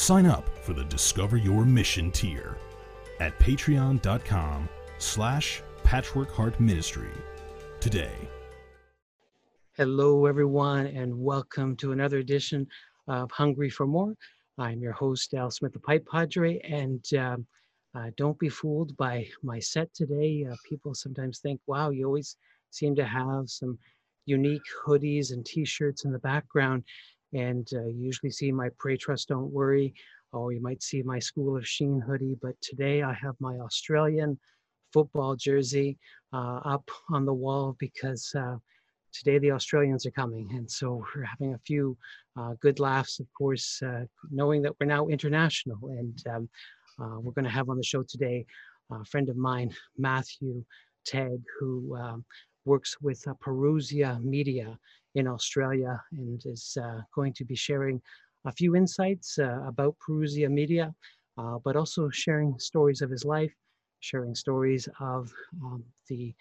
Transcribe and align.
Sign 0.00 0.24
up 0.24 0.48
for 0.64 0.72
the 0.72 0.84
Discover 0.84 1.36
Your 1.36 1.66
Mission 1.66 2.10
tier 2.10 2.56
at 3.20 3.38
patreon.com 3.38 4.66
slash 4.96 5.62
patchworkheartministry 5.84 7.10
today. 7.80 8.14
Hello, 9.76 10.24
everyone, 10.24 10.86
and 10.86 11.14
welcome 11.14 11.76
to 11.76 11.92
another 11.92 12.16
edition 12.16 12.66
of 13.08 13.30
Hungry 13.30 13.68
for 13.68 13.86
More. 13.86 14.14
I'm 14.56 14.80
your 14.80 14.94
host, 14.94 15.34
Al 15.34 15.50
Smith, 15.50 15.74
the 15.74 15.80
Pipe 15.80 16.06
Padre, 16.10 16.58
and 16.60 17.04
um, 17.18 17.46
uh, 17.94 18.06
don't 18.16 18.38
be 18.38 18.48
fooled 18.48 18.96
by 18.96 19.28
my 19.42 19.58
set 19.58 19.92
today. 19.92 20.46
Uh, 20.50 20.56
people 20.66 20.94
sometimes 20.94 21.40
think, 21.40 21.60
wow, 21.66 21.90
you 21.90 22.06
always 22.06 22.38
seem 22.70 22.96
to 22.96 23.04
have 23.04 23.50
some 23.50 23.78
unique 24.24 24.62
hoodies 24.82 25.32
and 25.32 25.44
t-shirts 25.44 26.06
in 26.06 26.10
the 26.10 26.18
background 26.20 26.84
and 27.32 27.68
uh, 27.74 27.86
you 27.86 28.04
usually 28.04 28.30
see 28.30 28.52
my 28.52 28.68
pray 28.78 28.96
trust 28.96 29.28
don't 29.28 29.52
worry. 29.52 29.94
Or 30.32 30.52
you 30.52 30.60
might 30.60 30.82
see 30.82 31.02
my 31.02 31.18
school 31.18 31.56
of 31.56 31.66
sheen 31.66 32.00
hoodie 32.00 32.38
but 32.40 32.54
today 32.60 33.02
i 33.02 33.12
have 33.12 33.34
my 33.40 33.56
australian 33.58 34.38
football 34.92 35.34
jersey 35.34 35.98
uh, 36.32 36.60
up 36.64 36.88
on 37.10 37.24
the 37.24 37.34
wall 37.34 37.76
because 37.80 38.32
uh, 38.36 38.56
today 39.12 39.38
the 39.38 39.50
australians 39.50 40.06
are 40.06 40.12
coming 40.12 40.48
and 40.52 40.70
so 40.70 41.04
we're 41.16 41.24
having 41.24 41.54
a 41.54 41.66
few 41.66 41.96
uh, 42.38 42.54
good 42.60 42.78
laughs 42.78 43.18
of 43.18 43.26
course 43.36 43.82
uh, 43.82 44.04
knowing 44.30 44.62
that 44.62 44.72
we're 44.78 44.86
now 44.86 45.08
international 45.08 45.78
and 45.88 46.22
um, 46.28 46.48
uh, 47.00 47.18
we're 47.18 47.32
going 47.32 47.44
to 47.44 47.50
have 47.50 47.68
on 47.68 47.76
the 47.76 47.82
show 47.82 48.04
today 48.04 48.46
a 48.92 49.04
friend 49.04 49.28
of 49.28 49.36
mine 49.36 49.74
matthew 49.98 50.64
tagg 51.04 51.42
who 51.58 51.96
um, 51.96 52.24
works 52.64 53.00
with 53.00 53.24
Parousia 53.42 54.22
Media 54.22 54.78
in 55.14 55.26
Australia 55.26 56.02
and 56.12 56.42
is 56.46 56.76
uh, 56.82 57.00
going 57.14 57.32
to 57.34 57.44
be 57.44 57.54
sharing 57.54 58.00
a 58.44 58.52
few 58.52 58.76
insights 58.76 59.38
uh, 59.38 59.60
about 59.66 59.96
Parousia 59.98 60.50
Media, 60.50 60.94
uh, 61.36 61.58
but 61.64 61.76
also 61.76 62.08
sharing 62.10 62.58
stories 62.58 63.02
of 63.02 63.10
his 63.10 63.24
life, 63.24 63.52
sharing 64.00 64.34
stories 64.34 64.88
of 65.00 65.32
um, 65.62 65.84
the 66.08 66.34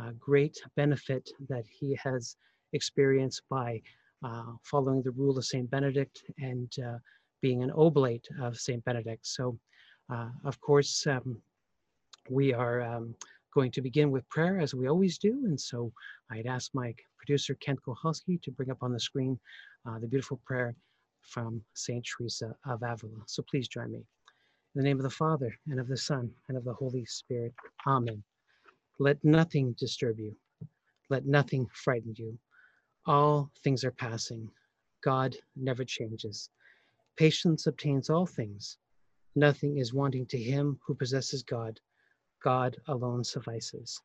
uh, 0.00 0.10
great 0.18 0.60
benefit 0.76 1.30
that 1.48 1.64
he 1.66 1.98
has 2.02 2.36
experienced 2.72 3.42
by 3.48 3.80
uh, 4.24 4.52
following 4.62 5.02
the 5.02 5.12
rule 5.12 5.38
of 5.38 5.44
St. 5.44 5.70
Benedict 5.70 6.24
and 6.38 6.70
being 7.40 7.62
an 7.62 7.70
oblate 7.70 8.26
of 8.40 8.58
St. 8.58 8.84
Benedict. 8.84 9.26
So, 9.26 9.58
of 10.44 10.60
course, 10.60 11.06
um, 11.06 11.40
we 12.28 12.52
are 12.52 12.82
um, 12.82 13.14
going 13.56 13.70
to 13.72 13.80
begin 13.80 14.10
with 14.10 14.28
prayer 14.28 14.60
as 14.60 14.74
we 14.74 14.86
always 14.86 15.16
do. 15.16 15.46
And 15.46 15.58
so 15.58 15.90
I'd 16.30 16.46
ask 16.46 16.74
my 16.74 16.94
producer, 17.16 17.54
Kent 17.54 17.78
Kohalski, 17.82 18.40
to 18.42 18.50
bring 18.50 18.70
up 18.70 18.82
on 18.82 18.92
the 18.92 19.00
screen 19.00 19.40
uh, 19.88 19.98
the 19.98 20.06
beautiful 20.06 20.38
prayer 20.44 20.76
from 21.22 21.62
St. 21.72 22.04
Teresa 22.04 22.54
of 22.66 22.82
Avila. 22.82 23.22
So 23.24 23.42
please 23.50 23.66
join 23.66 23.90
me. 23.92 24.00
In 24.74 24.74
the 24.74 24.82
name 24.82 24.98
of 24.98 25.04
the 25.04 25.18
Father, 25.24 25.50
and 25.68 25.80
of 25.80 25.88
the 25.88 25.96
Son, 25.96 26.30
and 26.48 26.58
of 26.58 26.64
the 26.64 26.74
Holy 26.74 27.06
Spirit. 27.06 27.54
Amen. 27.86 28.22
Let 28.98 29.24
nothing 29.24 29.74
disturb 29.78 30.20
you. 30.20 30.36
Let 31.08 31.24
nothing 31.24 31.66
frighten 31.72 32.12
you. 32.14 32.38
All 33.06 33.50
things 33.64 33.84
are 33.84 33.90
passing. 33.90 34.50
God 35.02 35.34
never 35.56 35.82
changes. 35.82 36.50
Patience 37.16 37.66
obtains 37.66 38.10
all 38.10 38.26
things. 38.26 38.76
Nothing 39.34 39.78
is 39.78 39.94
wanting 39.94 40.26
to 40.26 40.38
him 40.38 40.78
who 40.86 40.94
possesses 40.94 41.42
God. 41.42 41.80
God 42.46 42.76
alone 42.86 43.24
suffices. 43.24 44.00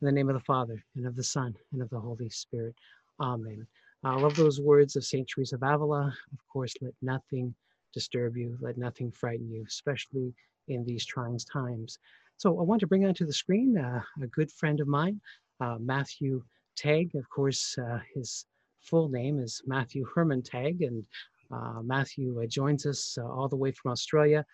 In 0.00 0.06
the 0.06 0.12
name 0.12 0.28
of 0.28 0.34
the 0.34 0.40
Father, 0.40 0.84
and 0.96 1.06
of 1.06 1.14
the 1.14 1.22
Son, 1.22 1.54
and 1.70 1.80
of 1.80 1.88
the 1.90 2.00
Holy 2.00 2.28
Spirit. 2.28 2.74
Amen. 3.20 3.64
I 4.02 4.16
love 4.16 4.34
those 4.34 4.60
words 4.60 4.96
of 4.96 5.04
St. 5.04 5.24
Teresa 5.28 5.54
of 5.54 5.62
Avila. 5.62 6.12
Of 6.32 6.48
course, 6.52 6.74
let 6.80 6.94
nothing 7.00 7.54
disturb 7.94 8.36
you, 8.36 8.58
let 8.60 8.76
nothing 8.76 9.12
frighten 9.12 9.48
you, 9.48 9.64
especially 9.68 10.34
in 10.66 10.84
these 10.84 11.06
trying 11.06 11.38
times. 11.38 12.00
So 12.38 12.58
I 12.58 12.64
want 12.64 12.80
to 12.80 12.88
bring 12.88 13.06
onto 13.06 13.24
the 13.24 13.32
screen 13.32 13.78
uh, 13.78 14.02
a 14.20 14.26
good 14.26 14.50
friend 14.50 14.80
of 14.80 14.88
mine, 14.88 15.20
uh, 15.60 15.76
Matthew 15.78 16.42
Tagg. 16.74 17.14
Of 17.14 17.30
course, 17.30 17.78
uh, 17.78 18.00
his 18.16 18.46
full 18.80 19.08
name 19.08 19.38
is 19.38 19.62
Matthew 19.64 20.04
Herman 20.12 20.42
Tagg, 20.42 20.82
and 20.82 21.04
uh, 21.52 21.82
Matthew 21.84 22.42
uh, 22.42 22.46
joins 22.46 22.84
us 22.84 23.16
uh, 23.16 23.28
all 23.28 23.46
the 23.46 23.54
way 23.54 23.70
from 23.70 23.92
Australia 23.92 24.44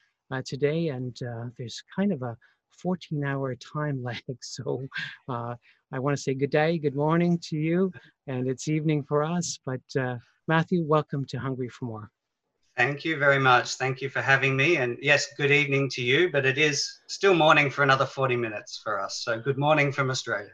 today. 0.44 0.88
And 0.88 1.16
there's 1.56 1.82
kind 1.96 2.12
of 2.12 2.22
a 2.22 2.36
14 2.80 3.24
hour 3.24 3.54
time 3.54 4.02
lag. 4.04 4.22
So 4.40 4.86
uh, 5.28 5.54
I 5.92 5.98
want 5.98 6.16
to 6.16 6.22
say 6.22 6.34
good 6.34 6.50
day, 6.50 6.78
good 6.78 6.96
morning 6.96 7.38
to 7.48 7.56
you, 7.56 7.92
and 8.26 8.48
it's 8.48 8.68
evening 8.68 9.02
for 9.04 9.22
us. 9.22 9.58
But 9.64 9.80
uh, 9.98 10.16
Matthew, 10.48 10.84
welcome 10.84 11.24
to 11.26 11.38
Hungry 11.38 11.68
for 11.68 11.84
More. 11.86 12.10
Thank 12.76 13.04
you 13.04 13.18
very 13.18 13.38
much. 13.38 13.74
Thank 13.74 14.00
you 14.00 14.08
for 14.08 14.22
having 14.22 14.56
me. 14.56 14.76
And 14.76 14.96
yes, 15.02 15.28
good 15.36 15.50
evening 15.50 15.90
to 15.90 16.02
you, 16.02 16.30
but 16.30 16.46
it 16.46 16.56
is 16.56 17.00
still 17.06 17.34
morning 17.34 17.68
for 17.68 17.82
another 17.82 18.06
40 18.06 18.36
minutes 18.36 18.80
for 18.82 18.98
us. 18.98 19.22
So 19.22 19.38
good 19.38 19.58
morning 19.58 19.92
from 19.92 20.10
Australia. 20.10 20.50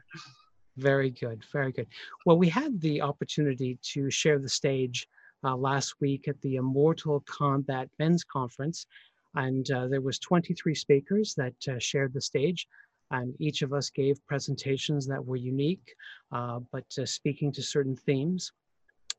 Very 0.77 1.11
good, 1.11 1.45
very 1.53 1.73
good. 1.73 1.87
Well, 2.27 2.37
we 2.37 2.49
had 2.49 2.81
the 2.81 3.03
opportunity 3.03 3.79
to 3.95 4.11
share 4.11 4.39
the 4.39 4.49
stage 4.49 5.07
uh, 5.45 5.57
last 5.57 5.95
week 6.01 6.27
at 6.27 6.41
the 6.41 6.57
Immortal 6.57 7.23
Combat 7.27 7.89
Men's 7.99 8.25
Conference 8.25 8.87
and 9.35 9.71
uh, 9.71 9.89
there 9.89 10.01
was 10.01 10.19
23 10.19 10.75
speakers 10.75 11.35
that 11.35 11.55
uh, 11.69 11.79
shared 11.79 12.13
the 12.13 12.21
stage 12.21 12.67
and 13.11 13.35
each 13.39 13.63
of 13.63 13.73
us 13.73 13.91
gave 13.91 14.25
presentations 14.27 15.07
that 15.07 15.25
were 15.25 15.37
unique 15.37 15.95
uh, 16.33 16.61
but 16.73 16.85
uh, 16.99 17.07
speaking 17.07 17.53
to 17.53 17.63
certain 17.63 17.97
themes. 17.97 18.53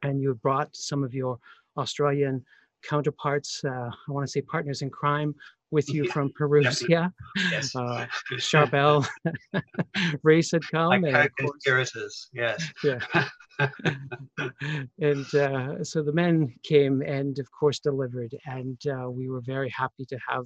And 0.03 0.22
you 0.22 0.34
brought 0.36 0.75
some 0.75 1.03
of 1.03 1.14
your 1.14 1.40
australian 1.78 2.44
counterparts 2.88 3.62
uh, 3.66 3.90
i 3.90 4.12
want 4.12 4.25
to 4.25 4.31
say 4.31 4.41
partners 4.41 4.81
in 4.81 4.90
crime 4.90 5.34
with 5.72 5.90
you 5.90 6.06
yeah, 6.06 6.12
from 6.12 6.31
Parousia. 6.40 7.12
Yes. 7.51 7.75
Uh, 7.75 8.06
Charbel, 8.34 9.07
Race 10.23 10.51
had 10.51 10.67
come. 10.69 11.01
Like 11.01 11.13
and 11.13 11.35
conspirators, 11.38 12.29
yes. 12.34 12.72
Yeah. 12.84 13.00
and 15.00 15.35
uh, 15.35 15.84
so 15.84 16.01
the 16.01 16.13
men 16.13 16.53
came 16.63 17.01
and, 17.01 17.38
of 17.40 17.47
course, 17.51 17.79
delivered. 17.79 18.35
And 18.45 18.79
uh, 18.88 19.09
we 19.09 19.29
were 19.29 19.41
very 19.41 19.69
happy 19.69 20.06
to 20.06 20.17
have 20.28 20.46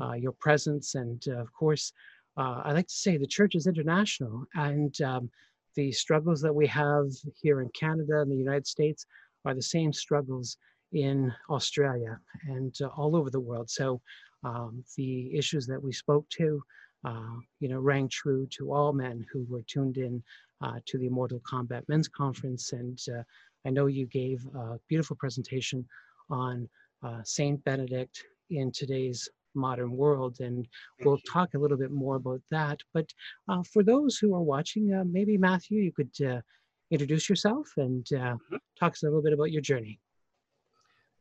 uh, 0.00 0.12
your 0.12 0.32
presence. 0.32 0.94
And, 0.94 1.22
uh, 1.28 1.40
of 1.40 1.52
course, 1.52 1.92
uh, 2.36 2.62
I 2.64 2.72
like 2.72 2.86
to 2.86 2.94
say 2.94 3.16
the 3.16 3.26
church 3.26 3.54
is 3.54 3.66
international. 3.66 4.44
And 4.54 4.98
um, 5.02 5.30
the 5.74 5.90
struggles 5.92 6.40
that 6.42 6.54
we 6.54 6.66
have 6.68 7.06
here 7.42 7.60
in 7.60 7.68
Canada 7.70 8.20
and 8.20 8.30
the 8.30 8.36
United 8.36 8.66
States 8.66 9.04
are 9.44 9.54
the 9.54 9.62
same 9.62 9.92
struggles 9.92 10.56
in 10.92 11.32
Australia 11.48 12.18
and 12.48 12.74
uh, 12.80 12.88
all 12.88 13.16
over 13.16 13.30
the 13.30 13.40
world. 13.40 13.70
So 13.70 14.00
um, 14.42 14.84
the 14.96 15.36
issues 15.36 15.66
that 15.66 15.82
we 15.82 15.92
spoke 15.92 16.28
to, 16.30 16.62
uh, 17.04 17.36
you 17.60 17.68
know, 17.68 17.78
rang 17.78 18.08
true 18.08 18.46
to 18.58 18.72
all 18.72 18.92
men 18.92 19.24
who 19.32 19.46
were 19.48 19.62
tuned 19.62 19.96
in 19.98 20.22
uh, 20.60 20.78
to 20.86 20.98
the 20.98 21.06
Immortal 21.06 21.40
Combat 21.46 21.84
Men's 21.88 22.08
Conference. 22.08 22.72
And 22.72 22.98
uh, 23.14 23.22
I 23.66 23.70
know 23.70 23.86
you 23.86 24.06
gave 24.06 24.46
a 24.54 24.78
beautiful 24.88 25.16
presentation 25.16 25.86
on 26.28 26.68
uh, 27.02 27.20
Saint 27.24 27.62
Benedict 27.64 28.22
in 28.50 28.70
today's 28.70 29.28
modern 29.54 29.96
world, 29.96 30.40
and 30.40 30.66
we'll 31.04 31.18
talk 31.18 31.54
a 31.54 31.58
little 31.58 31.76
bit 31.76 31.90
more 31.90 32.16
about 32.16 32.40
that. 32.50 32.80
But 32.92 33.12
uh, 33.48 33.62
for 33.62 33.82
those 33.82 34.16
who 34.16 34.34
are 34.34 34.42
watching, 34.42 34.92
uh, 34.92 35.04
maybe 35.04 35.36
Matthew, 35.36 35.82
you 35.82 35.92
could 35.92 36.42
introduce 36.90 37.28
yourself 37.28 37.68
and 37.76 38.04
mm-hmm. 38.04 38.56
talk 38.78 38.96
a 39.02 39.06
little 39.06 39.22
bit 39.22 39.32
about 39.32 39.52
your 39.52 39.62
journey. 39.62 39.98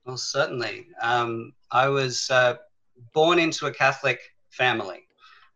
Well, 0.06 0.18
certainly. 0.18 0.88
Um, 1.02 1.54
I 1.72 1.88
was 1.88 2.30
uh, 2.32 2.56
born 3.14 3.40
into 3.40 3.68
a 3.68 3.74
Catholic 3.74 4.20
family 4.50 5.08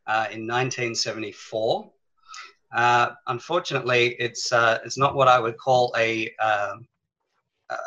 uh, 0.07 0.27
in 0.31 0.47
1974. 0.47 1.91
Uh, 2.75 3.11
unfortunately, 3.27 4.15
it's 4.19 4.51
uh, 4.51 4.79
it's 4.83 4.97
not 4.97 5.15
what 5.15 5.27
I 5.27 5.39
would 5.39 5.57
call 5.57 5.93
a 5.97 6.33
um, 6.37 6.87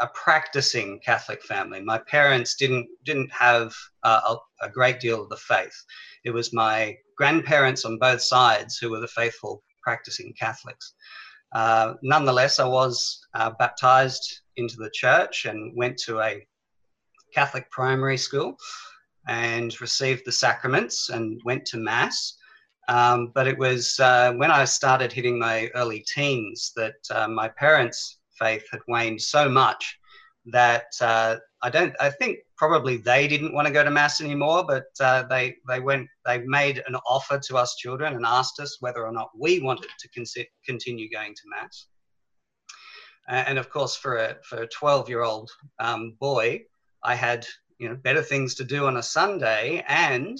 a 0.01 0.09
practicing 0.15 0.99
Catholic 1.01 1.43
family. 1.43 1.81
My 1.81 1.99
parents 1.99 2.55
didn't 2.55 2.89
didn't 3.05 3.31
have 3.33 3.75
a, 4.05 4.37
a, 4.63 4.69
great 4.71 5.01
deal 5.01 5.23
of 5.23 5.29
the 5.29 5.37
faith. 5.37 5.85
It 6.25 6.31
was 6.31 6.53
my 6.53 6.97
grandparents 7.17 7.85
on 7.85 7.99
both 7.99 8.23
sides 8.23 8.79
who 8.79 8.91
were 8.91 9.01
the 9.01 9.09
faithful 9.09 9.63
practicing 9.83 10.33
Catholics. 10.39 10.95
Uh, 11.53 11.95
nonetheless, 12.03 12.59
I 12.59 12.67
was 12.67 13.21
uh, 13.35 13.51
baptized 13.59 14.41
into 14.57 14.77
the 14.77 14.91
church 14.91 15.45
and 15.47 15.73
went 15.77 15.99
to 15.99 16.21
a 16.21 16.47
Catholic 17.35 17.71
primary 17.71 18.17
school 18.17 18.57
and 19.29 19.79
received 19.81 20.23
the 20.25 20.33
sacraments 20.33 21.11
and 21.11 21.41
went 21.45 21.65
to 21.67 21.77
Mass. 21.77 22.37
Um, 22.89 23.33
but 23.35 23.49
it 23.49 23.59
was 23.59 23.99
uh, 23.99 24.33
when 24.35 24.51
I 24.51 24.65
started 24.65 25.13
hitting 25.13 25.39
my 25.39 25.69
early 25.75 26.05
teens 26.15 26.73
that 26.77 26.95
uh, 27.11 27.27
my 27.27 27.49
parents' 27.49 28.19
faith 28.39 28.65
had 28.71 28.81
waned 28.87 29.21
so 29.21 29.49
much 29.49 29.99
that 30.53 30.87
uh, 31.01 31.37
I 31.63 31.71
don't. 31.71 31.95
I 31.99 32.11
think 32.11 32.39
probably 32.57 32.97
they 32.97 33.29
didn't 33.29 33.53
want 33.53 33.67
to 33.67 33.73
go 33.73 33.85
to 33.85 33.91
mass 33.91 34.21
anymore, 34.21 34.65
but 34.67 34.87
uh, 35.01 35.25
they 35.25 35.57
they 35.69 35.81
went. 35.81 36.09
They 36.25 36.39
made 36.39 36.83
an 36.87 36.97
offer 37.07 37.39
to 37.39 37.57
us 37.57 37.77
children 37.77 38.15
and 38.15 38.25
asked 38.27 38.61
us 38.61 38.79
whether 38.81 39.07
or 39.07 39.13
not 39.13 39.31
we 39.39 39.61
wanted 39.61 39.89
to 39.99 40.09
con- 40.09 40.45
continue 40.65 41.11
going 41.11 41.35
to 41.35 41.43
mass. 41.49 41.87
and 43.29 43.59
of 43.59 43.71
course, 43.71 43.97
for 43.97 44.17
a 44.17 44.37
for 44.43 44.63
a 44.63 44.69
twelve 44.69 45.09
year 45.09 45.23
old 45.23 45.51
um, 45.79 46.17
boy, 46.21 46.63
I 47.03 47.15
had 47.15 47.47
you 47.79 47.89
know 47.89 47.97
better 47.97 48.23
things 48.23 48.55
to 48.57 48.65
do 48.65 48.87
on 48.87 48.97
a 48.97 49.03
Sunday, 49.03 49.85
and 49.87 50.39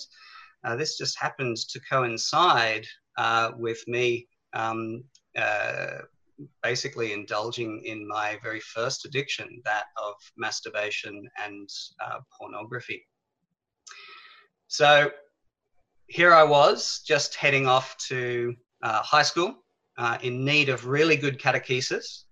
uh, 0.65 0.77
this 0.77 0.99
just 0.99 1.19
happened 1.21 1.57
to 1.57 1.81
coincide 1.91 2.87
uh, 3.17 3.53
with 3.57 3.83
me 3.87 4.27
um, 4.53 5.05
uh, 5.37 5.99
basically 6.63 7.13
indulging 7.13 7.83
in 7.85 8.07
my 8.07 8.39
very 8.43 8.61
first 8.61 9.05
addiction, 9.05 9.61
that 9.65 9.85
of 10.03 10.15
masturbation 10.37 11.29
and 11.45 11.69
uh, 12.05 12.19
pornography. 12.39 13.07
So 14.69 15.11
here 16.09 16.33
I 16.33 16.45
was, 16.45 17.03
just 17.07 17.35
heading 17.35 17.67
off 17.67 17.97
to 18.09 18.55
uh, 18.83 19.03
high 19.03 19.23
school 19.23 19.55
uh, 19.99 20.19
in 20.23 20.45
need 20.45 20.69
of 20.69 20.87
really 20.87 21.17
good 21.17 21.39
catechesis. 21.39 22.25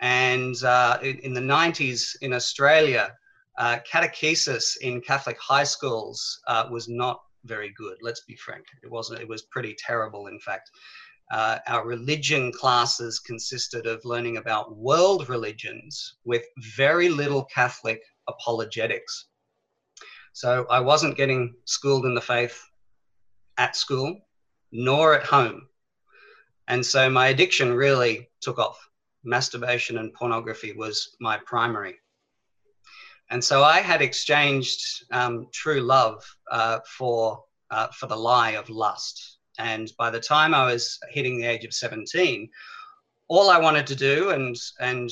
And 0.00 0.62
uh, 0.62 0.98
in, 1.02 1.18
in, 1.18 1.34
the 1.34 1.40
90s 1.40 2.16
in 2.22 2.32
Australia, 2.32 3.12
uh, 3.58 3.78
catechesis 3.90 4.76
in 4.80 5.00
Catholic 5.00 5.38
high 5.40 5.64
schools 5.64 6.40
uh, 6.46 6.68
was 6.70 6.88
not 6.88 7.20
very 7.44 7.72
good. 7.76 7.96
Let's 8.00 8.22
be 8.24 8.36
frank. 8.36 8.64
It 8.82 8.90
wasn't. 8.90 9.20
It 9.20 9.28
was 9.28 9.42
pretty 9.42 9.74
terrible, 9.78 10.28
in 10.28 10.38
fact. 10.40 10.70
Uh, 11.30 11.58
our 11.66 11.86
religion 11.86 12.50
classes 12.50 13.18
consisted 13.18 13.86
of 13.86 14.04
learning 14.04 14.38
about 14.38 14.76
world 14.76 15.28
religions 15.28 16.14
with 16.24 16.42
very 16.76 17.08
little 17.08 17.44
Catholic 17.44 18.00
apologetics. 18.28 19.26
So 20.32 20.66
I 20.70 20.80
wasn't 20.80 21.16
getting 21.16 21.54
schooled 21.64 22.06
in 22.06 22.14
the 22.14 22.20
faith 22.20 22.62
at 23.58 23.76
school 23.76 24.20
nor 24.72 25.14
at 25.14 25.26
home. 25.26 25.68
And 26.68 26.84
so 26.84 27.10
my 27.10 27.28
addiction 27.28 27.72
really 27.72 28.28
took 28.40 28.58
off. 28.58 28.78
Masturbation 29.24 29.98
and 29.98 30.14
pornography 30.14 30.72
was 30.72 31.16
my 31.20 31.38
primary. 31.38 31.96
And 33.30 33.42
so 33.42 33.62
I 33.62 33.80
had 33.80 34.00
exchanged 34.00 35.04
um, 35.10 35.48
true 35.52 35.80
love 35.80 36.24
uh, 36.50 36.78
for, 36.86 37.42
uh, 37.70 37.88
for 37.88 38.06
the 38.06 38.16
lie 38.16 38.52
of 38.52 38.70
lust. 38.70 39.37
And 39.58 39.90
by 39.98 40.10
the 40.10 40.20
time 40.20 40.54
I 40.54 40.64
was 40.72 40.98
hitting 41.10 41.38
the 41.38 41.46
age 41.46 41.64
of 41.64 41.74
17, 41.74 42.48
all 43.28 43.50
I 43.50 43.58
wanted 43.58 43.86
to 43.88 43.94
do 43.94 44.30
and, 44.30 44.56
and 44.80 45.10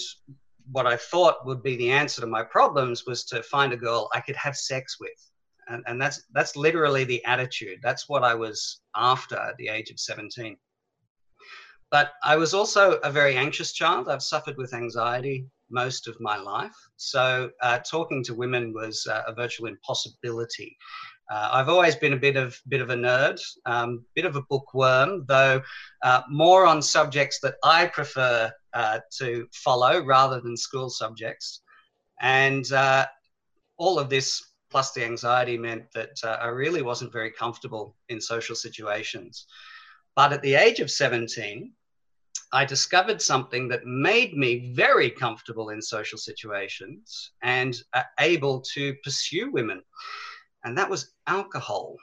what 0.73 0.87
I 0.87 0.97
thought 0.97 1.47
would 1.47 1.63
be 1.63 1.77
the 1.77 1.91
answer 1.91 2.21
to 2.21 2.27
my 2.27 2.43
problems 2.43 3.05
was 3.07 3.25
to 3.27 3.43
find 3.43 3.73
a 3.73 3.77
girl 3.77 4.09
I 4.15 4.21
could 4.21 4.37
have 4.37 4.57
sex 4.57 4.97
with. 5.01 5.31
And, 5.69 5.83
and 5.87 6.01
that's, 6.01 6.23
that's 6.33 6.57
literally 6.57 7.05
the 7.05 7.25
attitude. 7.25 7.81
That's 7.83 8.09
what 8.09 8.23
I 8.23 8.35
was 8.35 8.81
after 8.95 9.37
at 9.37 9.57
the 9.57 9.69
age 9.69 9.91
of 9.91 9.99
17. 9.99 10.57
But 11.91 12.13
I 12.25 12.37
was 12.37 12.55
also 12.55 12.95
a 13.05 13.11
very 13.11 13.37
anxious 13.37 13.73
child. 13.73 14.09
I've 14.09 14.23
suffered 14.23 14.57
with 14.57 14.75
anxiety 14.75 15.47
most 15.71 16.09
of 16.09 16.21
my 16.21 16.37
life. 16.37 16.75
So 16.97 17.51
uh, 17.63 17.79
talking 17.79 18.23
to 18.25 18.35
women 18.35 18.73
was 18.73 19.07
uh, 19.11 19.23
a 19.27 19.35
virtual 19.35 19.69
impossibility. 19.69 20.77
Uh, 21.29 21.49
I've 21.53 21.69
always 21.69 21.97
been 21.97 22.13
a 22.13 22.19
bit 22.19 22.37
of 22.37 22.61
bit 22.69 22.81
of 22.81 22.91
a 22.91 22.95
nerd, 22.95 23.41
um, 23.65 24.05
bit 24.15 24.25
of 24.25 24.37
a 24.37 24.43
bookworm, 24.43 25.25
though 25.27 25.61
uh, 26.03 26.23
more 26.31 26.67
on 26.67 26.81
subjects 26.81 27.41
that 27.41 27.57
I 27.65 27.87
prefer 27.87 28.53
uh, 28.75 29.01
to 29.19 29.49
follow 29.53 30.05
rather 30.05 30.41
than 30.41 30.57
school 30.57 30.89
subjects. 30.89 31.63
And 32.21 32.71
uh, 32.73 33.07
all 33.77 33.99
of 33.99 34.09
this 34.09 34.43
plus 34.71 34.93
the 34.93 35.05
anxiety 35.05 35.59
meant 35.59 35.85
that 35.95 36.19
uh, 36.23 36.39
I 36.41 36.47
really 36.47 36.83
wasn't 36.83 37.13
very 37.13 37.31
comfortable 37.31 37.97
in 38.09 38.21
social 38.21 38.55
situations. 38.55 39.47
But 40.15 40.33
at 40.33 40.43
the 40.43 40.55
age 40.55 40.81
of 40.81 40.91
17, 40.91 41.73
I 42.53 42.65
discovered 42.65 43.21
something 43.21 43.69
that 43.69 43.85
made 43.85 44.35
me 44.35 44.73
very 44.75 45.11
comfortable 45.11 45.71
in 45.71 45.83
social 45.83 46.19
situations 46.19 47.33
and 47.43 47.77
uh, 47.93 48.03
able 48.21 48.61
to 48.75 48.95
pursue 49.05 49.51
women 49.51 49.83
and 50.67 50.77
that 50.77 50.91
was 50.91 51.13
alcohol. 51.29 51.97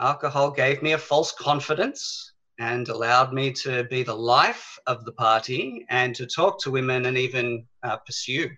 Alcohol 0.00 0.50
gave 0.50 0.82
me 0.82 0.92
a 0.92 0.98
false 0.98 1.32
confidence 1.32 2.32
and 2.58 2.88
allowed 2.88 3.32
me 3.32 3.52
to 3.52 3.84
be 3.84 4.02
the 4.02 4.14
life 4.14 4.78
of 4.86 5.06
the 5.06 5.12
party 5.12 5.86
and 5.88 6.14
to 6.14 6.26
talk 6.26 6.60
to 6.60 6.70
women 6.70 7.06
and 7.06 7.16
even 7.16 7.66
uh, 7.82 7.96
pursue 7.96 8.50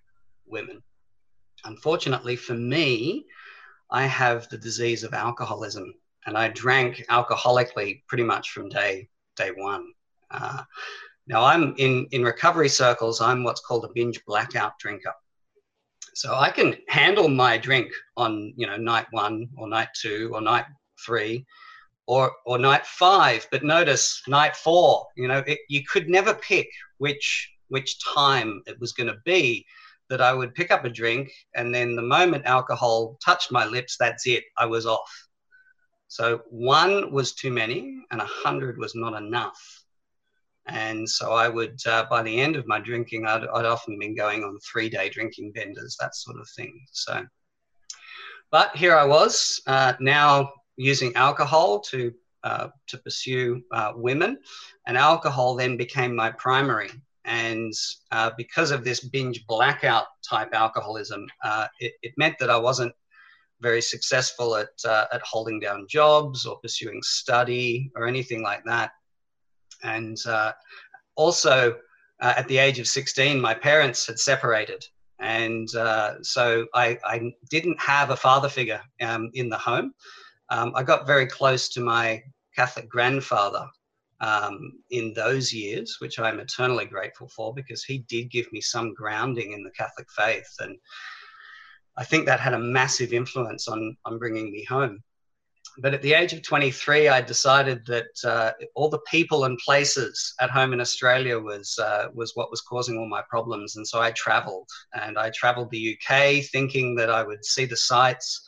women. 0.44 0.82
Unfortunately 1.64 2.34
for 2.34 2.54
me, 2.54 3.24
I 3.92 4.06
have 4.06 4.48
the 4.48 4.58
disease 4.58 5.04
of 5.04 5.14
alcoholism 5.14 5.94
and 6.26 6.36
I 6.36 6.48
drank 6.48 7.04
alcoholically 7.08 8.02
pretty 8.08 8.24
much 8.24 8.50
from 8.50 8.68
day 8.68 9.08
day 9.36 9.52
one. 9.56 9.92
Uh, 10.32 10.64
now 11.28 11.44
I'm 11.44 11.74
in 11.78 12.08
in 12.10 12.24
recovery 12.24 12.68
circles. 12.68 13.20
I'm 13.20 13.44
what's 13.44 13.60
called 13.60 13.84
a 13.84 13.92
binge 13.94 14.24
blackout 14.24 14.78
drinker. 14.80 15.14
So 16.20 16.34
I 16.34 16.50
can 16.50 16.76
handle 16.88 17.28
my 17.28 17.56
drink 17.56 17.90
on, 18.18 18.52
you 18.54 18.66
know, 18.66 18.76
night 18.76 19.06
one 19.10 19.48
or 19.56 19.66
night 19.66 19.88
two 19.98 20.30
or 20.34 20.42
night 20.42 20.66
three 21.02 21.46
or, 22.06 22.30
or 22.44 22.58
night 22.58 22.84
five. 22.84 23.48
But 23.50 23.64
notice 23.64 24.20
night 24.28 24.54
four, 24.54 25.06
you 25.16 25.28
know, 25.28 25.42
it, 25.46 25.60
you 25.70 25.82
could 25.90 26.10
never 26.10 26.34
pick 26.34 26.68
which, 26.98 27.50
which 27.68 27.96
time 28.04 28.60
it 28.66 28.78
was 28.78 28.92
going 28.92 29.06
to 29.06 29.16
be 29.24 29.64
that 30.10 30.20
I 30.20 30.34
would 30.34 30.54
pick 30.54 30.70
up 30.70 30.84
a 30.84 30.90
drink. 30.90 31.32
And 31.54 31.74
then 31.74 31.96
the 31.96 32.02
moment 32.02 32.44
alcohol 32.44 33.16
touched 33.24 33.50
my 33.50 33.64
lips, 33.64 33.96
that's 33.98 34.26
it. 34.26 34.44
I 34.58 34.66
was 34.66 34.84
off. 34.84 35.10
So 36.08 36.42
one 36.50 37.14
was 37.14 37.32
too 37.32 37.50
many 37.50 37.98
and 38.10 38.20
a 38.20 38.26
hundred 38.26 38.76
was 38.76 38.94
not 38.94 39.14
enough. 39.14 39.79
And 40.66 41.08
so 41.08 41.32
I 41.32 41.48
would, 41.48 41.78
uh, 41.86 42.06
by 42.10 42.22
the 42.22 42.40
end 42.40 42.56
of 42.56 42.66
my 42.66 42.78
drinking, 42.78 43.26
I'd, 43.26 43.44
I'd 43.44 43.64
often 43.64 43.98
been 43.98 44.14
going 44.14 44.44
on 44.44 44.58
three 44.60 44.88
day 44.88 45.08
drinking 45.08 45.52
benders, 45.52 45.96
that 46.00 46.14
sort 46.14 46.38
of 46.38 46.48
thing. 46.56 46.78
So, 46.92 47.24
but 48.50 48.76
here 48.76 48.96
I 48.96 49.04
was 49.04 49.60
uh, 49.66 49.94
now 50.00 50.52
using 50.76 51.14
alcohol 51.16 51.80
to, 51.80 52.12
uh, 52.44 52.68
to 52.88 52.98
pursue 52.98 53.62
uh, 53.72 53.92
women, 53.96 54.38
and 54.86 54.96
alcohol 54.96 55.56
then 55.56 55.76
became 55.76 56.14
my 56.14 56.30
primary. 56.30 56.90
And 57.24 57.72
uh, 58.12 58.30
because 58.36 58.70
of 58.70 58.84
this 58.84 59.00
binge 59.00 59.46
blackout 59.46 60.06
type 60.28 60.54
alcoholism, 60.54 61.26
uh, 61.44 61.66
it, 61.78 61.92
it 62.02 62.12
meant 62.16 62.36
that 62.40 62.50
I 62.50 62.56
wasn't 62.56 62.94
very 63.60 63.82
successful 63.82 64.56
at, 64.56 64.68
at 64.86 65.20
holding 65.22 65.60
down 65.60 65.86
jobs 65.88 66.46
or 66.46 66.58
pursuing 66.60 67.00
study 67.02 67.90
or 67.94 68.06
anything 68.06 68.42
like 68.42 68.64
that. 68.64 68.92
And 69.82 70.16
uh, 70.26 70.52
also, 71.16 71.76
uh, 72.20 72.34
at 72.36 72.48
the 72.48 72.58
age 72.58 72.78
of 72.78 72.86
16, 72.86 73.40
my 73.40 73.54
parents 73.54 74.06
had 74.06 74.18
separated. 74.18 74.84
And 75.18 75.74
uh, 75.74 76.22
so 76.22 76.66
I, 76.74 76.98
I, 77.04 77.32
didn't 77.50 77.78
have 77.80 78.10
a 78.10 78.16
father 78.16 78.48
figure 78.48 78.80
um, 79.02 79.30
in 79.34 79.48
the 79.50 79.58
home. 79.58 79.92
Um, 80.48 80.72
I 80.74 80.82
got 80.82 81.06
very 81.06 81.26
close 81.26 81.68
to 81.70 81.80
my 81.80 82.22
Catholic 82.56 82.88
grandfather 82.88 83.66
um, 84.20 84.72
in 84.90 85.12
those 85.14 85.52
years, 85.52 85.96
which 86.00 86.18
I'm 86.18 86.40
eternally 86.40 86.86
grateful 86.86 87.28
for 87.28 87.52
because 87.54 87.84
he 87.84 87.98
did 88.08 88.30
give 88.30 88.50
me 88.52 88.60
some 88.60 88.94
grounding 88.94 89.52
in 89.52 89.62
the 89.62 89.70
Catholic 89.70 90.06
faith. 90.10 90.48
And 90.58 90.78
I 91.96 92.04
think 92.04 92.26
that 92.26 92.40
had 92.40 92.54
a 92.54 92.58
massive 92.58 93.12
influence 93.12 93.68
on, 93.68 93.96
on 94.06 94.18
bringing 94.18 94.50
me 94.50 94.64
home 94.64 95.02
but 95.78 95.94
at 95.94 96.02
the 96.02 96.14
age 96.14 96.32
of 96.32 96.42
23, 96.42 97.08
I 97.08 97.20
decided 97.20 97.86
that 97.86 98.08
uh, 98.24 98.52
all 98.74 98.88
the 98.88 99.00
people 99.10 99.44
and 99.44 99.58
places 99.58 100.34
at 100.40 100.50
home 100.50 100.72
in 100.72 100.80
Australia 100.80 101.38
was 101.38 101.78
uh, 101.78 102.08
was 102.14 102.32
what 102.34 102.50
was 102.50 102.60
causing 102.60 102.98
all 102.98 103.08
my 103.08 103.22
problems, 103.28 103.76
and 103.76 103.86
so 103.86 104.00
I 104.00 104.10
travelled, 104.12 104.68
and 104.94 105.18
I 105.18 105.30
travelled 105.30 105.70
the 105.70 105.96
UK, 105.96 106.44
thinking 106.44 106.94
that 106.96 107.10
I 107.10 107.22
would 107.22 107.44
see 107.44 107.66
the 107.66 107.76
sights 107.76 108.46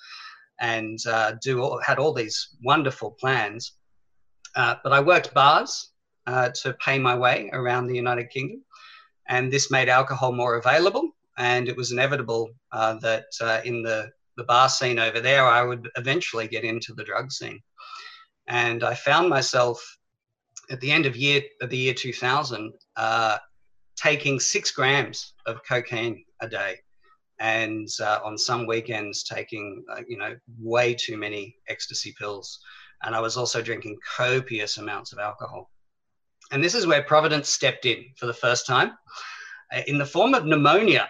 and 0.61 0.99
uh, 1.07 1.35
do 1.43 1.61
all, 1.61 1.81
had 1.85 1.99
all 1.99 2.13
these 2.13 2.57
wonderful 2.65 3.13
plans, 3.13 3.73
uh, 4.57 4.77
but 4.83 4.93
I 4.93 5.01
worked 5.01 5.35
bars 5.35 5.91
uh, 6.27 6.51
to 6.63 6.75
pay 6.75 6.99
my 6.99 7.17
way 7.17 7.51
around 7.53 7.87
the 7.87 7.97
United 7.97 8.31
Kingdom, 8.31 8.65
and 9.29 9.53
this 9.53 9.71
made 9.71 9.89
alcohol 9.89 10.33
more 10.33 10.57
available, 10.57 11.11
and 11.39 11.69
it 11.69 11.77
was 11.77 11.93
inevitable 11.93 12.51
uh, 12.73 12.95
that 12.95 13.25
in 13.65 13.83
the 13.83 14.11
the 14.37 14.45
bar 14.45 14.69
scene 14.69 14.99
over 14.99 15.21
there, 15.21 15.45
I 15.45 15.63
would 15.63 15.89
eventually 15.97 16.49
get 16.49 16.65
into 16.65 16.95
the 16.95 17.05
drug 17.05 17.31
scene. 17.33 17.61
And 18.49 18.83
I 18.83 18.95
found 18.95 19.29
myself 19.29 19.83
at 20.71 20.81
the 20.81 20.91
end 20.91 21.07
of 21.07 21.17
year 21.17 21.43
of 21.61 21.71
the 21.71 21.77
year 21.77 21.95
2000 21.95 22.73
uh, 22.97 23.39
taking 23.97 24.41
six 24.41 24.71
grams 24.71 25.35
of 25.47 25.61
cocaine 25.69 26.25
a 26.41 26.49
day. 26.49 26.77
and 27.43 27.89
uh, 28.01 28.21
on 28.25 28.39
some 28.39 28.67
weekends 28.67 29.25
taking 29.25 29.85
uh, 29.91 30.03
you 30.09 30.17
know 30.17 30.35
way 30.61 30.95
too 30.95 31.17
many 31.17 31.57
ecstasy 31.69 32.15
pills 32.19 32.61
and 33.03 33.15
i 33.15 33.21
was 33.21 33.37
also 33.37 33.61
drinking 33.61 33.99
copious 34.17 34.79
amounts 34.79 35.13
of 35.13 35.19
alcohol 35.19 35.71
and 36.53 36.63
this 36.63 36.75
is 36.75 36.87
where 36.87 37.03
providence 37.03 37.49
stepped 37.49 37.85
in 37.85 38.05
for 38.17 38.27
the 38.27 38.41
first 38.45 38.67
time 38.67 38.93
uh, 39.75 39.83
in 39.89 39.99
the 39.99 40.07
form 40.07 40.35
of 40.35 40.47
pneumonia 40.47 41.09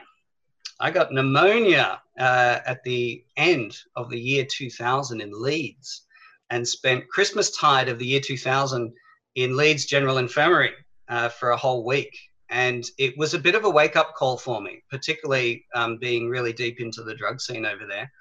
i 0.80 0.90
got 0.90 1.12
pneumonia 1.12 2.00
uh, 2.18 2.58
at 2.66 2.82
the 2.84 3.24
end 3.36 3.76
of 3.96 4.10
the 4.10 4.20
year 4.20 4.44
2000 4.44 5.20
in 5.20 5.30
leeds 5.34 6.02
and 6.50 6.66
spent 6.66 7.08
christmas 7.08 7.56
tide 7.56 7.88
of 7.88 7.98
the 7.98 8.06
year 8.06 8.20
2000 8.20 8.92
in 9.34 9.56
leeds 9.56 9.86
general 9.86 10.18
infirmary 10.18 10.72
uh, 11.08 11.28
for 11.28 11.50
a 11.50 11.56
whole 11.56 11.84
week 11.84 12.16
and 12.52 12.84
it 12.98 13.16
was 13.16 13.32
a 13.32 13.38
bit 13.38 13.54
of 13.54 13.64
a 13.64 13.70
wake 13.70 13.96
up 13.96 14.14
call 14.14 14.36
for 14.36 14.60
me, 14.60 14.82
particularly 14.90 15.64
um, 15.74 15.96
being 15.96 16.28
really 16.28 16.52
deep 16.52 16.80
into 16.80 17.02
the 17.02 17.14
drug 17.14 17.40
scene 17.40 17.64
over 17.64 17.86
there. 17.86 18.12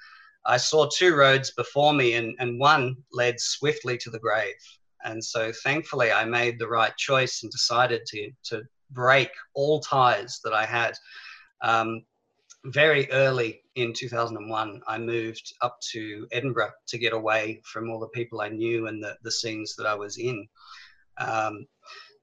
I 0.45 0.55
saw 0.55 0.87
two 0.87 1.15
roads 1.15 1.51
before 1.51 1.93
me, 1.93 2.13
and, 2.13 2.33
and 2.39 2.57
one 2.57 2.95
led 3.11 3.41
swiftly 3.41 3.97
to 3.97 4.09
the 4.09 4.19
grave. 4.19 4.55
And 5.03 5.21
so 5.21 5.51
thankfully, 5.63 6.13
I 6.13 6.23
made 6.23 6.57
the 6.57 6.67
right 6.69 6.95
choice 6.95 7.43
and 7.43 7.51
decided 7.51 8.05
to, 8.07 8.31
to 8.45 8.63
break 8.91 9.31
all 9.53 9.81
ties 9.81 10.39
that 10.45 10.53
I 10.53 10.65
had. 10.65 10.93
Um, 11.61 12.05
very 12.65 13.11
early 13.11 13.60
in 13.75 13.93
2001, 13.93 14.81
I 14.87 14.97
moved 14.97 15.53
up 15.61 15.79
to 15.91 16.27
Edinburgh 16.31 16.71
to 16.87 16.97
get 16.97 17.13
away 17.13 17.61
from 17.65 17.89
all 17.89 17.99
the 17.99 18.07
people 18.07 18.41
I 18.41 18.49
knew 18.49 18.87
and 18.87 19.03
the, 19.03 19.17
the 19.23 19.31
scenes 19.31 19.75
that 19.77 19.85
I 19.85 19.95
was 19.95 20.17
in. 20.17 20.47
Um, 21.17 21.65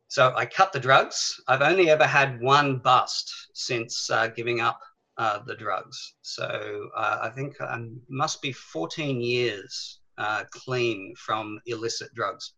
so 0.08 0.32
I 0.36 0.46
cut 0.46 0.72
the 0.72 0.80
drugs. 0.80 1.40
I've 1.48 1.62
only 1.62 1.90
ever 1.90 2.06
had 2.06 2.40
one 2.40 2.78
bust 2.78 3.32
since 3.54 4.10
uh, 4.10 4.28
giving 4.28 4.60
up 4.60 4.80
uh, 5.16 5.40
the 5.46 5.54
drugs. 5.54 6.14
So 6.22 6.88
uh, 6.96 7.18
I 7.22 7.30
think 7.30 7.60
I 7.60 7.86
must 8.08 8.40
be 8.40 8.52
14 8.52 9.20
years 9.20 10.00
uh, 10.16 10.44
clean 10.50 11.14
from 11.16 11.60
illicit 11.66 12.14
drugs. 12.14 12.52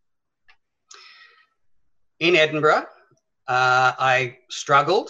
In 2.19 2.35
Edinburgh, 2.35 2.85
uh, 3.47 3.93
I 3.97 4.37
struggled 4.49 5.09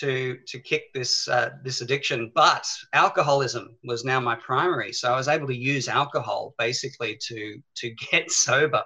to 0.00 0.38
to 0.46 0.58
kick 0.58 0.92
this 0.94 1.28
uh, 1.28 1.50
this 1.64 1.80
addiction, 1.80 2.32
but 2.34 2.66
alcoholism 2.92 3.76
was 3.84 4.04
now 4.04 4.20
my 4.20 4.36
primary. 4.36 4.92
So 4.92 5.12
I 5.12 5.16
was 5.16 5.28
able 5.28 5.46
to 5.48 5.56
use 5.56 5.88
alcohol 5.88 6.54
basically 6.58 7.18
to 7.28 7.62
to 7.76 7.90
get 8.10 8.30
sober, 8.30 8.82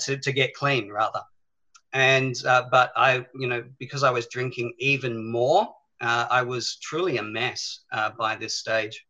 to 0.00 0.16
to 0.16 0.32
get 0.32 0.54
clean 0.54 0.90
rather 0.90 1.22
and 1.92 2.34
uh, 2.46 2.64
but 2.70 2.92
I, 2.96 3.26
you 3.34 3.46
know, 3.46 3.64
because 3.78 4.02
I 4.02 4.10
was 4.10 4.26
drinking 4.26 4.74
even 4.78 5.30
more, 5.30 5.68
uh, 6.00 6.26
I 6.30 6.42
was 6.42 6.76
truly 6.76 7.18
a 7.18 7.22
mess 7.22 7.80
uh, 7.92 8.10
by 8.18 8.34
this 8.34 8.58
stage. 8.58 9.04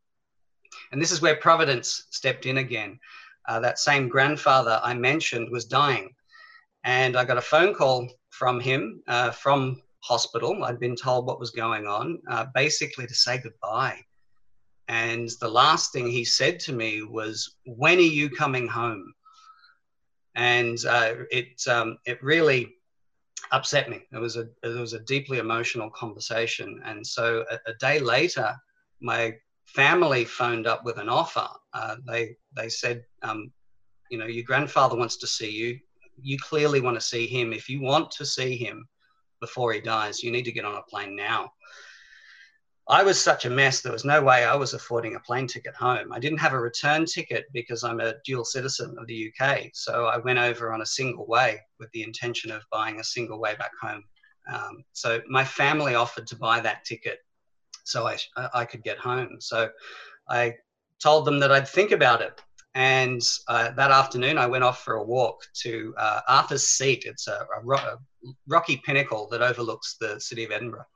And 0.90 1.00
this 1.00 1.12
is 1.12 1.22
where 1.22 1.36
Providence 1.36 2.06
stepped 2.10 2.46
in 2.46 2.58
again. 2.58 2.98
Uh, 3.48 3.60
that 3.60 3.78
same 3.78 4.08
grandfather 4.08 4.80
I 4.82 4.94
mentioned 4.94 5.48
was 5.50 5.64
dying, 5.64 6.10
and 6.84 7.16
I 7.16 7.24
got 7.24 7.38
a 7.38 7.42
phone 7.42 7.74
call 7.74 8.08
from 8.30 8.60
him 8.60 9.02
uh, 9.06 9.30
from 9.30 9.82
hospital. 10.02 10.64
I'd 10.64 10.80
been 10.80 10.96
told 10.96 11.26
what 11.26 11.40
was 11.40 11.50
going 11.50 11.86
on, 11.86 12.20
uh, 12.28 12.46
basically 12.54 13.06
to 13.06 13.14
say 13.14 13.38
goodbye. 13.38 14.00
And 14.88 15.30
the 15.40 15.48
last 15.48 15.92
thing 15.92 16.08
he 16.08 16.24
said 16.24 16.60
to 16.60 16.72
me 16.72 17.02
was, 17.02 17.56
"When 17.64 17.98
are 17.98 18.14
you 18.20 18.28
coming 18.30 18.68
home?" 18.68 19.14
and 20.34 20.78
uh, 20.86 21.14
it 21.30 21.60
um, 21.68 21.98
it 22.06 22.22
really 22.22 22.74
upset 23.52 23.88
me. 23.90 24.02
It 24.12 24.18
was 24.18 24.36
a 24.36 24.48
it 24.62 24.68
was 24.78 24.92
a 24.92 25.00
deeply 25.00 25.38
emotional 25.38 25.90
conversation, 25.90 26.80
and 26.84 27.06
so 27.06 27.44
a, 27.50 27.58
a 27.70 27.74
day 27.80 27.98
later, 27.98 28.54
my 29.00 29.34
family 29.66 30.24
phoned 30.24 30.66
up 30.66 30.84
with 30.84 30.98
an 30.98 31.08
offer. 31.08 31.48
Uh, 31.72 31.96
they 32.06 32.36
they 32.56 32.68
said, 32.68 33.04
um, 33.22 33.52
you 34.10 34.18
know, 34.18 34.26
your 34.26 34.44
grandfather 34.44 34.96
wants 34.96 35.16
to 35.18 35.26
see 35.26 35.50
you. 35.50 35.78
You 36.20 36.38
clearly 36.38 36.80
want 36.80 36.96
to 36.96 37.06
see 37.06 37.26
him. 37.26 37.52
If 37.52 37.68
you 37.68 37.80
want 37.80 38.10
to 38.12 38.26
see 38.26 38.56
him 38.56 38.86
before 39.42 39.74
he 39.74 39.80
dies, 39.80 40.22
you 40.22 40.30
need 40.30 40.44
to 40.44 40.52
get 40.52 40.64
on 40.64 40.76
a 40.76 40.82
plane 40.82 41.14
now. 41.14 41.52
I 42.88 43.02
was 43.02 43.20
such 43.20 43.44
a 43.44 43.50
mess. 43.50 43.80
There 43.80 43.92
was 43.92 44.04
no 44.04 44.22
way 44.22 44.44
I 44.44 44.54
was 44.54 44.72
affording 44.72 45.14
a 45.14 45.20
plane 45.20 45.46
ticket 45.46 45.74
home. 45.74 46.12
I 46.12 46.18
didn't 46.18 46.38
have 46.38 46.52
a 46.52 46.60
return 46.60 47.04
ticket 47.04 47.46
because 47.52 47.84
I'm 47.84 48.00
a 48.00 48.14
dual 48.24 48.44
citizen 48.44 48.96
of 48.98 49.06
the 49.06 49.30
UK. 49.30 49.70
So 49.74 50.06
I 50.06 50.18
went 50.18 50.38
over 50.38 50.72
on 50.72 50.80
a 50.80 50.86
single 50.86 51.26
way 51.26 51.60
with 51.78 51.90
the 51.92 52.02
intention 52.02 52.50
of 52.50 52.62
buying 52.72 52.98
a 53.00 53.04
single 53.04 53.38
way 53.40 53.54
back 53.56 53.72
home. 53.80 54.04
Um, 54.52 54.84
so 54.92 55.20
my 55.28 55.44
family 55.44 55.94
offered 55.94 56.26
to 56.28 56.36
buy 56.36 56.60
that 56.60 56.84
ticket 56.84 57.18
so 57.84 58.06
I, 58.06 58.16
I 58.54 58.64
could 58.64 58.82
get 58.82 58.98
home. 58.98 59.36
So 59.40 59.70
I 60.28 60.54
told 61.00 61.24
them 61.24 61.40
that 61.40 61.52
I'd 61.52 61.68
think 61.68 61.90
about 61.90 62.22
it. 62.22 62.40
And 62.74 63.20
uh, 63.48 63.72
that 63.72 63.90
afternoon, 63.90 64.38
I 64.38 64.46
went 64.46 64.64
off 64.64 64.82
for 64.82 64.94
a 64.94 65.04
walk 65.04 65.42
to 65.62 65.94
uh, 65.98 66.20
Arthur's 66.26 66.64
Seat. 66.64 67.04
It's 67.04 67.28
a, 67.28 67.46
a, 67.58 67.62
ro- 67.62 67.76
a 67.76 67.98
rocky 68.48 68.80
pinnacle 68.84 69.28
that 69.30 69.42
overlooks 69.42 69.96
the 70.00 70.18
city 70.20 70.44
of 70.44 70.52
Edinburgh. 70.52 70.86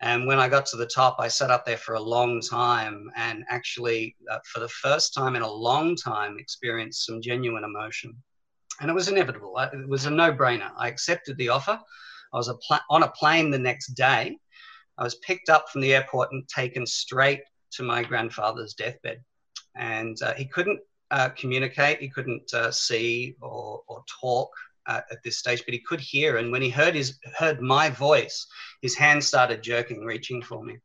And 0.00 0.28
when 0.28 0.38
I 0.38 0.48
got 0.48 0.64
to 0.66 0.76
the 0.76 0.86
top, 0.86 1.16
I 1.18 1.26
sat 1.26 1.50
up 1.50 1.66
there 1.66 1.76
for 1.76 1.94
a 1.94 2.00
long 2.00 2.40
time 2.40 3.10
and 3.16 3.44
actually, 3.48 4.14
uh, 4.30 4.38
for 4.44 4.60
the 4.60 4.68
first 4.68 5.12
time 5.12 5.34
in 5.34 5.42
a 5.42 5.50
long 5.50 5.96
time, 5.96 6.36
experienced 6.38 7.04
some 7.04 7.20
genuine 7.20 7.64
emotion. 7.64 8.14
And 8.80 8.88
it 8.88 8.94
was 8.94 9.08
inevitable. 9.08 9.58
It 9.58 9.88
was 9.88 10.06
a 10.06 10.10
no 10.10 10.32
brainer. 10.32 10.70
I 10.76 10.86
accepted 10.86 11.36
the 11.36 11.48
offer. 11.48 11.80
I 12.32 12.36
was 12.36 12.46
a 12.46 12.54
pl- 12.54 12.78
on 12.90 13.02
a 13.02 13.10
plane 13.10 13.50
the 13.50 13.58
next 13.58 13.94
day. 13.94 14.38
I 14.98 15.02
was 15.02 15.16
picked 15.16 15.48
up 15.48 15.68
from 15.68 15.80
the 15.80 15.94
airport 15.94 16.30
and 16.30 16.46
taken 16.48 16.86
straight 16.86 17.40
to 17.72 17.82
my 17.82 18.04
grandfather's 18.04 18.74
deathbed. 18.74 19.20
And 19.74 20.16
uh, 20.22 20.34
he 20.34 20.46
couldn't 20.46 20.78
uh, 21.10 21.30
communicate, 21.30 22.00
he 22.00 22.08
couldn't 22.08 22.52
uh, 22.52 22.70
see 22.70 23.34
or, 23.40 23.82
or 23.88 24.04
talk 24.20 24.50
uh, 24.86 25.00
at 25.10 25.22
this 25.24 25.38
stage, 25.38 25.62
but 25.64 25.74
he 25.74 25.80
could 25.80 26.00
hear. 26.00 26.38
And 26.38 26.50
when 26.50 26.62
he 26.62 26.70
heard 26.70 26.94
his 26.94 27.18
heard 27.36 27.60
my 27.60 27.90
voice, 27.90 28.46
his 28.82 28.96
hand 28.96 29.22
started 29.22 29.62
jerking, 29.62 30.04
reaching 30.04 30.42
for 30.42 30.62
me. 30.64 30.78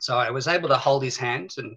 So 0.00 0.18
I 0.18 0.30
was 0.30 0.48
able 0.48 0.68
to 0.68 0.76
hold 0.76 1.02
his 1.02 1.16
hand 1.16 1.54
and 1.58 1.76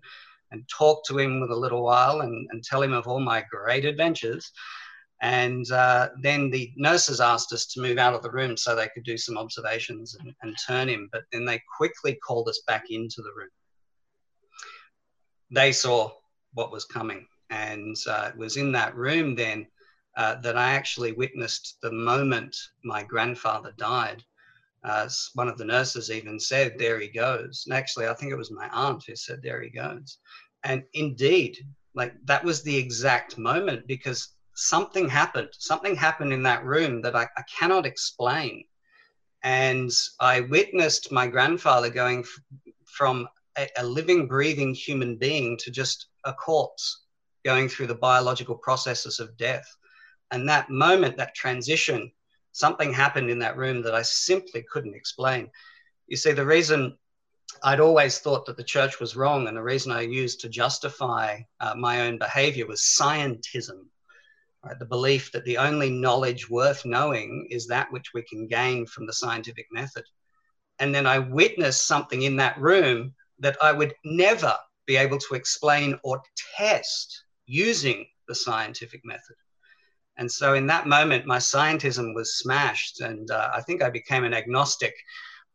and 0.51 0.67
talk 0.69 1.03
to 1.05 1.17
him 1.17 1.41
with 1.41 1.51
a 1.51 1.55
little 1.55 1.83
while 1.83 2.21
and, 2.21 2.47
and 2.51 2.63
tell 2.63 2.81
him 2.81 2.93
of 2.93 3.07
all 3.07 3.19
my 3.19 3.43
great 3.51 3.85
adventures. 3.85 4.51
And 5.21 5.69
uh, 5.71 6.09
then 6.21 6.49
the 6.51 6.71
nurses 6.77 7.19
asked 7.19 7.51
us 7.51 7.65
to 7.67 7.81
move 7.81 7.97
out 7.97 8.13
of 8.13 8.21
the 8.21 8.31
room 8.31 8.55
so 8.55 8.75
they 8.75 8.89
could 8.89 9.03
do 9.03 9.17
some 9.17 9.37
observations 9.37 10.15
and, 10.15 10.33
and 10.43 10.55
turn 10.65 10.87
him. 10.87 11.09
But 11.11 11.23
then 11.31 11.43
they 11.43 11.61
quickly 11.75 12.15
called 12.15 12.47
us 12.47 12.61
back 12.67 12.85
into 12.89 13.21
the 13.21 13.33
room. 13.35 13.49
They 15.49 15.71
saw 15.71 16.11
what 16.53 16.71
was 16.71 16.85
coming. 16.85 17.25
And 17.49 17.95
uh, 18.07 18.31
it 18.33 18.37
was 18.37 18.57
in 18.57 18.71
that 18.73 18.95
room 18.95 19.35
then 19.35 19.67
uh, 20.17 20.35
that 20.41 20.57
I 20.57 20.73
actually 20.73 21.13
witnessed 21.13 21.77
the 21.81 21.91
moment 21.91 22.55
my 22.83 23.03
grandfather 23.03 23.73
died. 23.77 24.23
Uh, 24.83 25.09
one 25.33 25.47
of 25.47 25.57
the 25.57 25.65
nurses 25.65 26.11
even 26.11 26.39
said, 26.39 26.77
There 26.77 26.99
he 26.99 27.07
goes. 27.09 27.63
And 27.65 27.75
actually, 27.75 28.07
I 28.07 28.13
think 28.13 28.31
it 28.31 28.37
was 28.37 28.51
my 28.51 28.69
aunt 28.69 29.03
who 29.05 29.15
said, 29.15 29.41
There 29.41 29.61
he 29.61 29.69
goes. 29.69 30.17
And 30.63 30.83
indeed, 30.93 31.57
like 31.93 32.13
that 32.25 32.43
was 32.43 32.63
the 32.63 32.75
exact 32.77 33.37
moment 33.37 33.87
because 33.87 34.29
something 34.55 35.07
happened. 35.09 35.49
Something 35.51 35.95
happened 35.95 36.33
in 36.33 36.43
that 36.43 36.63
room 36.65 37.01
that 37.01 37.15
I, 37.15 37.27
I 37.37 37.43
cannot 37.59 37.85
explain. 37.85 38.63
And 39.43 39.91
I 40.19 40.41
witnessed 40.41 41.11
my 41.11 41.27
grandfather 41.27 41.89
going 41.89 42.19
f- 42.21 42.39
from 42.85 43.27
a, 43.57 43.67
a 43.77 43.85
living, 43.85 44.27
breathing 44.27 44.73
human 44.73 45.17
being 45.17 45.57
to 45.59 45.71
just 45.71 46.07
a 46.25 46.33
corpse 46.33 47.03
going 47.47 47.69
through 47.69 47.87
the 47.87 47.95
biological 48.11 48.55
processes 48.55 49.21
of 49.21 49.37
death. 49.37 49.67
And 50.31 50.49
that 50.49 50.69
moment, 50.69 51.15
that 51.15 51.33
transition, 51.33 52.11
something 52.51 52.91
happened 52.91 53.29
in 53.29 53.39
that 53.39 53.55
room 53.55 53.81
that 53.83 53.95
I 53.95 54.01
simply 54.01 54.65
couldn't 54.69 54.97
explain. 54.97 55.49
You 56.07 56.17
see, 56.17 56.33
the 56.33 56.45
reason 56.45 56.97
I'd 57.63 57.79
always 57.79 58.19
thought 58.19 58.45
that 58.47 58.57
the 58.57 58.71
church 58.75 58.99
was 58.99 59.15
wrong, 59.15 59.47
and 59.47 59.55
the 59.55 59.63
reason 59.63 59.93
I 59.93 60.01
used 60.01 60.41
to 60.41 60.49
justify 60.49 61.39
uh, 61.61 61.73
my 61.75 62.01
own 62.01 62.17
behavior 62.17 62.67
was 62.67 62.81
scientism. 62.81 63.79
Right? 64.61 64.77
The 64.77 64.93
belief 64.97 65.31
that 65.31 65.45
the 65.45 65.57
only 65.57 65.89
knowledge 65.89 66.49
worth 66.49 66.83
knowing 66.83 67.47
is 67.49 67.65
that 67.67 67.93
which 67.93 68.11
we 68.13 68.23
can 68.23 68.47
gain 68.47 68.85
from 68.85 69.07
the 69.07 69.13
scientific 69.21 69.67
method. 69.71 70.03
And 70.79 70.93
then 70.93 71.07
I 71.07 71.19
witnessed 71.19 71.87
something 71.87 72.23
in 72.23 72.35
that 72.37 72.59
room 72.59 73.15
that 73.39 73.55
I 73.61 73.71
would 73.71 73.93
never 74.03 74.53
be 74.85 74.97
able 74.97 75.19
to 75.19 75.35
explain 75.35 75.97
or 76.03 76.21
test 76.57 77.23
using 77.47 78.05
the 78.27 78.35
scientific 78.35 79.01
method. 79.03 79.35
And 80.17 80.31
so 80.31 80.53
in 80.53 80.67
that 80.67 80.87
moment, 80.87 81.25
my 81.25 81.37
scientism 81.37 82.13
was 82.13 82.37
smashed, 82.37 83.01
and 83.01 83.29
uh, 83.31 83.49
I 83.53 83.61
think 83.61 83.81
I 83.81 83.89
became 83.89 84.23
an 84.23 84.33
agnostic. 84.33 84.93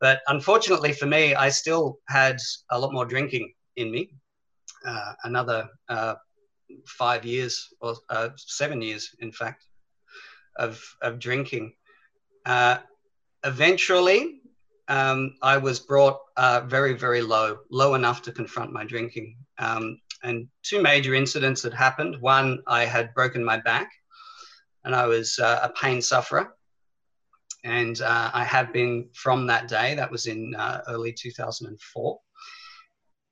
But 0.01 0.21
unfortunately 0.29 0.93
for 0.93 1.07
me, 1.07 1.35
I 1.35 1.49
still 1.49 1.99
had 2.09 2.39
a 2.71 2.79
lot 2.79 2.93
more 2.93 3.05
drinking 3.05 3.53
in 3.77 3.91
me. 3.91 4.15
Uh, 4.85 5.13
another 5.25 5.69
uh, 5.89 6.15
five 6.87 7.25
years 7.25 7.69
or 7.81 7.95
uh, 8.09 8.31
seven 8.37 8.81
years, 8.83 9.15
in 9.21 9.31
fact, 9.31 9.67
of, 10.57 10.83
of 11.03 11.19
drinking. 11.19 11.73
Uh, 12.45 12.79
eventually, 13.45 14.41
um, 14.89 15.35
I 15.43 15.57
was 15.57 15.79
brought 15.79 16.19
uh, 16.37 16.63
very, 16.67 16.95
very 16.95 17.23
low, 17.23 17.59
low 17.71 17.95
enough 17.95 18.23
to 18.23 18.33
confront 18.33 18.73
my 18.73 18.85
drinking. 18.85 19.37
Um, 19.59 20.01
and 20.23 20.49
two 20.63 20.83
major 20.83 21.15
incidents 21.15 21.63
had 21.63 21.75
happened. 21.75 22.17
One, 22.21 22.63
I 22.67 22.85
had 22.85 23.15
broken 23.15 23.45
my 23.45 23.59
back, 23.59 23.91
and 24.85 24.95
I 24.95 25.07
was 25.07 25.39
uh, 25.39 25.61
a 25.63 25.71
pain 25.71 26.01
sufferer. 26.01 26.55
And 27.65 28.01
uh, 28.01 28.31
I 28.35 28.45
have 28.45 28.73
been 28.73 29.09
from 29.15 29.47
that 29.47 29.69
day. 29.69 29.95
That 29.95 30.11
was 30.11 30.27
in 30.27 30.55
uh, 30.57 30.83
early 30.89 31.13
2004. 31.13 32.19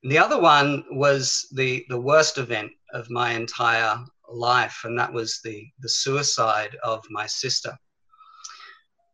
And 0.03 0.11
the 0.11 0.17
other 0.17 0.39
one 0.39 0.83
was 0.91 1.47
the 1.51 1.85
the 1.89 1.99
worst 1.99 2.37
event 2.37 2.71
of 2.93 3.09
my 3.09 3.33
entire 3.33 3.97
life, 4.29 4.81
and 4.83 4.97
that 4.97 5.13
was 5.13 5.39
the 5.43 5.67
the 5.79 5.89
suicide 5.89 6.75
of 6.83 7.03
my 7.09 7.27
sister. 7.27 7.77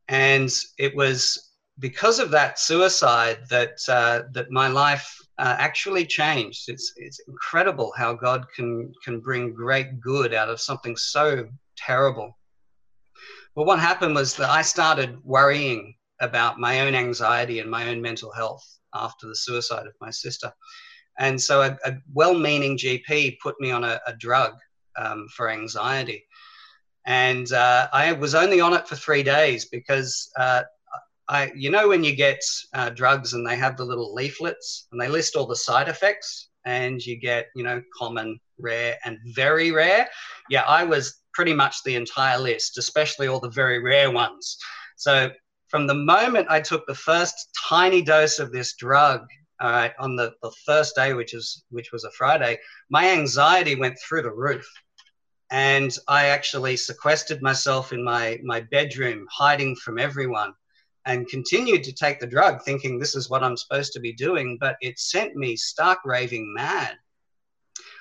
And 0.07 0.49
it 0.77 0.95
was 0.95 1.51
because 1.79 2.19
of 2.19 2.31
that 2.31 2.59
suicide 2.59 3.39
that 3.49 3.77
uh, 3.89 4.23
that 4.33 4.51
my 4.51 4.67
life 4.67 5.17
uh, 5.39 5.55
actually 5.57 6.05
changed. 6.05 6.69
It's 6.69 6.93
it's 6.97 7.19
incredible 7.27 7.93
how 7.95 8.13
God 8.13 8.45
can 8.55 8.91
can 9.03 9.19
bring 9.19 9.53
great 9.53 9.99
good 9.99 10.33
out 10.33 10.49
of 10.49 10.59
something 10.59 10.95
so 10.95 11.47
terrible. 11.75 12.37
But 13.55 13.65
what 13.65 13.79
happened 13.79 14.15
was 14.15 14.35
that 14.37 14.49
I 14.49 14.61
started 14.61 15.17
worrying 15.23 15.95
about 16.21 16.59
my 16.59 16.81
own 16.81 16.95
anxiety 16.95 17.59
and 17.59 17.69
my 17.69 17.89
own 17.89 18.01
mental 18.01 18.31
health 18.31 18.63
after 18.93 19.27
the 19.27 19.35
suicide 19.35 19.85
of 19.85 19.93
my 20.01 20.09
sister, 20.09 20.51
and 21.19 21.39
so 21.39 21.61
a, 21.61 21.77
a 21.85 21.97
well-meaning 22.13 22.77
GP 22.77 23.37
put 23.41 23.59
me 23.59 23.71
on 23.71 23.83
a, 23.83 23.99
a 24.07 24.13
drug 24.15 24.53
um, 24.97 25.27
for 25.35 25.49
anxiety. 25.49 26.25
And 27.05 27.49
uh, 27.53 27.87
I 27.93 28.11
was 28.11 28.35
only 28.35 28.59
on 28.59 28.73
it 28.73 28.87
for 28.87 28.95
three 28.95 29.23
days 29.23 29.65
because 29.65 30.29
uh, 30.37 30.63
I, 31.29 31.51
you 31.55 31.69
know, 31.69 31.89
when 31.89 32.03
you 32.03 32.15
get 32.15 32.39
uh, 32.73 32.89
drugs 32.91 33.33
and 33.33 33.45
they 33.45 33.57
have 33.57 33.75
the 33.75 33.85
little 33.85 34.13
leaflets 34.13 34.87
and 34.91 35.01
they 35.01 35.09
list 35.09 35.35
all 35.35 35.45
the 35.45 35.55
side 35.55 35.89
effects, 35.89 36.49
and 36.65 37.03
you 37.05 37.17
get, 37.17 37.47
you 37.55 37.63
know, 37.63 37.81
common, 37.97 38.39
rare, 38.59 38.97
and 39.05 39.17
very 39.33 39.71
rare. 39.71 40.07
Yeah, 40.49 40.63
I 40.63 40.83
was 40.83 41.21
pretty 41.33 41.53
much 41.53 41.83
the 41.83 41.95
entire 41.95 42.37
list, 42.37 42.77
especially 42.77 43.27
all 43.27 43.39
the 43.39 43.49
very 43.49 43.79
rare 43.79 44.11
ones. 44.11 44.57
So 44.97 45.31
from 45.69 45.87
the 45.87 45.95
moment 45.95 46.47
I 46.49 46.59
took 46.59 46.85
the 46.85 46.95
first 46.95 47.35
tiny 47.69 48.01
dose 48.01 48.39
of 48.39 48.51
this 48.51 48.75
drug 48.75 49.21
uh, 49.61 49.89
on 49.97 50.17
the, 50.17 50.33
the 50.41 50.51
first 50.65 50.95
day, 50.95 51.13
which 51.13 51.33
is 51.33 51.63
which 51.69 51.91
was 51.93 52.03
a 52.03 52.11
Friday, 52.11 52.59
my 52.89 53.09
anxiety 53.11 53.75
went 53.75 53.97
through 53.99 54.23
the 54.23 54.31
roof 54.31 54.67
and 55.51 55.95
I 56.07 56.27
actually 56.27 56.75
sequestered 56.75 57.41
myself 57.41 57.93
in 57.93 58.03
my 58.03 58.39
my 58.43 58.59
bedroom, 58.59 59.25
hiding 59.31 59.75
from 59.77 59.97
everyone, 59.97 60.53
and 61.07 61.27
continued 61.29 61.85
to 61.85 61.93
take 61.93 62.19
the 62.19 62.27
drug, 62.27 62.61
thinking 62.61 62.99
this 62.99 63.15
is 63.15 63.29
what 63.29 63.41
I'm 63.41 63.55
supposed 63.55 63.93
to 63.93 63.99
be 63.99 64.11
doing. 64.11 64.57
But 64.59 64.75
it 64.81 64.99
sent 64.99 65.35
me 65.35 65.55
stark 65.55 65.99
raving 66.05 66.53
mad. 66.53 66.97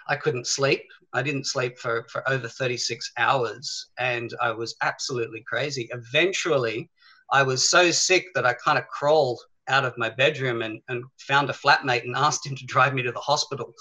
I 0.09 0.17
couldn't 0.17 0.49
sleep. 0.49 0.83
I 1.13 1.23
didn't 1.23 1.47
sleep 1.47 1.79
for, 1.79 2.05
for 2.11 2.29
over 2.29 2.49
36 2.49 3.13
hours, 3.17 3.87
and 3.99 4.35
I 4.43 4.51
was 4.51 4.75
absolutely 4.83 5.43
crazy. 5.47 5.89
Eventually, 5.93 6.91
I 7.33 7.45
was 7.45 7.71
so 7.71 7.93
sick 7.93 8.27
that 8.35 8.45
I 8.45 8.55
kind 8.55 8.77
of 8.77 8.89
crawled 8.89 9.41
out 9.69 9.85
of 9.85 9.97
my 9.97 10.11
bedroom 10.11 10.63
and, 10.63 10.81
and 10.89 11.05
found 11.19 11.49
a 11.49 11.53
flatmate 11.53 12.03
and 12.03 12.17
asked 12.17 12.45
him 12.45 12.57
to 12.57 12.67
drive 12.67 12.93
me 12.93 13.03
to 13.03 13.13
the 13.13 13.21
hospital. 13.21 13.73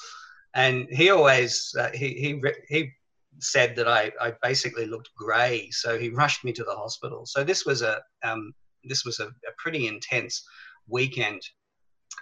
And 0.53 0.87
he 0.91 1.09
always 1.09 1.75
uh, 1.77 1.89
he, 1.93 2.09
he 2.09 2.41
he 2.69 2.91
said 3.39 3.75
that 3.75 3.87
I, 3.87 4.11
I 4.21 4.33
basically 4.41 4.85
looked 4.85 5.09
grey, 5.17 5.69
so 5.71 5.97
he 5.97 6.09
rushed 6.09 6.45
me 6.45 6.53
to 6.53 6.63
the 6.63 6.75
hospital. 6.75 7.25
So 7.25 7.43
this 7.43 7.65
was 7.65 7.81
a 7.81 8.01
um, 8.23 8.53
this 8.87 9.05
was 9.05 9.19
a, 9.19 9.27
a 9.27 9.53
pretty 9.57 9.87
intense 9.87 10.43
weekend, 10.87 11.41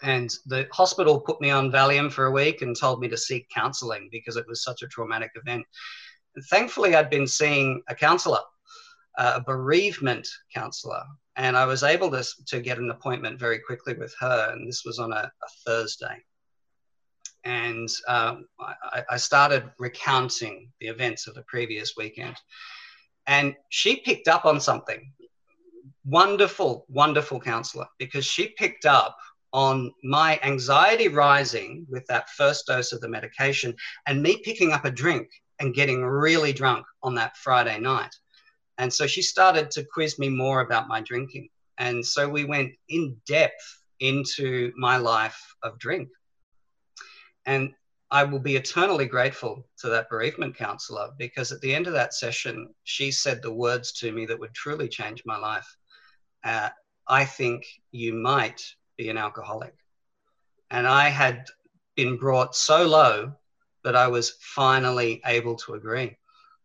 and 0.02 0.34
the 0.48 0.68
hospital 0.72 1.20
put 1.20 1.42
me 1.42 1.50
on 1.50 1.72
Valium 1.72 2.12
for 2.12 2.26
a 2.26 2.32
week 2.32 2.62
and 2.62 2.78
told 2.78 3.00
me 3.00 3.08
to 3.10 3.18
seek 3.18 3.48
counselling 3.50 4.10
because 4.12 4.36
it 4.36 4.48
was 4.48 4.64
such 4.64 4.82
a 4.82 4.88
traumatic 4.88 5.32
event. 5.36 5.66
And 6.36 6.46
thankfully, 6.46 6.96
I'd 6.96 7.10
been 7.10 7.28
seeing 7.28 7.82
a 7.88 7.96
counsellor, 7.96 8.42
uh, 9.18 9.34
a 9.36 9.42
bereavement 9.42 10.28
counsellor, 10.54 11.04
and 11.36 11.56
I 11.56 11.66
was 11.66 11.84
able 11.84 12.10
to, 12.12 12.26
to 12.48 12.60
get 12.60 12.80
an 12.80 12.90
appointment 12.90 13.40
very 13.40 13.60
quickly 13.60 13.94
with 13.94 14.14
her. 14.20 14.52
And 14.52 14.68
this 14.68 14.84
was 14.86 15.00
on 15.00 15.12
a, 15.14 15.32
a 15.32 15.50
Thursday 15.66 16.24
and 17.44 17.90
um, 18.08 18.46
I, 18.60 19.04
I, 19.12 19.18
started 19.18 19.70
recounting 19.78 20.72
the 20.80 20.88
events 20.88 21.28
of 21.28 21.36
the 21.36 21.44
previous 21.44 21.96
weekend. 21.98 22.36
And 23.28 23.56
she 23.70 23.98
picked 23.98 24.28
up 24.28 24.46
on 24.46 24.62
something. 24.62 25.12
Wonderful, 26.06 26.86
wonderful 26.90 27.40
counselor, 27.40 27.88
because 27.98 28.26
she 28.26 28.50
picked 28.50 28.86
up 28.86 29.18
on 29.54 29.92
my 30.04 30.40
anxiety 30.44 31.08
rising 31.08 31.86
with 31.90 32.06
that 32.08 32.30
first 32.32 32.68
dose 32.68 32.92
of 32.92 33.02
the 33.02 33.08
medication 33.08 33.76
and 34.08 34.22
me 34.22 34.42
picking 34.44 34.72
up 34.72 34.86
a 34.86 34.92
drink 34.92 35.30
and 35.60 35.76
getting 35.76 36.04
really 36.04 36.52
drunk 36.52 36.86
on 37.04 37.16
that 37.16 37.38
Friday 37.38 37.80
night. 37.80 38.14
And 38.78 38.92
so 38.92 39.06
she 39.06 39.22
started 39.22 39.70
to 39.72 39.86
quiz 39.94 40.18
me 40.18 40.30
more 40.30 40.62
about 40.62 40.88
my 40.88 41.02
drinking. 41.02 41.50
And 41.78 42.06
so 42.06 42.28
we 42.28 42.46
went 42.46 42.72
in 42.90 43.16
depth 43.28 43.84
into 44.00 44.74
my 44.76 44.98
life 44.98 45.56
of 45.62 45.78
drink 45.78 46.10
and 47.46 47.74
I 48.12 48.24
will 48.24 48.40
be 48.40 48.56
eternally 48.56 49.06
grateful 49.06 49.68
to 49.80 49.90
that 49.90 50.10
bereavement 50.10 50.56
counselor 50.56 51.10
because 51.18 51.52
at 51.52 51.62
the 51.62 51.74
end 51.74 51.88
of 51.88 51.94
that 51.94 52.14
session, 52.14 52.74
she 52.84 53.12
said 53.12 53.42
the 53.42 53.54
words 53.54 53.92
to 53.94 54.12
me 54.12 54.26
that 54.28 54.40
would 54.40 54.54
truly 54.54 54.88
change 54.88 55.24
my 55.26 55.38
life. 55.38 55.68
Uh, 56.44 56.70
I 57.08 57.26
think 57.26 57.66
you 57.92 58.14
might 58.14 58.64
be 58.98 59.10
an 59.10 59.18
alcoholic. 59.18 59.76
And 60.70 60.88
I 60.88 61.10
had 61.10 61.46
been 61.96 62.18
brought 62.18 62.56
so 62.56 62.86
low 62.86 63.34
that 63.84 63.96
I 63.96 64.08
was 64.08 64.38
finally 64.40 65.22
able 65.26 65.56
to 65.58 65.74
agree. 65.74 66.18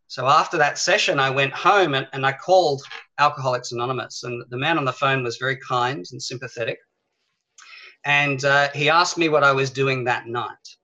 So 0.06 0.26
after 0.26 0.56
that 0.56 0.78
session, 0.78 1.20
I 1.20 1.30
went 1.30 1.52
home 1.52 1.94
and, 1.94 2.08
and 2.12 2.24
I 2.24 2.32
called 2.32 2.82
Alcoholics 3.18 3.72
Anonymous. 3.72 4.22
And 4.22 4.42
the 4.48 4.56
man 4.56 4.78
on 4.78 4.84
the 4.84 4.92
phone 4.92 5.22
was 5.22 5.36
very 5.36 5.56
kind 5.56 6.06
and 6.10 6.22
sympathetic. 6.22 6.78
And 8.04 8.42
uh, 8.44 8.70
he 8.74 8.88
asked 8.88 9.18
me 9.18 9.28
what 9.28 9.44
I 9.44 9.52
was 9.52 9.70
doing 9.70 10.04
that 10.04 10.26
night. 10.26 10.77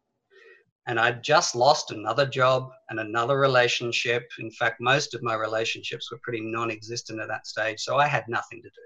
And 0.86 1.00
I'd 1.00 1.22
just 1.22 1.54
lost 1.54 1.90
another 1.90 2.26
job 2.26 2.70
and 2.90 3.00
another 3.00 3.38
relationship. 3.38 4.28
In 4.38 4.50
fact, 4.50 4.80
most 4.80 5.14
of 5.14 5.22
my 5.22 5.34
relationships 5.34 6.10
were 6.10 6.20
pretty 6.22 6.42
non 6.42 6.70
existent 6.70 7.20
at 7.20 7.28
that 7.28 7.46
stage. 7.46 7.80
So 7.80 7.96
I 7.96 8.06
had 8.06 8.24
nothing 8.28 8.60
to 8.62 8.68
do. 8.68 8.82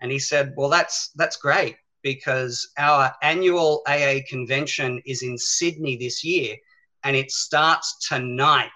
And 0.00 0.12
he 0.12 0.18
said, 0.18 0.52
Well, 0.56 0.68
that's, 0.68 1.10
that's 1.16 1.36
great 1.36 1.76
because 2.02 2.70
our 2.78 3.12
annual 3.22 3.82
AA 3.86 4.18
convention 4.28 5.00
is 5.04 5.22
in 5.22 5.36
Sydney 5.36 5.96
this 5.96 6.22
year 6.22 6.56
and 7.04 7.16
it 7.16 7.30
starts 7.30 8.06
tonight. 8.08 8.70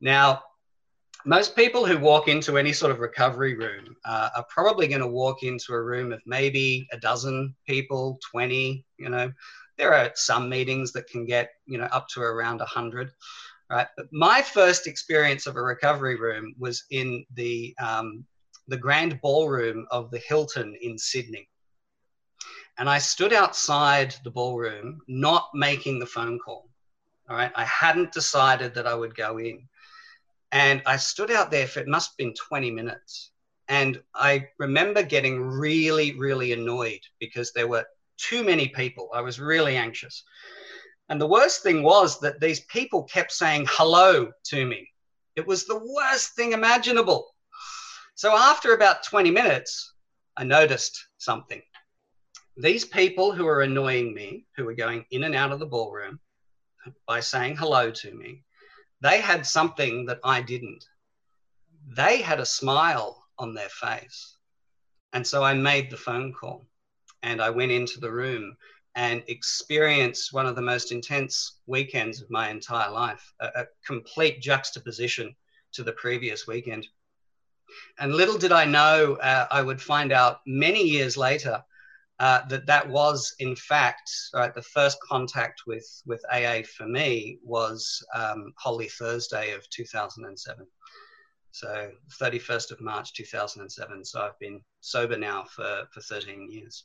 Now, 0.00 0.42
most 1.26 1.56
people 1.56 1.86
who 1.86 1.98
walk 1.98 2.28
into 2.28 2.58
any 2.58 2.72
sort 2.72 2.92
of 2.92 3.00
recovery 3.00 3.56
room 3.56 3.96
uh, 4.04 4.28
are 4.36 4.46
probably 4.48 4.86
going 4.86 5.00
to 5.00 5.06
walk 5.06 5.42
into 5.42 5.72
a 5.72 5.82
room 5.82 6.12
of 6.12 6.20
maybe 6.26 6.86
a 6.92 6.98
dozen 6.98 7.54
people, 7.66 8.18
20, 8.30 8.84
you 8.98 9.08
know. 9.08 9.32
There 9.76 9.94
are 9.94 10.10
some 10.14 10.48
meetings 10.48 10.92
that 10.92 11.08
can 11.08 11.26
get, 11.26 11.50
you 11.66 11.78
know, 11.78 11.86
up 11.86 12.08
to 12.08 12.20
around 12.20 12.58
100, 12.58 13.10
right? 13.70 13.86
But 13.96 14.06
my 14.12 14.42
first 14.42 14.86
experience 14.86 15.46
of 15.46 15.56
a 15.56 15.62
recovery 15.62 16.16
room 16.16 16.54
was 16.58 16.84
in 16.90 17.24
the, 17.34 17.74
um, 17.80 18.24
the 18.68 18.76
grand 18.76 19.20
ballroom 19.20 19.86
of 19.90 20.10
the 20.10 20.18
Hilton 20.18 20.76
in 20.80 20.98
Sydney. 20.98 21.48
And 22.78 22.88
I 22.88 22.98
stood 22.98 23.32
outside 23.32 24.14
the 24.24 24.30
ballroom, 24.30 25.00
not 25.06 25.48
making 25.54 25.98
the 25.98 26.06
phone 26.06 26.38
call. 26.38 26.68
All 27.28 27.36
right. 27.36 27.52
I 27.54 27.64
hadn't 27.64 28.12
decided 28.12 28.74
that 28.74 28.86
I 28.86 28.94
would 28.94 29.14
go 29.14 29.38
in. 29.38 29.68
And 30.52 30.82
I 30.86 30.96
stood 30.96 31.30
out 31.30 31.50
there 31.50 31.66
for 31.66 31.80
it 31.80 31.88
must 31.88 32.10
have 32.10 32.16
been 32.16 32.34
20 32.34 32.70
minutes. 32.70 33.30
And 33.68 34.02
I 34.14 34.48
remember 34.58 35.02
getting 35.02 35.40
really, 35.40 36.16
really 36.18 36.52
annoyed 36.52 37.00
because 37.18 37.52
there 37.52 37.66
were 37.66 37.86
too 38.16 38.44
many 38.44 38.68
people. 38.68 39.10
I 39.14 39.20
was 39.20 39.40
really 39.40 39.76
anxious. 39.76 40.24
And 41.08 41.20
the 41.20 41.26
worst 41.26 41.62
thing 41.62 41.82
was 41.82 42.18
that 42.20 42.40
these 42.40 42.60
people 42.60 43.04
kept 43.04 43.32
saying 43.32 43.66
hello 43.68 44.30
to 44.46 44.66
me. 44.66 44.88
It 45.36 45.46
was 45.46 45.66
the 45.66 45.78
worst 45.78 46.34
thing 46.34 46.52
imaginable. 46.52 47.34
So 48.14 48.34
after 48.36 48.72
about 48.72 49.04
20 49.04 49.30
minutes, 49.30 49.92
I 50.36 50.44
noticed 50.44 51.08
something. 51.18 51.60
These 52.56 52.84
people 52.84 53.32
who 53.32 53.44
were 53.44 53.62
annoying 53.62 54.14
me, 54.14 54.46
who 54.56 54.64
were 54.64 54.74
going 54.74 55.04
in 55.10 55.24
and 55.24 55.34
out 55.34 55.52
of 55.52 55.58
the 55.58 55.66
ballroom 55.66 56.20
by 57.06 57.20
saying 57.20 57.56
hello 57.56 57.90
to 57.90 58.14
me, 58.14 58.44
they 59.00 59.20
had 59.20 59.44
something 59.44 60.06
that 60.06 60.20
I 60.24 60.40
didn't. 60.40 60.84
They 61.88 62.22
had 62.22 62.40
a 62.40 62.46
smile 62.46 63.26
on 63.38 63.54
their 63.54 63.68
face. 63.68 64.36
And 65.12 65.26
so 65.26 65.42
I 65.42 65.54
made 65.54 65.90
the 65.90 65.96
phone 65.96 66.32
call 66.32 66.66
and 67.24 67.40
I 67.40 67.50
went 67.50 67.72
into 67.72 67.98
the 67.98 68.12
room 68.12 68.56
and 68.94 69.24
experienced 69.26 70.32
one 70.32 70.46
of 70.46 70.54
the 70.54 70.62
most 70.62 70.92
intense 70.92 71.58
weekends 71.66 72.22
of 72.22 72.30
my 72.30 72.50
entire 72.50 72.90
life, 72.90 73.32
a, 73.40 73.46
a 73.46 73.66
complete 73.84 74.40
juxtaposition 74.40 75.34
to 75.72 75.82
the 75.82 75.92
previous 75.92 76.46
weekend. 76.46 76.86
And 77.98 78.14
little 78.14 78.38
did 78.38 78.52
I 78.52 78.66
know, 78.66 79.14
uh, 79.14 79.48
I 79.50 79.62
would 79.62 79.82
find 79.82 80.12
out 80.12 80.40
many 80.46 80.82
years 80.84 81.16
later 81.16 81.64
uh, 82.20 82.46
that 82.48 82.66
that 82.66 82.88
was, 82.88 83.34
in 83.40 83.56
fact, 83.56 84.08
right, 84.34 84.54
the 84.54 84.62
first 84.62 84.98
contact 85.00 85.62
with, 85.66 85.86
with 86.06 86.22
AA 86.30 86.60
for 86.76 86.86
me 86.86 87.38
was 87.42 88.04
um, 88.14 88.52
Holy 88.58 88.88
Thursday 88.88 89.52
of 89.52 89.68
2007. 89.70 90.66
So 91.50 91.90
31st 92.20 92.70
of 92.70 92.80
March 92.80 93.12
2007. 93.14 94.04
So 94.04 94.20
I've 94.20 94.38
been 94.38 94.60
sober 94.80 95.16
now 95.16 95.44
for, 95.44 95.88
for 95.92 96.00
13 96.00 96.48
years. 96.50 96.84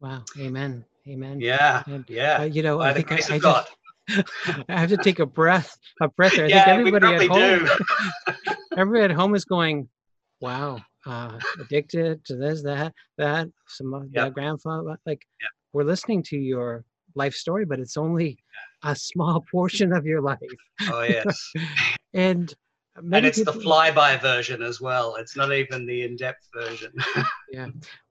Wow. 0.00 0.22
Amen. 0.38 0.84
Amen. 1.08 1.40
Yeah. 1.40 1.82
And, 1.86 2.04
yeah. 2.08 2.38
Uh, 2.40 2.44
you 2.44 2.62
know, 2.62 2.78
By 2.78 2.90
I 2.90 2.94
think 2.94 3.10
I, 3.12 3.14
I, 3.16 3.38
just, 3.38 3.72
I 4.68 4.80
have 4.80 4.90
to 4.90 4.96
take 4.96 5.18
a 5.18 5.26
breath, 5.26 5.76
a 6.00 6.08
breath 6.08 6.36
there. 6.36 6.46
I 6.46 6.48
yeah, 6.48 6.64
think 6.64 6.78
everybody 6.88 7.24
at 7.24 7.28
home, 7.28 7.68
everybody 8.76 9.04
at 9.12 9.18
home 9.18 9.34
is 9.34 9.44
going, 9.44 9.88
wow, 10.40 10.78
uh, 11.06 11.38
addicted 11.60 12.24
to 12.26 12.36
this, 12.36 12.62
that, 12.62 12.92
that, 13.16 13.48
some 13.66 13.94
of 13.94 14.04
Yep. 14.04 14.12
that 14.14 14.34
grandfather. 14.34 14.96
Like, 15.06 15.26
Yep. 15.40 15.50
we're 15.72 15.84
listening 15.84 16.22
to 16.24 16.36
your 16.36 16.84
life 17.14 17.34
story, 17.34 17.64
but 17.64 17.80
it's 17.80 17.96
only 17.96 18.38
a 18.84 18.94
small 18.94 19.40
portion 19.50 19.92
of 19.92 20.06
your 20.06 20.20
life. 20.20 20.38
Oh, 20.92 21.02
yes. 21.02 21.52
And 22.14 22.52
and 23.12 23.24
it's 23.26 23.42
the 23.44 23.52
people- 23.52 23.70
flyby 23.72 24.20
version 24.20 24.60
as 24.62 24.80
well. 24.80 25.16
It's 25.16 25.36
not 25.36 25.52
even 25.52 25.86
the 25.86 26.02
in-depth 26.02 26.48
version. 26.54 26.92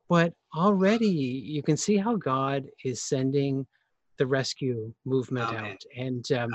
But 0.09 0.33
already 0.55 1.07
you 1.07 1.61
can 1.61 1.77
see 1.77 1.97
how 1.97 2.15
God 2.15 2.65
is 2.83 3.03
sending 3.03 3.65
the 4.17 4.27
rescue 4.27 4.93
movement 5.05 5.49
Amen. 5.49 5.65
out. 5.71 5.81
And 5.95 6.31
um, 6.31 6.49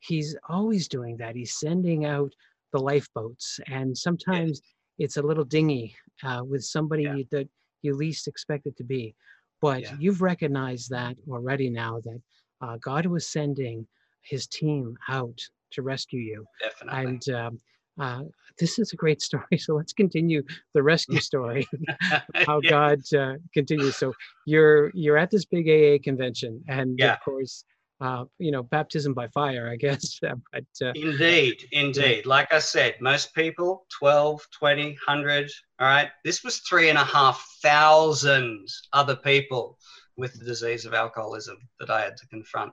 he's 0.00 0.36
always 0.48 0.88
doing 0.88 1.16
that. 1.18 1.34
He's 1.34 1.58
sending 1.58 2.04
out 2.04 2.32
the 2.72 2.78
lifeboats. 2.78 3.58
And 3.66 3.96
sometimes 3.96 4.60
it's 4.98 5.16
a 5.16 5.22
little 5.22 5.44
dinghy 5.44 5.94
uh, 6.22 6.42
with 6.44 6.62
somebody 6.64 7.04
Yeah. 7.04 7.22
that 7.32 7.48
you 7.82 7.94
least 7.94 8.28
expect 8.28 8.66
it 8.66 8.76
to 8.76 8.84
be. 8.84 9.14
But 9.60 9.82
Yeah. 9.82 9.96
you've 9.98 10.22
recognized 10.22 10.90
that 10.90 11.16
already 11.28 11.70
now 11.70 12.00
that 12.04 12.22
uh, 12.60 12.76
God 12.76 13.06
was 13.06 13.26
sending 13.26 13.86
his 14.22 14.46
team 14.46 14.96
out 15.08 15.38
to 15.72 15.82
rescue 15.82 16.20
you. 16.20 16.44
Definitely. 16.60 17.04
And 17.04 17.28
um, 17.30 17.60
uh, 18.00 18.22
this 18.58 18.78
is 18.78 18.92
a 18.92 18.96
great 18.96 19.20
story. 19.28 19.56
So 19.58 19.74
let's 19.74 19.92
continue 19.92 20.42
the 20.74 20.82
rescue 20.82 21.20
story 21.30 21.66
how 22.48 22.60
Yeah. 22.62 22.70
God 22.70 23.00
uh, 23.16 23.34
continues. 23.54 23.96
So 23.96 24.12
you're 24.46 24.90
you're 24.94 25.18
at 25.18 25.30
this 25.30 25.44
big 25.44 25.66
AA 25.68 26.02
convention, 26.02 26.52
and 26.68 26.98
Yeah. 26.98 27.14
of 27.14 27.20
course, 27.20 27.64
uh, 28.00 28.24
you 28.38 28.50
know, 28.50 28.62
baptism 28.62 29.12
by 29.14 29.28
fire, 29.28 29.68
I 29.70 29.76
guess. 29.76 30.18
but 30.22 30.64
uh, 30.86 30.92
Indeed, 30.94 31.56
indeed. 31.72 32.24
Like 32.24 32.50
I 32.52 32.58
said, 32.58 32.94
most 33.00 33.34
people 33.34 33.84
12, 33.98 34.40
20, 34.58 34.84
100. 35.06 35.50
All 35.80 35.86
right. 35.86 36.08
This 36.24 36.42
was 36.42 36.58
three 36.60 36.88
and 36.88 36.98
a 36.98 37.04
half 37.04 37.38
thousand 37.62 38.66
other 38.94 39.16
people 39.16 39.78
with 40.16 40.32
the 40.38 40.44
disease 40.44 40.84
of 40.86 40.94
alcoholism 40.94 41.56
that 41.78 41.90
I 41.90 42.00
had 42.02 42.16
to 42.18 42.26
confront. 42.28 42.72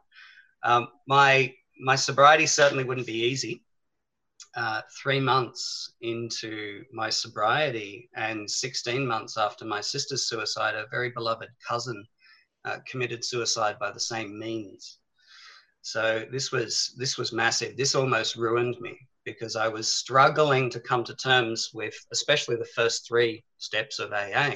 Um, 0.63 0.87
my 1.07 1.53
my 1.79 1.95
sobriety 1.95 2.45
certainly 2.47 2.83
wouldn't 2.85 3.05
be 3.07 3.23
easy. 3.31 3.63
Uh, 4.57 4.81
three 5.03 5.19
months 5.19 5.93
into 6.01 6.83
my 6.91 7.11
sobriety 7.11 8.09
and 8.15 8.49
16 8.49 9.05
months 9.05 9.37
after 9.37 9.65
my 9.65 9.79
sister's 9.79 10.27
suicide, 10.27 10.73
a 10.73 10.87
very 10.89 11.11
beloved 11.11 11.49
cousin 11.65 12.03
uh, 12.65 12.77
committed 12.89 13.23
suicide 13.23 13.77
by 13.77 13.91
the 13.91 13.99
same 13.99 14.39
means. 14.39 14.97
So 15.83 16.25
this 16.31 16.51
was 16.51 16.95
this 16.97 17.19
was 17.19 17.31
massive. 17.31 17.77
This 17.77 17.93
almost 17.93 18.35
ruined 18.35 18.81
me 18.81 18.97
because 19.25 19.55
I 19.55 19.67
was 19.67 19.91
struggling 19.91 20.71
to 20.71 20.79
come 20.79 21.03
to 21.03 21.15
terms 21.15 21.69
with, 21.71 21.93
especially 22.11 22.55
the 22.55 22.73
first 22.75 23.07
three 23.07 23.43
steps 23.59 23.99
of 23.99 24.11
AA, 24.11 24.55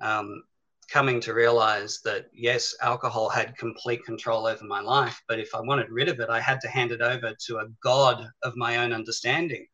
um, 0.00 0.44
coming 0.84 1.20
to 1.20 1.34
realize 1.34 2.00
that 2.04 2.26
yes, 2.32 2.74
alcohol 2.80 3.28
had 3.28 3.56
complete 3.56 4.04
control 4.04 4.46
over 4.46 4.64
my 4.64 4.80
life, 4.80 5.20
but 5.28 5.38
if 5.38 5.54
I 5.54 5.60
wanted 5.60 5.90
rid 5.90 6.08
of 6.08 6.20
it, 6.20 6.30
I 6.30 6.40
had 6.40 6.60
to 6.62 6.68
hand 6.68 6.92
it 6.92 7.00
over 7.00 7.34
to 7.46 7.58
a 7.58 7.68
God 7.82 8.28
of 8.42 8.56
my 8.56 8.78
own 8.78 8.92
understanding. 8.92 9.66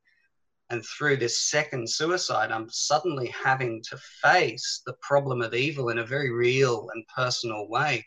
And 0.71 0.85
through 0.85 1.17
this 1.17 1.51
second 1.51 1.91
suicide, 1.91 2.53
I'm 2.53 2.69
suddenly 2.71 3.27
having 3.29 3.83
to 3.91 3.99
face 4.23 4.83
the 4.87 4.95
problem 5.03 5.43
of 5.43 5.53
evil 5.53 5.89
in 5.89 5.99
a 5.99 6.07
very 6.07 6.31
real 6.31 6.89
and 6.95 7.05
personal 7.15 7.69
way 7.69 8.05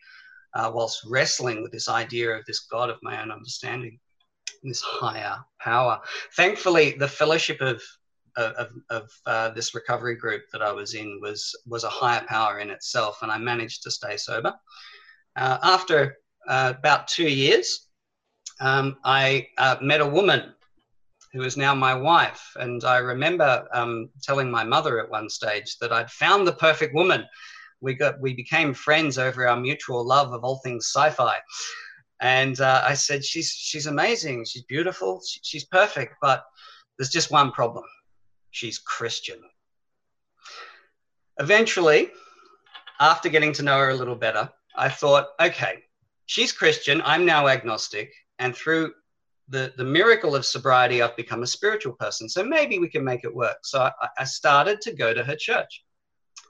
uh, 0.54 0.72
whilst 0.74 1.06
wrestling 1.06 1.62
with 1.62 1.72
this 1.72 1.90
idea 1.90 2.32
of 2.32 2.46
this 2.46 2.62
God 2.62 2.90
of 2.90 3.00
my 3.02 3.22
own 3.22 3.32
understanding, 3.32 4.00
this 4.64 4.82
higher 4.82 5.38
power. 5.60 6.00
Thankfully, 6.36 6.96
the 6.98 7.08
fellowship 7.08 7.60
of 7.60 7.84
of, 8.38 8.70
of 8.90 9.12
uh, 9.26 9.50
this 9.50 9.76
recovery 9.76 10.16
group 10.16 10.44
that 10.52 10.62
I 10.62 10.72
was 10.72 10.94
in 10.94 11.20
was 11.22 11.56
was 11.68 11.84
a 11.84 11.90
higher 11.90 12.24
power 12.28 12.60
in 12.60 12.70
itself, 12.70 13.20
and 13.22 13.32
I 13.32 13.38
managed 13.38 13.84
to 13.84 13.92
stay 13.92 14.18
sober. 14.18 14.54
Uh, 15.36 15.58
after 15.64 16.18
uh, 16.48 16.74
about 16.78 17.08
two 17.08 17.30
years, 17.30 17.88
um, 18.60 18.98
I 19.04 19.48
uh, 19.58 19.78
met 19.82 20.02
a 20.02 20.08
woman 20.08 20.54
who 21.34 21.44
is 21.44 21.58
now 21.58 21.74
my 21.74 21.96
wife, 21.96 22.52
and 22.58 22.84
I 22.84 22.98
remember 22.98 23.68
um, 23.74 24.10
telling 24.22 24.52
my 24.52 24.64
mother 24.64 25.00
at 25.00 25.10
one 25.10 25.30
stage 25.30 25.78
that 25.80 25.92
I'd 25.92 26.12
found 26.12 26.48
the 26.48 26.54
perfect 26.54 26.94
woman. 26.94 27.26
We 27.82 27.96
got 27.96 28.20
we 28.20 28.34
became 28.34 28.74
friends 28.74 29.18
over 29.18 29.48
our 29.48 29.60
mutual 29.60 30.06
love 30.06 30.34
of 30.34 30.44
all 30.44 30.60
things 30.64 30.86
sci-fi. 30.86 31.38
And 32.22 32.62
uh, 32.62 32.84
i 32.86 32.94
said 32.94 33.26
she's 33.26 33.52
she's 33.52 33.88
amazing. 33.88 34.46
She's 34.46 34.64
beautiful. 34.64 35.22
She, 35.28 35.40
she's 35.44 35.66
perfect 35.66 36.16
but 36.22 36.46
there's 36.98 37.10
just 37.10 37.32
one 37.32 37.52
problem 37.52 37.84
she's 38.54 38.80
christian 38.80 39.40
eventually 41.40 42.10
after 43.00 43.28
getting 43.28 43.52
to 43.52 43.64
know 43.64 43.78
her 43.78 43.90
a 43.90 43.96
little 43.96 44.16
better 44.16 44.50
i 44.76 44.88
thought 44.88 45.28
okay 45.42 45.84
she's 46.26 46.52
christian 46.52 47.02
i'm 47.04 47.26
now 47.26 47.48
agnostic 47.48 48.14
and 48.40 48.56
through 48.56 48.94
the, 49.50 49.74
the 49.76 49.84
miracle 49.84 50.36
of 50.36 50.46
sobriety 50.46 51.02
i've 51.02 51.18
become 51.18 51.44
a 51.44 51.48
spiritual 51.48 51.94
person 51.94 52.30
so 52.30 52.44
maybe 52.44 52.80
we 52.80 52.88
can 52.88 53.04
make 53.04 53.26
it 53.26 53.36
work 53.36 53.58
so 53.64 53.82
I, 53.82 54.08
I 54.20 54.24
started 54.24 54.80
to 54.82 54.94
go 54.94 55.14
to 55.14 55.24
her 55.24 55.36
church 55.36 55.84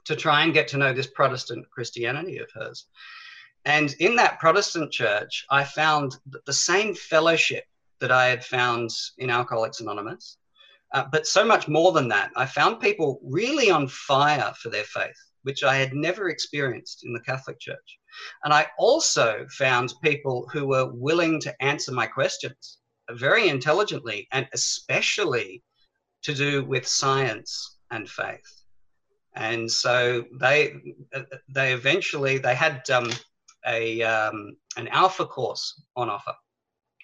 to 0.04 0.14
try 0.14 0.44
and 0.44 0.54
get 0.54 0.68
to 0.68 0.76
know 0.76 0.92
this 0.92 1.06
Protestant 1.06 1.68
Christianity 1.70 2.38
of 2.38 2.50
hers. 2.54 2.86
And 3.64 3.94
in 4.00 4.16
that 4.16 4.38
Protestant 4.38 4.92
church, 4.92 5.46
I 5.50 5.64
found 5.64 6.16
the 6.46 6.52
same 6.52 6.94
fellowship 6.94 7.64
that 8.00 8.12
I 8.12 8.26
had 8.26 8.44
found 8.44 8.90
in 9.16 9.30
Alcoholics 9.30 9.80
Anonymous. 9.80 10.36
Uh, 10.94 11.04
but 11.10 11.26
so 11.26 11.44
much 11.44 11.66
more 11.66 11.90
than 11.90 12.06
that, 12.06 12.30
I 12.36 12.46
found 12.46 12.78
people 12.78 13.20
really 13.24 13.68
on 13.68 13.88
fire 13.88 14.54
for 14.56 14.70
their 14.70 14.84
faith, 14.84 15.18
which 15.42 15.64
I 15.64 15.74
had 15.74 15.92
never 15.92 16.28
experienced 16.28 17.04
in 17.04 17.12
the 17.12 17.20
Catholic 17.20 17.58
Church. 17.58 17.98
And 18.44 18.54
I 18.54 18.68
also 18.78 19.44
found 19.50 19.92
people 20.04 20.48
who 20.52 20.68
were 20.68 20.92
willing 20.92 21.40
to 21.40 21.62
answer 21.62 21.90
my 21.90 22.06
questions 22.06 22.78
very 23.10 23.48
intelligently 23.48 24.28
and 24.30 24.48
especially 24.52 25.64
to 26.22 26.32
do 26.32 26.64
with 26.64 26.86
science 26.86 27.78
and 27.90 28.08
faith. 28.08 28.62
And 29.34 29.68
so 29.68 30.24
they 30.38 30.74
they 31.48 31.72
eventually 31.72 32.38
they 32.38 32.54
had 32.54 32.88
um, 32.90 33.10
a 33.66 34.00
um, 34.02 34.56
an 34.76 34.86
alpha 34.88 35.26
course 35.26 35.82
on 35.96 36.08
offer. 36.08 36.34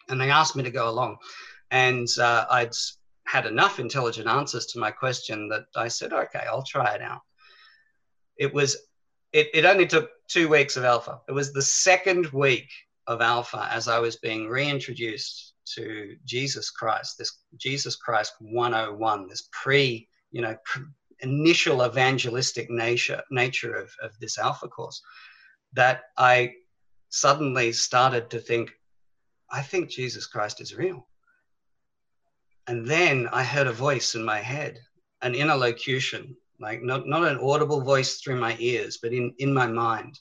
And 0.08 0.20
they 0.20 0.30
asked 0.30 0.54
me 0.54 0.62
to 0.62 0.70
go 0.70 0.88
along. 0.88 1.16
And 1.72 2.08
uh, 2.20 2.46
i'd 2.50 2.74
had 3.30 3.46
enough 3.46 3.78
intelligent 3.78 4.26
answers 4.26 4.66
to 4.66 4.80
my 4.80 4.90
question 4.90 5.48
that 5.48 5.64
i 5.76 5.86
said 5.86 6.12
okay 6.12 6.44
i'll 6.48 6.64
try 6.64 6.94
it 6.94 7.00
out. 7.00 7.20
It 8.36 8.52
was 8.52 8.76
it, 9.32 9.48
it 9.54 9.64
only 9.64 9.86
took 9.86 10.10
two 10.26 10.48
weeks 10.48 10.76
of 10.76 10.84
alpha. 10.84 11.20
It 11.28 11.32
was 11.32 11.52
the 11.52 11.62
second 11.62 12.26
week 12.32 12.68
of 13.06 13.20
alpha 13.20 13.68
as 13.70 13.86
i 13.86 13.98
was 13.98 14.16
being 14.16 14.48
reintroduced 14.48 15.54
to 15.74 16.16
jesus 16.24 16.70
christ 16.70 17.18
this 17.18 17.32
jesus 17.56 17.96
christ 17.96 18.32
101 18.40 19.28
this 19.28 19.48
pre 19.52 20.08
you 20.32 20.42
know 20.42 20.56
pre, 20.64 20.82
initial 21.20 21.84
evangelistic 21.84 22.68
nature 22.70 23.22
nature 23.30 23.74
of, 23.74 23.90
of 24.02 24.10
this 24.20 24.38
alpha 24.38 24.68
course 24.68 25.00
that 25.72 26.02
i 26.18 26.52
suddenly 27.08 27.72
started 27.72 28.28
to 28.30 28.38
think 28.38 28.70
i 29.50 29.62
think 29.62 29.88
jesus 29.88 30.26
christ 30.26 30.60
is 30.60 30.76
real 30.76 31.06
and 32.66 32.86
then 32.86 33.28
i 33.32 33.42
heard 33.42 33.66
a 33.66 33.72
voice 33.72 34.14
in 34.14 34.24
my 34.24 34.38
head 34.38 34.78
an 35.22 35.34
inner 35.34 35.54
locution 35.54 36.36
like 36.60 36.82
not, 36.82 37.06
not 37.06 37.26
an 37.26 37.38
audible 37.38 37.80
voice 37.80 38.16
through 38.16 38.38
my 38.38 38.56
ears 38.58 38.98
but 39.02 39.12
in, 39.12 39.32
in 39.38 39.52
my 39.52 39.66
mind 39.66 40.18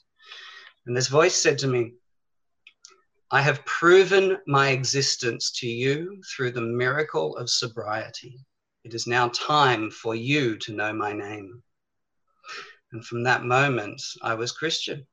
and 0.86 0.96
this 0.96 1.08
voice 1.08 1.34
said 1.34 1.58
to 1.58 1.66
me 1.66 1.92
i 3.30 3.40
have 3.40 3.64
proven 3.64 4.38
my 4.46 4.70
existence 4.70 5.50
to 5.50 5.66
you 5.66 6.20
through 6.34 6.50
the 6.50 6.60
miracle 6.60 7.36
of 7.36 7.50
sobriety 7.50 8.38
it 8.84 8.94
is 8.94 9.06
now 9.06 9.28
time 9.28 9.90
for 9.90 10.14
you 10.14 10.56
to 10.58 10.72
know 10.72 10.92
my 10.92 11.12
name. 11.12 11.62
And 12.92 13.04
from 13.04 13.22
that 13.24 13.44
moment, 13.44 14.02
I 14.22 14.34
was 14.34 14.52
Christian. 14.52 15.06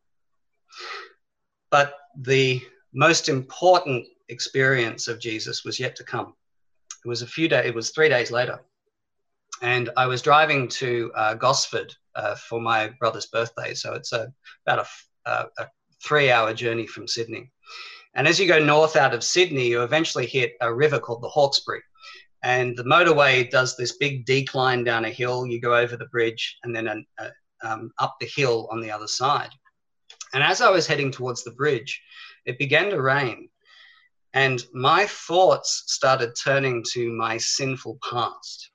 But 1.70 1.94
the 2.18 2.62
most 2.94 3.28
important 3.28 4.08
experience 4.30 5.08
of 5.08 5.20
Jesus 5.20 5.66
was 5.66 5.80
yet 5.80 5.96
to 5.98 6.04
come. 6.04 6.34
It 7.04 7.08
was 7.08 7.22
a 7.22 7.28
few 7.28 7.48
days, 7.48 7.66
it 7.66 7.76
was 7.76 7.92
three 7.92 8.10
days 8.10 8.32
later. 8.32 8.62
And 9.62 9.90
I 9.98 10.06
was 10.06 10.22
driving 10.22 10.68
to 10.70 11.12
uh, 11.16 11.34
Gosford 11.36 11.94
uh, 12.16 12.36
for 12.36 12.62
my 12.62 12.90
brother's 13.00 13.28
birthday. 13.28 13.74
So 13.74 13.94
it's 13.94 14.14
a, 14.14 14.32
about 14.66 14.86
a, 15.26 15.30
a, 15.30 15.46
a 15.60 15.68
three 16.04 16.32
hour 16.32 16.54
journey 16.54 16.86
from 16.86 17.08
Sydney. 17.08 17.52
And 18.14 18.28
as 18.28 18.40
you 18.40 18.48
go 18.48 18.64
north 18.64 18.96
out 18.96 19.14
of 19.14 19.24
Sydney, 19.24 19.68
you 19.68 19.84
eventually 19.84 20.26
hit 20.26 20.54
a 20.62 20.74
river 20.74 21.00
called 21.00 21.22
the 21.22 21.30
Hawkesbury. 21.30 21.82
And 22.44 22.78
the 22.78 22.84
motorway 22.84 23.50
does 23.50 23.76
this 23.76 23.98
big 23.98 24.26
decline 24.26 24.84
down 24.84 25.06
a 25.06 25.10
hill. 25.10 25.46
You 25.46 25.60
go 25.60 25.76
over 25.76 25.98
the 25.98 26.06
bridge 26.08 26.58
and 26.64 26.76
then 26.76 27.06
uh, 27.20 27.30
um, 27.64 27.92
up 28.00 28.16
the 28.20 28.28
hill 28.28 28.68
on 28.72 28.80
the 28.80 28.92
other 28.92 29.08
side. 29.08 29.50
And 30.34 30.44
as 30.44 30.62
I 30.62 30.70
was 30.70 30.88
heading 30.88 31.12
towards 31.12 31.44
the 31.44 31.52
bridge, 31.52 32.02
it 32.46 32.60
began 32.60 32.90
to 32.90 33.02
rain. 33.02 33.50
And 34.38 34.64
my 34.72 35.08
thoughts 35.08 35.86
started 35.88 36.36
turning 36.36 36.86
to 36.94 37.12
my 37.12 37.38
sinful 37.38 37.98
past. 38.08 38.70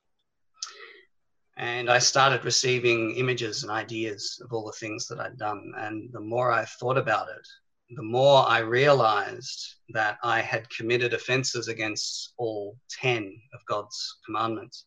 And 1.57 1.89
I 1.89 2.01
started 2.01 2.45
receiving 2.45 3.15
images 3.15 3.63
and 3.63 3.71
ideas 3.71 4.41
of 4.43 4.53
all 4.53 4.67
the 4.67 4.73
things 4.73 5.07
that 5.07 5.21
I'd 5.21 5.39
done. 5.39 5.73
And 5.77 6.13
the 6.13 6.19
more 6.19 6.51
I 6.51 6.65
thought 6.65 6.99
about 6.99 7.29
it, 7.29 7.47
the 7.95 8.03
more 8.03 8.45
I 8.45 8.59
realized 8.59 9.77
that 9.91 10.19
I 10.25 10.41
had 10.41 10.69
committed 10.69 11.15
offenses 11.15 11.69
against 11.69 12.33
all 12.39 12.77
10 13.01 13.33
of 13.55 13.65
God's 13.67 14.19
commandments. 14.27 14.87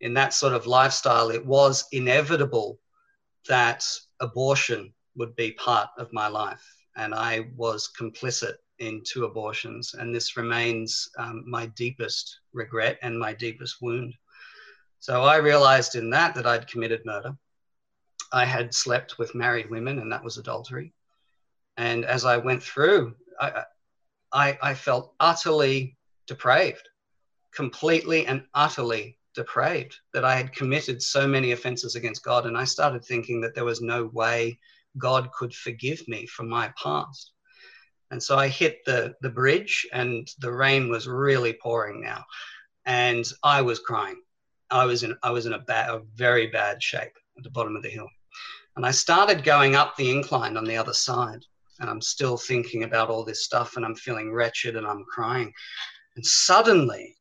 In 0.00 0.14
that 0.14 0.34
sort 0.34 0.54
of 0.54 0.66
lifestyle, 0.66 1.30
it 1.30 1.46
was 1.46 1.84
inevitable 1.92 2.80
that 3.48 3.84
abortion 4.18 4.92
would 5.14 5.36
be 5.36 5.52
part 5.52 5.90
of 5.96 6.12
my 6.12 6.26
life. 6.26 6.66
And 6.96 7.14
I 7.14 7.50
was 7.54 7.88
complicit 7.96 8.56
in 8.78 9.02
two 9.04 9.24
abortions. 9.24 9.94
And 9.94 10.14
this 10.14 10.36
remains 10.36 11.08
um, 11.18 11.44
my 11.46 11.66
deepest 11.66 12.40
regret 12.52 12.98
and 13.02 13.18
my 13.18 13.32
deepest 13.32 13.80
wound. 13.80 14.14
So 15.00 15.22
I 15.22 15.36
realized 15.36 15.94
in 15.94 16.10
that 16.10 16.34
that 16.34 16.46
I'd 16.46 16.66
committed 16.66 17.04
murder. 17.04 17.36
I 18.32 18.44
had 18.44 18.74
slept 18.74 19.18
with 19.18 19.34
married 19.34 19.70
women, 19.70 19.98
and 20.00 20.10
that 20.10 20.24
was 20.24 20.36
adultery. 20.36 20.92
And 21.76 22.04
as 22.04 22.24
I 22.24 22.38
went 22.38 22.62
through, 22.62 23.14
I, 23.40 23.64
I, 24.32 24.58
I 24.62 24.74
felt 24.74 25.14
utterly 25.20 25.96
depraved, 26.26 26.88
completely 27.54 28.26
and 28.26 28.44
utterly 28.54 29.18
depraved, 29.34 29.96
that 30.12 30.24
I 30.24 30.34
had 30.34 30.52
committed 30.52 31.00
so 31.02 31.28
many 31.28 31.52
offenses 31.52 31.94
against 31.94 32.24
God. 32.24 32.46
And 32.46 32.56
I 32.56 32.64
started 32.64 33.04
thinking 33.04 33.40
that 33.42 33.54
there 33.54 33.64
was 33.64 33.80
no 33.80 34.06
way 34.06 34.58
God 34.98 35.30
could 35.32 35.54
forgive 35.54 36.06
me 36.08 36.26
for 36.26 36.42
my 36.42 36.72
past. 36.82 37.32
And 38.10 38.22
so 38.22 38.36
I 38.38 38.48
hit 38.48 38.84
the, 38.86 39.14
the 39.20 39.28
bridge, 39.28 39.86
and 39.92 40.28
the 40.38 40.52
rain 40.52 40.88
was 40.88 41.08
really 41.08 41.54
pouring 41.54 42.00
now. 42.00 42.24
And 42.84 43.24
I 43.42 43.62
was 43.62 43.80
crying. 43.80 44.20
I 44.70 44.84
was 44.84 45.02
in, 45.02 45.16
I 45.22 45.30
was 45.30 45.46
in 45.46 45.54
a, 45.54 45.58
bad, 45.58 45.90
a 45.90 46.02
very 46.14 46.46
bad 46.48 46.82
shape 46.82 47.12
at 47.36 47.42
the 47.42 47.50
bottom 47.50 47.76
of 47.76 47.82
the 47.82 47.88
hill. 47.88 48.08
And 48.76 48.84
I 48.84 48.90
started 48.90 49.42
going 49.42 49.74
up 49.74 49.96
the 49.96 50.10
incline 50.10 50.56
on 50.56 50.64
the 50.64 50.76
other 50.76 50.92
side 50.92 51.44
and 51.80 51.90
I'm 51.90 52.00
still 52.00 52.36
thinking 52.36 52.84
about 52.84 53.08
all 53.08 53.24
this 53.24 53.44
stuff 53.44 53.76
and 53.76 53.84
I'm 53.84 53.94
feeling 53.94 54.32
wretched 54.32 54.76
and 54.76 54.86
I'm 54.86 55.04
crying. 55.04 55.52
And 56.16 56.24
suddenly, 56.24 57.16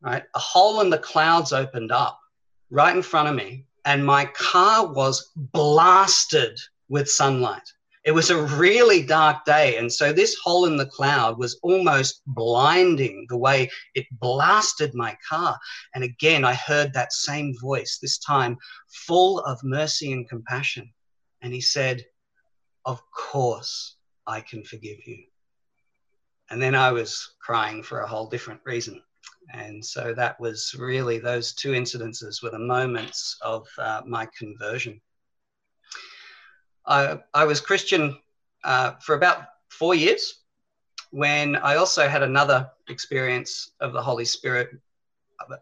right, 0.00 0.22
a 0.34 0.38
hole 0.38 0.80
in 0.80 0.90
the 0.90 0.98
clouds 0.98 1.52
opened 1.52 1.92
up 1.92 2.18
right 2.70 2.94
in 2.94 3.02
front 3.02 3.28
of 3.28 3.34
me 3.34 3.66
and 3.84 4.04
my 4.04 4.24
car 4.26 4.92
was 4.92 5.32
blasted 5.36 6.58
with 6.88 7.08
sunlight. 7.08 7.72
It 8.06 8.14
was 8.14 8.30
a 8.30 8.40
really 8.40 9.02
dark 9.02 9.44
day. 9.44 9.78
And 9.78 9.92
so 9.92 10.12
this 10.12 10.36
hole 10.36 10.66
in 10.66 10.76
the 10.76 10.86
cloud 10.86 11.38
was 11.38 11.58
almost 11.64 12.22
blinding 12.24 13.26
the 13.28 13.36
way 13.36 13.68
it 13.96 14.06
blasted 14.12 14.94
my 14.94 15.18
car. 15.28 15.58
And 15.92 16.04
again, 16.04 16.44
I 16.44 16.54
heard 16.54 16.92
that 16.92 17.12
same 17.12 17.52
voice, 17.60 17.98
this 18.00 18.18
time 18.18 18.58
full 19.08 19.40
of 19.40 19.58
mercy 19.64 20.12
and 20.12 20.28
compassion. 20.28 20.88
And 21.42 21.52
he 21.52 21.60
said, 21.60 22.06
Of 22.84 23.02
course, 23.10 23.96
I 24.24 24.40
can 24.40 24.62
forgive 24.62 25.04
you. 25.04 25.24
And 26.48 26.62
then 26.62 26.76
I 26.76 26.92
was 26.92 27.34
crying 27.40 27.82
for 27.82 28.00
a 28.00 28.06
whole 28.06 28.28
different 28.28 28.60
reason. 28.64 29.02
And 29.52 29.84
so 29.84 30.14
that 30.14 30.38
was 30.38 30.76
really 30.78 31.18
those 31.18 31.54
two 31.54 31.72
incidences 31.72 32.40
were 32.40 32.50
the 32.50 32.58
moments 32.60 33.36
of 33.42 33.66
uh, 33.78 34.02
my 34.06 34.28
conversion. 34.38 35.00
I, 36.86 37.18
I 37.34 37.44
was 37.44 37.60
Christian 37.60 38.16
uh, 38.64 38.92
for 39.00 39.14
about 39.14 39.42
four 39.68 39.94
years 39.94 40.42
when 41.10 41.56
I 41.56 41.76
also 41.76 42.08
had 42.08 42.22
another 42.22 42.70
experience 42.88 43.72
of 43.80 43.92
the 43.92 44.02
Holy 44.02 44.24
Spirit. 44.24 44.70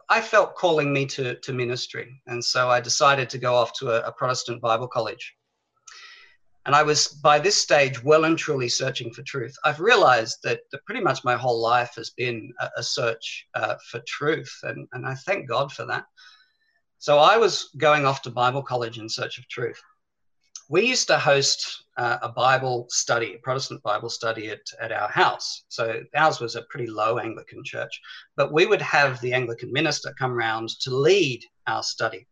I 0.09 0.21
felt 0.21 0.55
calling 0.57 0.93
me 0.93 1.07
to, 1.07 1.35
to 1.35 1.53
ministry. 1.53 2.21
And 2.27 2.45
so 2.45 2.69
I 2.69 2.81
decided 2.81 3.29
to 3.31 3.39
go 3.39 3.55
off 3.55 3.73
to 3.81 3.91
a, 3.91 4.09
a 4.09 4.13
Protestant 4.13 4.61
Bible 4.61 4.89
college. 4.89 5.35
And 6.67 6.75
I 6.75 6.83
was 6.83 7.09
by 7.09 7.39
this 7.39 7.57
stage 7.57 8.03
well 8.03 8.25
and 8.25 8.39
truly 8.39 8.71
searching 8.71 9.13
for 9.13 9.23
truth. 9.23 9.55
I've 9.65 9.81
realized 9.81 10.39
that, 10.45 10.61
that 10.73 10.85
pretty 10.87 11.03
much 11.03 11.23
my 11.23 11.37
whole 11.37 11.61
life 11.61 11.93
has 11.97 12.11
been 12.11 12.55
a, 12.59 12.71
a 12.79 12.83
search 12.83 13.47
uh, 13.55 13.75
for 13.91 14.01
truth, 14.07 14.51
and, 14.63 14.89
and 14.93 15.07
I 15.07 15.15
thank 15.15 15.47
God 15.47 15.73
for 15.73 15.85
that. 15.87 16.07
So 16.99 17.19
I 17.19 17.37
was 17.37 17.69
going 17.77 18.07
off 18.07 18.23
to 18.23 18.31
Bible 18.31 18.63
college 18.63 18.99
in 18.99 19.11
search 19.11 19.37
of 19.37 19.47
truth. 19.49 19.79
We 20.70 20.87
used 20.87 21.09
to 21.09 21.18
host 21.18 21.85
uh, 21.98 22.18
a 22.22 22.29
Bible 22.31 22.87
study, 22.88 23.35
a 23.35 23.38
Protestant 23.38 23.83
Bible 23.83 24.09
study 24.09 24.48
at, 24.48 24.61
at 24.81 24.92
our 24.92 25.09
house. 25.09 25.64
So 25.68 26.00
ours 26.16 26.40
was 26.40 26.57
a 26.57 26.62
pretty 26.70 26.87
low 26.87 27.18
Anglican 27.18 27.62
church, 27.64 28.00
but 28.37 28.53
we 28.53 28.64
would 28.64 28.81
have 28.81 29.20
the 29.20 29.35
Anglican 29.35 29.70
minister 29.72 30.14
come 30.18 30.33
round 30.33 30.70
to 30.81 30.94
lead 30.94 31.44
our 31.66 31.83
study. 31.83 32.27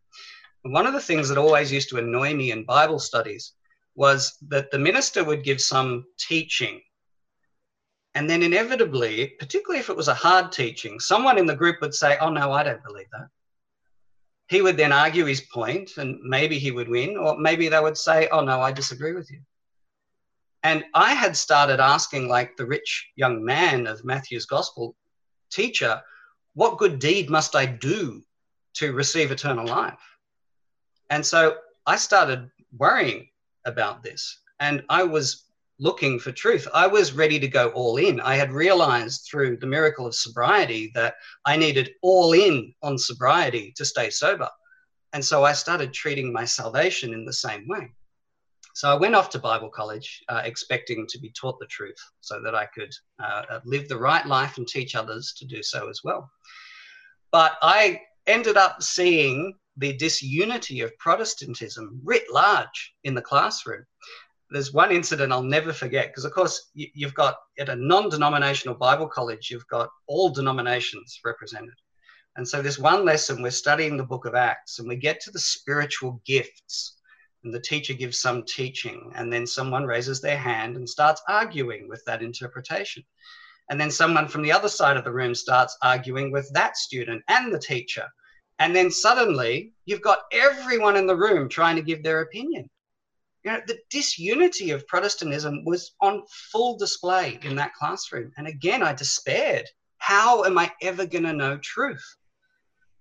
And 0.63 0.73
one 0.73 0.87
of 0.87 0.93
the 0.93 1.01
things 1.01 1.29
that 1.29 1.37
always 1.37 1.71
used 1.71 1.89
to 1.89 1.97
annoy 1.97 2.33
me 2.33 2.51
in 2.51 2.65
Bible 2.65 2.99
studies 2.99 3.53
was 3.95 4.35
that 4.47 4.71
the 4.71 4.79
minister 4.79 5.23
would 5.23 5.43
give 5.43 5.61
some 5.61 6.05
teaching. 6.17 6.81
And 8.15 8.27
then 8.27 8.41
inevitably, 8.41 9.35
particularly 9.39 9.79
if 9.79 9.89
it 9.89 9.97
was 9.97 10.07
a 10.07 10.13
hard 10.13 10.51
teaching, 10.51 10.99
someone 10.99 11.37
in 11.37 11.45
the 11.45 11.55
group 11.55 11.81
would 11.81 11.93
say, 11.93 12.17
Oh, 12.19 12.29
no, 12.29 12.51
I 12.51 12.63
don't 12.63 12.83
believe 12.83 13.07
that. 13.11 13.27
He 14.49 14.61
would 14.61 14.77
then 14.77 14.91
argue 14.91 15.25
his 15.25 15.41
point 15.41 15.97
and 15.97 16.19
maybe 16.21 16.59
he 16.59 16.71
would 16.71 16.89
win, 16.89 17.17
or 17.17 17.37
maybe 17.37 17.69
they 17.69 17.79
would 17.79 17.97
say, 17.97 18.27
Oh, 18.31 18.41
no, 18.41 18.61
I 18.61 18.71
disagree 18.71 19.13
with 19.13 19.31
you. 19.31 19.41
And 20.63 20.85
I 20.93 21.13
had 21.13 21.35
started 21.35 21.79
asking, 21.79 22.29
like 22.29 22.55
the 22.55 22.65
rich 22.65 23.09
young 23.15 23.43
man 23.43 23.85
of 23.85 24.05
Matthew's 24.05 24.45
gospel, 24.45 24.95
teacher, 25.51 26.01
what 26.53 26.77
good 26.77 26.99
deed 26.99 27.29
must 27.29 27.55
I 27.55 27.65
do 27.65 28.23
to 28.75 28.93
receive 28.93 29.31
eternal 29.31 29.67
life? 29.67 29.99
And 31.09 31.25
so 31.25 31.57
I 31.85 31.97
started 31.97 32.49
worrying 32.77 33.27
about 33.65 34.03
this. 34.03 34.39
And 34.59 34.83
I 34.89 35.03
was 35.03 35.43
looking 35.79 36.19
for 36.19 36.31
truth. 36.31 36.67
I 36.73 36.87
was 36.87 37.13
ready 37.13 37.39
to 37.39 37.47
go 37.47 37.69
all 37.69 37.97
in. 37.97 38.19
I 38.19 38.35
had 38.35 38.51
realized 38.51 39.27
through 39.29 39.57
the 39.57 39.67
miracle 39.67 40.05
of 40.05 40.15
sobriety 40.15 40.91
that 40.95 41.15
I 41.45 41.57
needed 41.57 41.91
all 42.01 42.33
in 42.33 42.73
on 42.81 42.97
sobriety 42.97 43.73
to 43.77 43.85
stay 43.85 44.09
sober. 44.09 44.49
And 45.13 45.23
so 45.23 45.43
I 45.43 45.53
started 45.53 45.93
treating 45.93 46.31
my 46.31 46.45
salvation 46.45 47.13
in 47.13 47.25
the 47.25 47.33
same 47.33 47.67
way. 47.67 47.91
So 48.75 48.89
I 48.89 48.95
went 48.95 49.13
off 49.13 49.29
to 49.31 49.39
Bible 49.39 49.69
college 49.69 50.23
uh, 50.29 50.41
expecting 50.43 51.05
to 51.07 51.19
be 51.19 51.29
taught 51.29 51.59
the 51.59 51.67
truth 51.67 51.99
so 52.21 52.41
that 52.43 52.55
I 52.55 52.65
could 52.65 52.91
uh, 53.23 53.59
live 53.65 53.87
the 53.87 53.97
right 53.97 54.25
life 54.25 54.57
and 54.57 54.67
teach 54.67 54.95
others 54.95 55.33
to 55.37 55.45
do 55.45 55.61
so 55.61 55.89
as 55.89 56.01
well. 56.03 56.31
But 57.31 57.57
I 57.61 58.01
ended 58.25 58.57
up 58.57 58.81
seeing 58.81 59.53
the 59.77 59.93
disunity 59.93 60.81
of 60.81 60.97
Protestantism 60.97 62.01
writ 62.03 62.23
large 62.31 62.93
in 63.03 63.13
the 63.13 63.21
classroom. 63.21 63.85
There's 64.53 64.71
one 64.71 64.91
incident 64.91 65.33
I'll 65.33 65.41
never 65.41 65.73
forget 65.73 66.09
because, 66.09 66.25
of 66.25 66.31
course, 66.31 66.69
you've 66.75 67.15
got 67.15 67.37
at 67.57 67.69
a 67.69 67.75
non 67.75 68.09
denominational 68.09 68.75
Bible 68.75 69.07
college, 69.07 69.49
you've 69.49 69.67
got 69.67 69.89
all 70.05 70.29
denominations 70.29 71.19
represented. 71.25 71.73
And 72.35 72.47
so, 72.47 72.61
this 72.61 72.77
one 72.77 73.03
lesson, 73.03 73.41
we're 73.41 73.49
studying 73.49 73.97
the 73.97 74.03
book 74.03 74.25
of 74.25 74.35
Acts 74.35 74.77
and 74.77 74.87
we 74.87 74.95
get 74.95 75.19
to 75.21 75.31
the 75.31 75.39
spiritual 75.39 76.21
gifts. 76.23 76.99
And 77.43 77.51
the 77.51 77.59
teacher 77.59 77.95
gives 77.95 78.21
some 78.21 78.43
teaching, 78.43 79.11
and 79.15 79.33
then 79.33 79.47
someone 79.47 79.87
raises 79.87 80.21
their 80.21 80.37
hand 80.37 80.77
and 80.77 80.87
starts 80.87 81.23
arguing 81.27 81.89
with 81.89 82.05
that 82.05 82.21
interpretation. 82.21 83.03
And 83.71 83.81
then 83.81 83.89
someone 83.89 84.27
from 84.27 84.43
the 84.43 84.51
other 84.51 84.69
side 84.69 84.97
of 84.97 85.03
the 85.03 85.11
room 85.11 85.33
starts 85.33 85.75
arguing 85.81 86.31
with 86.31 86.47
that 86.53 86.77
student 86.77 87.23
and 87.27 87.51
the 87.51 87.59
teacher. 87.59 88.07
And 88.59 88.75
then 88.75 88.91
suddenly 88.91 89.73
you've 89.85 90.01
got 90.01 90.19
everyone 90.31 90.95
in 90.95 91.07
the 91.07 91.17
room 91.17 91.49
trying 91.49 91.75
to 91.75 91.81
give 91.81 92.03
their 92.03 92.21
opinion. 92.21 92.69
You 93.43 93.51
know, 93.51 93.61
the 93.67 93.79
disunity 93.89 94.71
of 94.71 94.87
Protestantism 94.87 95.65
was 95.65 95.95
on 95.99 96.23
full 96.51 96.77
display 96.77 97.39
in 97.43 97.55
that 97.57 97.73
classroom. 97.73 98.31
And 98.37 98.47
again, 98.47 98.81
I 98.81 98.93
despaired. 98.93 99.69
How 99.97 100.43
am 100.43 100.57
I 100.57 100.71
ever 100.81 101.05
going 101.05 101.25
to 101.25 101.33
know 101.33 101.57
truth? 101.57 102.05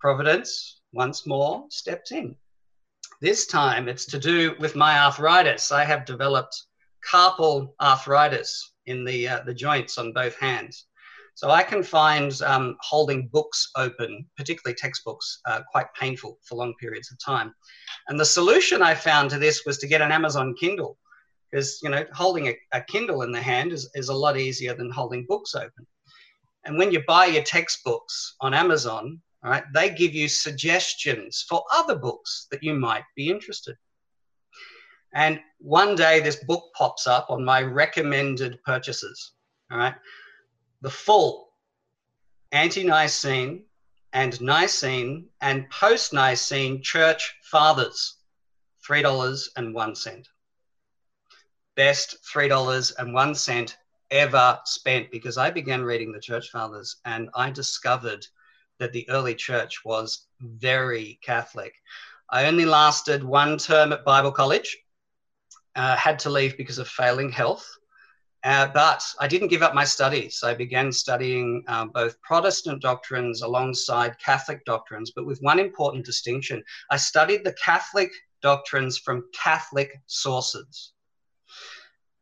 Providence, 0.00 0.80
once 0.92 1.26
more, 1.26 1.66
stepped 1.70 2.10
in. 2.10 2.34
This 3.20 3.46
time 3.46 3.88
it's 3.88 4.04
to 4.06 4.18
do 4.18 4.56
with 4.58 4.74
my 4.74 4.98
arthritis. 4.98 5.70
I 5.70 5.84
have 5.84 6.04
developed 6.04 6.60
carpal 7.08 7.74
arthritis 7.80 8.72
in 8.86 9.04
the, 9.04 9.28
uh, 9.28 9.42
the 9.44 9.54
joints 9.54 9.96
on 9.96 10.12
both 10.12 10.36
hands. 10.36 10.86
So 11.34 11.50
I 11.50 11.62
can 11.62 11.82
find 11.82 12.40
um, 12.42 12.76
holding 12.80 13.28
books 13.28 13.70
open, 13.76 14.26
particularly 14.36 14.74
textbooks, 14.74 15.40
uh, 15.46 15.62
quite 15.70 15.86
painful 15.98 16.38
for 16.42 16.56
long 16.56 16.74
periods 16.78 17.10
of 17.10 17.18
time. 17.24 17.54
And 18.08 18.20
the 18.20 18.24
solution 18.24 18.82
I 18.82 18.94
found 18.94 19.30
to 19.30 19.38
this 19.38 19.64
was 19.64 19.78
to 19.78 19.86
get 19.86 20.02
an 20.02 20.12
Amazon 20.12 20.54
Kindle, 20.58 20.98
because 21.50 21.80
you 21.82 21.90
know 21.90 22.04
holding 22.12 22.48
a, 22.48 22.56
a 22.72 22.82
Kindle 22.82 23.22
in 23.22 23.32
the 23.32 23.40
hand 23.40 23.72
is, 23.72 23.88
is 23.94 24.08
a 24.08 24.14
lot 24.14 24.36
easier 24.36 24.74
than 24.74 24.90
holding 24.90 25.26
books 25.26 25.54
open. 25.54 25.86
And 26.64 26.78
when 26.78 26.92
you 26.92 27.02
buy 27.06 27.26
your 27.26 27.42
textbooks 27.42 28.36
on 28.40 28.54
Amazon, 28.54 29.20
all 29.44 29.50
right, 29.50 29.64
they 29.74 29.90
give 29.90 30.14
you 30.14 30.28
suggestions 30.28 31.44
for 31.48 31.64
other 31.72 31.96
books 31.96 32.46
that 32.50 32.62
you 32.62 32.74
might 32.74 33.04
be 33.16 33.28
interested. 33.28 33.76
And 35.14 35.40
one 35.58 35.96
day 35.96 36.20
this 36.20 36.44
book 36.44 36.64
pops 36.74 37.06
up 37.06 37.26
on 37.30 37.44
my 37.44 37.62
recommended 37.62 38.62
purchases. 38.64 39.32
All 39.70 39.78
right. 39.78 39.94
The 40.82 40.90
full 40.90 41.52
Ante-Nicene 42.50 43.64
and 44.12 44.40
Nicene 44.40 45.28
and 45.40 45.70
post 45.70 46.12
Nicene 46.12 46.82
church 46.82 47.34
fathers, 47.42 48.16
$3.01. 48.86 50.26
Best 51.76 52.16
$3.01 52.24 53.74
ever 54.10 54.58
spent 54.64 55.10
because 55.12 55.38
I 55.38 55.50
began 55.50 55.82
reading 55.82 56.10
the 56.10 56.20
church 56.20 56.50
fathers 56.50 56.96
and 57.04 57.30
I 57.34 57.50
discovered 57.50 58.26
that 58.78 58.92
the 58.92 59.08
early 59.08 59.36
church 59.36 59.84
was 59.84 60.26
very 60.40 61.20
Catholic. 61.22 61.74
I 62.28 62.46
only 62.46 62.66
lasted 62.66 63.22
one 63.22 63.56
term 63.56 63.92
at 63.92 64.04
Bible 64.04 64.32
college, 64.32 64.76
uh, 65.76 65.96
had 65.96 66.18
to 66.20 66.30
leave 66.30 66.56
because 66.56 66.78
of 66.78 66.88
failing 66.88 67.30
health. 67.30 67.66
Uh, 68.44 68.66
but 68.74 69.04
I 69.20 69.28
didn't 69.28 69.48
give 69.48 69.62
up 69.62 69.74
my 69.74 69.84
studies. 69.84 70.40
I 70.42 70.54
began 70.54 70.90
studying 70.90 71.62
um, 71.68 71.90
both 71.90 72.20
Protestant 72.22 72.82
doctrines 72.82 73.42
alongside 73.42 74.18
Catholic 74.18 74.64
doctrines, 74.64 75.12
but 75.14 75.26
with 75.26 75.38
one 75.40 75.60
important 75.60 76.04
distinction. 76.04 76.62
I 76.90 76.96
studied 76.96 77.44
the 77.44 77.54
Catholic 77.64 78.10
doctrines 78.42 78.98
from 78.98 79.28
Catholic 79.32 79.92
sources. 80.06 80.92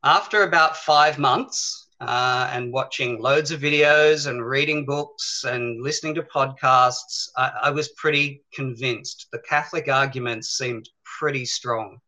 After 0.05 0.43
about 0.43 0.77
five 0.77 1.19
months 1.19 1.89
uh, 2.01 2.51
and 2.53 2.73
watching 2.73 3.21
loads 3.21 3.51
of 3.51 3.61
videos 3.61 4.27
and 4.27 4.47
reading 4.47 4.85
books 4.85 5.45
and 5.45 5.83
listening 5.83 6.15
to 6.17 6.23
podcasts, 6.23 7.29
I, 7.37 7.53
I 7.65 7.71
was 7.71 7.89
pretty 7.97 8.43
convinced. 8.53 9.29
The 9.33 9.41
Catholic 9.49 9.89
arguments 9.89 10.51
seemed 10.51 10.89
pretty 11.19 11.47
strong, 11.47 11.99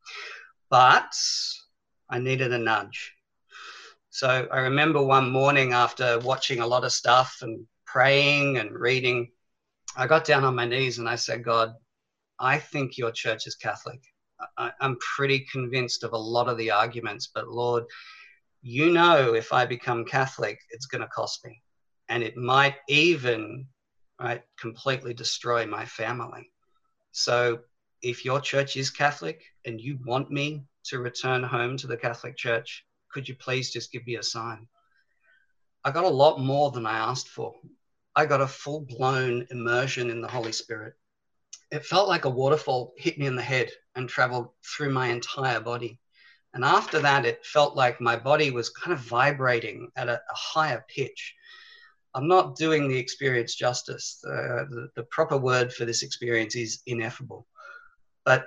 but 0.69 1.15
I 2.11 2.19
needed 2.19 2.53
a 2.53 2.59
nudge. 2.59 3.15
So 4.13 4.47
I 4.53 4.61
remember 4.61 5.03
one 5.03 5.31
morning 5.31 5.73
after 5.73 6.19
watching 6.19 6.61
a 6.61 6.67
lot 6.67 6.85
of 6.85 6.93
stuff 6.93 7.39
and 7.41 7.67
praying 7.87 8.59
and 8.59 8.79
reading, 8.79 9.31
I 9.97 10.07
got 10.07 10.27
down 10.27 10.45
on 10.45 10.55
my 10.55 10.67
knees 10.67 10.99
and 10.99 11.09
I 11.09 11.17
said, 11.17 11.43
God, 11.43 11.73
I 12.39 12.59
think 12.59 12.99
your 12.99 13.11
church 13.11 13.47
is 13.47 13.55
Catholic. 13.55 14.03
I, 14.59 14.71
am 14.83 14.99
pretty 14.99 15.47
convinced 15.51 16.05
of 16.05 16.13
a 16.13 16.19
lot 16.19 16.51
of 16.51 16.59
the 16.59 16.71
arguments, 16.71 17.31
but 17.35 17.49
Lord, 17.49 17.85
you 18.61 18.93
know, 18.93 19.33
if 19.33 19.51
I 19.51 19.65
become 19.65 20.05
Catholic, 20.05 20.59
it's 20.69 20.87
going 20.87 21.01
to 21.01 21.09
cost 21.09 21.43
me. 21.47 21.63
And 22.11 22.23
it 22.23 22.37
might 22.37 22.77
even 22.91 23.67
right, 24.21 24.43
completely 24.61 25.15
destroy 25.15 25.67
my 25.67 25.87
family. 25.87 26.53
So 27.13 27.61
if 28.03 28.27
your 28.27 28.43
church 28.43 28.77
is 28.77 28.91
Catholic 28.91 29.43
and 29.65 29.81
you 29.81 29.99
want 30.05 30.31
me 30.31 30.65
to 30.85 30.99
return 30.99 31.43
home 31.43 31.79
to 31.79 31.87
the 31.87 31.97
Catholic 31.97 32.37
Church, 32.37 32.85
could 33.13 33.29
you 33.29 33.35
please 33.35 33.71
just 33.71 33.93
give 33.93 34.07
me 34.07 34.17
a 34.17 34.23
sign? 34.23 34.67
I 35.85 35.91
got 35.91 36.05
a 36.05 36.09
lot 36.09 36.41
more 36.41 36.71
than 36.71 36.87
I 36.87 36.99
asked 36.99 37.29
for. 37.29 37.55
I 38.15 38.27
got 38.27 38.41
a 38.41 38.47
full 38.47 38.81
blown 38.81 39.47
immersion 39.51 40.11
in 40.11 40.21
the 40.21 40.29
Holy 40.29 40.53
Spirit. 40.53 40.95
It 41.71 41.87
felt 41.87 42.09
like 42.09 42.25
a 42.25 42.31
waterfall 42.31 42.93
hit 42.97 43.19
me 43.19 43.27
in 43.27 43.37
the 43.37 43.43
head 43.43 43.71
and 43.95 44.09
traveled 44.09 44.51
through 44.65 44.91
my 44.91 45.09
entire 45.09 45.61
body. 45.61 45.99
And 46.55 46.65
after 46.65 46.99
that, 47.01 47.25
it 47.25 47.47
felt 47.47 47.77
like 47.77 48.01
my 48.01 48.17
body 48.17 48.51
was 48.51 48.69
kind 48.69 48.93
of 48.93 49.01
vibrating 49.01 49.91
at 49.97 50.09
a, 50.09 50.17
a 50.17 50.35
higher 50.35 50.85
pitch. 50.89 51.35
I'm 52.15 52.29
not 52.29 52.57
doing 52.57 52.89
the 52.89 52.99
experience 52.99 53.55
justice. 53.55 54.23
Uh, 54.27 54.65
the, 54.69 54.89
the 54.97 55.05
proper 55.05 55.39
word 55.39 55.73
for 55.73 55.87
this 55.87 56.03
experience 56.03 56.55
is 56.55 56.83
ineffable. 56.87 57.47
But 58.27 58.45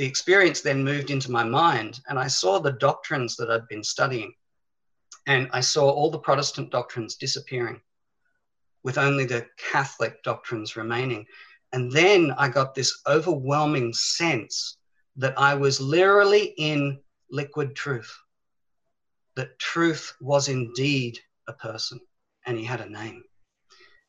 the 0.00 0.06
experience 0.06 0.62
then 0.62 0.82
moved 0.82 1.10
into 1.10 1.30
my 1.30 1.44
mind, 1.44 2.00
and 2.08 2.18
I 2.18 2.26
saw 2.26 2.58
the 2.58 2.72
doctrines 2.72 3.36
that 3.36 3.50
I'd 3.50 3.68
been 3.68 3.84
studying. 3.84 4.32
And 5.26 5.50
I 5.52 5.60
saw 5.60 5.90
all 5.90 6.10
the 6.10 6.18
Protestant 6.18 6.70
doctrines 6.70 7.16
disappearing, 7.16 7.82
with 8.82 8.96
only 8.96 9.26
the 9.26 9.46
Catholic 9.58 10.22
doctrines 10.22 10.74
remaining. 10.74 11.26
And 11.74 11.92
then 11.92 12.32
I 12.38 12.48
got 12.48 12.74
this 12.74 13.02
overwhelming 13.06 13.92
sense 13.92 14.78
that 15.16 15.38
I 15.38 15.54
was 15.54 15.82
literally 15.82 16.54
in 16.56 16.98
liquid 17.30 17.76
truth, 17.76 18.10
that 19.36 19.58
truth 19.58 20.14
was 20.18 20.48
indeed 20.48 21.18
a 21.46 21.52
person, 21.52 22.00
and 22.46 22.56
he 22.56 22.64
had 22.64 22.80
a 22.80 22.88
name. 22.88 23.22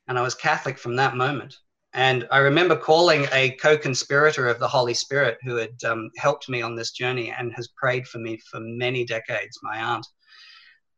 And 0.08 0.18
I 0.18 0.22
was 0.22 0.36
Catholic 0.36 0.78
from 0.78 0.96
that 0.96 1.18
moment. 1.18 1.58
And 1.94 2.26
I 2.32 2.38
remember 2.38 2.76
calling 2.76 3.28
a 3.34 3.52
co 3.52 3.78
conspirator 3.78 4.48
of 4.48 4.60
the 4.60 4.68
Holy 4.68 4.94
Spirit 4.94 5.38
who 5.44 5.58
had 5.58 5.84
um, 5.86 6.10
helped 6.18 6.48
me 6.48 6.62
on 6.62 6.76
this 6.76 6.92
journey 6.92 7.34
and 7.38 7.54
has 7.54 7.68
prayed 7.76 8.08
for 8.08 8.20
me 8.20 8.38
for 8.50 8.60
many 8.62 9.06
decades, 9.06 9.60
my 9.62 9.78
aunt. 9.78 10.08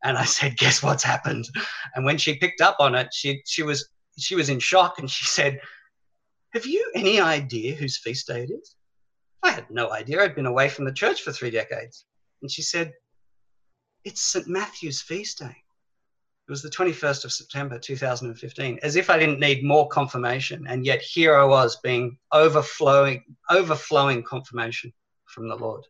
And 0.04 0.16
I 0.16 0.24
said, 0.24 0.56
Guess 0.56 0.82
what's 0.82 1.02
happened? 1.02 1.48
And 1.94 2.04
when 2.04 2.18
she 2.18 2.38
picked 2.38 2.60
up 2.60 2.76
on 2.78 2.94
it, 2.94 3.08
she, 3.12 3.42
she, 3.44 3.64
was, 3.64 3.88
she 4.18 4.36
was 4.36 4.48
in 4.48 4.60
shock 4.60 4.98
and 4.98 5.10
she 5.10 5.24
said, 5.24 5.60
Have 6.52 6.66
you 6.66 6.92
any 6.94 7.20
idea 7.20 7.74
whose 7.74 7.98
feast 7.98 8.28
day 8.28 8.44
it 8.44 8.50
is? 8.50 8.76
I 9.42 9.50
had 9.50 9.70
no 9.70 9.92
idea. 9.92 10.22
I'd 10.22 10.36
been 10.36 10.46
away 10.46 10.68
from 10.68 10.84
the 10.84 10.92
church 10.92 11.22
for 11.22 11.32
three 11.32 11.50
decades. 11.50 12.04
And 12.40 12.50
she 12.50 12.62
said, 12.62 12.92
It's 14.04 14.22
St. 14.22 14.46
Matthew's 14.46 15.02
feast 15.02 15.40
day. 15.40 15.63
It 16.46 16.50
was 16.50 16.60
the 16.60 16.68
21st 16.68 17.24
of 17.24 17.32
September 17.32 17.78
2015, 17.78 18.78
as 18.82 18.96
if 18.96 19.08
I 19.08 19.18
didn't 19.18 19.40
need 19.40 19.64
more 19.64 19.88
confirmation. 19.88 20.66
And 20.68 20.84
yet 20.84 21.00
here 21.00 21.34
I 21.34 21.44
was 21.44 21.76
being 21.82 22.18
overflowing, 22.32 23.24
overflowing 23.48 24.22
confirmation 24.22 24.92
from 25.24 25.48
the 25.48 25.56
Lord. 25.56 25.86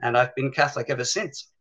And 0.00 0.16
I've 0.16 0.34
been 0.34 0.50
Catholic 0.50 0.90
ever 0.90 1.04
since. 1.04 1.52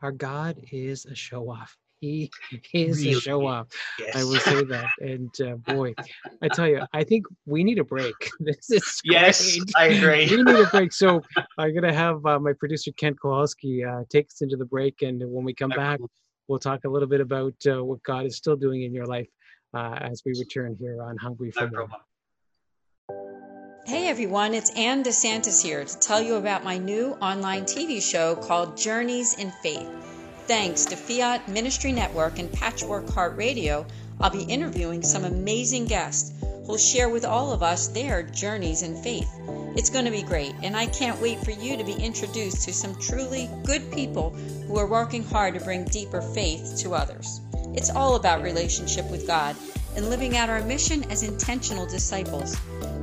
Our 0.00 0.12
God 0.12 0.56
is 0.72 1.04
a 1.04 1.14
show 1.14 1.50
off. 1.50 1.76
He 2.04 2.30
is 2.74 2.98
really? 2.98 3.12
a 3.12 3.20
show 3.20 3.46
off. 3.46 3.68
Yes. 3.98 4.16
I 4.16 4.24
will 4.24 4.40
say 4.40 4.64
that. 4.64 4.88
And 5.00 5.34
uh, 5.40 5.56
boy, 5.72 5.94
I 6.42 6.48
tell 6.48 6.68
you, 6.68 6.82
I 6.92 7.04
think 7.04 7.26
we 7.46 7.64
need 7.64 7.78
a 7.78 7.84
break. 7.84 8.14
This 8.40 8.70
is 8.70 9.00
yes, 9.04 9.56
great. 9.56 9.72
I 9.76 9.86
agree. 9.96 10.28
We 10.28 10.42
need 10.42 10.56
a 10.56 10.66
break. 10.66 10.92
So 10.92 11.22
I'm 11.58 11.74
gonna 11.74 11.94
have 11.94 12.24
uh, 12.26 12.38
my 12.38 12.52
producer 12.52 12.92
Kent 12.92 13.20
Kowalski 13.20 13.84
uh, 13.84 14.02
take 14.10 14.26
us 14.26 14.42
into 14.42 14.56
the 14.56 14.66
break, 14.66 15.02
and 15.02 15.22
when 15.34 15.44
we 15.44 15.54
come 15.54 15.70
no 15.70 15.76
back, 15.76 16.00
we'll 16.48 16.58
talk 16.58 16.84
a 16.84 16.88
little 16.88 17.08
bit 17.08 17.20
about 17.20 17.54
uh, 17.66 17.82
what 17.84 18.02
God 18.02 18.26
is 18.26 18.36
still 18.36 18.56
doing 18.56 18.82
in 18.82 18.92
your 18.92 19.06
life 19.06 19.28
uh, 19.72 19.96
as 20.00 20.22
we 20.26 20.32
return 20.38 20.76
here 20.78 21.02
on 21.02 21.16
Hungry 21.16 21.50
for 21.50 21.70
More. 21.70 21.88
Hey 23.86 24.08
everyone, 24.08 24.54
it's 24.54 24.70
Ann 24.70 25.04
DeSantis 25.04 25.62
here 25.62 25.84
to 25.84 25.98
tell 25.98 26.20
you 26.20 26.36
about 26.36 26.64
my 26.64 26.78
new 26.78 27.12
online 27.20 27.64
TV 27.64 28.02
show 28.02 28.34
called 28.34 28.78
Journeys 28.78 29.38
in 29.38 29.50
Faith. 29.62 29.90
Thanks 30.46 30.84
to 30.86 30.96
Fiat 30.96 31.48
Ministry 31.48 31.90
Network 31.90 32.38
and 32.38 32.52
Patchwork 32.52 33.08
Heart 33.08 33.38
Radio, 33.38 33.86
I'll 34.20 34.28
be 34.28 34.42
interviewing 34.42 35.02
some 35.02 35.24
amazing 35.24 35.86
guests 35.86 36.34
who'll 36.66 36.76
share 36.76 37.08
with 37.08 37.24
all 37.24 37.50
of 37.50 37.62
us 37.62 37.88
their 37.88 38.22
journeys 38.22 38.82
in 38.82 39.02
faith. 39.02 39.30
It's 39.74 39.88
going 39.88 40.04
to 40.04 40.10
be 40.10 40.20
great, 40.20 40.54
and 40.62 40.76
I 40.76 40.84
can't 40.84 41.18
wait 41.22 41.42
for 41.42 41.52
you 41.52 41.78
to 41.78 41.84
be 41.84 41.94
introduced 41.94 42.60
to 42.64 42.74
some 42.74 42.94
truly 43.00 43.48
good 43.64 43.90
people 43.90 44.30
who 44.66 44.78
are 44.78 44.86
working 44.86 45.24
hard 45.24 45.54
to 45.54 45.64
bring 45.64 45.86
deeper 45.86 46.20
faith 46.20 46.76
to 46.80 46.92
others. 46.92 47.40
It's 47.74 47.90
all 47.90 48.16
about 48.16 48.42
relationship 48.42 49.10
with 49.10 49.26
God 49.26 49.56
and 49.96 50.10
living 50.10 50.36
out 50.36 50.50
our 50.50 50.60
mission 50.60 51.10
as 51.10 51.22
intentional 51.22 51.86
disciples. 51.86 52.54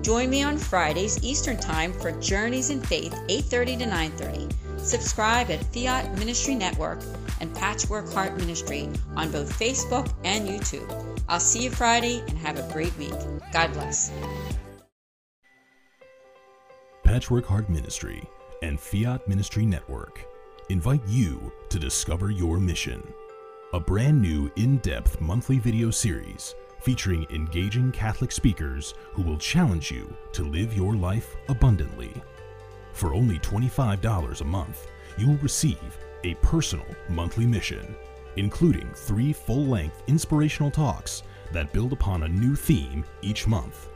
Join 0.03 0.29
me 0.29 0.43
on 0.43 0.59
Fridays 0.59 1.23
Eastern 1.23 1.57
Time 1.57 1.91
for 1.91 2.11
Journeys 2.21 2.69
in 2.69 2.81
Faith, 2.81 3.15
8:30 3.29 3.77
to 3.77 3.85
9:30. 3.87 4.60
Subscribe 4.83 5.51
at 5.51 5.63
Fiat 5.73 6.17
Ministry 6.17 6.55
Network 6.55 6.99
and 7.39 7.53
Patchwork 7.55 8.11
Heart 8.11 8.37
Ministry 8.37 8.89
on 9.15 9.31
both 9.31 9.57
Facebook 9.57 10.11
and 10.23 10.47
YouTube. 10.47 10.89
I'll 11.29 11.39
see 11.39 11.63
you 11.63 11.71
Friday 11.71 12.23
and 12.27 12.37
have 12.39 12.57
a 12.57 12.73
great 12.73 12.95
week. 12.97 13.13
God 13.53 13.73
bless. 13.73 14.11
Patchwork 17.03 17.45
Heart 17.45 17.69
Ministry 17.69 18.23
and 18.61 18.79
Fiat 18.79 19.27
Ministry 19.27 19.65
Network 19.65 20.25
invite 20.69 21.05
you 21.07 21.51
to 21.69 21.77
discover 21.77 22.31
your 22.31 22.59
mission. 22.59 23.01
A 23.73 23.79
brand 23.79 24.21
new 24.21 24.51
in 24.55 24.77
depth 24.77 25.19
monthly 25.21 25.59
video 25.59 25.91
series 25.91 26.55
featuring 26.81 27.25
engaging 27.29 27.91
Catholic 27.91 28.31
speakers 28.31 28.93
who 29.13 29.21
will 29.21 29.37
challenge 29.37 29.91
you 29.91 30.13
to 30.33 30.43
live 30.43 30.75
your 30.75 30.95
life 30.95 31.35
abundantly. 31.47 32.20
For 32.93 33.13
only 33.13 33.39
$25 33.39 34.41
a 34.41 34.45
month, 34.45 34.87
you 35.17 35.27
will 35.27 35.37
receive 35.37 35.97
a 36.23 36.35
personal 36.35 36.85
monthly 37.09 37.45
mission, 37.45 37.95
including 38.35 38.89
three 38.93 39.33
full 39.33 39.65
length 39.65 40.03
inspirational 40.07 40.71
talks 40.71 41.23
that 41.51 41.73
build 41.73 41.93
upon 41.93 42.23
a 42.23 42.27
new 42.27 42.55
theme 42.55 43.03
each 43.21 43.47
month. 43.47 43.89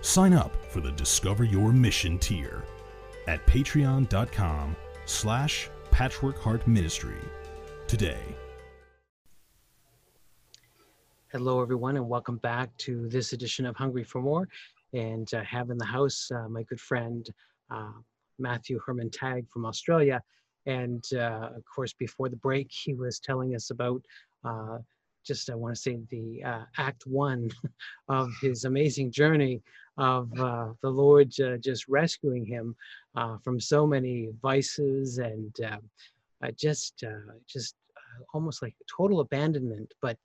Sign 0.00 0.32
up 0.32 0.54
for 0.70 0.80
the 0.80 0.92
Discover 0.92 1.44
Your 1.44 1.72
Mission 1.72 2.18
tier 2.18 2.64
at 3.26 3.44
patreon.com 3.46 4.76
slash 5.06 5.70
patchwork 5.90 6.38
heart 6.38 6.66
ministry 6.66 7.18
today. 7.86 8.36
Hello, 11.32 11.60
everyone, 11.60 11.96
and 11.96 12.08
welcome 12.08 12.36
back 12.36 12.76
to 12.78 13.08
this 13.08 13.32
edition 13.32 13.66
of 13.66 13.76
Hungry 13.76 14.04
for 14.04 14.20
More. 14.20 14.48
And 14.92 15.32
uh, 15.34 15.42
have 15.42 15.70
in 15.70 15.78
the 15.78 15.84
house 15.84 16.30
uh, 16.30 16.48
my 16.48 16.62
good 16.62 16.80
friend 16.80 17.28
uh, 17.70 17.90
Matthew 18.38 18.80
Herman 18.84 19.10
Tagg 19.10 19.48
from 19.50 19.66
Australia. 19.66 20.22
And 20.66 21.04
uh, 21.14 21.50
of 21.56 21.62
course, 21.74 21.92
before 21.92 22.28
the 22.28 22.36
break, 22.36 22.70
he 22.70 22.94
was 22.94 23.18
telling 23.18 23.54
us 23.54 23.70
about 23.70 24.02
uh, 24.44 24.78
just, 25.24 25.50
I 25.50 25.54
want 25.54 25.74
to 25.74 25.80
say, 25.80 25.98
the 26.10 26.42
uh, 26.44 26.64
act 26.78 27.06
one 27.06 27.50
of 28.08 28.30
his 28.40 28.64
amazing 28.64 29.10
journey 29.10 29.62
of 29.96 30.28
uh, 30.38 30.68
the 30.82 30.90
Lord 30.90 31.32
uh, 31.40 31.56
just 31.58 31.86
rescuing 31.88 32.44
him 32.44 32.74
uh, 33.14 33.38
from 33.38 33.60
so 33.60 33.86
many 33.86 34.30
vices 34.42 35.18
and 35.18 35.54
just, 36.56 37.04
just 37.48 37.74
almost 38.34 38.60
like 38.60 38.74
total 38.94 39.20
abandonment. 39.20 39.92
But 40.02 40.18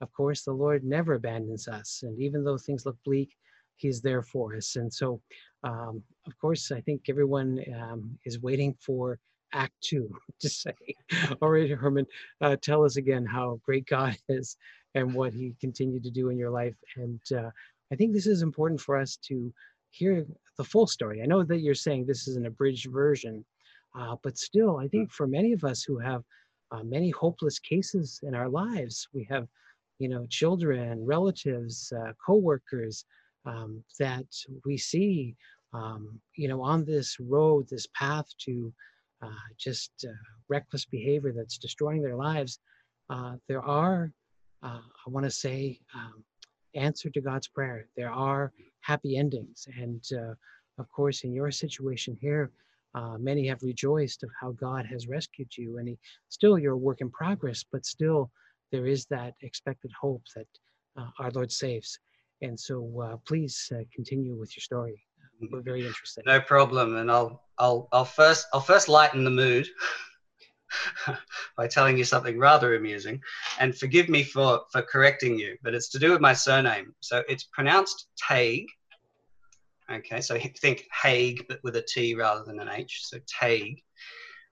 of 0.00 0.12
course, 0.12 0.42
the 0.42 0.52
Lord 0.52 0.82
never 0.82 1.14
abandons 1.14 1.68
us. 1.68 2.00
And 2.02 2.18
even 2.18 2.42
though 2.42 2.56
things 2.56 2.86
look 2.86 2.96
bleak, 3.04 3.30
He's 3.76 4.02
there 4.02 4.22
for 4.22 4.54
us. 4.56 4.76
And 4.76 4.92
so, 4.92 5.20
um, 5.64 6.02
of 6.26 6.38
course, 6.38 6.70
I 6.70 6.80
think 6.80 7.02
everyone 7.08 7.62
um, 7.80 8.18
is 8.24 8.40
waiting 8.40 8.74
for 8.80 9.18
Act 9.52 9.74
Two 9.80 10.10
to 10.40 10.48
say. 10.48 10.74
All 11.40 11.50
right, 11.50 11.70
Herman, 11.70 12.06
uh, 12.40 12.56
tell 12.60 12.84
us 12.84 12.96
again 12.96 13.26
how 13.26 13.60
great 13.64 13.86
God 13.86 14.16
is 14.28 14.56
and 14.94 15.14
what 15.14 15.32
He 15.32 15.54
continued 15.60 16.02
to 16.04 16.10
do 16.10 16.30
in 16.30 16.38
your 16.38 16.50
life. 16.50 16.76
And 16.96 17.20
uh, 17.36 17.50
I 17.92 17.96
think 17.96 18.12
this 18.12 18.26
is 18.26 18.42
important 18.42 18.80
for 18.80 18.96
us 18.96 19.16
to 19.28 19.52
hear 19.90 20.24
the 20.56 20.64
full 20.64 20.86
story. 20.86 21.22
I 21.22 21.26
know 21.26 21.42
that 21.42 21.60
you're 21.60 21.74
saying 21.74 22.06
this 22.06 22.28
is 22.28 22.36
an 22.36 22.46
abridged 22.46 22.90
version, 22.90 23.44
uh, 23.98 24.16
but 24.22 24.38
still, 24.38 24.78
I 24.78 24.88
think 24.88 25.10
for 25.12 25.26
many 25.26 25.52
of 25.52 25.64
us 25.64 25.82
who 25.82 25.98
have 25.98 26.22
uh, 26.70 26.82
many 26.84 27.10
hopeless 27.10 27.58
cases 27.58 28.20
in 28.22 28.34
our 28.34 28.48
lives, 28.48 29.08
we 29.12 29.26
have, 29.30 29.48
you 29.98 30.08
know, 30.08 30.26
children, 30.28 31.04
relatives, 31.04 31.92
uh, 31.92 32.12
co-workers 32.24 33.04
um, 33.46 33.82
that 33.98 34.26
we 34.64 34.76
see, 34.76 35.36
um, 35.72 36.20
you 36.36 36.48
know, 36.48 36.62
on 36.62 36.84
this 36.84 37.18
road, 37.20 37.68
this 37.68 37.86
path 37.94 38.26
to 38.38 38.72
uh, 39.22 39.46
just 39.58 39.92
uh, 40.08 40.12
reckless 40.48 40.84
behavior 40.84 41.32
that's 41.32 41.58
destroying 41.58 42.02
their 42.02 42.16
lives, 42.16 42.58
uh, 43.10 43.34
there 43.48 43.62
are, 43.62 44.12
I 44.62 44.80
want 45.06 45.24
to 45.24 45.30
say, 45.30 45.80
um, 45.94 46.22
answer 46.74 47.10
to 47.10 47.20
God's 47.20 47.48
prayer. 47.48 47.86
There 47.96 48.10
are 48.10 48.52
happy 48.80 49.16
endings. 49.16 49.66
And 49.76 50.04
of 50.78 50.90
course, 50.90 51.24
in 51.24 51.32
your 51.32 51.50
situation 51.50 52.16
here, 52.20 52.50
uh, 52.94 53.16
many 53.18 53.46
have 53.46 53.62
rejoiced 53.62 54.22
of 54.22 54.30
how 54.40 54.52
God 54.52 54.84
has 54.86 55.06
rescued 55.06 55.56
you, 55.56 55.78
and 55.78 55.88
he, 55.88 55.98
still 56.28 56.58
you're 56.58 56.72
a 56.72 56.76
work 56.76 57.00
in 57.00 57.10
progress, 57.10 57.64
but 57.70 57.86
still 57.86 58.30
there 58.72 58.86
is 58.86 59.06
that 59.06 59.34
expected 59.42 59.92
hope 59.92 60.22
that 60.34 60.46
uh, 60.96 61.06
our 61.18 61.30
Lord 61.30 61.52
saves. 61.52 61.98
And 62.42 62.58
so, 62.58 63.00
uh, 63.00 63.16
please 63.26 63.70
continue 63.94 64.34
with 64.34 64.56
your 64.56 64.62
story 64.62 65.02
we're 65.50 65.62
very 65.62 65.86
interested. 65.86 66.24
No 66.26 66.40
problem, 66.40 66.96
and 66.96 67.10
I'll 67.10 67.42
I'll 67.58 67.88
I'll 67.92 68.04
first 68.04 68.46
I'll 68.52 68.60
first 68.60 68.88
lighten 68.88 69.24
the 69.24 69.30
mood 69.30 69.68
by 71.56 71.66
telling 71.66 71.96
you 71.96 72.04
something 72.04 72.38
rather 72.38 72.74
amusing, 72.74 73.20
and 73.58 73.76
forgive 73.76 74.08
me 74.08 74.22
for 74.22 74.62
for 74.70 74.82
correcting 74.82 75.38
you, 75.38 75.56
but 75.62 75.74
it's 75.74 75.88
to 75.90 75.98
do 75.98 76.10
with 76.10 76.20
my 76.20 76.32
surname. 76.32 76.94
So 77.00 77.22
it's 77.28 77.44
pronounced 77.44 78.08
Tague. 78.16 78.66
Okay, 79.90 80.20
so 80.20 80.38
think 80.60 80.86
Hague, 81.02 81.46
but 81.48 81.58
with 81.64 81.76
a 81.76 81.82
T 81.82 82.14
rather 82.14 82.44
than 82.44 82.60
an 82.60 82.68
H. 82.68 83.00
So 83.04 83.18
Tague. 83.40 83.82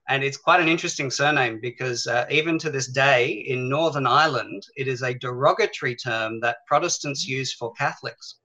And 0.09 0.23
it's 0.23 0.37
quite 0.37 0.59
an 0.59 0.67
interesting 0.67 1.11
surname 1.11 1.59
because 1.61 2.07
uh, 2.07 2.25
even 2.29 2.57
to 2.59 2.69
this 2.69 2.87
day 2.87 3.45
in 3.47 3.69
Northern 3.69 4.07
Ireland, 4.07 4.63
it 4.75 4.87
is 4.87 5.03
a 5.03 5.13
derogatory 5.13 5.95
term 5.95 6.39
that 6.41 6.65
Protestants 6.67 7.27
use 7.27 7.53
for 7.53 7.71
Catholics 7.73 8.39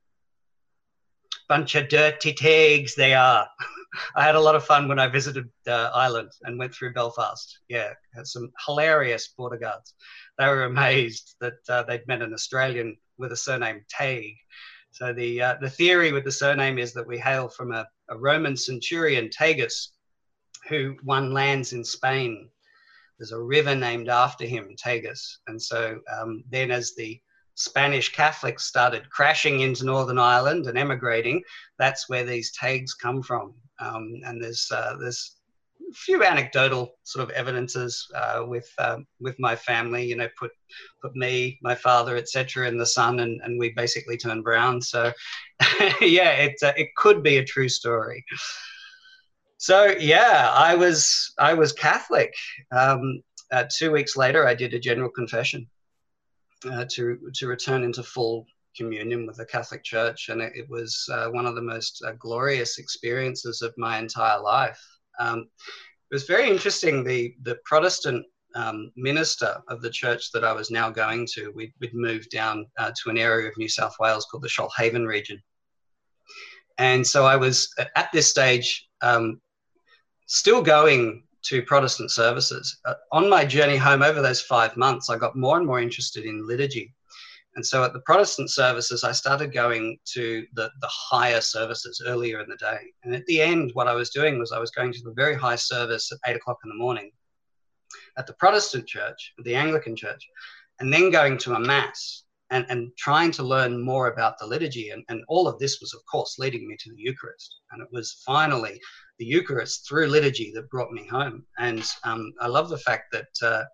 bunch 1.49 1.75
of 1.75 1.89
dirty 1.89 2.33
Taigs 2.33 2.95
they 2.95 3.15
are. 3.15 3.47
I 4.17 4.25
had 4.25 4.35
a 4.35 4.41
lot 4.41 4.57
of 4.57 4.65
fun 4.65 4.89
when 4.89 4.99
I 4.99 5.07
visited 5.07 5.49
uh, 5.69 5.91
Ireland 5.95 6.31
and 6.43 6.59
went 6.59 6.75
through 6.75 6.95
Belfast. 6.95 7.61
Yeah, 7.69 7.91
had 8.15 8.27
some 8.27 8.51
hilarious 8.67 9.29
border 9.29 9.57
guards. 9.57 9.95
They 10.39 10.47
were 10.47 10.65
amazed 10.65 11.37
that 11.41 11.55
uh, 11.69 11.85
they'd 11.85 12.07
met 12.09 12.23
an 12.23 12.35
Australian 12.35 12.97
with 13.19 13.33
a 13.33 13.37
surname 13.37 13.85
Tague. 13.89 14.37
So 14.91 15.13
the 15.13 15.43
uh, 15.43 15.57
the 15.61 15.71
theory 15.71 16.13
with 16.13 16.25
the 16.25 16.33
surname 16.33 16.79
is 16.79 16.93
that 16.95 17.07
we 17.07 17.19
hail 17.19 17.49
from 17.49 17.73
a, 17.73 17.87
a 18.09 18.19
Roman 18.19 18.57
centurion 18.57 19.29
Tagus, 19.29 19.91
who 20.69 20.97
won 21.05 21.33
lands 21.33 21.73
in 21.73 21.85
Spain. 21.85 22.49
There's 23.19 23.33
a 23.33 23.41
river 23.41 23.75
named 23.75 24.09
after 24.09 24.45
him, 24.45 24.75
Tagus, 24.77 25.39
and 25.47 25.61
so 25.61 26.01
um, 26.13 26.45
then 26.51 26.71
as 26.71 26.95
the 26.95 27.21
Spanish 27.55 28.13
Catholics 28.13 28.65
started 28.65 29.09
crashing 29.11 29.61
into 29.61 29.85
Northern 29.85 30.19
Ireland 30.19 30.67
and 30.67 30.77
emigrating, 30.77 31.43
that's 31.79 32.09
where 32.09 32.25
these 32.25 32.53
Taigs 32.53 32.91
come 33.01 33.23
from. 33.23 33.55
Um, 33.79 34.21
and 34.25 34.43
there's 34.43 34.69
uh, 34.73 34.97
there's 35.01 35.37
a 35.81 35.95
few 35.95 36.25
anecdotal 36.25 36.97
sort 37.05 37.29
of 37.29 37.31
evidences 37.31 38.09
uh, 38.15 38.45
with 38.47 38.69
um, 38.79 39.07
with 39.21 39.39
my 39.39 39.55
family. 39.55 40.05
You 40.05 40.17
know, 40.17 40.29
put 40.39 40.51
put 41.01 41.15
me, 41.15 41.59
my 41.63 41.75
father, 41.75 42.17
etc., 42.17 42.69
in 42.69 42.79
the 42.79 42.87
sun, 42.87 43.21
and, 43.21 43.41
and 43.43 43.59
we 43.59 43.71
basically 43.71 44.17
turned 44.17 44.45
brown. 44.45 44.81
So, 44.81 45.13
yeah, 46.01 46.31
it 46.31 46.55
uh, 46.63 46.73
it 46.77 46.89
could 46.97 47.23
be 47.23 47.39
a 47.39 47.45
true 47.45 47.69
story. 47.69 48.25
So 49.65 49.95
yeah, 49.99 50.51
I 50.53 50.75
was 50.75 51.33
I 51.39 51.55
was 51.55 51.73
Catholic. 51.73 52.35
Um, 52.71 53.23
uh, 53.51 53.65
two 53.75 53.91
weeks 53.91 54.15
later, 54.15 54.47
I 54.47 54.55
did 54.55 54.75
a 54.75 54.79
general 54.79 55.09
confession 55.09 55.67
uh, 56.71 56.85
to 56.91 57.19
to 57.37 57.47
return 57.47 57.83
into 57.83 58.03
full 58.03 58.45
communion 58.77 59.27
with 59.27 59.39
the 59.39 59.47
Catholic 59.47 59.83
Church, 59.83 60.29
and 60.29 60.43
it, 60.43 60.53
it 60.55 60.69
was 60.69 61.09
uh, 61.11 61.29
one 61.29 61.47
of 61.47 61.55
the 61.55 61.63
most 61.63 62.05
uh, 62.07 62.13
glorious 62.19 62.77
experiences 62.77 63.63
of 63.63 63.73
my 63.79 63.99
entire 63.99 64.39
life. 64.39 64.79
Um, 65.19 65.49
it 66.11 66.15
was 66.15 66.25
very 66.25 66.51
interesting. 66.51 67.03
The 67.03 67.35
the 67.45 67.57
Protestant 67.65 68.27
um, 68.55 68.93
minister 68.97 69.63
of 69.69 69.81
the 69.81 69.89
church 69.89 70.31
that 70.33 70.45
I 70.45 70.53
was 70.53 70.71
now 70.71 70.91
going 70.91 71.27
to, 71.37 71.51
we'd, 71.57 71.73
we'd 71.81 71.95
moved 71.95 72.29
down 72.29 72.67
uh, 72.79 72.93
to 73.03 73.09
an 73.09 73.17
area 73.17 73.49
of 73.49 73.57
New 73.57 73.71
South 73.71 73.97
Wales 73.99 74.27
called 74.31 74.45
the 74.45 74.55
Shoalhaven 74.57 75.07
region, 75.07 75.43
and 76.77 77.07
so 77.07 77.25
I 77.25 77.37
was 77.37 77.75
at 77.97 78.13
this 78.13 78.29
stage 78.29 78.87
um, 79.01 79.41
still 80.27 80.63
going 80.63 81.25
to 81.45 81.63
Protestant 81.63 82.11
services. 82.11 82.79
Uh, 82.87 82.95
on 83.13 83.29
my 83.29 83.45
journey 83.45 83.77
home 83.77 84.03
over 84.03 84.23
those 84.23 84.41
five 84.41 84.77
months, 84.77 85.11
I 85.11 85.19
got 85.19 85.37
more 85.37 85.59
and 85.59 85.67
more 85.67 85.81
interested 85.81 86.25
in 86.25 86.47
liturgy. 86.47 86.95
And 87.57 87.65
so 87.65 87.85
at 87.85 87.93
the 87.93 88.01
Protestant 88.01 88.51
services, 88.51 89.05
I 89.05 89.13
started 89.13 89.53
going 89.53 89.99
to 90.15 90.45
the, 90.55 90.71
the 90.81 90.89
higher 90.91 91.41
services 91.41 92.03
earlier 92.05 92.41
in 92.41 92.49
the 92.49 92.57
day. 92.57 92.79
And 93.05 93.15
at 93.15 93.25
the 93.27 93.41
end, 93.41 93.71
what 93.75 93.87
I 93.87 93.95
was 93.95 94.11
doing 94.11 94.39
was 94.39 94.51
I 94.51 94.59
was 94.59 94.71
going 94.71 94.93
to 94.93 95.03
the 95.05 95.13
very 95.13 95.37
high 95.37 95.57
service 95.57 96.11
at 96.11 96.19
eight 96.27 96.37
o'clock 96.37 96.59
in 96.65 96.71
the 96.71 96.77
morning 96.77 97.13
at 98.17 98.27
the 98.27 98.35
Protestant 98.35 98.87
church, 98.87 99.33
the 99.45 99.55
Anglican 99.55 99.95
church, 99.95 100.27
and 100.81 100.93
then 100.93 101.11
going 101.11 101.39
to 101.39 101.55
a 101.55 101.61
mass 101.61 102.25
and, 102.51 102.67
and 102.69 102.91
trying 102.99 103.31
to 103.33 103.43
learn 103.43 103.85
more 103.85 104.09
about 104.09 104.39
the 104.39 104.47
liturgy. 104.47 104.91
And, 104.91 105.05
and 105.09 105.23
all 105.29 105.47
of 105.47 105.59
this 105.59 105.81
was, 105.81 105.95
of 105.95 106.01
course, 106.11 106.39
leading 106.39 106.67
me 106.67 106.77
to 106.81 106.91
the 106.91 107.01
Eucharist. 107.01 107.61
And 107.71 107.83
it 107.83 107.89
was 107.93 108.23
finally 108.27 108.81
the 109.19 109.25
Eucharist 109.25 109.87
through 109.87 110.09
liturgy 110.09 110.53
that 110.55 110.71
brought 110.71 110.93
me 110.93 111.07
home. 111.07 111.45
And 111.59 111.85
um, 112.05 112.33
I 112.41 112.49
love 112.49 112.69
the 112.69 112.79
fact 112.79 113.13
that, 113.13 113.29
uh, 113.43 113.65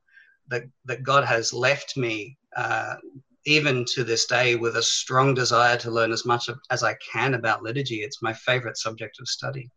that, 0.49 0.65
that 0.85 1.03
God 1.03 1.25
has 1.25 1.53
left 1.53 1.97
me, 1.97 2.37
uh, 2.57 2.97
even 3.47 3.87
to 3.95 4.05
this 4.05 4.27
day, 4.27 4.57
with 4.57 4.77
a 4.77 4.83
strong 4.83 5.35
desire 5.35 5.77
to 5.79 5.91
learn 5.91 6.13
as 6.13 6.27
much 6.27 6.51
as 6.71 6.83
I 6.83 6.95
can 7.13 7.35
about 7.35 7.63
liturgy. 7.63 8.03
It's 8.03 8.23
my 8.23 8.35
favorite 8.35 8.77
subject 8.77 9.19
of 9.21 9.29
study. 9.29 9.71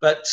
But 0.00 0.26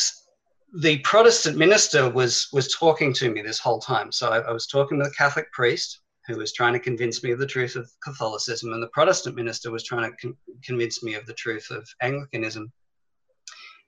the 0.78 1.00
Protestant 1.00 1.58
minister 1.58 2.10
was 2.10 2.50
was 2.52 2.74
talking 2.74 3.14
to 3.14 3.32
me 3.32 3.42
this 3.42 3.60
whole 3.60 3.80
time. 3.80 4.12
So 4.12 4.30
I, 4.30 4.40
I 4.40 4.52
was 4.52 4.68
talking 4.68 4.98
to 5.00 5.06
the 5.06 5.16
Catholic 5.18 5.52
priest, 5.54 6.02
who 6.28 6.36
was 6.36 6.54
trying 6.54 6.74
to 6.74 6.80
convince 6.80 7.24
me 7.24 7.32
of 7.32 7.40
the 7.40 7.48
truth 7.48 7.76
of 7.76 7.90
Catholicism, 8.04 8.74
and 8.74 8.84
the 8.84 8.90
Protestant 8.90 9.36
minister 9.36 9.72
was 9.72 9.84
trying 9.84 10.12
to 10.12 10.18
con- 10.18 10.38
convince 10.64 11.02
me 11.02 11.16
of 11.16 11.26
the 11.26 11.34
truth 11.34 11.68
of 11.72 11.88
Anglicanism. 12.02 12.72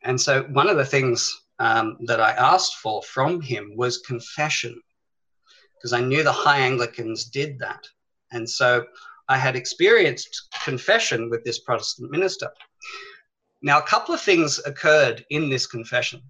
And 0.03 0.19
so, 0.19 0.43
one 0.51 0.69
of 0.69 0.77
the 0.77 0.85
things 0.85 1.45
um, 1.59 1.97
that 2.05 2.19
I 2.19 2.31
asked 2.31 2.75
for 2.77 3.01
from 3.03 3.41
him 3.41 3.73
was 3.75 3.99
confession, 3.99 4.79
because 5.75 5.93
I 5.93 6.01
knew 6.01 6.23
the 6.23 6.31
high 6.31 6.59
Anglicans 6.59 7.25
did 7.25 7.59
that. 7.59 7.87
And 8.31 8.49
so, 8.49 8.85
I 9.29 9.37
had 9.37 9.55
experienced 9.55 10.49
confession 10.63 11.29
with 11.29 11.43
this 11.43 11.59
Protestant 11.59 12.11
minister. 12.11 12.49
Now, 13.61 13.79
a 13.79 13.87
couple 13.87 14.13
of 14.13 14.21
things 14.21 14.59
occurred 14.65 15.25
in 15.29 15.49
this 15.49 15.65
confession. 15.67 16.21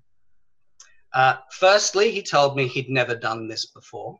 Uh, 1.14 1.38
firstly, 1.52 2.12
he 2.12 2.22
told 2.22 2.56
me 2.56 2.68
he'd 2.68 2.90
never 2.90 3.16
done 3.16 3.48
this 3.48 3.66
before. 3.66 4.20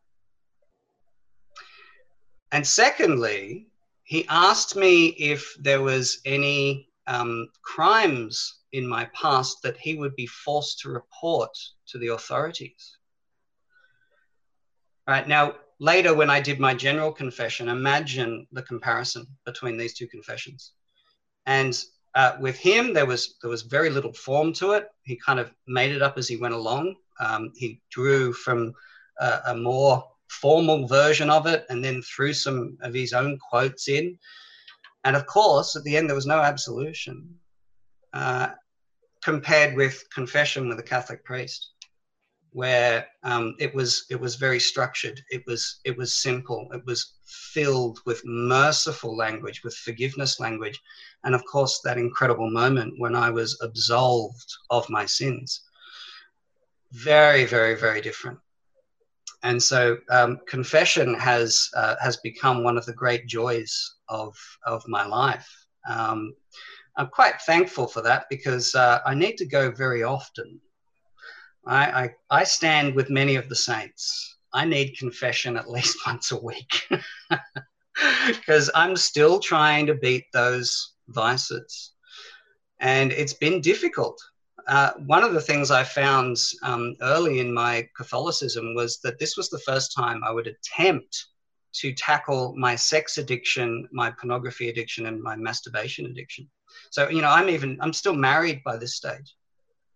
And 2.52 2.66
secondly, 2.66 3.68
he 4.04 4.26
asked 4.30 4.76
me 4.76 5.08
if 5.08 5.56
there 5.60 5.82
was 5.82 6.20
any 6.26 6.87
um, 7.08 7.48
crimes 7.62 8.60
in 8.74 8.88
my 8.88 9.06
past 9.14 9.62
that 9.64 9.78
he 9.78 9.96
would 9.96 10.16
be 10.16 10.28
forced 10.28 10.80
to 10.80 10.90
report 10.90 11.50
to 11.88 11.98
the 11.98 12.08
authorities. 12.08 12.98
Right 15.08 15.28
now, 15.28 15.56
later 15.80 16.14
when 16.14 16.30
I 16.30 16.42
did 16.42 16.60
my 16.60 16.74
general 16.74 17.12
confession, 17.12 17.70
imagine 17.70 18.46
the 18.52 18.62
comparison 18.62 19.26
between 19.46 19.78
these 19.78 19.94
two 19.94 20.08
confessions. 20.08 20.74
And 21.46 21.82
uh, 22.14 22.36
with 22.40 22.58
him, 22.58 22.94
there 22.94 23.06
was 23.06 23.36
there 23.42 23.50
was 23.50 23.62
very 23.62 23.90
little 23.90 24.14
form 24.14 24.52
to 24.54 24.72
it. 24.72 24.88
He 25.04 25.16
kind 25.16 25.40
of 25.40 25.52
made 25.68 25.92
it 25.96 26.02
up 26.02 26.18
as 26.18 26.28
he 26.28 26.36
went 26.36 26.54
along. 26.54 26.96
Um, 27.20 27.52
he 27.56 27.82
drew 27.90 28.34
from 28.34 28.74
a 29.20 29.56
more 29.56 30.04
formal 30.30 30.88
version 30.88 31.30
of 31.30 31.48
it 31.48 31.66
and 31.70 31.84
then 31.84 32.02
threw 32.02 32.34
some 32.34 32.78
of 32.82 32.94
his 32.94 33.14
own 33.14 33.38
quotes 33.40 33.88
in. 33.88 34.18
And 35.08 35.16
of 35.16 35.26
course, 35.26 35.78
at 35.78 35.86
the 35.86 35.96
end, 35.96 36.10
there 36.10 36.18
was 36.18 36.26
no 36.26 36.42
absolution 36.42 37.40
uh, 38.12 38.50
compared 39.24 39.74
with 39.78 40.04
confession 40.14 40.68
with 40.68 40.80
a 40.80 40.84
Catholic 40.84 41.24
priest 41.24 41.72
where 42.52 43.08
um, 43.24 43.56
it 43.58 43.74
was 43.74 44.06
it 44.10 44.20
was 44.20 44.36
very 44.36 44.60
structured. 44.60 45.22
It 45.30 45.44
was 45.48 45.80
it 45.86 45.96
was 45.98 46.22
simple. 46.22 46.68
It 46.74 46.86
was 46.86 47.14
filled 47.54 48.00
with 48.06 48.22
merciful 48.26 49.16
language, 49.16 49.64
with 49.64 49.76
forgiveness 49.76 50.42
language, 50.42 50.78
and 51.24 51.34
of 51.34 51.46
course 51.46 51.80
that 51.86 51.98
incredible 51.98 52.52
moment 52.52 52.96
when 52.98 53.16
I 53.16 53.30
was 53.30 53.58
absolved 53.62 54.52
of 54.72 54.90
my 54.90 55.06
sins. 55.06 55.62
Very 56.92 57.46
very 57.46 57.76
very 57.76 58.02
different. 58.02 58.40
And 59.44 59.62
so 59.62 59.98
um, 60.10 60.40
confession 60.48 61.14
has 61.16 61.70
uh, 61.76 61.96
has 62.02 62.18
become 62.18 62.64
one 62.64 62.78
of 62.78 62.86
the 62.86 62.94
great 62.94 63.28
joys 63.28 63.96
of 64.10 64.36
of 64.66 64.84
my 64.88 65.06
life. 65.06 65.48
Um, 65.88 66.34
I'm 66.98 67.08
quite 67.08 67.40
thankful 67.42 67.88
for 67.88 68.02
that 68.02 68.26
because 68.30 68.74
uh, 68.74 69.00
I 69.06 69.14
need 69.14 69.38
to 69.38 69.46
go 69.46 69.72
very 69.72 70.04
often 70.04 70.60
I, 71.68 72.04
I, 72.04 72.10
I 72.30 72.44
stand 72.46 72.96
with 72.96 73.10
many 73.10 73.36
of 73.36 73.50
the 73.50 73.56
saints. 73.56 74.38
I 74.54 74.66
need 74.66 74.98
confession 74.98 75.58
at 75.58 75.70
least 75.70 75.98
once 76.08 76.32
a 76.32 76.42
week 76.42 76.88
because 78.28 78.72
I'm 78.74 78.96
still 78.96 79.40
trying 79.40 79.86
to 79.88 79.96
beat 79.96 80.26
those 80.34 80.94
vices. 81.10 81.94
And 82.80 83.12
it's 83.12 83.34
been 83.34 83.60
difficult. 83.60 84.18
Uh, 84.68 84.92
one 85.06 85.24
of 85.24 85.34
the 85.34 85.42
things 85.42 85.72
I 85.72 85.84
found 85.84 86.38
um, 86.64 86.96
early 87.02 87.40
in 87.40 87.54
my 87.54 87.88
Catholicism 87.96 88.76
was 88.76 89.00
that 89.00 89.18
this 89.18 89.38
was 89.38 89.50
the 89.50 89.60
first 89.60 89.94
time 89.96 90.24
I 90.24 90.32
would 90.32 90.48
attempt 90.48 91.28
to 91.74 91.94
tackle 91.94 92.54
my 92.58 92.76
sex 92.76 93.18
addiction, 93.18 93.88
my 93.92 94.12
pornography 94.12 94.70
addiction, 94.70 95.06
and 95.06 95.22
my 95.22 95.36
masturbation 95.36 96.06
addiction. 96.08 96.50
So, 96.90 97.08
you 97.10 97.22
know, 97.22 97.30
I'm 97.30 97.50
even, 97.50 97.78
I'm 97.82 97.94
still 97.94 98.16
married 98.16 98.62
by 98.64 98.78
this 98.78 98.96
stage 98.96 99.36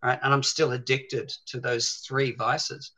right? 0.03 0.19
And 0.23 0.33
I'm 0.33 0.43
still 0.43 0.71
addicted 0.71 1.31
to 1.47 1.59
those 1.59 2.03
three 2.07 2.31
vices. 2.33 2.91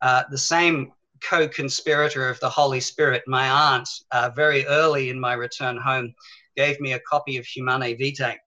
Uh, 0.00 0.24
the 0.30 0.38
same 0.38 0.92
co 1.22 1.48
conspirator 1.48 2.28
of 2.28 2.40
the 2.40 2.50
Holy 2.50 2.80
Spirit, 2.80 3.22
my 3.26 3.48
aunt, 3.48 3.88
uh, 4.10 4.30
very 4.34 4.66
early 4.66 5.10
in 5.10 5.18
my 5.18 5.34
return 5.34 5.76
home, 5.76 6.14
gave 6.56 6.80
me 6.80 6.92
a 6.92 7.00
copy 7.00 7.36
of 7.36 7.46
Humanae 7.46 7.94
Vitae. 7.94 8.38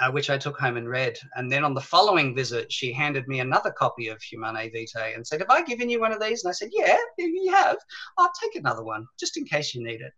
Uh, 0.00 0.12
which 0.12 0.30
I 0.30 0.38
took 0.38 0.56
home 0.58 0.76
and 0.76 0.88
read. 0.88 1.18
And 1.34 1.50
then 1.50 1.64
on 1.64 1.74
the 1.74 1.80
following 1.80 2.34
visit, 2.34 2.72
she 2.72 2.92
handed 2.92 3.26
me 3.26 3.40
another 3.40 3.72
copy 3.72 4.08
of 4.08 4.22
Humanae 4.22 4.70
Vitae 4.70 5.14
and 5.14 5.26
said, 5.26 5.40
Have 5.40 5.50
I 5.50 5.62
given 5.62 5.90
you 5.90 6.00
one 6.00 6.12
of 6.12 6.20
these? 6.20 6.44
And 6.44 6.50
I 6.50 6.52
said, 6.52 6.70
Yeah, 6.72 6.98
you 7.18 7.52
have. 7.52 7.78
I'll 8.16 8.30
take 8.40 8.54
another 8.54 8.84
one 8.84 9.06
just 9.18 9.36
in 9.36 9.44
case 9.44 9.74
you 9.74 9.82
need 9.82 10.00
it. 10.00 10.12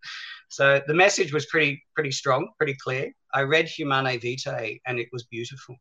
So 0.50 0.82
the 0.86 0.94
message 0.94 1.32
was 1.32 1.46
pretty, 1.46 1.82
pretty 1.94 2.10
strong, 2.10 2.50
pretty 2.58 2.76
clear. 2.82 3.10
I 3.32 3.42
read 3.42 3.68
Humanae 3.68 4.18
Vitae 4.18 4.80
and 4.86 4.98
it 4.98 5.08
was 5.12 5.24
beautiful 5.24 5.76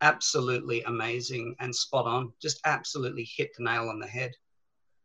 absolutely 0.00 0.82
amazing 0.82 1.54
and 1.60 1.74
spot 1.74 2.06
on. 2.06 2.32
Just 2.40 2.60
absolutely 2.64 3.28
hit 3.36 3.50
the 3.56 3.64
nail 3.64 3.88
on 3.88 3.98
the 3.98 4.06
head. 4.06 4.32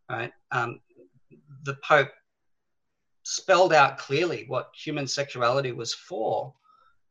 Right? 0.09 0.31
Um, 0.51 0.79
the 1.63 1.77
Pope 1.87 2.11
spelled 3.23 3.73
out 3.73 3.97
clearly 3.97 4.45
what 4.47 4.71
human 4.75 5.07
sexuality 5.07 5.71
was 5.71 5.93
for, 5.93 6.53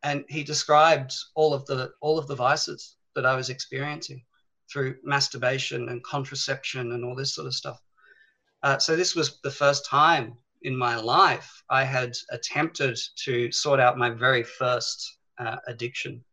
and 0.02 0.24
he 0.28 0.42
described 0.42 1.14
all 1.34 1.54
of 1.54 1.64
the 1.66 1.92
all 2.00 2.18
of 2.18 2.26
the 2.26 2.34
vices 2.34 2.96
that 3.14 3.26
I 3.26 3.36
was 3.36 3.50
experiencing 3.50 4.24
through 4.70 4.96
masturbation 5.04 5.88
and 5.88 6.02
contraception 6.04 6.92
and 6.92 7.04
all 7.04 7.14
this 7.14 7.34
sort 7.34 7.46
of 7.46 7.54
stuff. 7.54 7.80
Uh, 8.62 8.78
so 8.78 8.96
this 8.96 9.14
was 9.14 9.40
the 9.42 9.50
first 9.50 9.84
time 9.86 10.36
in 10.62 10.76
my 10.76 10.96
life 10.96 11.62
I 11.68 11.84
had 11.84 12.14
attempted 12.30 12.98
to 13.24 13.50
sort 13.52 13.80
out 13.80 13.98
my 13.98 14.10
very 14.10 14.44
first 14.44 15.18
uh, 15.38 15.56
addiction 15.66 16.24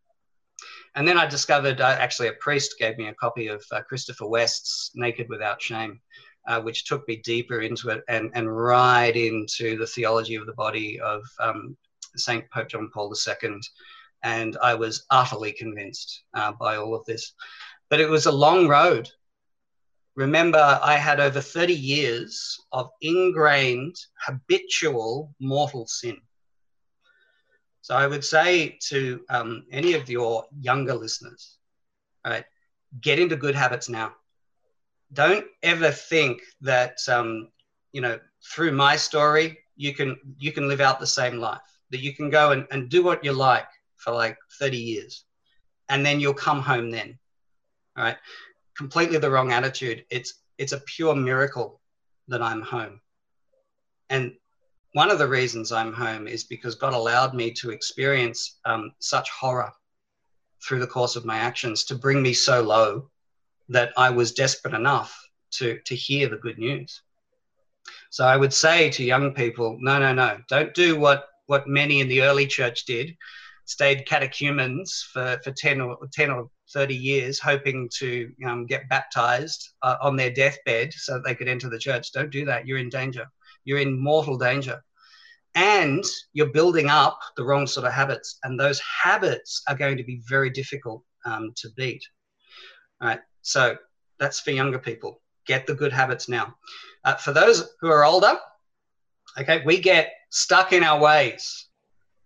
and 0.96 1.08
then 1.08 1.18
I 1.18 1.26
discovered 1.26 1.82
uh, 1.82 1.96
actually 2.00 2.30
a 2.30 2.34
priest 2.34 2.76
gave 2.80 2.98
me 2.98 3.08
a 3.08 3.14
copy 3.14 3.48
of 3.48 3.64
uh, 3.72 3.82
Christopher 3.82 4.28
West's 4.28 4.92
Naked 4.96 5.30
Without 5.30 5.62
Shame, 5.62 6.02
uh, 6.48 6.62
which 6.62 6.86
took 6.86 7.08
me 7.08 7.18
deeper 7.18 7.62
into 7.62 7.90
it 7.90 8.04
and, 8.08 8.32
and 8.34 8.54
right 8.54 9.16
into 9.16 9.78
the 9.78 9.88
theology 9.88 10.36
of 10.36 10.46
the 10.46 10.54
body 10.54 11.00
of 11.00 11.22
um, 11.40 11.78
St. 12.16 12.50
Pope 12.52 12.70
John 12.70 12.90
Paul 12.94 13.14
II. 13.28 13.60
And 14.24 14.58
I 14.62 14.76
was 14.76 15.06
utterly 15.10 15.54
convinced 15.54 16.24
uh, 16.34 16.52
by 16.54 16.76
all 16.76 16.96
of 16.96 17.06
this. 17.06 17.34
But 17.90 18.02
it 18.02 18.10
was 18.10 18.26
a 18.26 18.32
long 18.32 18.68
road. 18.68 19.10
Remember, 20.16 20.80
I 20.84 20.96
had 20.96 21.20
over 21.20 21.40
30 21.40 21.74
years 21.74 22.60
of 22.72 22.90
ingrained, 23.02 23.96
habitual 24.26 25.34
mortal 25.40 25.88
sin. 25.88 26.18
So 27.82 27.96
I 27.96 28.06
would 28.06 28.24
say 28.26 28.78
to 28.90 29.22
um, 29.30 29.66
any 29.72 29.94
of 29.94 30.10
your 30.10 30.46
younger 30.60 30.94
listeners, 30.94 31.58
right, 32.26 32.46
get 33.02 33.20
into 33.20 33.36
good 33.36 33.56
habits 33.56 33.90
now. 33.90 34.14
Don't 35.14 35.46
ever 35.64 35.90
think 35.90 36.42
that 36.62 36.98
um, 37.08 37.48
you 37.92 38.02
know 38.02 38.20
through 38.44 38.72
my 38.72 38.96
story 38.96 39.60
you 39.76 39.94
can 39.94 40.18
you 40.38 40.52
can 40.52 40.68
live 40.68 40.82
out 40.82 41.00
the 41.00 41.08
same 41.08 41.38
life 41.38 41.79
that 41.92 42.02
you 42.02 42.14
can 42.16 42.30
go 42.30 42.52
and, 42.52 42.68
and 42.72 42.90
do 42.90 43.04
what 43.04 43.24
you 43.24 43.34
like 43.34 43.68
for 43.98 44.14
like 44.14 44.38
30 44.60 44.78
years 44.78 45.26
and 45.90 46.06
then 46.06 46.20
you'll 46.20 46.34
come 46.34 46.62
home 46.62 46.90
then. 46.90 47.18
All 47.98 48.04
right? 48.04 48.18
Completely 48.78 49.18
the 49.18 49.30
wrong 49.30 49.52
attitude. 49.52 50.06
It's 50.10 50.36
it's 50.58 50.74
a 50.74 50.82
pure 50.82 51.16
miracle 51.16 51.80
that 52.28 52.42
i'm 52.42 52.62
home. 52.62 53.00
And 54.10 54.34
one 54.94 55.12
of 55.12 55.20
the 55.20 55.28
reasons 55.28 55.72
I'm 55.72 55.94
home 55.94 56.28
is 56.28 56.44
because 56.44 56.76
God 56.76 56.94
allowed 56.94 57.34
me 57.34 57.52
to 57.54 57.70
experience 57.70 58.60
um, 58.66 58.92
such 59.00 59.30
horror 59.30 59.72
through 60.64 60.80
the 60.80 60.88
course 60.88 61.16
of 61.16 61.26
my 61.26 61.38
actions 61.38 61.84
to 61.86 61.96
bring 61.96 62.22
me 62.22 62.34
so 62.34 62.62
low 62.62 63.10
that 63.70 63.92
I 63.98 64.10
was 64.10 64.34
desperate 64.34 64.74
enough 64.74 65.16
to, 65.52 65.80
to 65.86 65.96
hear 65.96 66.28
the 66.28 66.38
good 66.38 66.58
news. 66.58 67.02
So 68.10 68.26
I 68.26 68.36
would 68.36 68.54
say 68.54 68.90
to 68.92 69.04
young 69.04 69.34
people, 69.34 69.78
no, 69.80 70.00
no, 70.00 70.14
no, 70.14 70.40
don't 70.50 70.74
do 70.74 71.00
what, 71.00 71.28
what 71.50 71.68
many 71.68 72.00
in 72.00 72.08
the 72.08 72.22
early 72.22 72.48
church 72.48 72.86
did, 72.86 73.16
stayed 73.66 74.06
catechumens 74.08 75.08
for, 75.12 75.40
for 75.44 75.52
10 75.52 75.82
or 75.82 75.98
10 76.14 76.32
or 76.32 76.50
30 76.74 76.96
years, 76.96 77.40
hoping 77.40 77.90
to 77.98 78.32
um, 78.46 78.66
get 78.66 78.90
baptized 78.90 79.70
uh, 79.82 79.98
on 80.02 80.16
their 80.16 80.32
deathbed 80.32 80.94
so 80.94 81.14
that 81.14 81.24
they 81.26 81.36
could 81.36 81.48
enter 81.48 81.70
the 81.70 81.78
church. 81.78 82.12
Don't 82.12 82.32
do 82.32 82.46
that. 82.46 82.66
You're 82.66 82.78
in 82.78 82.90
danger 82.90 83.28
you're 83.70 83.80
in 83.80 84.00
mortal 84.00 84.38
danger. 84.38 84.84
And 85.56 86.04
you're 86.34 86.52
building 86.52 86.90
up 86.90 87.20
the 87.36 87.44
wrong 87.44 87.68
sort 87.68 87.86
of 87.86 87.94
habits. 87.94 88.40
And 88.44 88.60
those 88.60 88.80
habits 88.80 89.62
are 89.68 89.76
going 89.76 89.98
to 89.98 90.04
be 90.04 90.22
very 90.28 90.50
difficult 90.50 91.04
um, 91.26 91.54
to 91.58 91.70
beat. 91.76 92.04
All 93.02 93.10
right. 93.10 93.20
So 93.42 93.78
that's 94.20 94.40
for 94.40 94.52
younger 94.52 94.80
people. 94.80 95.22
Get 95.46 95.66
the 95.66 95.74
good 95.74 95.92
habits 95.92 96.30
now. 96.30 96.56
Uh, 97.04 97.16
for 97.16 97.32
those 97.32 97.74
who 97.82 97.90
are 97.90 98.06
older, 98.06 98.38
okay, 99.40 99.64
we 99.66 99.80
get 99.80 100.12
stuck 100.30 100.74
in 100.74 100.84
our 100.84 101.00
ways. 101.00 101.68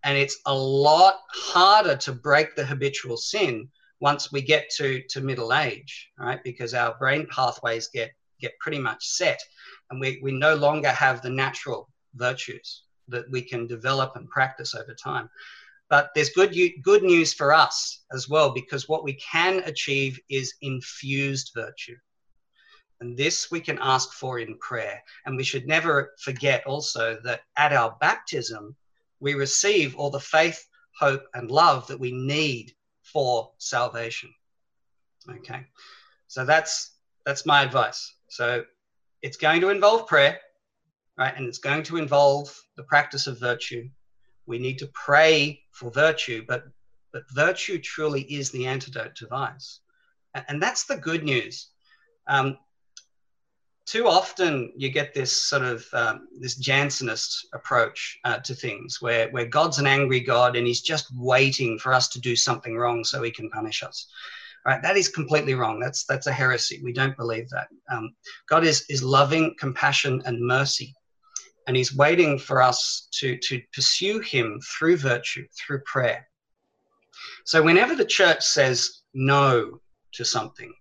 And 0.03 0.17
it's 0.17 0.39
a 0.45 0.53
lot 0.53 1.21
harder 1.29 1.95
to 1.95 2.11
break 2.11 2.55
the 2.55 2.65
habitual 2.65 3.17
sin 3.17 3.69
once 4.01 4.31
we 4.31 4.41
get 4.41 4.69
to, 4.77 5.01
to 5.09 5.21
middle 5.21 5.53
age, 5.53 6.11
right? 6.19 6.43
Because 6.43 6.73
our 6.73 6.95
brain 6.99 7.25
pathways 7.31 7.87
get, 7.87 8.11
get 8.41 8.51
pretty 8.59 8.79
much 8.79 9.05
set 9.05 9.39
and 9.89 9.99
we, 9.99 10.19
we 10.21 10.31
no 10.31 10.55
longer 10.55 10.89
have 10.89 11.21
the 11.21 11.29
natural 11.29 11.89
virtues 12.15 12.83
that 13.07 13.29
we 13.31 13.41
can 13.41 13.67
develop 13.67 14.15
and 14.15 14.27
practice 14.29 14.75
over 14.75 14.93
time. 14.93 15.29
But 15.89 16.09
there's 16.15 16.29
good, 16.29 16.55
good 16.81 17.03
news 17.03 17.33
for 17.33 17.53
us 17.53 18.03
as 18.11 18.27
well, 18.27 18.51
because 18.51 18.89
what 18.89 19.03
we 19.03 19.13
can 19.13 19.59
achieve 19.65 20.19
is 20.29 20.55
infused 20.61 21.51
virtue. 21.53 21.95
And 22.99 23.17
this 23.17 23.51
we 23.51 23.59
can 23.59 23.79
ask 23.81 24.13
for 24.13 24.39
in 24.39 24.57
prayer. 24.59 25.03
And 25.25 25.35
we 25.35 25.43
should 25.43 25.67
never 25.67 26.13
forget 26.19 26.65
also 26.65 27.19
that 27.23 27.41
at 27.57 27.73
our 27.73 27.97
baptism, 27.99 28.75
we 29.19 29.33
receive 29.33 29.95
all 29.95 30.09
the 30.09 30.19
faith, 30.19 30.65
hope, 30.97 31.23
and 31.33 31.49
love 31.51 31.87
that 31.87 31.99
we 31.99 32.11
need 32.11 32.73
for 33.01 33.51
salvation. 33.57 34.33
Okay. 35.29 35.65
So 36.27 36.45
that's 36.45 36.91
that's 37.25 37.45
my 37.45 37.63
advice. 37.63 38.13
So 38.29 38.63
it's 39.21 39.37
going 39.37 39.61
to 39.61 39.69
involve 39.69 40.07
prayer, 40.07 40.39
right? 41.17 41.33
And 41.35 41.47
it's 41.47 41.59
going 41.59 41.83
to 41.83 41.97
involve 41.97 42.53
the 42.75 42.83
practice 42.83 43.27
of 43.27 43.39
virtue. 43.39 43.89
We 44.45 44.59
need 44.59 44.77
to 44.79 44.87
pray 44.87 45.61
for 45.71 45.89
virtue, 45.91 46.43
but 46.47 46.65
but 47.13 47.23
virtue 47.31 47.79
truly 47.79 48.23
is 48.23 48.49
the 48.49 48.65
antidote 48.65 49.15
to 49.17 49.27
vice. 49.27 49.79
And 50.47 50.61
that's 50.61 50.85
the 50.85 50.97
good 50.97 51.23
news. 51.23 51.69
Um, 52.27 52.57
too 53.85 54.07
often 54.07 54.71
you 54.75 54.89
get 54.89 55.13
this 55.13 55.31
sort 55.31 55.63
of 55.63 55.85
um, 55.93 56.27
this 56.39 56.55
Jansenist 56.55 57.47
approach 57.53 58.19
uh, 58.23 58.37
to 58.37 58.55
things 58.55 59.01
where, 59.01 59.29
where 59.31 59.45
God's 59.45 59.79
an 59.79 59.87
angry 59.87 60.21
God 60.21 60.55
and 60.55 60.65
he's 60.65 60.81
just 60.81 61.07
waiting 61.15 61.77
for 61.77 61.93
us 61.93 62.07
to 62.09 62.21
do 62.21 62.35
something 62.35 62.77
wrong 62.77 63.03
so 63.03 63.21
he 63.21 63.31
can 63.31 63.49
punish 63.49 63.83
us. 63.83 64.07
Right? 64.65 64.81
That 64.81 64.95
is 64.95 65.09
completely 65.09 65.55
wrong. 65.55 65.79
That's 65.79 66.05
that's 66.05 66.27
a 66.27 66.31
heresy. 66.31 66.79
We 66.81 66.93
don't 66.93 67.17
believe 67.17 67.49
that. 67.49 67.67
Um, 67.91 68.15
God 68.47 68.63
is 68.63 68.85
is 68.87 69.03
loving, 69.03 69.55
compassion, 69.59 70.21
and 70.25 70.39
mercy, 70.39 70.95
and 71.67 71.75
He's 71.75 71.93
waiting 71.93 72.39
for 72.39 72.61
us 72.61 73.09
to 73.19 73.37
to 73.39 73.61
pursue 73.73 74.19
Him 74.19 74.61
through 74.61 74.95
virtue, 74.95 75.45
through 75.59 75.81
prayer. 75.81 76.29
So 77.43 77.61
whenever 77.61 77.93
the 77.93 78.05
church 78.05 78.41
says 78.45 79.01
no 79.13 79.81
to 80.13 80.23
something, 80.23 80.73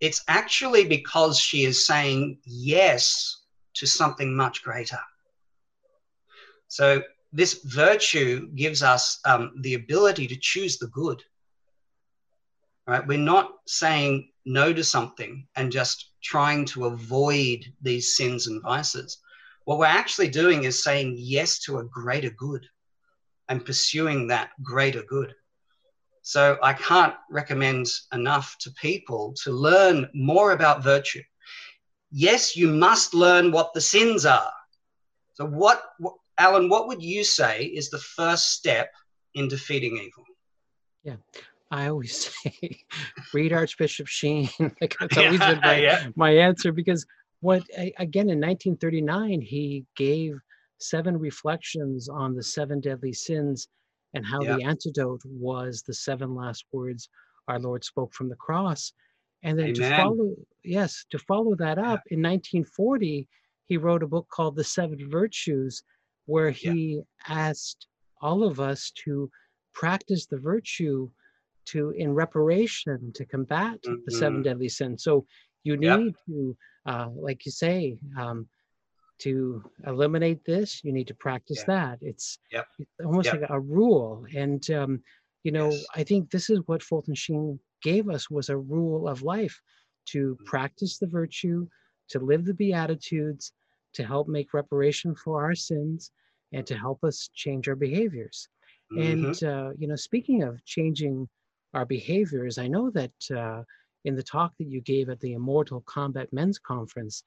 it's 0.00 0.22
actually 0.28 0.86
because 0.86 1.38
she 1.38 1.64
is 1.64 1.86
saying 1.86 2.38
yes 2.44 3.42
to 3.74 3.86
something 3.86 4.34
much 4.34 4.62
greater. 4.62 4.98
So, 6.68 7.02
this 7.32 7.60
virtue 7.64 8.48
gives 8.56 8.82
us 8.82 9.20
um, 9.24 9.52
the 9.60 9.74
ability 9.74 10.26
to 10.26 10.36
choose 10.36 10.78
the 10.78 10.88
good. 10.88 11.22
Right? 12.86 13.06
We're 13.06 13.18
not 13.18 13.52
saying 13.66 14.30
no 14.44 14.72
to 14.72 14.82
something 14.82 15.46
and 15.54 15.70
just 15.70 16.12
trying 16.22 16.64
to 16.66 16.86
avoid 16.86 17.64
these 17.80 18.16
sins 18.16 18.48
and 18.48 18.60
vices. 18.62 19.18
What 19.64 19.78
we're 19.78 19.86
actually 19.86 20.28
doing 20.28 20.64
is 20.64 20.82
saying 20.82 21.16
yes 21.18 21.60
to 21.60 21.78
a 21.78 21.84
greater 21.84 22.30
good 22.30 22.66
and 23.48 23.64
pursuing 23.64 24.26
that 24.28 24.50
greater 24.62 25.02
good. 25.02 25.34
So 26.30 26.58
I 26.62 26.74
can't 26.74 27.14
recommend 27.28 27.88
enough 28.12 28.56
to 28.60 28.70
people 28.80 29.34
to 29.42 29.50
learn 29.50 30.08
more 30.14 30.52
about 30.52 30.84
virtue. 30.84 31.24
Yes, 32.12 32.54
you 32.54 32.68
must 32.68 33.14
learn 33.14 33.50
what 33.50 33.74
the 33.74 33.80
sins 33.80 34.24
are. 34.24 34.52
So, 35.34 35.44
what, 35.44 35.82
what 35.98 36.14
Alan, 36.38 36.68
what 36.68 36.86
would 36.86 37.02
you 37.02 37.24
say 37.24 37.64
is 37.64 37.90
the 37.90 37.98
first 37.98 38.52
step 38.52 38.92
in 39.34 39.48
defeating 39.48 39.96
evil? 39.96 40.22
Yeah, 41.02 41.16
I 41.72 41.88
always 41.88 42.30
say, 42.44 42.78
read 43.34 43.52
Archbishop 43.52 44.06
Sheen. 44.06 44.48
like 44.80 44.96
that's 45.00 45.18
always 45.18 45.40
been 45.40 45.60
my, 45.62 45.80
yeah. 45.80 46.06
my 46.14 46.30
answer 46.30 46.70
because 46.70 47.04
what 47.40 47.64
again 47.98 48.30
in 48.30 48.38
1939 48.38 49.40
he 49.40 49.84
gave 49.96 50.38
seven 50.78 51.18
reflections 51.18 52.08
on 52.08 52.36
the 52.36 52.42
seven 52.44 52.78
deadly 52.78 53.12
sins 53.12 53.66
and 54.14 54.26
how 54.26 54.40
the 54.40 54.62
antidote 54.64 55.22
was 55.24 55.82
the 55.82 55.94
seven 55.94 56.34
last 56.34 56.64
words 56.72 57.08
our 57.48 57.58
Lord 57.58 57.84
spoke 57.84 58.12
from 58.14 58.28
the 58.28 58.36
cross. 58.36 58.92
And 59.42 59.58
then 59.58 59.74
Amen. 59.76 59.90
to 59.90 59.96
follow, 59.96 60.34
yes, 60.64 61.04
to 61.10 61.18
follow 61.18 61.54
that 61.56 61.78
up 61.78 62.02
yeah. 62.10 62.16
in 62.16 62.22
1940, 62.22 63.28
he 63.66 63.76
wrote 63.76 64.02
a 64.02 64.06
book 64.06 64.28
called 64.30 64.56
The 64.56 64.64
Seven 64.64 64.98
Virtues, 65.10 65.82
where 66.26 66.50
he 66.50 66.96
yeah. 66.96 67.02
asked 67.28 67.86
all 68.20 68.42
of 68.42 68.60
us 68.60 68.92
to 69.04 69.30
practice 69.72 70.26
the 70.26 70.38
virtue 70.38 71.08
to 71.66 71.90
in 71.90 72.12
reparation 72.12 73.12
to 73.14 73.24
combat 73.24 73.78
mm-hmm. 73.82 74.00
the 74.04 74.12
seven 74.12 74.34
mm-hmm. 74.38 74.42
deadly 74.42 74.68
sins. 74.68 75.02
So 75.02 75.24
you 75.62 75.76
need 75.76 76.14
to, 76.26 76.56
uh, 76.86 77.08
like 77.14 77.46
you 77.46 77.52
say, 77.52 77.98
um, 78.18 78.48
to 79.20 79.62
eliminate 79.86 80.44
this 80.44 80.82
you 80.82 80.92
need 80.92 81.06
to 81.06 81.14
practice 81.14 81.64
yeah. 81.68 81.74
that 81.74 81.98
it's, 82.00 82.38
yep. 82.50 82.66
it's 82.78 82.90
almost 83.04 83.26
yep. 83.26 83.42
like 83.42 83.50
a 83.50 83.60
rule 83.60 84.26
and 84.34 84.70
um, 84.70 85.02
you 85.44 85.52
know 85.52 85.70
yes. 85.70 85.84
i 85.94 86.02
think 86.02 86.30
this 86.30 86.50
is 86.50 86.60
what 86.66 86.82
fulton 86.82 87.14
sheen 87.14 87.58
gave 87.82 88.08
us 88.08 88.30
was 88.30 88.48
a 88.48 88.56
rule 88.56 89.08
of 89.08 89.22
life 89.22 89.60
to 90.06 90.34
mm-hmm. 90.34 90.44
practice 90.44 90.98
the 90.98 91.06
virtue 91.06 91.66
to 92.08 92.18
live 92.18 92.44
the 92.44 92.54
beatitudes 92.54 93.52
to 93.92 94.04
help 94.04 94.28
make 94.28 94.54
reparation 94.54 95.14
for 95.14 95.44
our 95.44 95.54
sins 95.54 96.10
and 96.52 96.66
to 96.66 96.76
help 96.76 97.02
us 97.04 97.30
change 97.34 97.68
our 97.68 97.76
behaviors 97.76 98.48
mm-hmm. 98.92 99.02
and 99.02 99.44
uh, 99.44 99.70
you 99.78 99.86
know 99.86 99.96
speaking 99.96 100.42
of 100.42 100.64
changing 100.64 101.28
our 101.74 101.84
behaviors 101.84 102.58
i 102.58 102.66
know 102.66 102.90
that 102.90 103.12
uh, 103.36 103.62
in 104.04 104.16
the 104.16 104.22
talk 104.22 104.52
that 104.58 104.68
you 104.68 104.80
gave 104.80 105.10
at 105.10 105.20
the 105.20 105.34
immortal 105.34 105.82
combat 105.82 106.28
men's 106.32 106.58
conference 106.58 107.22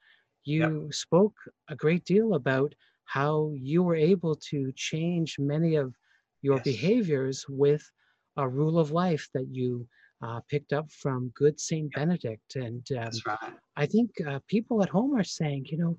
you 0.45 0.83
yep. 0.83 0.93
spoke 0.93 1.35
a 1.69 1.75
great 1.75 2.05
deal 2.05 2.35
about 2.35 2.73
how 3.05 3.53
you 3.55 3.83
were 3.83 3.95
able 3.95 4.35
to 4.35 4.71
change 4.75 5.37
many 5.39 5.75
of 5.75 5.93
your 6.41 6.55
yes. 6.57 6.63
behaviors 6.63 7.45
with 7.47 7.83
a 8.37 8.47
rule 8.47 8.79
of 8.79 8.91
life 8.91 9.27
that 9.33 9.47
you 9.49 9.87
uh, 10.21 10.39
picked 10.49 10.73
up 10.73 10.91
from 10.91 11.31
good 11.35 11.59
Saint 11.59 11.91
yep. 11.95 12.01
Benedict. 12.01 12.55
And 12.55 12.85
um, 12.97 13.09
right. 13.25 13.53
I 13.75 13.85
think 13.85 14.11
uh, 14.27 14.39
people 14.47 14.81
at 14.81 14.89
home 14.89 15.15
are 15.15 15.23
saying, 15.23 15.65
you 15.69 15.77
know, 15.77 15.97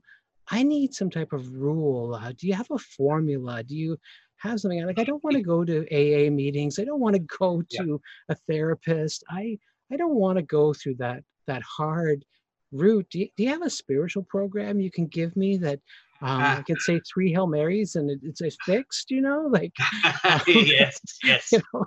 I 0.49 0.63
need 0.63 0.95
some 0.95 1.11
type 1.11 1.33
of 1.33 1.51
rule. 1.53 2.15
Uh, 2.15 2.33
do 2.37 2.47
you 2.47 2.55
have 2.55 2.71
a 2.71 2.79
formula? 2.79 3.63
Do 3.63 3.75
you 3.75 3.99
have 4.45 4.61
something 4.61 4.85
like 4.87 4.99
I 4.99 5.05
don't 5.05 5.25
want 5.25 5.37
to 5.37 5.43
go 5.43 5.65
to 5.65 5.87
AA 5.91 6.31
meetings. 6.31 6.79
I 6.79 6.85
don't 6.85 7.01
want 7.01 7.15
to 7.15 7.21
go 7.39 7.63
to 7.71 7.87
yep. 7.87 8.01
a 8.29 8.35
therapist. 8.53 9.25
I 9.29 9.59
I 9.93 9.97
don't 9.97 10.15
want 10.15 10.37
to 10.39 10.43
go 10.43 10.73
through 10.75 10.97
that 10.97 11.23
that 11.47 11.63
hard 11.63 12.25
route 12.73 13.07
do 13.11 13.21
you, 13.21 13.29
do 13.37 13.45
you 13.45 13.49
have 13.51 13.63
a 13.63 13.71
spiritual 13.71 14.25
program 14.25 14.81
you 14.81 14.91
can 14.91 15.07
give 15.07 15.37
me 15.37 15.57
that 15.57 15.81
um, 16.23 16.41
I 16.41 16.63
can 16.67 16.79
say 16.79 17.01
three 17.01 17.33
Hail 17.33 17.47
Marys 17.47 17.97
and 17.97 18.11
it, 18.11 18.19
it's, 18.23 18.41
it's 18.41 18.57
fixed, 18.65 19.11
you 19.11 19.21
know, 19.21 19.47
like 19.51 19.73
um, 20.25 20.41
yes, 20.47 20.99
yes. 21.23 21.53
You 21.53 21.61
know? 21.73 21.85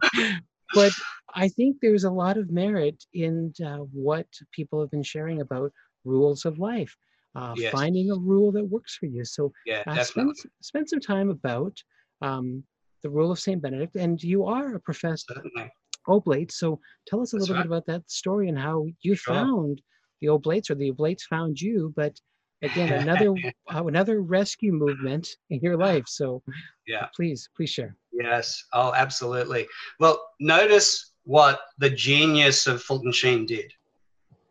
But 0.73 0.91
I 1.33 1.47
think 1.47 1.77
there's 1.81 2.03
a 2.03 2.11
lot 2.11 2.37
of 2.37 2.51
merit 2.51 3.03
in 3.13 3.53
uh, 3.65 3.77
what 3.77 4.27
people 4.51 4.79
have 4.79 4.91
been 4.91 5.03
sharing 5.03 5.41
about 5.41 5.71
rules 6.03 6.45
of 6.45 6.59
life, 6.59 6.95
uh, 7.35 7.53
yes. 7.57 7.71
finding 7.71 8.11
a 8.11 8.15
rule 8.15 8.51
that 8.51 8.65
works 8.65 8.95
for 8.95 9.05
you. 9.05 9.23
So 9.25 9.51
yeah, 9.65 9.83
uh, 9.87 10.03
spend 10.03 10.35
spend 10.61 10.89
some 10.89 10.99
time 10.99 11.29
about 11.29 11.75
um, 12.21 12.63
the 13.03 13.09
rule 13.09 13.31
of 13.31 13.39
Saint 13.39 13.61
Benedict, 13.61 13.95
and 13.95 14.21
you 14.21 14.45
are 14.45 14.75
a 14.75 14.79
professor 14.79 15.33
Certainly. 15.33 15.71
oblate. 16.07 16.51
So 16.51 16.79
tell 17.07 17.21
us 17.21 17.33
a 17.33 17.37
That's 17.37 17.49
little 17.49 17.55
right. 17.55 17.63
bit 17.63 17.71
about 17.71 17.85
that 17.87 18.09
story 18.11 18.49
and 18.49 18.59
how 18.59 18.85
you 19.01 19.15
sure. 19.15 19.33
found 19.33 19.81
the 20.21 20.29
oblates 20.29 20.69
or 20.69 20.75
the 20.75 20.89
oblates 20.89 21.25
found 21.25 21.59
you 21.59 21.93
but 21.95 22.19
again 22.61 22.91
another 22.93 23.33
another 23.69 24.21
rescue 24.21 24.71
movement 24.71 25.27
in 25.49 25.59
your 25.59 25.77
life. 25.77 26.07
So 26.07 26.41
yeah. 26.87 27.07
please 27.15 27.49
please 27.55 27.69
share. 27.69 27.95
Yes. 28.11 28.63
Oh 28.73 28.93
absolutely. 28.95 29.67
Well 29.99 30.21
notice 30.39 31.13
what 31.23 31.59
the 31.77 31.89
genius 31.89 32.67
of 32.67 32.81
fulton 32.81 33.11
sheen 33.11 33.45
did. 33.45 33.71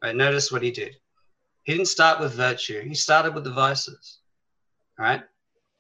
Right 0.03 0.15
notice 0.15 0.53
what 0.53 0.63
he 0.63 0.71
did. 0.71 0.97
He 1.65 1.73
didn't 1.73 1.89
start 1.89 2.21
with 2.21 2.35
virtue. 2.35 2.81
He 2.83 2.95
started 2.95 3.35
with 3.35 3.45
the 3.45 3.53
vices. 3.53 4.21
Right? 4.99 5.23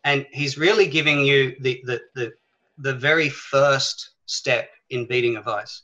And 0.04 0.26
he's 0.32 0.58
really 0.58 0.86
giving 0.86 1.24
you 1.24 1.54
the 1.60 1.80
the 1.84 2.00
the, 2.14 2.32
the 2.78 2.94
very 2.94 3.28
first 3.28 4.10
step 4.26 4.68
in 4.90 5.06
beating 5.06 5.36
a 5.36 5.42
vice. 5.42 5.82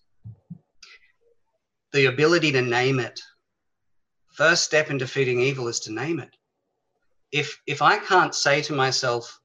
The 1.92 2.06
ability 2.06 2.52
to 2.52 2.62
name 2.62 2.98
it 2.98 3.20
first 4.32 4.64
step 4.64 4.90
in 4.90 4.98
defeating 4.98 5.40
evil 5.40 5.68
is 5.68 5.80
to 5.80 5.92
name 5.92 6.18
it. 6.18 6.36
If 7.30 7.60
if 7.66 7.82
I 7.82 7.98
can't 7.98 8.34
say 8.34 8.62
to 8.62 8.72
myself, 8.72 9.40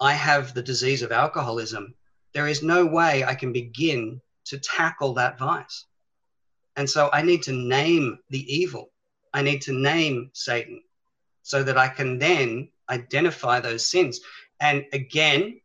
I 0.00 0.12
have 0.14 0.52
the 0.52 0.62
disease 0.62 1.02
of 1.02 1.12
alcoholism, 1.12 1.94
there 2.32 2.48
is 2.48 2.62
no 2.62 2.84
way 2.86 3.24
I 3.24 3.34
can 3.34 3.52
begin 3.52 4.20
to 4.46 4.58
tackle 4.58 5.14
that 5.14 5.38
vice. 5.38 5.86
And 6.76 6.88
so 6.88 7.10
I 7.12 7.22
need 7.22 7.42
to 7.44 7.52
name 7.52 8.18
the 8.30 8.44
evil. 8.52 8.90
I 9.32 9.42
need 9.42 9.62
to 9.62 9.72
name 9.72 10.30
Satan 10.32 10.82
so 11.42 11.62
that 11.62 11.78
I 11.78 11.88
can 11.88 12.18
then 12.18 12.68
identify 12.88 13.60
those 13.60 13.86
sins. 13.86 14.20
And 14.60 14.84
again, 14.92 15.60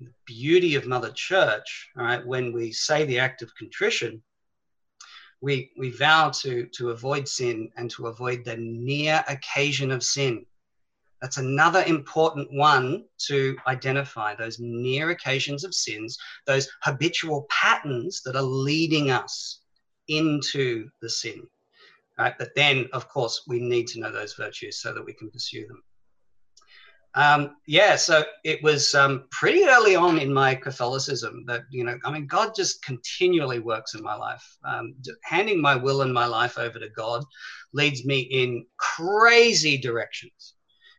the 0.00 0.12
beauty 0.24 0.74
of 0.74 0.86
Mother 0.86 1.10
Church, 1.10 1.90
all 1.96 2.04
right, 2.04 2.26
when 2.26 2.52
we 2.52 2.72
say 2.72 3.04
the 3.04 3.18
act 3.18 3.42
of 3.42 3.54
contrition, 3.54 4.22
we, 5.40 5.70
we 5.78 5.90
vow 5.90 6.30
to, 6.30 6.66
to 6.66 6.90
avoid 6.90 7.26
sin 7.26 7.70
and 7.76 7.90
to 7.92 8.08
avoid 8.08 8.44
the 8.44 8.56
near 8.56 9.24
occasion 9.28 9.90
of 9.90 10.02
sin. 10.02 10.44
That's 11.20 11.36
another 11.36 11.84
important 11.84 12.48
one 12.52 13.04
to 13.28 13.56
identify 13.66 14.34
those 14.34 14.58
near 14.58 15.10
occasions 15.10 15.64
of 15.64 15.74
sins, 15.74 16.18
those 16.46 16.68
habitual 16.82 17.46
patterns 17.50 18.22
that 18.24 18.36
are 18.36 18.42
leading 18.42 19.10
us 19.10 19.60
into 20.08 20.88
the 21.02 21.10
sin. 21.10 21.46
Right? 22.18 22.34
But 22.38 22.54
then, 22.54 22.88
of 22.92 23.08
course, 23.08 23.42
we 23.46 23.60
need 23.60 23.86
to 23.88 24.00
know 24.00 24.12
those 24.12 24.34
virtues 24.34 24.80
so 24.80 24.92
that 24.92 25.04
we 25.04 25.12
can 25.12 25.30
pursue 25.30 25.66
them. 25.66 25.82
Um, 27.14 27.56
yeah, 27.66 27.96
so 27.96 28.24
it 28.44 28.62
was 28.62 28.94
um, 28.94 29.24
pretty 29.32 29.64
early 29.64 29.96
on 29.96 30.18
in 30.18 30.32
my 30.32 30.54
Catholicism 30.54 31.44
that, 31.46 31.62
you 31.70 31.82
know, 31.82 31.98
I 32.04 32.12
mean, 32.12 32.26
God 32.26 32.54
just 32.54 32.84
continually 32.84 33.58
works 33.58 33.94
in 33.94 34.02
my 34.02 34.14
life. 34.14 34.44
Um, 34.64 34.94
handing 35.24 35.60
my 35.60 35.74
will 35.74 36.02
and 36.02 36.14
my 36.14 36.26
life 36.26 36.56
over 36.56 36.78
to 36.78 36.88
God 36.90 37.24
leads 37.72 38.04
me 38.04 38.20
in 38.20 38.64
crazy 38.78 39.76
directions. 39.76 40.54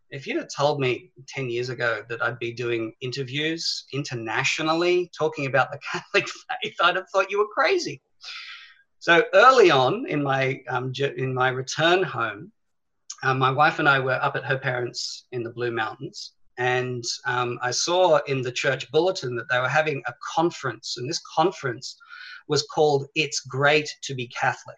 If 0.09 0.27
you'd 0.27 0.37
have 0.37 0.49
told 0.53 0.81
me 0.81 1.11
10 1.29 1.49
years 1.49 1.69
ago 1.69 2.03
that 2.09 2.21
I'd 2.21 2.39
be 2.39 2.51
doing 2.51 2.93
interviews 2.99 3.85
internationally 3.93 5.09
talking 5.17 5.45
about 5.45 5.71
the 5.71 5.79
Catholic 5.91 6.27
faith, 6.27 6.75
I'd 6.81 6.97
have 6.97 7.09
thought 7.13 7.31
you 7.31 7.39
were 7.39 7.47
crazy. 7.53 8.01
So 8.99 9.23
early 9.33 9.71
on 9.71 10.05
in 10.07 10.21
my, 10.21 10.59
um, 10.67 10.91
in 10.99 11.33
my 11.33 11.49
return 11.49 12.03
home, 12.03 12.51
um, 13.23 13.39
my 13.39 13.51
wife 13.51 13.79
and 13.79 13.87
I 13.87 13.99
were 13.99 14.19
up 14.21 14.35
at 14.35 14.45
her 14.45 14.57
parents' 14.57 15.25
in 15.31 15.43
the 15.43 15.51
Blue 15.51 15.71
Mountains, 15.71 16.33
and 16.57 17.03
um, 17.25 17.59
I 17.61 17.71
saw 17.71 18.17
in 18.27 18.41
the 18.41 18.51
church 18.51 18.91
bulletin 18.91 19.35
that 19.35 19.49
they 19.49 19.59
were 19.59 19.69
having 19.69 20.01
a 20.07 20.13
conference, 20.35 20.97
and 20.97 21.09
this 21.09 21.21
conference 21.35 21.97
was 22.47 22.63
called 22.63 23.07
"It's 23.15 23.41
Great 23.41 23.89
to 24.03 24.15
Be 24.15 24.27
Catholic." 24.27 24.77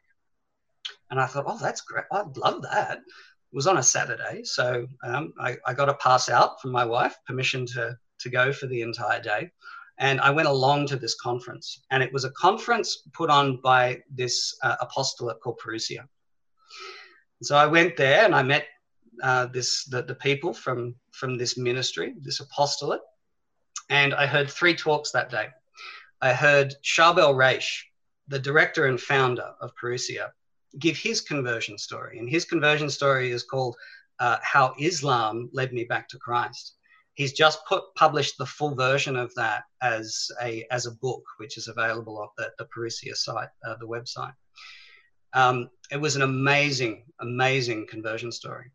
And 1.09 1.19
I 1.19 1.25
thought, 1.25 1.45
oh, 1.47 1.59
that's 1.61 1.81
great! 1.81 2.05
I'd 2.11 2.37
love 2.37 2.61
that. 2.63 2.97
It 2.97 3.55
was 3.55 3.67
on 3.67 3.77
a 3.77 3.83
Saturday, 3.83 4.43
so 4.43 4.87
um, 5.03 5.33
I, 5.39 5.57
I 5.65 5.73
got 5.73 5.89
a 5.89 5.93
pass 5.95 6.27
out 6.27 6.61
from 6.61 6.71
my 6.71 6.85
wife, 6.85 7.15
permission 7.25 7.65
to 7.67 7.97
to 8.19 8.29
go 8.29 8.51
for 8.51 8.67
the 8.67 8.81
entire 8.81 9.21
day. 9.21 9.51
And 9.99 10.19
I 10.21 10.31
went 10.31 10.47
along 10.47 10.87
to 10.87 10.95
this 10.95 11.15
conference, 11.15 11.83
and 11.91 12.01
it 12.01 12.11
was 12.11 12.23
a 12.23 12.31
conference 12.31 13.03
put 13.13 13.29
on 13.29 13.61
by 13.61 14.01
this 14.09 14.57
uh, 14.63 14.75
apostolate 14.81 15.39
called 15.39 15.59
Parousia. 15.63 16.07
So 17.43 17.55
I 17.57 17.65
went 17.67 17.97
there 17.97 18.25
and 18.25 18.33
I 18.33 18.43
met 18.43 18.67
uh, 19.21 19.45
this 19.47 19.85
the, 19.85 20.01
the 20.01 20.15
people 20.15 20.53
from 20.53 20.95
from 21.11 21.37
this 21.37 21.57
ministry, 21.57 22.15
this 22.19 22.39
apostolate, 22.39 23.01
and 23.89 24.13
I 24.13 24.25
heard 24.25 24.49
three 24.49 24.75
talks 24.75 25.11
that 25.11 25.29
day. 25.29 25.47
I 26.21 26.33
heard 26.33 26.73
Charbel 26.83 27.35
Raish, 27.35 27.85
the 28.27 28.39
director 28.39 28.87
and 28.87 28.99
founder 28.99 29.53
of 29.61 29.71
Parousia, 29.75 30.31
give 30.79 30.97
his 30.97 31.21
conversion 31.21 31.77
story, 31.77 32.17
and 32.17 32.29
his 32.29 32.45
conversion 32.45 32.89
story 32.89 33.31
is 33.31 33.43
called 33.43 33.75
uh, 34.19 34.37
"How 34.41 34.73
Islam 34.79 35.49
Led 35.53 35.73
Me 35.73 35.83
Back 35.83 36.07
to 36.09 36.17
Christ." 36.17 36.75
He's 37.15 37.33
just 37.33 37.63
put 37.67 37.83
published 37.95 38.37
the 38.39 38.45
full 38.45 38.73
version 38.73 39.15
of 39.15 39.33
that 39.35 39.65
as 39.81 40.31
a 40.41 40.65
as 40.71 40.87
a 40.87 40.91
book, 40.91 41.23
which 41.37 41.57
is 41.57 41.67
available 41.67 42.17
on 42.19 42.29
the, 42.37 42.51
the 42.57 42.65
Parousia 42.65 43.15
site, 43.15 43.49
uh, 43.67 43.75
the 43.79 43.87
website. 43.87 44.33
Um, 45.33 45.69
it 45.91 45.97
was 45.97 46.15
an 46.15 46.21
amazing, 46.21 47.05
amazing 47.19 47.87
conversion 47.87 48.31
story. 48.31 48.71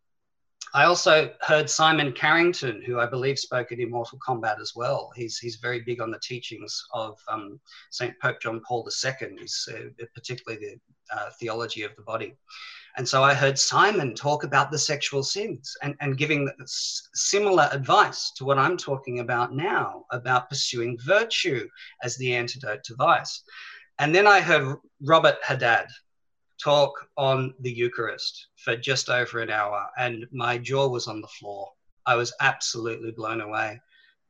I 0.75 0.85
also 0.85 1.33
heard 1.41 1.71
Simon 1.71 2.13
Carrington, 2.13 2.83
who 2.83 3.01
I 3.01 3.07
believe 3.07 3.39
spoke 3.39 3.73
at 3.73 3.79
Immortal 3.79 4.19
Combat 4.23 4.59
as 4.61 4.75
well. 4.77 5.11
He's, 5.17 5.39
he's 5.39 5.57
very 5.57 5.81
big 5.81 6.01
on 6.01 6.11
the 6.11 6.21
teachings 6.21 6.85
of 6.93 7.19
um, 7.29 7.59
St. 7.91 8.15
Pope 8.21 8.41
John 8.41 8.61
Paul 8.67 8.87
II, 8.87 9.37
he's, 9.39 9.69
uh, 9.73 10.05
particularly 10.15 10.67
the 10.67 11.17
uh, 11.17 11.31
theology 11.41 11.85
of 11.85 11.97
the 11.97 12.03
body. 12.03 12.35
And 12.99 13.09
so 13.09 13.23
I 13.23 13.33
heard 13.33 13.59
Simon 13.59 14.15
talk 14.15 14.45
about 14.45 14.71
the 14.71 14.79
sexual 14.79 15.23
sins 15.23 15.75
and, 15.83 15.95
and 16.01 16.19
giving 16.19 16.51
similar 16.67 17.69
advice 17.73 18.33
to 18.37 18.45
what 18.45 18.59
I'm 18.59 18.77
talking 18.77 19.21
about 19.21 19.55
now 19.55 20.05
about 20.11 20.49
pursuing 20.49 20.99
virtue 21.05 21.67
as 22.03 22.17
the 22.17 22.35
antidote 22.35 22.85
to 22.85 22.97
vice. 22.97 23.43
And 24.01 24.15
then 24.15 24.27
I 24.27 24.41
heard 24.41 24.77
Robert 25.01 25.37
Haddad, 25.43 25.87
talk 26.63 26.93
on 27.17 27.55
the 27.61 27.71
Eucharist 27.71 28.49
for 28.57 28.77
just 28.77 29.09
over 29.09 29.41
an 29.41 29.51
hour, 29.51 29.87
and 29.99 30.27
my 30.33 30.59
jaw 30.59 30.89
was 30.89 31.07
on 31.07 31.21
the 31.21 31.29
floor. 31.29 31.71
I 32.07 32.15
was 32.15 32.33
absolutely 32.41 33.11
blown 33.13 33.41
away. 33.41 33.81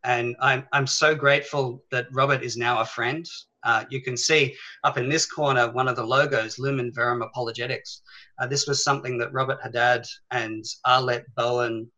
And 0.05 0.37
I'm, 0.41 0.67
I'm 0.73 0.87
so 0.87 1.15
grateful 1.15 1.83
that 1.91 2.07
Robert 2.13 2.43
is 2.43 2.57
now 2.57 2.81
a 2.81 2.85
friend. 2.85 3.27
Uh, 3.65 3.85
you 3.91 4.01
can 4.01 4.17
see 4.17 4.55
up 4.85 4.97
in 4.97 5.09
this 5.09 5.27
corner 5.27 5.71
one 5.71 5.89
of 5.89 5.97
the 5.97 6.05
logos, 6.05 6.59
Lumen 6.59 6.93
Verum 6.93 7.23
Apologetics. 7.23 8.03
Uh, 8.41 8.47
this 8.47 8.67
was 8.67 8.85
something 8.85 9.19
that 9.19 9.33
Robert 9.33 9.59
Haddad 9.63 10.07
and 10.31 10.65
Arlette 10.87 11.25
Bowen 11.37 11.91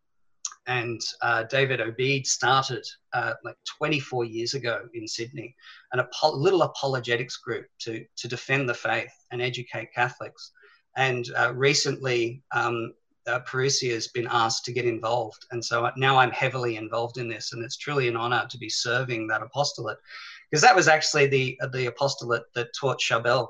and 0.71 1.01
uh, 1.21 1.43
David 1.51 1.81
Obeid 1.81 2.29
started 2.29 2.87
uh, 3.13 3.33
like 3.45 3.57
24 3.79 4.25
years 4.25 4.55
ago 4.55 4.83
in 4.95 5.09
Sydney, 5.09 5.53
an 5.93 5.99
apo- 5.99 6.37
little 6.37 6.63
apologetics 6.63 7.39
group 7.39 7.67
to, 7.81 8.05
to 8.17 8.29
defend 8.29 8.69
the 8.69 8.75
faith 8.75 9.13
and 9.33 9.43
educate 9.43 9.93
Catholics. 9.93 10.53
And 10.97 11.27
uh, 11.37 11.55
recently, 11.57 12.45
um, 12.53 12.95
uh, 13.27 13.41
has 13.53 14.09
been 14.15 14.29
asked 14.31 14.65
to 14.65 14.73
get 14.73 14.85
involved. 14.85 15.45
And 15.51 15.65
so 15.65 15.91
now 15.97 16.17
I'm 16.17 16.31
heavily 16.31 16.77
involved 16.77 17.19
in 17.19 17.29
this, 17.29 17.53
and 17.53 17.65
it's 17.65 17.77
truly 17.77 18.07
an 18.07 18.17
honor 18.17 18.47
to 18.49 18.59
be 18.59 18.69
serving 18.69 19.27
that 19.27 19.43
apostolate. 19.43 19.99
Because 20.49 20.63
that 20.63 20.77
was 20.77 20.87
actually 20.87 21.27
the, 21.27 21.59
the 21.73 21.87
apostolate 21.87 22.45
that 22.55 22.69
taught 22.79 23.01
Charbel 23.01 23.49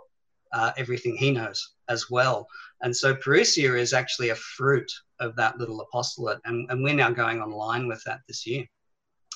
uh, 0.53 0.73
everything 0.77 1.17
he 1.17 1.31
knows 1.31 1.75
as 1.89 2.11
well. 2.11 2.47
And 2.83 2.97
so 2.97 3.15
Parousia 3.15 3.79
is 3.79 3.93
actually 3.93 4.31
a 4.31 4.35
fruit 4.35 4.91
of 5.19 5.37
that 5.37 5.59
little 5.59 5.81
apostolate. 5.81 6.39
And, 6.45 6.71
and 6.71 6.83
we're 6.83 6.95
now 6.95 7.11
going 7.11 7.41
online 7.41 7.87
with 7.89 8.03
that 8.05 8.21
this 8.27 8.47
year. 8.47 8.65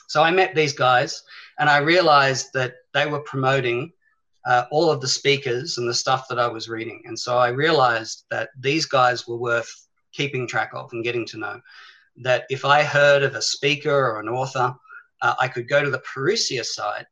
So 0.09 0.23
I 0.23 0.31
met 0.31 0.55
these 0.55 0.73
guys 0.73 1.23
and 1.59 1.69
I 1.69 1.79
realized 1.79 2.49
that 2.55 2.75
they 2.93 3.07
were 3.07 3.21
promoting 3.21 3.93
uh, 4.47 4.65
all 4.71 4.91
of 4.91 5.01
the 5.01 5.09
speakers 5.09 5.79
and 5.79 5.89
the 5.89 5.95
stuff 5.95 6.29
that 6.29 6.39
I 6.39 6.47
was 6.47 6.69
reading. 6.69 7.03
And 7.07 7.19
so 7.19 7.39
I 7.39 7.49
realized 7.49 8.25
that 8.31 8.51
these 8.59 8.87
guys 8.87 9.27
were 9.27 9.37
worth 9.37 9.71
keeping 10.13 10.47
track 10.47 10.71
of 10.75 10.93
and 10.93 11.05
getting 11.05 11.27
to 11.27 11.39
know. 11.39 11.61
That 12.19 12.45
if 12.49 12.65
I 12.65 12.83
heard 12.83 13.23
of 13.23 13.35
a 13.35 13.43
speaker 13.43 13.91
or 13.91 14.21
an 14.21 14.29
author, 14.29 14.75
uh, 15.23 15.35
I 15.41 15.49
could 15.49 15.69
go 15.69 15.83
to 15.83 15.91
the 15.91 16.01
Parousia 16.01 16.65
site 16.65 17.07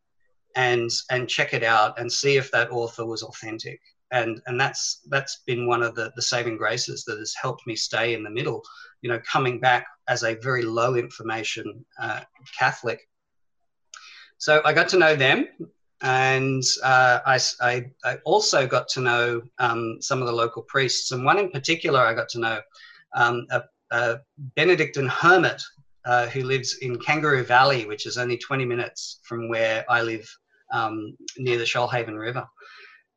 and 0.56 0.90
and 1.10 1.28
check 1.28 1.54
it 1.54 1.62
out 1.62 1.98
and 1.98 2.10
see 2.10 2.36
if 2.36 2.50
that 2.50 2.70
author 2.70 3.06
was 3.06 3.22
authentic. 3.22 3.80
And 4.10 4.40
and 4.46 4.60
that's 4.60 5.00
that's 5.08 5.42
been 5.46 5.66
one 5.66 5.82
of 5.82 5.94
the 5.94 6.12
the 6.16 6.22
saving 6.22 6.56
graces 6.56 7.04
that 7.04 7.18
has 7.18 7.34
helped 7.40 7.66
me 7.66 7.76
stay 7.76 8.14
in 8.14 8.22
the 8.22 8.30
middle 8.30 8.62
you 9.02 9.10
know 9.10 9.20
coming 9.30 9.60
back 9.60 9.86
as 10.08 10.22
a 10.22 10.36
very 10.36 10.62
low 10.62 10.94
information 10.94 11.84
uh, 12.00 12.20
catholic. 12.58 13.08
So 14.38 14.62
i 14.64 14.72
got 14.72 14.88
to 14.90 14.98
know 14.98 15.14
them 15.14 15.46
and 16.00 16.64
uh, 16.82 17.20
I, 17.24 17.38
I, 17.60 17.84
I, 18.04 18.16
also 18.24 18.66
got 18.66 18.88
to 18.88 19.00
know 19.00 19.42
um, 19.60 19.98
some 20.00 20.20
of 20.20 20.26
the 20.26 20.32
local 20.32 20.62
priests. 20.62 21.12
And 21.12 21.24
one 21.24 21.38
in 21.38 21.50
particular 21.50 22.00
i 22.00 22.14
got 22.14 22.28
to 22.30 22.40
know 22.40 22.60
um, 23.14 23.46
a, 23.50 23.62
a, 23.90 24.18
benedictine 24.56 25.06
hermit 25.06 25.62
uh, 26.04 26.26
who 26.26 26.42
lives 26.42 26.78
in 26.78 26.98
kangaroo 26.98 27.44
valley 27.44 27.84
which 27.84 28.06
is 28.06 28.18
only 28.18 28.36
20 28.36 28.64
minutes 28.64 29.20
from 29.22 29.48
where 29.48 29.84
i 29.88 30.02
live 30.02 30.28
um, 30.72 31.16
near 31.38 31.58
the 31.58 31.64
shoalhaven 31.64 32.18
river 32.18 32.46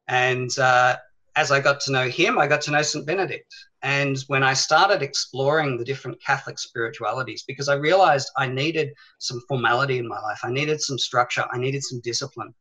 and 0.08 0.58
uh, 0.60 0.98
as 1.36 1.52
I 1.52 1.60
got 1.60 1.80
to 1.82 1.92
know 1.92 2.08
him, 2.08 2.38
I 2.38 2.48
got 2.48 2.62
to 2.62 2.72
know 2.72 2.82
St. 2.82 3.06
Benedict. 3.06 3.54
And 3.82 4.18
when 4.28 4.44
I 4.44 4.54
started 4.54 5.02
exploring 5.02 5.78
the 5.78 5.86
different 5.86 6.22
Catholic 6.24 6.58
spiritualities, 6.58 7.44
because 7.48 7.68
I 7.68 7.76
realized 7.76 8.30
I 8.38 8.48
needed 8.48 8.94
some 9.20 9.42
formality 9.48 9.98
in 9.98 10.08
my 10.08 10.20
life, 10.22 10.40
I 10.44 10.52
needed 10.52 10.82
some 10.82 10.98
structure, 10.98 11.46
I 11.52 11.58
needed 11.58 11.84
some 11.84 12.00
discipline. 12.02 12.54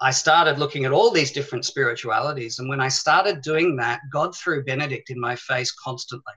I 0.00 0.12
started 0.12 0.58
looking 0.58 0.84
at 0.84 0.92
all 0.92 1.10
these 1.10 1.32
different 1.32 1.64
spiritualities. 1.64 2.60
And 2.60 2.68
when 2.68 2.80
I 2.80 2.88
started 2.88 3.42
doing 3.42 3.74
that, 3.76 4.00
God 4.12 4.36
threw 4.36 4.62
Benedict 4.62 5.10
in 5.10 5.18
my 5.18 5.34
face 5.34 5.72
constantly. 5.72 6.34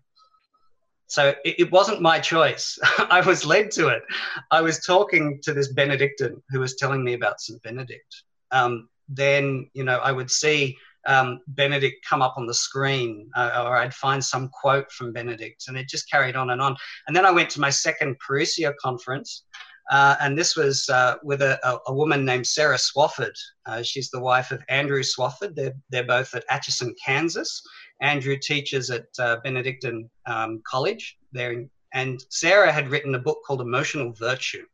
So 1.12 1.36
it, 1.44 1.56
it 1.60 1.72
wasn't 1.72 2.02
my 2.02 2.20
choice. 2.20 2.80
I 3.10 3.20
was 3.20 3.46
led 3.46 3.70
to 3.72 3.90
it. 3.90 4.02
I 4.50 4.62
was 4.62 4.80
talking 4.80 5.40
to 5.44 5.54
this 5.54 5.74
Benedictine 5.74 6.42
who 6.50 6.62
was 6.62 6.78
telling 6.78 7.04
me 7.04 7.14
about 7.14 7.42
St. 7.42 7.62
Benedict. 7.62 8.24
Um, 8.52 8.88
then 9.10 9.70
you 9.74 9.84
know 9.84 9.98
I 9.98 10.14
would 10.14 10.32
see 10.32 10.78
um, 11.08 11.42
Benedict 11.48 12.06
come 12.08 12.22
up 12.22 12.36
on 12.38 12.46
the 12.48 12.54
screen, 12.54 13.30
uh, 13.36 13.66
or 13.66 13.76
I'd 13.76 13.94
find 13.94 14.24
some 14.24 14.48
quote 14.54 14.90
from 14.90 15.12
Benedict, 15.12 15.66
and 15.68 15.76
it 15.76 15.90
just 15.90 16.10
carried 16.10 16.38
on 16.38 16.52
and 16.52 16.62
on. 16.62 16.78
And 17.08 17.16
then 17.16 17.26
I 17.26 17.32
went 17.32 17.50
to 17.52 17.60
my 17.60 17.72
second 17.72 18.16
Parousia 18.26 18.74
conference, 18.82 19.44
uh, 19.92 20.16
and 20.22 20.38
this 20.38 20.56
was 20.56 20.88
uh, 20.88 21.16
with 21.24 21.42
a, 21.42 21.60
a, 21.68 21.80
a, 21.88 21.94
woman 21.94 22.24
named 22.24 22.48
Sarah 22.48 22.78
Swafford. 22.78 23.36
Uh, 23.66 23.82
she's 23.84 24.10
the 24.10 24.22
wife 24.22 24.52
of 24.52 24.64
Andrew 24.70 25.04
Swafford. 25.04 25.56
They're, 25.56 25.74
they're 25.90 26.06
both 26.06 26.34
at 26.34 26.46
Atchison, 26.50 26.96
Kansas. 27.04 27.62
Andrew 28.02 28.36
teaches 28.36 28.90
at 28.90 29.06
uh, 29.20 29.38
Benedictine 29.44 30.10
um, 30.26 30.62
College 30.66 31.18
there, 31.32 31.54
in, 31.54 31.70
and 31.94 32.24
Sarah 32.30 32.72
had 32.72 32.90
written 32.90 33.16
a 33.16 33.20
book 33.20 33.40
called 33.46 33.62
Emotional 33.62 34.12
Virtue, 34.14 34.66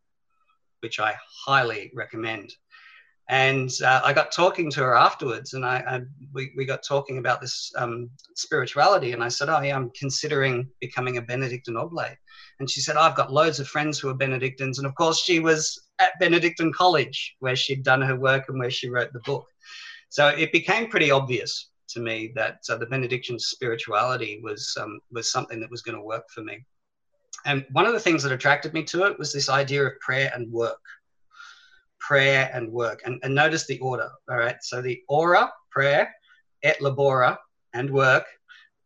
which 0.80 1.00
I 1.00 1.16
highly 1.46 1.92
recommend. 1.94 2.54
And 3.30 3.70
uh, 3.84 4.00
I 4.06 4.14
got 4.14 4.32
talking 4.32 4.72
to 4.72 4.80
her 4.80 4.96
afterwards, 4.96 5.54
and 5.54 5.66
I, 5.66 5.84
I 5.86 6.02
we, 6.34 6.54
we 6.56 6.64
got 6.64 6.82
talking 6.82 7.18
about 7.18 7.42
this 7.42 7.74
um, 7.76 8.10
spirituality. 8.36 9.12
And 9.12 9.22
I 9.22 9.28
said, 9.28 9.50
"Oh, 9.50 9.60
yeah, 9.60 9.76
I'm 9.76 9.92
considering 10.00 10.70
becoming 10.80 11.18
a 11.18 11.22
Benedictine 11.22 11.76
Oblate." 11.76 12.16
And 12.62 12.70
she 12.70 12.80
said, 12.80 12.96
oh, 12.96 13.02
"I've 13.02 13.18
got 13.18 13.34
loads 13.34 13.60
of 13.60 13.68
friends 13.68 14.00
who 14.00 14.08
are 14.08 14.14
Benedictines." 14.14 14.78
And 14.78 14.88
of 14.88 14.96
course, 14.96 15.22
she 15.22 15.42
was 15.42 15.88
at 16.00 16.18
Benedictine 16.22 16.72
College 16.72 17.36
where 17.40 17.58
she'd 17.58 17.84
done 17.84 18.02
her 18.02 18.16
work 18.16 18.46
and 18.48 18.60
where 18.60 18.72
she 18.72 18.90
wrote 18.90 19.12
the 19.12 19.20
book. 19.26 19.46
So 20.08 20.30
it 20.30 20.54
became 20.54 20.90
pretty 20.90 21.12
obvious 21.12 21.68
to 21.90 22.00
me 22.00 22.32
that 22.36 22.60
uh, 22.70 22.78
the 22.78 22.86
Benedictine 22.86 23.40
spirituality 23.40 24.40
was 24.44 24.76
um, 24.80 25.00
was 25.12 25.32
something 25.32 25.60
that 25.60 25.72
was 25.72 25.82
going 25.82 25.98
to 25.98 26.04
work 26.04 26.30
for 26.30 26.42
me. 26.42 26.66
And 27.46 27.66
one 27.72 27.86
of 27.86 27.94
the 27.94 28.00
things 28.00 28.24
that 28.24 28.32
attracted 28.32 28.74
me 28.74 28.84
to 28.86 29.04
it 29.06 29.18
was 29.18 29.32
this 29.32 29.50
idea 29.50 29.86
of 29.86 30.00
prayer 30.00 30.32
and 30.34 30.52
work. 30.52 30.82
Prayer 32.00 32.50
and 32.54 32.72
work. 32.72 33.02
And, 33.06 33.20
and 33.24 33.34
notice 33.34 33.66
the 33.68 33.80
order. 33.80 34.10
All 34.30 34.38
right. 34.38 34.58
So 34.62 34.82
the 34.82 35.02
ora, 35.08 35.52
prayer, 35.70 36.14
et 36.64 36.78
labora, 36.80 37.38
and 37.74 37.90
work. 37.90 38.26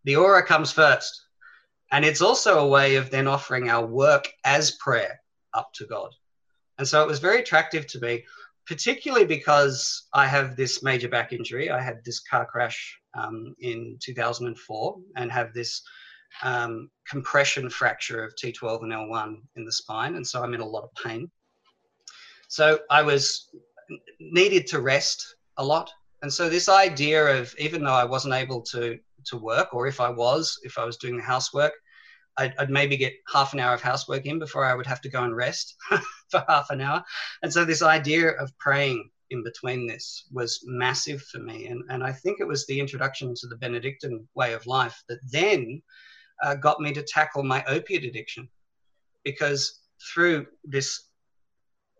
The 0.03 0.15
ora 0.15 0.45
comes 0.45 0.71
first. 0.71 1.25
And 1.91 2.05
it's 2.05 2.21
also 2.21 2.59
a 2.59 2.67
way 2.67 2.95
of 2.95 3.09
then 3.09 3.27
offering 3.27 3.69
our 3.69 3.85
work 3.85 4.31
as 4.45 4.71
prayer 4.71 5.19
up 5.53 5.73
to 5.73 5.85
God. 5.85 6.13
And 6.77 6.87
so 6.87 7.03
it 7.03 7.07
was 7.07 7.19
very 7.19 7.39
attractive 7.41 7.85
to 7.87 7.99
me, 7.99 8.25
particularly 8.67 9.25
because 9.25 10.07
I 10.13 10.27
have 10.27 10.55
this 10.55 10.83
major 10.83 11.09
back 11.09 11.33
injury. 11.33 11.69
I 11.69 11.81
had 11.81 12.03
this 12.05 12.19
car 12.19 12.45
crash 12.45 12.97
um, 13.17 13.55
in 13.59 13.97
2004 14.01 14.97
and 15.15 15.31
have 15.31 15.53
this 15.53 15.81
um, 16.43 16.89
compression 17.07 17.69
fracture 17.69 18.23
of 18.23 18.33
T12 18.35 18.83
and 18.83 18.93
L1 18.93 19.35
in 19.55 19.65
the 19.65 19.71
spine. 19.71 20.15
And 20.15 20.25
so 20.25 20.43
I'm 20.43 20.53
in 20.53 20.61
a 20.61 20.65
lot 20.65 20.83
of 20.83 20.89
pain. 21.03 21.29
So 22.47 22.79
I 22.89 23.01
was 23.01 23.49
needed 24.19 24.67
to 24.67 24.81
rest 24.81 25.35
a 25.57 25.63
lot. 25.63 25.91
And 26.21 26.31
so 26.31 26.49
this 26.49 26.69
idea 26.69 27.39
of 27.39 27.53
even 27.57 27.83
though 27.83 27.93
I 27.93 28.05
wasn't 28.05 28.35
able 28.35 28.61
to 28.63 28.97
to 29.27 29.37
work, 29.37 29.73
or 29.73 29.87
if 29.87 29.99
I 29.99 30.09
was, 30.09 30.57
if 30.63 30.77
I 30.77 30.85
was 30.85 30.97
doing 30.97 31.17
the 31.17 31.23
housework, 31.23 31.73
I'd, 32.37 32.53
I'd, 32.57 32.69
maybe 32.69 32.97
get 32.97 33.13
half 33.31 33.53
an 33.53 33.59
hour 33.59 33.73
of 33.73 33.81
housework 33.81 34.25
in 34.25 34.39
before 34.39 34.65
I 34.65 34.73
would 34.73 34.85
have 34.85 35.01
to 35.01 35.09
go 35.09 35.23
and 35.23 35.35
rest 35.35 35.75
for 36.29 36.43
half 36.47 36.69
an 36.69 36.81
hour. 36.81 37.03
And 37.43 37.51
so 37.51 37.65
this 37.65 37.81
idea 37.81 38.31
of 38.31 38.57
praying 38.57 39.09
in 39.31 39.43
between 39.43 39.87
this 39.87 40.25
was 40.31 40.61
massive 40.65 41.21
for 41.23 41.39
me. 41.39 41.67
And, 41.67 41.83
and 41.89 42.03
I 42.03 42.11
think 42.11 42.39
it 42.39 42.47
was 42.47 42.65
the 42.65 42.79
introduction 42.79 43.33
to 43.35 43.47
the 43.47 43.55
Benedictine 43.55 44.27
way 44.35 44.53
of 44.53 44.65
life 44.67 45.01
that 45.09 45.19
then 45.29 45.81
uh, 46.43 46.55
got 46.55 46.79
me 46.79 46.93
to 46.93 47.03
tackle 47.03 47.43
my 47.43 47.63
opiate 47.65 48.03
addiction. 48.03 48.49
Because 49.23 49.81
through 50.13 50.47
this 50.63 51.09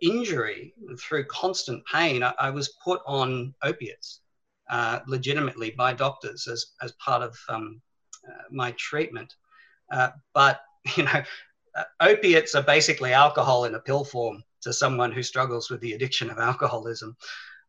injury, 0.02 0.74
through 1.00 1.26
constant 1.26 1.84
pain, 1.86 2.24
I, 2.24 2.34
I 2.40 2.50
was 2.50 2.76
put 2.84 3.02
on 3.06 3.54
opiates 3.64 4.22
uh, 4.70 5.00
legitimately 5.08 5.72
by 5.72 5.94
doctors 5.94 6.48
as, 6.48 6.66
as 6.82 6.92
part 6.94 7.22
of 7.22 7.38
um, 7.50 7.82
uh, 8.28 8.44
my 8.50 8.72
treatment. 8.78 9.36
Uh, 9.92 10.10
but, 10.34 10.62
you 10.96 11.04
know, 11.04 11.24
uh, 11.76 11.84
opiates 12.00 12.56
are 12.56 12.64
basically 12.64 13.14
alcohol 13.14 13.66
in 13.66 13.76
a 13.76 13.80
pill 13.80 14.04
form 14.04 14.44
to 14.62 14.74
someone 14.74 15.12
who 15.12 15.24
struggles 15.24 15.70
with 15.70 15.82
the 15.82 15.94
addiction 15.94 16.30
of 16.30 16.38
alcoholism. 16.38 17.16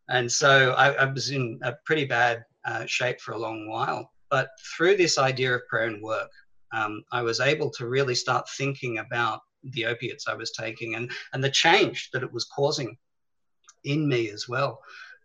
And 0.08 0.30
so 0.30 0.72
I, 0.72 0.92
I 0.92 1.04
was 1.04 1.30
in 1.30 1.58
a 1.62 1.72
pretty 1.84 2.04
bad 2.04 2.44
uh, 2.64 2.86
shape 2.86 3.20
for 3.20 3.32
a 3.32 3.38
long 3.38 3.68
while. 3.68 4.10
But 4.30 4.50
through 4.76 4.96
this 4.96 5.18
idea 5.18 5.54
of 5.54 5.66
prayer 5.68 5.86
and 5.86 6.02
work, 6.02 6.30
um, 6.72 7.04
I 7.12 7.22
was 7.22 7.40
able 7.40 7.70
to 7.70 7.86
really 7.86 8.14
start 8.14 8.48
thinking 8.48 8.98
about 8.98 9.40
the 9.62 9.86
opiates 9.86 10.26
I 10.26 10.34
was 10.34 10.52
taking 10.52 10.94
and, 10.94 11.10
and 11.32 11.42
the 11.42 11.50
change 11.50 12.10
that 12.12 12.22
it 12.22 12.32
was 12.32 12.44
causing 12.44 12.96
in 13.84 14.08
me 14.08 14.30
as 14.30 14.48
well. 14.48 14.80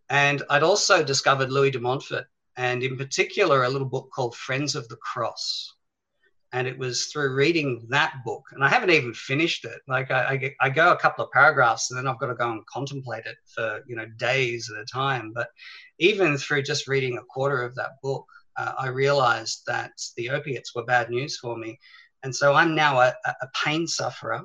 And 0.09 0.43
I'd 0.49 0.63
also 0.63 1.03
discovered 1.03 1.51
Louis 1.51 1.71
de 1.71 1.79
Montfort, 1.79 2.25
and 2.55 2.81
in 2.83 2.97
particular, 2.97 3.63
a 3.63 3.69
little 3.69 3.87
book 3.87 4.09
called 4.13 4.35
Friends 4.35 4.75
of 4.75 4.87
the 4.87 4.95
Cross. 4.97 5.73
And 6.53 6.67
it 6.67 6.77
was 6.77 7.05
through 7.07 7.35
reading 7.35 7.85
that 7.89 8.13
book, 8.23 8.43
and 8.51 8.63
I 8.63 8.69
haven't 8.69 8.91
even 8.91 9.13
finished 9.13 9.65
it. 9.65 9.81
Like 9.87 10.11
I, 10.11 10.55
I, 10.61 10.67
I 10.67 10.69
go 10.69 10.91
a 10.91 10.97
couple 10.97 11.25
of 11.25 11.31
paragraphs, 11.31 11.91
and 11.91 11.97
then 11.97 12.07
I've 12.07 12.19
got 12.19 12.27
to 12.27 12.35
go 12.35 12.49
and 12.49 12.65
contemplate 12.67 13.25
it 13.25 13.35
for 13.53 13.81
you 13.85 13.95
know 13.97 14.05
days 14.17 14.71
at 14.73 14.81
a 14.81 14.85
time. 14.85 15.33
But 15.33 15.49
even 15.99 16.37
through 16.37 16.63
just 16.63 16.87
reading 16.87 17.17
a 17.17 17.23
quarter 17.23 17.63
of 17.63 17.75
that 17.75 18.01
book, 18.01 18.25
uh, 18.55 18.73
I 18.77 18.87
realized 18.87 19.63
that 19.67 19.91
the 20.15 20.29
opiates 20.29 20.73
were 20.73 20.85
bad 20.85 21.09
news 21.09 21.37
for 21.37 21.57
me. 21.57 21.79
And 22.23 22.33
so 22.33 22.53
I'm 22.53 22.75
now 22.75 22.99
a, 23.01 23.13
a 23.25 23.47
pain 23.65 23.85
sufferer 23.85 24.41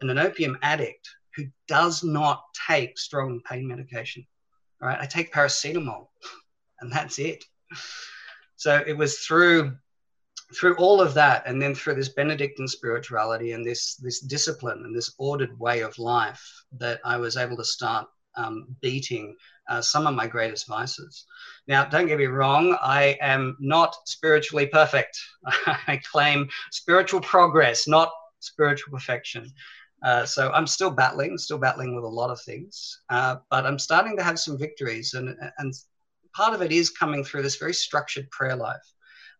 and 0.00 0.10
an 0.10 0.18
opium 0.18 0.58
addict 0.62 1.08
who 1.36 1.44
does 1.68 2.02
not 2.02 2.42
take 2.68 2.98
strong 2.98 3.40
pain 3.48 3.66
medication 3.66 4.26
right? 4.80 4.98
I 5.00 5.06
take 5.06 5.32
paracetamol 5.32 6.08
and 6.80 6.92
that's 6.92 7.18
it. 7.18 7.44
So 8.56 8.82
it 8.86 8.96
was 8.96 9.18
through 9.18 9.76
through 10.54 10.74
all 10.76 11.00
of 11.00 11.14
that 11.14 11.42
and 11.46 11.60
then 11.60 11.74
through 11.74 11.94
this 11.94 12.08
benedictine 12.10 12.68
spirituality 12.68 13.52
and 13.52 13.64
this 13.64 13.96
this 13.96 14.20
discipline 14.20 14.82
and 14.84 14.96
this 14.96 15.14
ordered 15.18 15.58
way 15.58 15.80
of 15.80 15.98
life 15.98 16.42
that 16.72 17.00
i 17.04 17.16
was 17.16 17.36
able 17.36 17.56
to 17.56 17.64
start 17.64 18.06
um, 18.36 18.66
beating 18.80 19.36
uh, 19.68 19.80
some 19.80 20.06
of 20.06 20.14
my 20.14 20.26
greatest 20.26 20.68
vices. 20.68 21.26
Now 21.66 21.84
don't 21.84 22.06
get 22.06 22.18
me 22.18 22.26
wrong 22.26 22.76
i 22.80 23.18
am 23.20 23.56
not 23.60 23.96
spiritually 24.06 24.66
perfect. 24.66 25.18
I 25.66 26.00
claim 26.10 26.48
spiritual 26.70 27.20
progress 27.20 27.86
not 27.86 28.10
spiritual 28.40 28.92
perfection. 28.92 29.52
Uh, 30.02 30.24
so 30.24 30.50
I'm 30.52 30.66
still 30.66 30.90
battling, 30.90 31.36
still 31.36 31.58
battling 31.58 31.94
with 31.94 32.04
a 32.04 32.08
lot 32.08 32.30
of 32.30 32.40
things, 32.40 33.00
uh, 33.10 33.36
but 33.50 33.66
I'm 33.66 33.78
starting 33.78 34.16
to 34.16 34.22
have 34.22 34.38
some 34.38 34.58
victories, 34.58 35.12
and 35.12 35.36
and 35.58 35.74
part 36.34 36.54
of 36.54 36.62
it 36.62 36.72
is 36.72 36.88
coming 36.88 37.22
through 37.22 37.42
this 37.42 37.56
very 37.56 37.74
structured 37.74 38.30
prayer 38.30 38.56
life, 38.56 38.80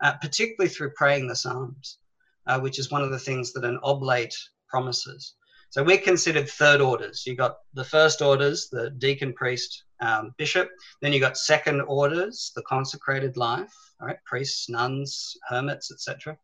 uh, 0.00 0.14
particularly 0.14 0.68
through 0.68 0.90
praying 0.90 1.26
the 1.26 1.36
Psalms, 1.36 1.98
uh, 2.46 2.60
which 2.60 2.78
is 2.78 2.90
one 2.90 3.02
of 3.02 3.10
the 3.10 3.18
things 3.18 3.52
that 3.52 3.64
an 3.64 3.78
oblate 3.82 4.34
promises. 4.68 5.34
So 5.70 5.84
we're 5.84 5.98
considered 5.98 6.48
third 6.48 6.80
orders. 6.80 7.24
You've 7.26 7.38
got 7.38 7.58
the 7.74 7.84
first 7.84 8.22
orders, 8.22 8.68
the 8.70 8.90
deacon, 8.90 9.32
priest, 9.32 9.84
um, 10.00 10.34
bishop. 10.36 10.68
Then 11.00 11.12
you've 11.12 11.20
got 11.20 11.38
second 11.38 11.82
orders, 11.82 12.50
the 12.56 12.62
consecrated 12.62 13.36
life, 13.36 13.72
all 14.00 14.08
right, 14.08 14.18
priests, 14.24 14.68
nuns, 14.68 15.36
hermits, 15.48 15.92
etc. 15.92 16.36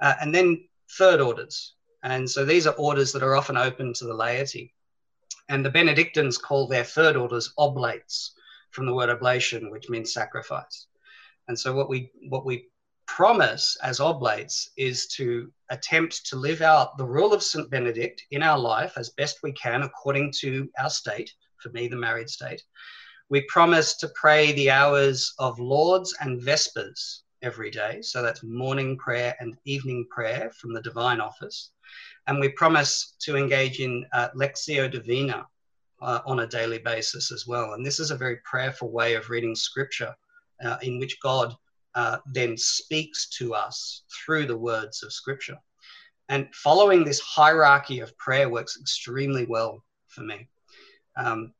Uh, 0.00 0.14
and 0.20 0.34
then 0.34 0.66
third 0.98 1.20
orders, 1.20 1.74
and 2.04 2.28
so 2.28 2.44
these 2.44 2.66
are 2.66 2.74
orders 2.74 3.12
that 3.12 3.22
are 3.22 3.34
often 3.34 3.56
open 3.56 3.94
to 3.94 4.04
the 4.04 4.14
laity. 4.14 4.74
And 5.48 5.64
the 5.64 5.70
Benedictines 5.70 6.36
call 6.36 6.66
their 6.66 6.84
third 6.84 7.16
orders 7.16 7.52
oblates 7.56 8.34
from 8.70 8.86
the 8.86 8.94
word 8.94 9.08
oblation, 9.08 9.70
which 9.70 9.88
means 9.88 10.12
sacrifice. 10.12 10.86
And 11.48 11.58
so 11.58 11.74
what 11.74 11.88
we 11.88 12.10
what 12.28 12.44
we 12.44 12.68
promise 13.14 13.76
as 13.80 14.00
oblates 14.00 14.70
is 14.76 15.06
to 15.06 15.48
attempt 15.70 16.26
to 16.26 16.34
live 16.34 16.62
out 16.62 16.98
the 16.98 17.06
rule 17.06 17.32
of 17.32 17.44
St. 17.44 17.70
Benedict 17.70 18.20
in 18.32 18.42
our 18.42 18.58
life 18.58 18.94
as 18.96 19.10
best 19.10 19.38
we 19.44 19.52
can 19.52 19.82
according 19.82 20.32
to 20.40 20.68
our 20.80 20.90
state, 20.90 21.30
for 21.58 21.68
me, 21.68 21.86
the 21.86 21.94
married 21.94 22.28
state. 22.28 22.60
We 23.28 23.42
promise 23.42 23.96
to 23.98 24.10
pray 24.16 24.50
the 24.50 24.68
hours 24.68 25.32
of 25.38 25.60
Lauds 25.60 26.12
and 26.22 26.42
Vespers 26.42 27.22
every 27.40 27.70
day. 27.70 28.02
So 28.02 28.20
that's 28.20 28.42
morning 28.42 28.98
prayer 28.98 29.36
and 29.38 29.56
evening 29.64 30.08
prayer 30.10 30.50
from 30.58 30.74
the 30.74 30.82
divine 30.82 31.20
office. 31.20 31.70
And 32.26 32.40
we 32.40 32.48
promise 32.48 33.14
to 33.20 33.36
engage 33.36 33.78
in 33.78 34.04
uh, 34.12 34.30
Lectio 34.34 34.90
Divina 34.90 35.46
uh, 36.02 36.18
on 36.26 36.40
a 36.40 36.48
daily 36.48 36.78
basis 36.78 37.30
as 37.30 37.46
well. 37.46 37.74
And 37.74 37.86
this 37.86 38.00
is 38.00 38.10
a 38.10 38.16
very 38.16 38.38
prayerful 38.44 38.90
way 38.90 39.14
of 39.14 39.30
reading 39.30 39.54
scripture 39.54 40.16
uh, 40.64 40.78
in 40.82 40.98
which 40.98 41.20
God 41.20 41.54
uh, 41.94 42.18
then 42.26 42.56
speaks 42.56 43.28
to 43.38 43.54
us 43.54 44.02
through 44.24 44.46
the 44.46 44.56
words 44.56 45.02
of 45.02 45.12
scripture. 45.12 45.58
And 46.28 46.48
following 46.54 47.04
this 47.04 47.20
hierarchy 47.20 48.00
of 48.00 48.16
prayer 48.18 48.48
works 48.48 48.78
extremely 48.80 49.44
well 49.46 49.84
for 50.08 50.22
me. 50.22 50.48
Um, 51.16 51.52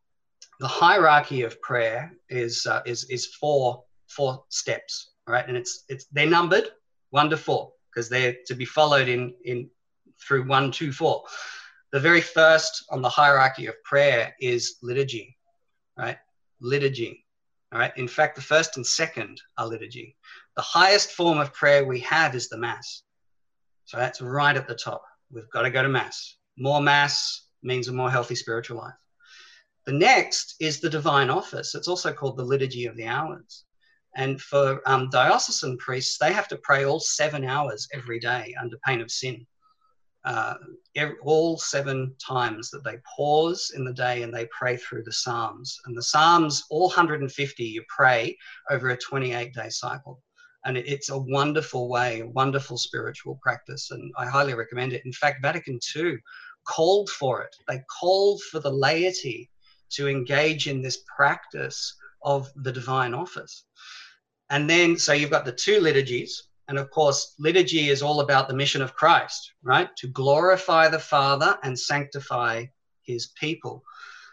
the 0.60 0.68
hierarchy 0.68 1.42
of 1.42 1.60
prayer 1.60 2.12
is, 2.28 2.66
uh, 2.66 2.80
is, 2.86 3.04
is 3.10 3.26
four, 3.26 3.84
four 4.08 4.44
steps, 4.48 5.12
right? 5.26 5.46
And 5.46 5.56
it's, 5.56 5.84
it's, 5.88 6.06
they're 6.12 6.26
numbered 6.26 6.70
one 7.10 7.30
to 7.30 7.36
four 7.36 7.72
because 7.90 8.08
they're 8.08 8.36
to 8.46 8.54
be 8.54 8.64
followed 8.64 9.08
in, 9.08 9.34
in 9.44 9.68
through 10.26 10.46
one, 10.46 10.70
two, 10.70 10.92
four. 10.92 11.24
The 11.92 12.00
very 12.00 12.20
first 12.20 12.84
on 12.90 13.02
the 13.02 13.08
hierarchy 13.08 13.66
of 13.66 13.82
prayer 13.84 14.34
is 14.40 14.76
liturgy, 14.82 15.36
right? 15.96 16.18
Liturgy. 16.60 17.23
In 17.96 18.08
fact, 18.08 18.36
the 18.36 18.42
first 18.42 18.76
and 18.76 18.86
second 18.86 19.40
are 19.58 19.66
liturgy. 19.66 20.16
The 20.56 20.62
highest 20.62 21.10
form 21.12 21.38
of 21.38 21.52
prayer 21.52 21.84
we 21.84 22.00
have 22.00 22.34
is 22.34 22.48
the 22.48 22.58
Mass. 22.58 23.02
So 23.84 23.96
that's 23.96 24.20
right 24.20 24.56
at 24.56 24.68
the 24.68 24.76
top. 24.76 25.02
We've 25.30 25.50
got 25.50 25.62
to 25.62 25.70
go 25.70 25.82
to 25.82 25.88
Mass. 25.88 26.36
More 26.56 26.80
Mass 26.80 27.48
means 27.62 27.88
a 27.88 27.92
more 27.92 28.10
healthy 28.10 28.36
spiritual 28.36 28.78
life. 28.78 28.94
The 29.86 29.92
next 29.92 30.54
is 30.60 30.80
the 30.80 30.88
divine 30.88 31.30
office. 31.30 31.74
It's 31.74 31.88
also 31.88 32.12
called 32.12 32.36
the 32.36 32.44
liturgy 32.44 32.86
of 32.86 32.96
the 32.96 33.06
hours. 33.06 33.64
And 34.16 34.40
for 34.40 34.80
um, 34.86 35.10
diocesan 35.10 35.76
priests, 35.78 36.16
they 36.18 36.32
have 36.32 36.48
to 36.48 36.58
pray 36.58 36.84
all 36.84 37.00
seven 37.00 37.44
hours 37.44 37.88
every 37.92 38.20
day 38.20 38.54
under 38.60 38.78
pain 38.86 39.00
of 39.00 39.10
sin 39.10 39.46
uh, 40.24 40.54
every, 40.96 41.16
all 41.22 41.58
seven 41.58 42.14
times 42.24 42.70
that 42.70 42.82
they 42.84 42.96
pause 43.16 43.72
in 43.76 43.84
the 43.84 43.92
day 43.92 44.22
and 44.22 44.32
they 44.32 44.46
pray 44.46 44.76
through 44.76 45.02
the 45.02 45.12
Psalms. 45.12 45.78
And 45.84 45.96
the 45.96 46.02
Psalms, 46.02 46.64
all 46.70 46.88
150, 46.88 47.64
you 47.64 47.82
pray 47.88 48.36
over 48.70 48.90
a 48.90 48.96
28 48.96 49.52
day 49.52 49.68
cycle. 49.68 50.22
And 50.64 50.78
it's 50.78 51.10
a 51.10 51.18
wonderful 51.18 51.90
way, 51.90 52.20
a 52.20 52.26
wonderful 52.26 52.78
spiritual 52.78 53.38
practice. 53.42 53.90
And 53.90 54.10
I 54.16 54.24
highly 54.26 54.54
recommend 54.54 54.94
it. 54.94 55.04
In 55.04 55.12
fact, 55.12 55.42
Vatican 55.42 55.78
II 55.94 56.16
called 56.66 57.10
for 57.10 57.42
it. 57.42 57.54
They 57.68 57.82
called 58.00 58.40
for 58.50 58.60
the 58.60 58.72
laity 58.72 59.50
to 59.90 60.08
engage 60.08 60.66
in 60.68 60.80
this 60.80 61.04
practice 61.14 61.94
of 62.22 62.50
the 62.56 62.72
divine 62.72 63.12
office. 63.12 63.64
And 64.48 64.68
then, 64.68 64.96
so 64.96 65.12
you've 65.12 65.30
got 65.30 65.44
the 65.44 65.52
two 65.52 65.80
liturgies, 65.80 66.48
And 66.68 66.78
of 66.78 66.90
course, 66.90 67.34
liturgy 67.38 67.90
is 67.90 68.02
all 68.02 68.20
about 68.20 68.48
the 68.48 68.54
mission 68.54 68.80
of 68.80 68.94
Christ, 68.94 69.52
right? 69.62 69.94
To 69.96 70.06
glorify 70.08 70.88
the 70.88 70.98
Father 70.98 71.58
and 71.62 71.78
sanctify 71.78 72.66
his 73.02 73.28
people. 73.38 73.84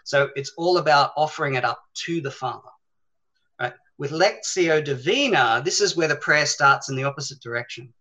So 0.05 0.29
it's 0.35 0.53
all 0.57 0.77
about 0.77 1.11
offering 1.17 1.55
it 1.55 1.65
up 1.65 1.83
to 2.05 2.21
the 2.21 2.31
Father. 2.31 2.69
Right? 3.59 3.73
With 3.97 4.11
Lectio 4.11 4.83
Divina, 4.83 5.61
this 5.63 5.81
is 5.81 5.95
where 5.95 6.07
the 6.07 6.15
prayer 6.15 6.45
starts 6.45 6.89
in 6.89 6.95
the 6.95 7.03
opposite 7.03 7.41
direction. 7.41 7.93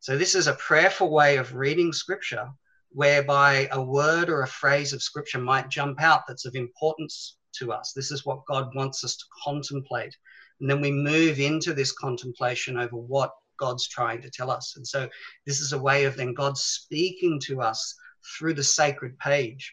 So 0.00 0.16
this 0.16 0.34
is 0.34 0.46
a 0.46 0.54
prayerful 0.54 1.10
way 1.10 1.36
of 1.36 1.54
reading 1.54 1.92
scripture 1.92 2.48
whereby 2.92 3.68
a 3.72 3.82
word 3.82 4.28
or 4.28 4.42
a 4.42 4.48
phrase 4.48 4.92
of 4.92 5.02
scripture 5.02 5.38
might 5.38 5.68
jump 5.68 6.00
out 6.02 6.22
that's 6.26 6.44
of 6.44 6.54
importance 6.54 7.36
to 7.52 7.72
us. 7.72 7.92
This 7.92 8.10
is 8.10 8.26
what 8.26 8.44
God 8.46 8.74
wants 8.74 9.04
us 9.04 9.16
to 9.16 9.24
contemplate. 9.44 10.16
And 10.60 10.68
then 10.68 10.80
we 10.80 10.90
move 10.90 11.38
into 11.38 11.72
this 11.72 11.92
contemplation 11.92 12.78
over 12.78 12.96
what 12.96 13.32
God's 13.60 13.86
trying 13.86 14.22
to 14.22 14.30
tell 14.30 14.50
us. 14.50 14.74
And 14.76 14.86
so 14.86 15.08
this 15.46 15.60
is 15.60 15.72
a 15.72 15.78
way 15.78 16.04
of 16.04 16.16
then 16.16 16.34
God 16.34 16.56
speaking 16.56 17.38
to 17.44 17.60
us 17.60 17.94
through 18.36 18.54
the 18.54 18.64
sacred 18.64 19.18
page. 19.18 19.72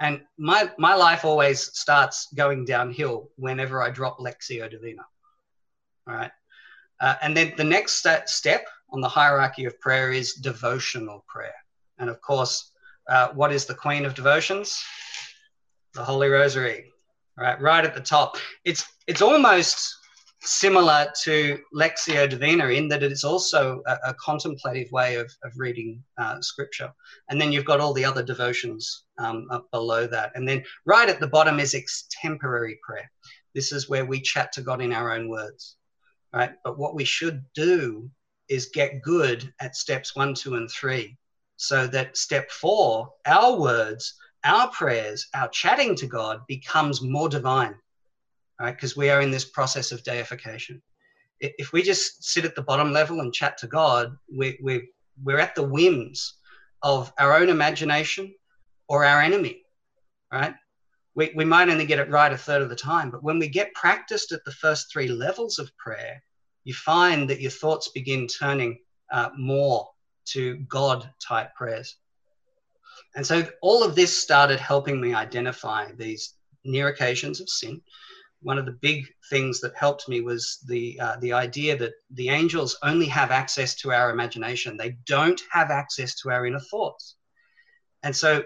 And 0.00 0.22
my, 0.38 0.70
my 0.78 0.94
life 0.94 1.24
always 1.24 1.60
starts 1.76 2.28
going 2.34 2.64
downhill 2.64 3.30
whenever 3.36 3.82
I 3.82 3.90
drop 3.90 4.18
Lectio 4.18 4.70
Divina. 4.70 5.04
All 6.08 6.14
right. 6.14 6.30
Uh, 7.00 7.16
and 7.22 7.36
then 7.36 7.52
the 7.56 7.64
next 7.64 8.02
st- 8.02 8.28
step 8.28 8.66
on 8.90 9.00
the 9.00 9.08
hierarchy 9.08 9.66
of 9.66 9.78
prayer 9.80 10.10
is 10.10 10.34
devotional 10.34 11.24
prayer. 11.28 11.54
And 11.98 12.08
of 12.08 12.20
course, 12.20 12.72
uh, 13.08 13.28
what 13.34 13.52
is 13.52 13.66
the 13.66 13.74
queen 13.74 14.04
of 14.04 14.14
devotions? 14.14 14.82
The 15.94 16.04
Holy 16.04 16.28
Rosary, 16.28 16.92
right? 17.36 17.60
Right 17.60 17.84
at 17.84 17.94
the 17.94 18.00
top. 18.00 18.36
It's 18.64 18.84
it's 19.06 19.22
almost 19.22 19.97
similar 20.48 21.12
to 21.24 21.58
Lectio 21.74 22.28
Divina 22.28 22.68
in 22.68 22.88
that 22.88 23.02
it's 23.02 23.24
also 23.24 23.82
a, 23.86 23.98
a 24.06 24.14
contemplative 24.14 24.90
way 24.90 25.16
of, 25.16 25.30
of 25.44 25.52
reading 25.56 26.02
uh, 26.16 26.40
scripture. 26.40 26.92
And 27.28 27.40
then 27.40 27.52
you've 27.52 27.64
got 27.64 27.80
all 27.80 27.92
the 27.92 28.04
other 28.04 28.22
devotions 28.22 29.04
um, 29.18 29.46
up 29.50 29.70
below 29.70 30.06
that. 30.06 30.32
And 30.34 30.48
then 30.48 30.64
right 30.84 31.08
at 31.08 31.20
the 31.20 31.26
bottom 31.26 31.60
is 31.60 31.74
extemporary 31.74 32.78
prayer. 32.82 33.10
This 33.54 33.72
is 33.72 33.88
where 33.88 34.04
we 34.04 34.20
chat 34.20 34.52
to 34.52 34.62
God 34.62 34.80
in 34.80 34.92
our 34.92 35.12
own 35.12 35.28
words, 35.28 35.76
right? 36.32 36.52
But 36.64 36.78
what 36.78 36.94
we 36.94 37.04
should 37.04 37.44
do 37.54 38.10
is 38.48 38.70
get 38.72 39.02
good 39.02 39.52
at 39.60 39.76
steps 39.76 40.16
one, 40.16 40.34
two, 40.34 40.54
and 40.54 40.70
three 40.70 41.16
so 41.56 41.86
that 41.88 42.16
step 42.16 42.50
four, 42.50 43.12
our 43.26 43.58
words, 43.58 44.14
our 44.44 44.70
prayers, 44.70 45.26
our 45.34 45.48
chatting 45.48 45.96
to 45.96 46.06
God 46.06 46.40
becomes 46.46 47.02
more 47.02 47.28
divine 47.28 47.74
Because 48.64 48.96
we 48.96 49.10
are 49.10 49.20
in 49.20 49.30
this 49.30 49.44
process 49.44 49.92
of 49.92 50.02
deification. 50.02 50.82
If 51.40 51.72
we 51.72 51.82
just 51.82 52.24
sit 52.24 52.44
at 52.44 52.56
the 52.56 52.62
bottom 52.62 52.92
level 52.92 53.20
and 53.20 53.32
chat 53.32 53.56
to 53.58 53.68
God, 53.68 54.16
we, 54.32 54.58
we, 54.62 54.88
we're 55.22 55.38
at 55.38 55.54
the 55.54 55.62
whims 55.62 56.34
of 56.82 57.12
our 57.18 57.36
own 57.36 57.48
imagination 57.48 58.34
or 58.88 59.04
our 59.04 59.20
enemy, 59.20 59.62
right? 60.32 60.54
We, 61.14 61.32
we 61.36 61.44
might 61.44 61.68
only 61.68 61.86
get 61.86 62.00
it 62.00 62.10
right 62.10 62.32
a 62.32 62.36
third 62.36 62.62
of 62.62 62.68
the 62.68 62.76
time, 62.76 63.10
but 63.10 63.22
when 63.22 63.38
we 63.38 63.48
get 63.48 63.74
practiced 63.74 64.32
at 64.32 64.44
the 64.44 64.52
first 64.52 64.92
three 64.92 65.08
levels 65.08 65.58
of 65.58 65.76
prayer, 65.76 66.22
you 66.64 66.74
find 66.74 67.30
that 67.30 67.40
your 67.40 67.50
thoughts 67.50 67.88
begin 67.88 68.26
turning 68.26 68.78
uh, 69.12 69.30
more 69.36 69.88
to 70.26 70.56
God 70.68 71.08
type 71.26 71.54
prayers. 71.54 71.96
And 73.14 73.26
so 73.26 73.46
all 73.62 73.82
of 73.82 73.94
this 73.94 74.16
started 74.16 74.60
helping 74.60 75.00
me 75.00 75.14
identify 75.14 75.92
these 75.92 76.34
near 76.64 76.88
occasions 76.88 77.40
of 77.40 77.48
sin 77.48 77.80
one 78.40 78.58
of 78.58 78.66
the 78.66 78.78
big 78.80 79.06
things 79.30 79.60
that 79.60 79.74
helped 79.76 80.08
me 80.08 80.20
was 80.20 80.58
the 80.66 80.98
uh, 81.00 81.16
the 81.20 81.32
idea 81.32 81.76
that 81.76 81.94
the 82.10 82.28
angels 82.28 82.78
only 82.82 83.06
have 83.06 83.30
access 83.30 83.74
to 83.76 83.92
our 83.92 84.10
imagination. 84.10 84.76
They 84.76 84.96
don't 85.06 85.40
have 85.50 85.70
access 85.70 86.14
to 86.20 86.30
our 86.30 86.46
inner 86.46 86.60
thoughts. 86.60 87.16
And 88.02 88.14
so 88.14 88.44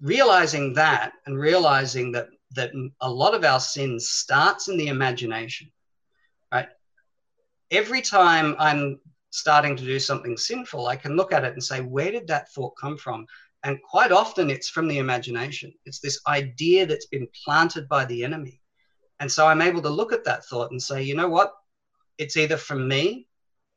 realizing 0.00 0.72
that 0.74 1.12
and 1.26 1.38
realizing 1.38 2.12
that 2.12 2.28
that 2.52 2.70
a 3.00 3.10
lot 3.10 3.34
of 3.34 3.44
our 3.44 3.60
sin 3.60 3.98
starts 3.98 4.68
in 4.68 4.76
the 4.76 4.86
imagination, 4.86 5.70
right? 6.52 6.68
Every 7.70 8.00
time 8.00 8.54
I'm 8.58 9.00
starting 9.30 9.74
to 9.76 9.84
do 9.84 9.98
something 9.98 10.36
sinful, 10.36 10.86
I 10.86 10.94
can 10.94 11.16
look 11.16 11.32
at 11.32 11.44
it 11.44 11.54
and 11.54 11.62
say, 11.62 11.80
where 11.80 12.12
did 12.12 12.28
that 12.28 12.52
thought 12.52 12.74
come 12.80 12.96
from? 12.96 13.26
And 13.64 13.82
quite 13.82 14.12
often 14.12 14.50
it's 14.50 14.68
from 14.68 14.86
the 14.86 14.98
imagination. 14.98 15.72
It's 15.84 15.98
this 15.98 16.20
idea 16.28 16.86
that's 16.86 17.06
been 17.06 17.26
planted 17.44 17.88
by 17.88 18.04
the 18.04 18.22
enemy 18.22 18.60
and 19.20 19.30
so 19.30 19.46
I'm 19.46 19.62
able 19.62 19.82
to 19.82 19.88
look 19.88 20.12
at 20.12 20.24
that 20.24 20.44
thought 20.46 20.70
and 20.70 20.82
say, 20.82 21.02
you 21.02 21.14
know 21.14 21.28
what? 21.28 21.52
It's 22.18 22.36
either 22.36 22.56
from 22.56 22.88
me, 22.88 23.28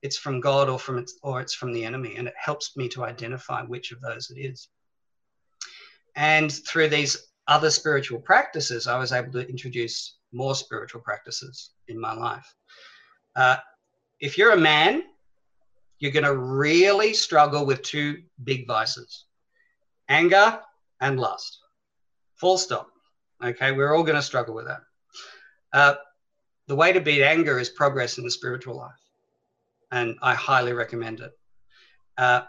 it's 0.01 0.17
from 0.17 0.39
God, 0.39 0.69
or 0.69 0.79
from 0.79 0.97
it's, 0.97 1.17
or 1.23 1.41
it's 1.41 1.53
from 1.53 1.73
the 1.73 1.85
enemy, 1.85 2.15
and 2.17 2.27
it 2.27 2.33
helps 2.38 2.75
me 2.77 2.88
to 2.89 3.03
identify 3.03 3.63
which 3.63 3.91
of 3.91 4.01
those 4.01 4.29
it 4.29 4.39
is. 4.39 4.69
And 6.15 6.51
through 6.51 6.89
these 6.89 7.27
other 7.47 7.69
spiritual 7.69 8.19
practices, 8.19 8.88
I 8.88 8.97
was 8.97 9.11
able 9.11 9.31
to 9.33 9.47
introduce 9.47 10.17
more 10.31 10.55
spiritual 10.55 11.01
practices 11.01 11.71
in 11.88 11.99
my 11.99 12.13
life. 12.13 12.53
Uh, 13.35 13.57
if 14.19 14.38
you're 14.38 14.51
a 14.51 14.57
man, 14.57 15.03
you're 15.99 16.11
going 16.11 16.25
to 16.25 16.38
really 16.38 17.13
struggle 17.13 17.65
with 17.65 17.81
two 17.81 18.23
big 18.43 18.67
vices 18.67 19.25
anger 20.09 20.59
and 21.01 21.19
lust. 21.19 21.59
Full 22.35 22.57
stop. 22.57 22.89
Okay, 23.43 23.71
we're 23.71 23.93
all 23.93 24.03
going 24.03 24.15
to 24.15 24.21
struggle 24.21 24.55
with 24.55 24.67
that. 24.67 24.81
Uh, 25.74 25.95
the 26.68 26.76
way 26.76 26.91
to 26.91 26.99
beat 26.99 27.24
anger 27.24 27.59
is 27.59 27.70
progress 27.70 28.18
in 28.18 28.24
the 28.24 28.32
spiritual 28.32 28.76
life. 28.76 28.91
And 29.91 30.15
I 30.22 30.34
highly 30.34 30.74
recommend 30.74 31.22
it. 31.22 31.32
Uh, 32.18 32.41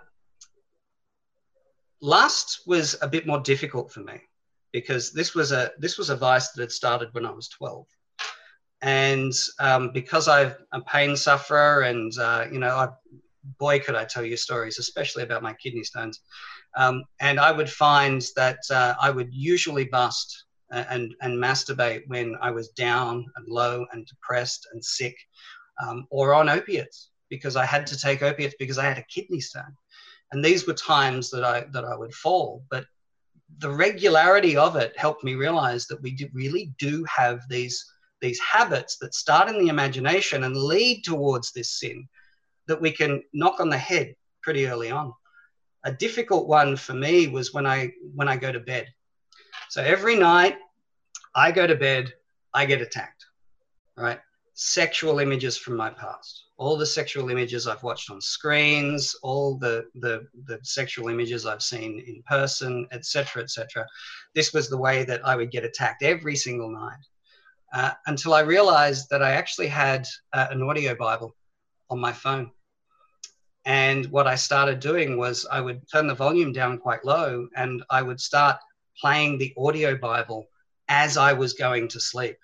lust 2.01 2.63
was 2.67 2.97
a 3.01 3.09
bit 3.09 3.27
more 3.27 3.41
difficult 3.41 3.93
for 3.93 4.01
me 4.01 4.21
because 4.73 5.13
this 5.13 5.35
was 5.35 5.53
a 5.53 5.71
this 5.79 5.99
was 5.99 6.11
a 6.11 6.17
vice 6.17 6.51
that 6.51 6.63
had 6.63 6.73
started 6.73 7.09
when 7.13 7.27
I 7.27 7.31
was 7.31 7.49
12. 7.49 7.87
And 8.81 9.33
um, 9.59 9.91
because 9.93 10.29
I'm 10.29 10.55
a 10.73 10.81
pain 10.83 11.17
sufferer, 11.17 11.83
and 11.83 12.17
uh, 12.19 12.47
you 12.51 12.61
know, 12.61 12.77
I, 12.77 12.89
boy, 13.59 13.81
could 13.81 13.97
I 13.97 14.05
tell 14.05 14.25
you 14.25 14.37
stories, 14.37 14.79
especially 14.79 15.25
about 15.25 15.43
my 15.43 15.53
kidney 15.55 15.83
stones. 15.83 16.21
Um, 16.77 17.03
and 17.21 17.41
I 17.41 17.51
would 17.51 17.69
find 17.69 18.23
that 18.37 18.59
uh, 18.71 18.95
I 19.01 19.11
would 19.11 19.35
usually 19.35 19.85
bust 19.85 20.45
and, 20.71 21.15
and 21.23 21.43
masturbate 21.43 22.03
when 22.07 22.37
I 22.41 22.51
was 22.51 22.69
down 22.71 23.25
and 23.37 23.49
low 23.49 23.87
and 23.93 24.07
depressed 24.07 24.67
and 24.73 24.85
sick 24.85 25.17
um, 25.83 26.07
or 26.11 26.35
on 26.35 26.49
opiates 26.49 27.11
because 27.31 27.57
I 27.57 27.65
had 27.65 27.87
to 27.89 27.99
take 27.99 28.23
opiates 28.23 28.55
because 28.59 28.79
I 28.79 28.85
had 28.85 28.99
a 28.99 29.05
kidney 29.05 29.41
stone. 29.41 29.75
And 30.33 30.45
these 30.45 30.67
were 30.67 30.75
times 30.75 31.31
that 31.31 31.45
I, 31.45 31.67
that 31.73 31.85
I 31.85 31.97
would 31.97 32.15
fall. 32.15 32.65
But 32.71 32.85
the 33.59 33.71
regularity 33.71 34.57
of 34.57 34.77
it 34.77 34.99
helped 34.99 35.25
me 35.25 35.35
realize 35.35 35.87
that 35.87 36.03
we 36.03 36.13
do, 36.13 36.29
really 36.33 36.73
do 36.79 37.05
have 37.05 37.41
these, 37.49 37.85
these 38.21 38.41
habits 38.41 38.99
that 38.99 39.15
start 39.15 39.49
in 39.49 39.59
the 39.59 39.69
imagination 39.69 40.45
and 40.45 40.57
lead 40.57 41.03
towards 41.03 41.53
this 41.53 41.79
sin 41.79 42.07
that 42.67 42.81
we 42.81 42.93
can 42.93 43.23
knock 43.33 43.61
on 43.61 43.71
the 43.71 43.79
head 43.79 44.15
pretty 44.43 44.67
early 44.67 44.91
on. 44.91 45.13
A 45.85 45.93
difficult 45.93 46.47
one 46.47 46.77
for 46.77 46.93
me 46.93 47.29
was 47.29 47.55
when 47.55 47.67
I 47.67 47.93
when 48.15 48.29
I 48.29 48.37
go 48.37 48.53
to 48.53 48.61
bed 48.61 48.89
so 49.69 49.83
every 49.83 50.17
night 50.17 50.57
I 51.35 51.53
go 51.53 51.67
to 51.67 51.75
bed, 51.75 52.13
I 52.55 52.65
get 52.65 52.81
attacked, 52.81 53.27
right? 53.97 54.21
Sexual 54.55 55.21
images 55.21 55.57
from 55.57 55.77
my 55.77 55.91
past, 55.91 56.45
all 56.57 56.77
the 56.77 56.87
sexual 56.87 57.31
images 57.31 57.67
I've 57.67 57.83
watched 57.83 58.11
on 58.11 58.21
screens, 58.21 59.15
all 59.23 59.57
the 59.57 59.87
the, 59.97 60.27
the 60.47 60.59
sexual 60.63 61.09
images 61.09 61.47
I've 61.47 61.63
seen 61.63 62.03
in 62.07 62.23
person, 62.27 62.89
etc., 62.91 63.43
etc. 63.43 63.87
This 64.35 64.53
was 64.53 64.69
the 64.69 64.79
way 64.79 65.05
that 65.05 65.25
I 65.25 65.37
would 65.37 65.51
get 65.51 65.65
attacked 65.65 66.03
every 66.03 66.35
single 66.35 66.71
night, 66.71 67.05
uh, 67.73 67.93
until 68.07 68.35
I 68.35 68.41
realized 68.41 69.09
that 69.11 69.23
I 69.23 69.33
actually 69.33 69.69
had 69.69 70.07
uh, 70.33 70.49
an 70.51 70.63
audio 70.63 70.95
Bible 70.95 71.37
on 71.91 72.01
my 72.01 72.13
phone. 72.13 72.51
And 73.65 74.07
what 74.07 74.27
I 74.27 74.35
started 74.35 74.81
doing 74.81 75.19
was 75.19 75.47
I 75.51 75.61
would 75.61 75.83
turn 75.93 76.07
the 76.07 76.15
volume 76.15 76.53
down 76.53 76.79
quite 76.79 77.05
low 77.05 77.49
and 77.55 77.85
I 77.91 78.01
would 78.01 78.19
start 78.19 78.57
playing 79.01 79.39
the 79.39 79.55
audio 79.57 79.97
Bible 79.97 80.49
as 80.89 81.17
I 81.17 81.33
was 81.33 81.55
going 81.55 81.89
to 81.89 82.01
sleep. 82.01 82.37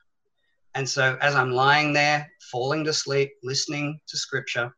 And 0.75 0.89
so, 0.89 1.17
as 1.21 1.35
I'm 1.35 1.53
lying 1.53 1.93
there, 1.93 2.29
falling 2.51 2.85
to 2.85 2.93
sleep, 2.93 3.33
listening 3.43 4.01
to 4.09 4.17
scripture, 4.17 4.75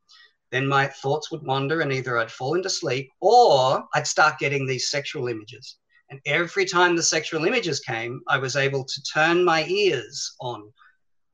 then 0.51 0.67
my 0.67 0.87
thoughts 0.87 1.31
would 1.31 1.43
wander, 1.43 1.81
and 1.81 1.93
either 1.93 2.19
I'd 2.19 2.31
fall 2.31 2.55
into 2.55 2.71
sleep 2.71 3.11
or 3.21 3.85
I'd 3.95 4.07
start 4.07 4.39
getting 4.39 4.67
these 4.67 4.91
sexual 4.91 5.29
images. 5.29 5.79
And 6.09 6.21
every 6.25 6.65
time 6.65 6.95
the 6.95 7.03
sexual 7.03 7.47
images 7.47 7.81
came, 7.81 8.21
I 8.29 8.39
was 8.39 8.55
able 8.57 8.85
to 8.85 9.03
turn 9.03 9.45
my 9.45 9.65
ears 9.67 10.37
on 10.41 10.73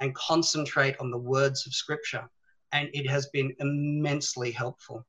and 0.00 0.14
concentrate 0.14 0.96
on 0.98 1.10
the 1.10 1.18
words 1.18 1.66
of 1.66 1.74
scripture. 1.74 2.28
And 2.72 2.88
it 2.94 3.08
has 3.08 3.26
been 3.26 3.54
immensely 3.58 4.50
helpful. 4.50 5.06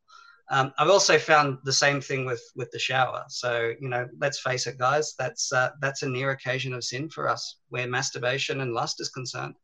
Um, 0.49 0.73
I've 0.77 0.89
also 0.89 1.17
found 1.17 1.59
the 1.63 1.73
same 1.73 2.01
thing 2.01 2.25
with 2.25 2.43
with 2.55 2.69
the 2.71 2.79
shower. 2.79 3.23
So 3.29 3.73
you 3.79 3.89
know, 3.89 4.07
let's 4.19 4.39
face 4.39 4.67
it, 4.67 4.77
guys, 4.77 5.15
that's 5.17 5.51
uh, 5.53 5.71
that's 5.81 6.03
a 6.03 6.09
near 6.09 6.31
occasion 6.31 6.73
of 6.73 6.83
sin 6.83 7.09
for 7.09 7.29
us, 7.29 7.57
where 7.69 7.87
masturbation 7.87 8.61
and 8.61 8.73
lust 8.73 8.99
is 8.99 9.09
concerned. 9.09 9.55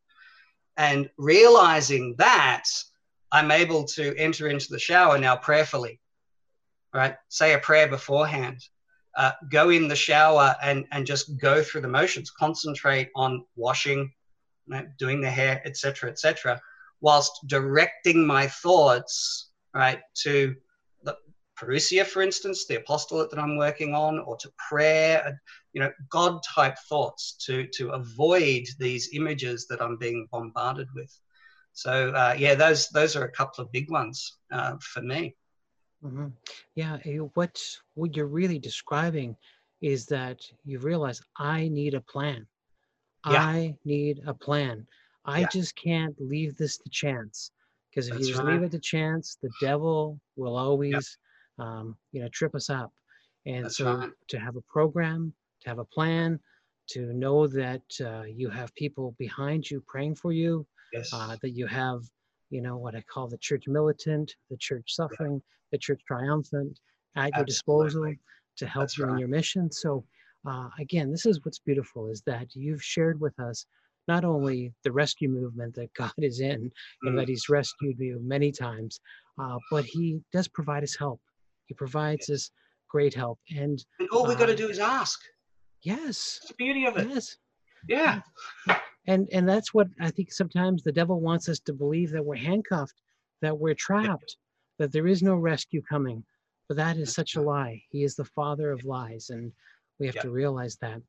And 0.76 1.10
realizing 1.18 2.14
that 2.18 2.64
I'm 3.32 3.50
able 3.50 3.84
to 3.84 4.16
enter 4.16 4.48
into 4.48 4.68
the 4.70 4.78
shower 4.78 5.18
now 5.18 5.36
prayerfully, 5.36 6.00
right? 6.94 7.16
Say 7.28 7.52
a 7.54 7.58
prayer 7.58 7.88
beforehand. 7.88 8.60
Uh, 9.16 9.32
go 9.50 9.70
in 9.70 9.88
the 9.88 9.96
shower 9.96 10.54
and, 10.62 10.84
and 10.92 11.04
just 11.04 11.36
go 11.38 11.62
through 11.62 11.80
the 11.80 11.88
motions, 11.88 12.30
concentrate 12.30 13.08
on 13.16 13.44
washing, 13.56 14.12
doing 14.98 15.20
the 15.20 15.30
hair, 15.30 15.60
etc., 15.64 16.10
etc., 16.10 16.60
whilst 17.00 17.32
directing 17.46 18.24
my 18.24 18.46
thoughts, 18.46 19.50
right, 19.74 20.00
to 20.14 20.54
the 21.60 21.66
parousia, 21.66 22.04
for 22.04 22.22
instance, 22.22 22.66
the 22.66 22.76
apostolate 22.76 23.30
that 23.30 23.38
I'm 23.38 23.56
working 23.56 23.94
on, 23.94 24.18
or 24.18 24.36
to 24.36 24.50
prayer, 24.68 25.40
you 25.72 25.80
know, 25.80 25.90
God 26.08 26.40
type 26.42 26.76
thoughts 26.88 27.36
to, 27.46 27.66
to 27.74 27.90
avoid 27.90 28.64
these 28.78 29.10
images 29.12 29.66
that 29.68 29.80
I'm 29.80 29.96
being 29.96 30.28
bombarded 30.30 30.88
with. 30.94 31.12
So 31.72 32.10
uh, 32.10 32.34
yeah, 32.36 32.54
those 32.54 32.88
those 32.88 33.16
are 33.16 33.24
a 33.24 33.32
couple 33.32 33.64
of 33.64 33.72
big 33.72 33.90
ones 33.90 34.38
uh, 34.52 34.76
for 34.80 35.02
me. 35.02 35.36
Mm-hmm. 36.04 36.28
Yeah, 36.74 36.98
eh, 37.04 37.18
what 37.34 37.60
what 37.94 38.16
you're 38.16 38.26
really 38.26 38.58
describing 38.58 39.36
is 39.80 40.06
that 40.06 40.40
you 40.64 40.78
realize 40.78 41.22
I 41.38 41.68
need 41.68 41.94
a 41.94 42.00
plan. 42.00 42.46
Yeah. 43.26 43.42
I 43.42 43.76
need 43.84 44.22
a 44.26 44.34
plan. 44.34 44.86
I 45.24 45.40
yeah. 45.40 45.48
just 45.52 45.76
can't 45.76 46.14
leave 46.18 46.56
this 46.56 46.78
to 46.78 46.90
chance 46.90 47.52
because 47.90 48.08
if 48.08 48.14
That's 48.14 48.26
you 48.26 48.34
just 48.34 48.44
right. 48.44 48.54
leave 48.54 48.62
it 48.62 48.72
to 48.72 48.78
chance, 48.78 49.36
the 49.40 49.50
devil 49.60 50.20
will 50.36 50.56
always. 50.56 51.18
Um, 51.58 51.96
you 52.12 52.22
know, 52.22 52.28
trip 52.32 52.54
us 52.54 52.70
up. 52.70 52.92
And 53.46 53.64
That's 53.64 53.78
so 53.78 53.96
right. 53.96 54.10
to 54.28 54.38
have 54.38 54.56
a 54.56 54.60
program, 54.62 55.32
to 55.62 55.68
have 55.68 55.78
a 55.78 55.84
plan, 55.84 56.38
to 56.90 57.12
know 57.12 57.46
that 57.46 57.82
uh, 58.04 58.24
you 58.24 58.50
have 58.50 58.74
people 58.74 59.14
behind 59.18 59.70
you 59.70 59.82
praying 59.86 60.16
for 60.16 60.32
you, 60.32 60.66
yes. 60.92 61.10
uh, 61.12 61.36
that 61.40 61.50
you 61.50 61.66
have, 61.66 62.02
you 62.50 62.60
know, 62.60 62.76
what 62.76 62.94
I 62.94 63.02
call 63.02 63.28
the 63.28 63.38
church 63.38 63.64
militant, 63.66 64.34
the 64.50 64.56
church 64.56 64.94
suffering, 64.94 65.34
yeah. 65.34 65.38
the 65.72 65.78
church 65.78 66.00
triumphant 66.06 66.78
at 67.16 67.30
Absolutely. 67.34 67.38
your 67.38 67.46
disposal 67.46 68.14
to 68.56 68.66
help 68.66 68.82
That's 68.84 68.98
you 68.98 69.04
right. 69.04 69.12
in 69.12 69.18
your 69.18 69.28
mission. 69.28 69.70
So, 69.70 70.04
uh, 70.46 70.68
again, 70.78 71.10
this 71.10 71.26
is 71.26 71.40
what's 71.44 71.58
beautiful 71.58 72.10
is 72.10 72.22
that 72.26 72.48
you've 72.54 72.82
shared 72.82 73.20
with 73.20 73.38
us 73.38 73.66
not 74.08 74.24
only 74.24 74.72
the 74.84 74.92
rescue 74.92 75.28
movement 75.28 75.74
that 75.76 75.92
God 75.98 76.12
is 76.18 76.40
in 76.40 76.62
mm. 76.62 76.70
and 77.04 77.18
that 77.18 77.28
He's 77.28 77.48
rescued 77.48 77.98
you 77.98 78.20
many 78.22 78.50
times, 78.50 79.00
uh, 79.40 79.58
but 79.70 79.84
He 79.84 80.20
does 80.32 80.48
provide 80.48 80.82
us 80.82 80.96
help. 80.96 81.20
He 81.70 81.74
provides 81.74 82.28
us 82.30 82.50
great 82.88 83.14
help. 83.14 83.38
And, 83.56 83.82
and 83.98 84.08
all 84.10 84.26
we 84.26 84.34
got 84.34 84.46
to 84.46 84.52
uh, 84.52 84.56
do 84.56 84.68
is 84.68 84.80
ask. 84.80 85.20
Yes. 85.82 86.40
That's 86.42 86.48
the 86.48 86.54
beauty 86.54 86.84
of 86.86 86.96
it. 86.96 87.08
Yes. 87.08 87.36
Yeah 87.88 88.20
and 89.06 89.28
and 89.32 89.48
that's 89.48 89.72
what 89.74 89.88
i 90.00 90.10
think 90.10 90.32
sometimes 90.32 90.82
the 90.82 90.92
devil 90.92 91.20
wants 91.20 91.48
us 91.48 91.60
to 91.60 91.72
believe 91.72 92.10
that 92.10 92.24
we're 92.24 92.36
handcuffed 92.36 93.00
that 93.42 93.58
we're 93.58 93.74
trapped 93.74 94.36
that 94.78 94.92
there 94.92 95.06
is 95.06 95.22
no 95.22 95.34
rescue 95.34 95.82
coming 95.82 96.22
but 96.68 96.76
that 96.76 96.96
is 96.96 97.12
such 97.12 97.36
a 97.36 97.40
lie 97.40 97.80
he 97.90 98.04
is 98.04 98.14
the 98.14 98.24
father 98.24 98.70
of 98.70 98.84
lies 98.84 99.30
and 99.30 99.52
we 99.98 100.06
have 100.06 100.16
yeah. 100.16 100.22
to 100.22 100.30
realize 100.30 100.76
that 100.76 101.00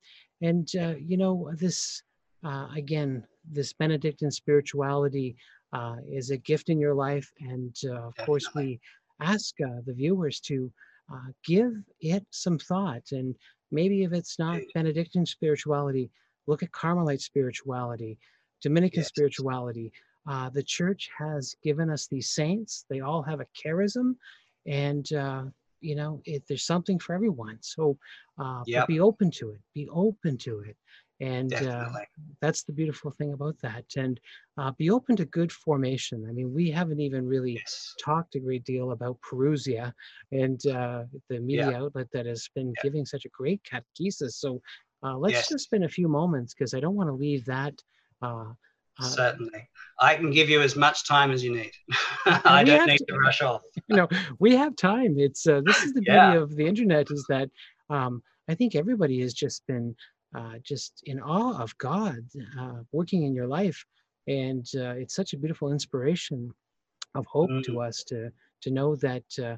and 0.42 0.70
uh, 0.80 0.96
you 0.98 1.18
know 1.18 1.52
this 1.58 2.02
uh, 2.44 2.68
again 2.76 3.24
this 3.52 3.74
benedictine 3.74 4.32
spirituality 4.32 5.36
uh, 5.74 5.96
is 6.10 6.32
a 6.32 6.38
gift 6.38 6.70
in 6.70 6.80
your 6.80 6.94
life 6.94 7.32
and 7.40 7.76
uh, 7.86 8.08
of 8.08 8.16
course 8.26 8.50
we 8.56 8.80
ask 9.22 9.56
uh, 9.62 9.82
the 9.86 9.94
viewers 9.94 10.40
to 10.42 10.72
uh, 11.12 11.32
give 11.46 11.74
it 12.00 12.26
some 12.32 12.58
thought 12.58 13.12
and 13.12 13.36
maybe 13.72 14.04
if 14.04 14.12
it's 14.14 14.38
not 14.40 14.60
benedictine 14.74 15.26
spirituality 15.26 16.10
Look 16.48 16.64
at 16.64 16.72
Carmelite 16.72 17.22
spirituality, 17.22 18.18
Dominican 18.62 19.02
yes. 19.02 19.08
spirituality. 19.08 19.92
Uh, 20.28 20.50
the 20.50 20.64
church 20.64 21.10
has 21.18 21.56
given 21.64 21.90
us 21.90 22.08
these 22.08 22.32
saints. 22.32 22.86
They 22.90 23.00
all 23.00 23.24
have 23.24 23.40
a 23.40 23.48
charism, 23.56 24.16
and 24.66 25.12
uh, 25.14 25.46
you 25.80 25.96
know, 25.96 26.22
it, 26.26 26.44
there's 26.48 26.66
something 26.66 27.00
for 27.00 27.14
everyone. 27.14 27.58
So 27.62 27.98
uh, 28.38 28.64
yep. 28.66 28.88
be 28.88 29.00
open 29.00 29.32
to 29.32 29.52
it. 29.52 29.62
Be 29.74 29.88
open 29.90 30.38
to 30.40 30.60
it. 30.60 30.78
And 31.22 31.54
uh, 31.54 31.88
that's 32.42 32.64
the 32.64 32.74
beautiful 32.74 33.12
thing 33.12 33.34
about 33.34 33.56
that. 33.62 33.86
And 33.96 34.20
uh, 34.58 34.72
be 34.72 34.90
open 34.90 35.16
to 35.18 35.26
good 35.26 35.52
formation. 35.52 36.26
I 36.28 36.32
mean, 36.34 36.52
we 36.52 36.72
haven't 36.72 37.00
even 37.00 37.28
really 37.28 37.54
yes. 37.54 37.94
talked 38.04 38.34
a 38.34 38.40
great 38.40 38.64
deal 38.64 38.92
about 38.92 39.20
Parousia 39.22 39.94
and 40.32 40.60
uh, 40.66 41.04
the 41.30 41.40
media 41.40 41.78
outlet 41.78 42.08
that 42.12 42.26
has 42.26 42.50
been 42.56 42.74
giving 42.82 43.06
such 43.06 43.26
a 43.26 43.30
great 43.30 43.62
catechesis. 43.64 44.34
So 44.34 44.62
uh, 45.04 45.16
let's 45.16 45.34
yes. 45.34 45.50
just 45.50 45.66
spend 45.66 45.84
a 45.84 45.90
few 45.90 46.08
moments 46.08 46.56
because 46.56 46.74
I 46.74 46.80
don't 46.80 46.96
want 46.96 47.10
to 47.10 47.14
leave 47.14 47.46
that. 47.46 47.76
Uh, 48.24 48.46
uh, 49.00 49.04
Certainly, 49.04 49.70
I 50.00 50.16
can 50.16 50.32
give 50.32 50.50
you 50.50 50.62
as 50.62 50.76
much 50.76 51.08
time 51.08 51.32
as 51.32 51.44
you 51.44 51.54
need. 51.54 51.72
I 52.26 52.64
don't 52.64 52.88
need 52.88 52.98
to, 52.98 53.06
to, 53.06 53.20
rush 53.20 53.42
off. 53.42 53.62
you 53.88 53.96
know, 53.96 54.08
we 54.40 54.56
have 54.56 54.76
time. 54.76 55.16
It's 55.18 55.48
uh, 55.48 55.62
this 55.66 55.84
is 55.84 55.94
the 55.94 56.02
beauty 56.06 56.38
of 56.38 56.56
the 56.56 56.68
internet 56.68 57.10
is 57.10 57.26
that 57.30 57.50
um, 57.90 58.22
I 58.50 58.56
think 58.56 58.76
everybody 58.76 59.22
has 59.22 59.34
just 59.34 59.66
been 59.68 59.96
uh, 60.36 60.54
just 60.64 61.02
in 61.06 61.20
awe 61.20 61.62
of 61.62 61.78
God 61.78 62.20
uh, 62.60 62.80
working 62.92 63.24
in 63.24 63.34
your 63.34 63.48
life, 63.48 63.84
and 64.28 64.66
it's 64.74 65.16
such 65.16 65.34
a 65.34 65.38
beautiful 65.38 65.72
inspiration 65.72 66.52
of 67.16 67.26
hope 67.26 67.50
mm. 67.50 67.64
to 67.66 67.82
us 67.82 68.04
to 68.06 68.32
to 68.62 68.72
know 68.72 68.96
that 68.96 69.24
the 69.38 69.58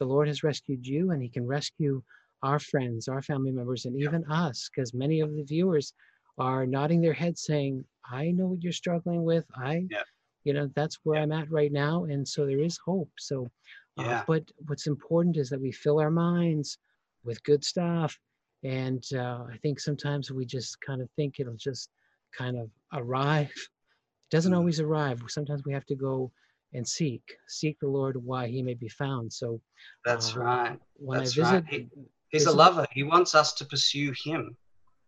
Lord 0.00 0.26
has 0.28 0.42
rescued 0.42 0.86
you 0.86 1.12
and 1.12 1.22
He 1.22 1.28
can 1.28 1.46
rescue 1.46 2.02
our 2.42 2.58
friends, 2.58 3.08
our 3.08 3.22
family 3.22 3.52
members, 3.52 3.84
and 3.84 3.96
even 3.96 4.24
us, 4.24 4.68
because 4.68 4.92
many 4.92 5.20
of 5.20 5.32
the 5.34 5.44
viewers 5.44 5.92
are 6.38 6.66
nodding 6.66 7.00
their 7.00 7.12
heads 7.12 7.44
saying, 7.44 7.84
I 8.10 8.32
know 8.32 8.46
what 8.48 8.62
you're 8.62 8.72
struggling 8.72 9.22
with. 9.22 9.44
I, 9.54 9.86
yeah. 9.90 10.02
you 10.44 10.52
know, 10.52 10.68
that's 10.74 10.98
where 11.04 11.18
yeah. 11.18 11.22
I'm 11.22 11.32
at 11.32 11.50
right 11.50 11.70
now. 11.70 12.04
And 12.04 12.26
so 12.26 12.46
there 12.46 12.60
is 12.60 12.78
hope. 12.84 13.10
So, 13.18 13.48
uh, 13.98 14.22
but 14.26 14.42
what's 14.66 14.86
important 14.86 15.36
is 15.36 15.50
that 15.50 15.60
we 15.60 15.70
fill 15.70 16.00
our 16.00 16.10
minds 16.10 16.78
with 17.24 17.44
good 17.44 17.62
stuff. 17.64 18.18
And 18.64 19.04
uh, 19.14 19.44
I 19.52 19.56
think 19.62 19.80
sometimes 19.80 20.30
we 20.30 20.44
just 20.44 20.80
kind 20.80 21.02
of 21.02 21.08
think 21.16 21.36
it'll 21.38 21.54
just 21.56 21.88
kind 22.36 22.58
of 22.58 22.70
arrive. 22.92 23.50
It 23.50 24.30
doesn't 24.30 24.52
mm. 24.52 24.56
always 24.56 24.80
arrive. 24.80 25.22
Sometimes 25.28 25.62
we 25.64 25.72
have 25.72 25.86
to 25.86 25.96
go 25.96 26.30
and 26.74 26.86
seek, 26.86 27.22
seek 27.48 27.78
the 27.80 27.88
Lord 27.88 28.16
why 28.16 28.48
he 28.48 28.62
may 28.62 28.74
be 28.74 28.88
found. 28.88 29.32
So 29.32 29.60
that's 30.04 30.36
uh, 30.36 30.40
right. 30.40 30.78
When 30.96 31.18
that's 31.18 31.38
I 31.38 31.42
visit, 31.42 31.64
right. 31.70 31.88
He's 32.30 32.46
a 32.46 32.52
lover. 32.52 32.86
He 32.92 33.02
wants 33.02 33.34
us 33.34 33.52
to 33.54 33.64
pursue 33.66 34.14
him, 34.24 34.56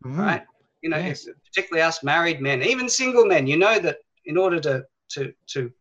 mm-hmm. 0.05 0.21
right? 0.21 0.43
You 0.83 0.91
know, 0.91 0.99
yes. 0.99 1.27
particularly 1.47 1.83
us 1.83 2.03
married 2.03 2.43
men, 2.43 2.63
even 2.63 2.89
single 2.89 3.25
men. 3.25 3.47
You 3.47 3.57
know 3.57 3.79
that 3.79 3.99
in 4.27 4.37
order 4.37 4.61
to 4.61 4.85
to 5.13 5.33
to 5.53 5.73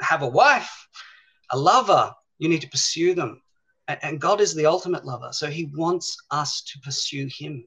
have 0.00 0.22
a 0.22 0.28
wife, 0.28 0.70
a 1.52 1.58
lover, 1.58 2.10
you 2.38 2.48
need 2.48 2.62
to 2.62 2.68
pursue 2.68 3.12
them, 3.14 3.42
and, 3.88 4.20
God 4.20 4.40
is 4.40 4.54
the 4.54 4.66
ultimate 4.66 5.04
lover. 5.04 5.30
So 5.32 5.48
He 5.48 5.70
wants 5.74 6.16
us 6.30 6.62
to 6.62 6.78
pursue 6.80 7.28
Him. 7.30 7.64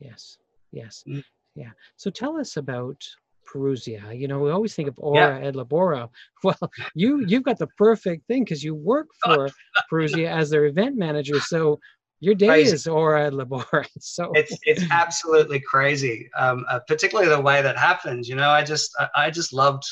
Yes. 0.00 0.38
Yes. 0.72 1.04
Mm. 1.06 1.24
Yeah. 1.54 1.70
So 1.96 2.10
tell 2.10 2.38
us 2.38 2.56
about 2.56 3.02
Parousia. 3.46 4.18
You 4.18 4.28
know, 4.28 4.38
we 4.38 4.50
always 4.50 4.74
think 4.74 4.88
of 4.88 4.94
Ora 4.98 5.40
yeah. 5.40 5.48
et 5.48 5.54
Labora. 5.54 6.08
Well, 6.42 6.70
you 6.94 7.24
you've 7.26 7.42
got 7.42 7.58
the 7.58 7.68
perfect 7.78 8.26
thing 8.26 8.44
because 8.44 8.62
you 8.62 8.74
work 8.74 9.08
for 9.24 9.48
Parousia 9.90 10.28
as 10.30 10.50
their 10.50 10.66
event 10.66 10.96
manager. 10.96 11.40
So 11.40 11.80
your 12.24 12.34
day 12.34 12.46
crazy. 12.46 12.74
is 12.74 12.86
ora 12.86 13.30
labora. 13.30 13.86
So 14.00 14.32
it's 14.34 14.56
it's 14.62 14.84
absolutely 14.90 15.60
crazy. 15.60 16.30
Um, 16.36 16.64
uh, 16.68 16.80
particularly 16.80 17.28
the 17.28 17.40
way 17.40 17.60
that 17.62 17.76
happens. 17.76 18.28
You 18.28 18.36
know, 18.36 18.50
I 18.50 18.62
just 18.64 18.90
I, 18.98 19.26
I 19.26 19.30
just 19.30 19.52
loved 19.52 19.84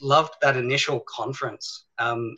loved 0.00 0.34
that 0.40 0.56
initial 0.56 1.00
conference. 1.00 1.84
Um, 1.98 2.34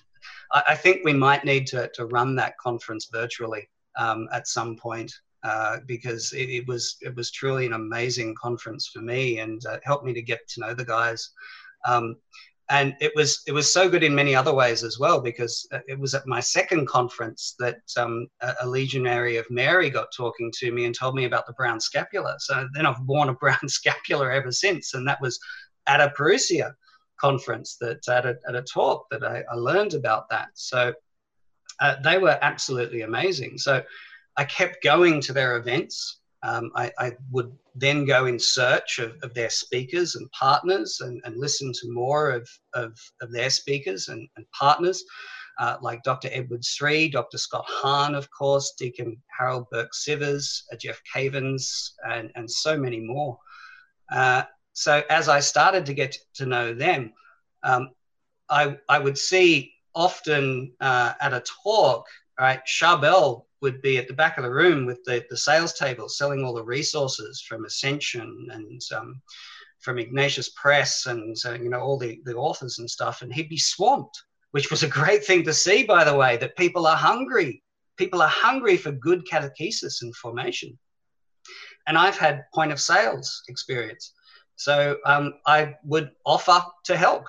I, 0.54 0.62
I, 0.68 0.74
think 0.74 1.04
we 1.04 1.12
might 1.12 1.44
need 1.44 1.66
to 1.68 1.90
to 1.94 2.06
run 2.06 2.34
that 2.36 2.56
conference 2.58 3.08
virtually 3.12 3.68
um, 3.98 4.28
at 4.32 4.48
some 4.48 4.76
point. 4.76 5.12
Uh, 5.42 5.76
because 5.84 6.32
it, 6.32 6.48
it, 6.48 6.66
was 6.66 6.96
it 7.02 7.14
was 7.14 7.30
truly 7.30 7.66
an 7.66 7.74
amazing 7.74 8.34
conference 8.40 8.88
for 8.88 9.02
me 9.02 9.40
and 9.40 9.60
uh, 9.66 9.76
helped 9.82 10.02
me 10.02 10.14
to 10.14 10.22
get 10.22 10.40
to 10.48 10.60
know 10.60 10.72
the 10.72 10.86
guys. 10.86 11.32
Um, 11.84 12.16
and 12.70 12.96
it 13.00 13.12
was 13.14 13.42
it 13.46 13.52
was 13.52 13.70
so 13.70 13.88
good 13.88 14.02
in 14.02 14.14
many 14.14 14.34
other 14.34 14.54
ways 14.54 14.82
as 14.82 14.98
well 14.98 15.20
because 15.20 15.68
uh, 15.72 15.80
it 15.86 15.98
was 15.98 16.14
at 16.14 16.26
my 16.26 16.40
second 16.40 16.88
conference 16.88 17.54
that 17.58 17.80
um, 17.98 18.26
a, 18.40 18.66
legionary 18.66 19.36
of 19.36 19.44
Mary 19.50 19.90
got 19.90 20.08
talking 20.16 20.50
to 20.60 20.72
me 20.72 20.86
and 20.86 20.94
told 20.94 21.14
me 21.14 21.26
about 21.26 21.46
the 21.46 21.52
brown 21.52 21.78
scapular. 21.78 22.34
So 22.38 22.66
then 22.72 22.86
I've 22.86 23.00
worn 23.04 23.28
a 23.28 23.34
brown 23.42 23.68
scapular 23.68 24.32
ever 24.32 24.50
since, 24.50 24.94
and 24.94 25.06
that 25.06 25.20
was 25.20 25.38
at 25.86 26.00
a 26.00 26.12
Parousia 26.16 26.72
conference 27.20 27.76
that 27.80 28.06
at 28.08 28.26
a, 28.26 28.36
at 28.48 28.54
a 28.54 28.62
talk 28.62 29.06
that 29.10 29.24
I, 29.24 29.44
I 29.50 29.54
learned 29.54 29.94
about 29.94 30.28
that. 30.30 30.48
So 30.54 30.92
uh, 31.80 31.96
they 32.02 32.18
were 32.18 32.38
absolutely 32.42 33.02
amazing. 33.02 33.58
So 33.58 33.82
I 34.36 34.44
kept 34.44 34.82
going 34.82 35.20
to 35.22 35.32
their 35.32 35.56
events. 35.56 36.20
Um, 36.42 36.70
I, 36.76 36.92
I, 36.98 37.12
would 37.30 37.56
then 37.74 38.04
go 38.04 38.26
in 38.26 38.38
search 38.38 38.98
of, 38.98 39.16
of 39.22 39.32
their 39.32 39.48
speakers 39.48 40.14
and 40.14 40.30
partners 40.32 41.00
and, 41.00 41.22
and 41.24 41.38
listen 41.38 41.72
to 41.72 41.90
more 41.90 42.32
of, 42.32 42.46
of, 42.74 42.98
of 43.22 43.32
their 43.32 43.48
speakers 43.48 44.08
and, 44.08 44.28
and 44.36 44.44
partners, 44.52 45.02
uh, 45.58 45.78
like 45.80 46.02
Dr. 46.02 46.28
Edward 46.32 46.62
Sri, 46.62 47.08
Dr. 47.08 47.38
Scott 47.38 47.64
Hahn, 47.66 48.14
of 48.14 48.28
course, 48.30 48.74
Deacon 48.78 49.16
Harold 49.38 49.64
Burke 49.70 49.92
Sivers, 49.94 50.64
uh, 50.70 50.76
Jeff 50.76 51.00
Cavins, 51.14 51.92
and, 52.06 52.30
and 52.34 52.50
so 52.50 52.76
many 52.76 53.00
more. 53.00 53.38
So 54.74 55.02
as 55.08 55.28
I 55.28 55.40
started 55.40 55.86
to 55.86 55.94
get 55.94 56.16
to 56.34 56.46
know 56.46 56.74
them, 56.74 57.12
um, 57.62 57.90
I, 58.50 58.76
I 58.88 58.98
would 58.98 59.16
see 59.16 59.72
often 59.94 60.72
uh, 60.80 61.14
at 61.20 61.32
a 61.32 61.42
talk, 61.64 62.06
right, 62.38 62.60
Charbel 62.66 63.46
would 63.62 63.80
be 63.80 63.96
at 63.96 64.08
the 64.08 64.14
back 64.14 64.36
of 64.36 64.44
the 64.44 64.52
room 64.52 64.84
with 64.84 65.02
the, 65.04 65.24
the 65.30 65.36
sales 65.36 65.72
table 65.72 66.08
selling 66.08 66.44
all 66.44 66.52
the 66.52 66.62
resources 66.62 67.40
from 67.40 67.64
Ascension 67.64 68.48
and 68.50 68.82
um, 68.94 69.22
from 69.78 69.98
Ignatius 69.98 70.50
Press 70.50 71.06
and 71.06 71.36
uh, 71.46 71.52
you 71.52 71.70
know 71.70 71.80
all 71.80 71.96
the, 71.96 72.20
the 72.24 72.34
authors 72.34 72.78
and 72.78 72.90
stuff, 72.90 73.22
and 73.22 73.32
he'd 73.32 73.48
be 73.48 73.58
swamped, 73.58 74.22
which 74.50 74.70
was 74.70 74.82
a 74.82 74.88
great 74.88 75.24
thing 75.24 75.44
to 75.44 75.54
see, 75.54 75.84
by 75.84 76.04
the 76.04 76.14
way, 76.14 76.36
that 76.38 76.56
people 76.56 76.86
are 76.86 76.96
hungry. 76.96 77.62
People 77.96 78.20
are 78.20 78.28
hungry 78.28 78.76
for 78.76 78.90
good 78.90 79.24
catechesis 79.30 80.02
and 80.02 80.14
formation. 80.16 80.76
And 81.86 81.96
I've 81.96 82.18
had 82.18 82.44
point 82.52 82.72
of 82.72 82.80
sales 82.80 83.42
experience. 83.48 84.12
So 84.56 84.98
um, 85.04 85.34
I 85.46 85.74
would 85.84 86.10
offer 86.24 86.62
to 86.84 86.96
help. 86.96 87.26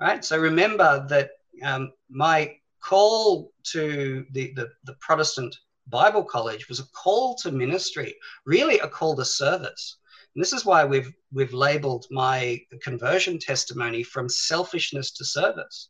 Right. 0.00 0.24
So 0.24 0.38
remember 0.38 1.06
that 1.08 1.30
um, 1.64 1.92
my 2.08 2.54
call 2.80 3.52
to 3.72 4.24
the, 4.30 4.52
the, 4.54 4.68
the 4.84 4.94
Protestant 5.00 5.56
Bible 5.88 6.22
College 6.22 6.68
was 6.68 6.78
a 6.78 6.86
call 6.92 7.34
to 7.36 7.50
ministry, 7.50 8.14
really 8.46 8.78
a 8.78 8.88
call 8.88 9.16
to 9.16 9.24
service. 9.24 9.96
And 10.34 10.42
this 10.44 10.52
is 10.52 10.64
why 10.64 10.84
we've 10.84 11.12
we've 11.32 11.52
labeled 11.52 12.06
my 12.10 12.60
conversion 12.80 13.38
testimony 13.40 14.04
from 14.04 14.28
selfishness 14.28 15.10
to 15.12 15.24
service, 15.24 15.88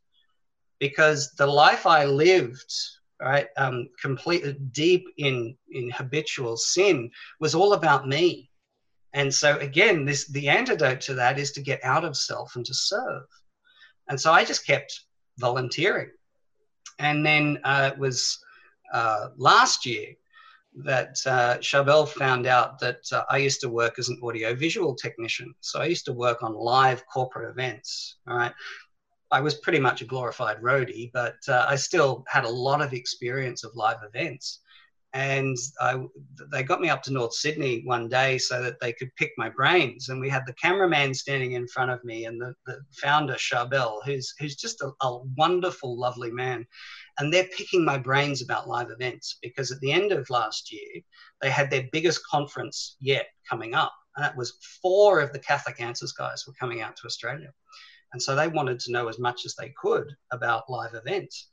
because 0.79 1.31
the 1.37 1.45
life 1.45 1.85
I 1.85 2.05
lived, 2.05 2.73
right, 3.21 3.47
um, 3.57 3.89
completely 4.01 4.53
deep 4.71 5.05
in 5.17 5.55
in 5.71 5.91
habitual 5.91 6.57
sin, 6.57 7.11
was 7.39 7.53
all 7.53 7.73
about 7.73 8.07
me. 8.07 8.48
And 9.13 9.33
so 9.33 9.57
again, 9.57 10.05
this 10.05 10.27
the 10.27 10.49
antidote 10.49 11.01
to 11.01 11.13
that 11.15 11.39
is 11.39 11.51
to 11.53 11.61
get 11.61 11.83
out 11.83 12.05
of 12.05 12.15
self 12.15 12.55
and 12.55 12.65
to 12.65 12.73
serve. 12.73 13.23
And 14.07 14.19
so 14.19 14.31
I 14.31 14.43
just 14.45 14.65
kept 14.65 15.01
volunteering. 15.37 16.11
And 16.99 17.25
then 17.25 17.59
uh, 17.63 17.91
it 17.93 17.99
was 17.99 18.37
uh, 18.93 19.29
last 19.37 19.85
year 19.85 20.13
that 20.75 21.17
uh, 21.25 21.57
Charbel 21.57 22.07
found 22.07 22.45
out 22.45 22.79
that 22.79 23.01
uh, 23.11 23.23
I 23.29 23.37
used 23.37 23.61
to 23.61 23.69
work 23.69 23.97
as 23.97 24.09
an 24.09 24.19
audiovisual 24.21 24.95
technician. 24.95 25.53
So 25.61 25.79
I 25.79 25.85
used 25.85 26.05
to 26.05 26.13
work 26.13 26.43
on 26.43 26.53
live 26.53 27.03
corporate 27.07 27.49
events. 27.49 28.17
All 28.27 28.37
right. 28.37 28.53
I 29.31 29.41
was 29.41 29.55
pretty 29.55 29.79
much 29.79 30.01
a 30.01 30.05
glorified 30.05 30.61
roadie, 30.61 31.11
but 31.13 31.37
uh, 31.47 31.65
I 31.67 31.75
still 31.75 32.23
had 32.27 32.45
a 32.45 32.49
lot 32.49 32.81
of 32.81 32.93
experience 32.93 33.63
of 33.63 33.75
live 33.75 33.99
events 34.03 34.61
and 35.13 35.57
I, 35.81 36.03
they 36.51 36.61
got 36.61 36.81
me 36.81 36.89
up 36.89 37.01
to 37.03 37.13
North 37.13 37.33
Sydney 37.33 37.81
one 37.83 38.09
day 38.09 38.37
so 38.37 38.61
that 38.61 38.79
they 38.79 38.93
could 38.93 39.15
pick 39.15 39.31
my 39.37 39.49
brains. 39.49 40.09
And 40.09 40.21
we 40.21 40.29
had 40.29 40.45
the 40.45 40.53
cameraman 40.53 41.15
standing 41.15 41.53
in 41.53 41.67
front 41.67 41.89
of 41.89 42.03
me 42.03 42.25
and 42.25 42.39
the, 42.39 42.53
the 42.67 42.79
founder, 43.01 43.33
Charbel, 43.33 44.01
who's, 44.05 44.35
who's 44.39 44.55
just 44.55 44.81
a, 44.81 44.91
a 45.01 45.17
wonderful, 45.35 45.97
lovely 45.97 46.31
man. 46.31 46.65
And 47.17 47.33
they're 47.33 47.47
picking 47.57 47.83
my 47.83 47.97
brains 47.97 48.43
about 48.43 48.67
live 48.67 48.91
events 48.91 49.39
because 49.41 49.71
at 49.71 49.79
the 49.79 49.91
end 49.91 50.11
of 50.11 50.29
last 50.29 50.71
year, 50.71 51.01
they 51.41 51.49
had 51.49 51.71
their 51.71 51.87
biggest 51.91 52.21
conference 52.27 52.95
yet 52.99 53.27
coming 53.49 53.73
up. 53.73 53.93
And 54.15 54.23
that 54.23 54.37
was 54.37 54.59
four 54.81 55.21
of 55.21 55.33
the 55.33 55.39
Catholic 55.39 55.81
Answers 55.81 56.11
guys 56.11 56.43
were 56.45 56.53
coming 56.53 56.81
out 56.81 56.95
to 56.97 57.07
Australia. 57.07 57.51
And 58.13 58.21
so 58.21 58.35
they 58.35 58.47
wanted 58.47 58.79
to 58.81 58.91
know 58.91 59.07
as 59.07 59.17
much 59.17 59.45
as 59.45 59.55
they 59.55 59.73
could 59.81 60.15
about 60.31 60.69
live 60.69 60.93
events. 60.93 61.49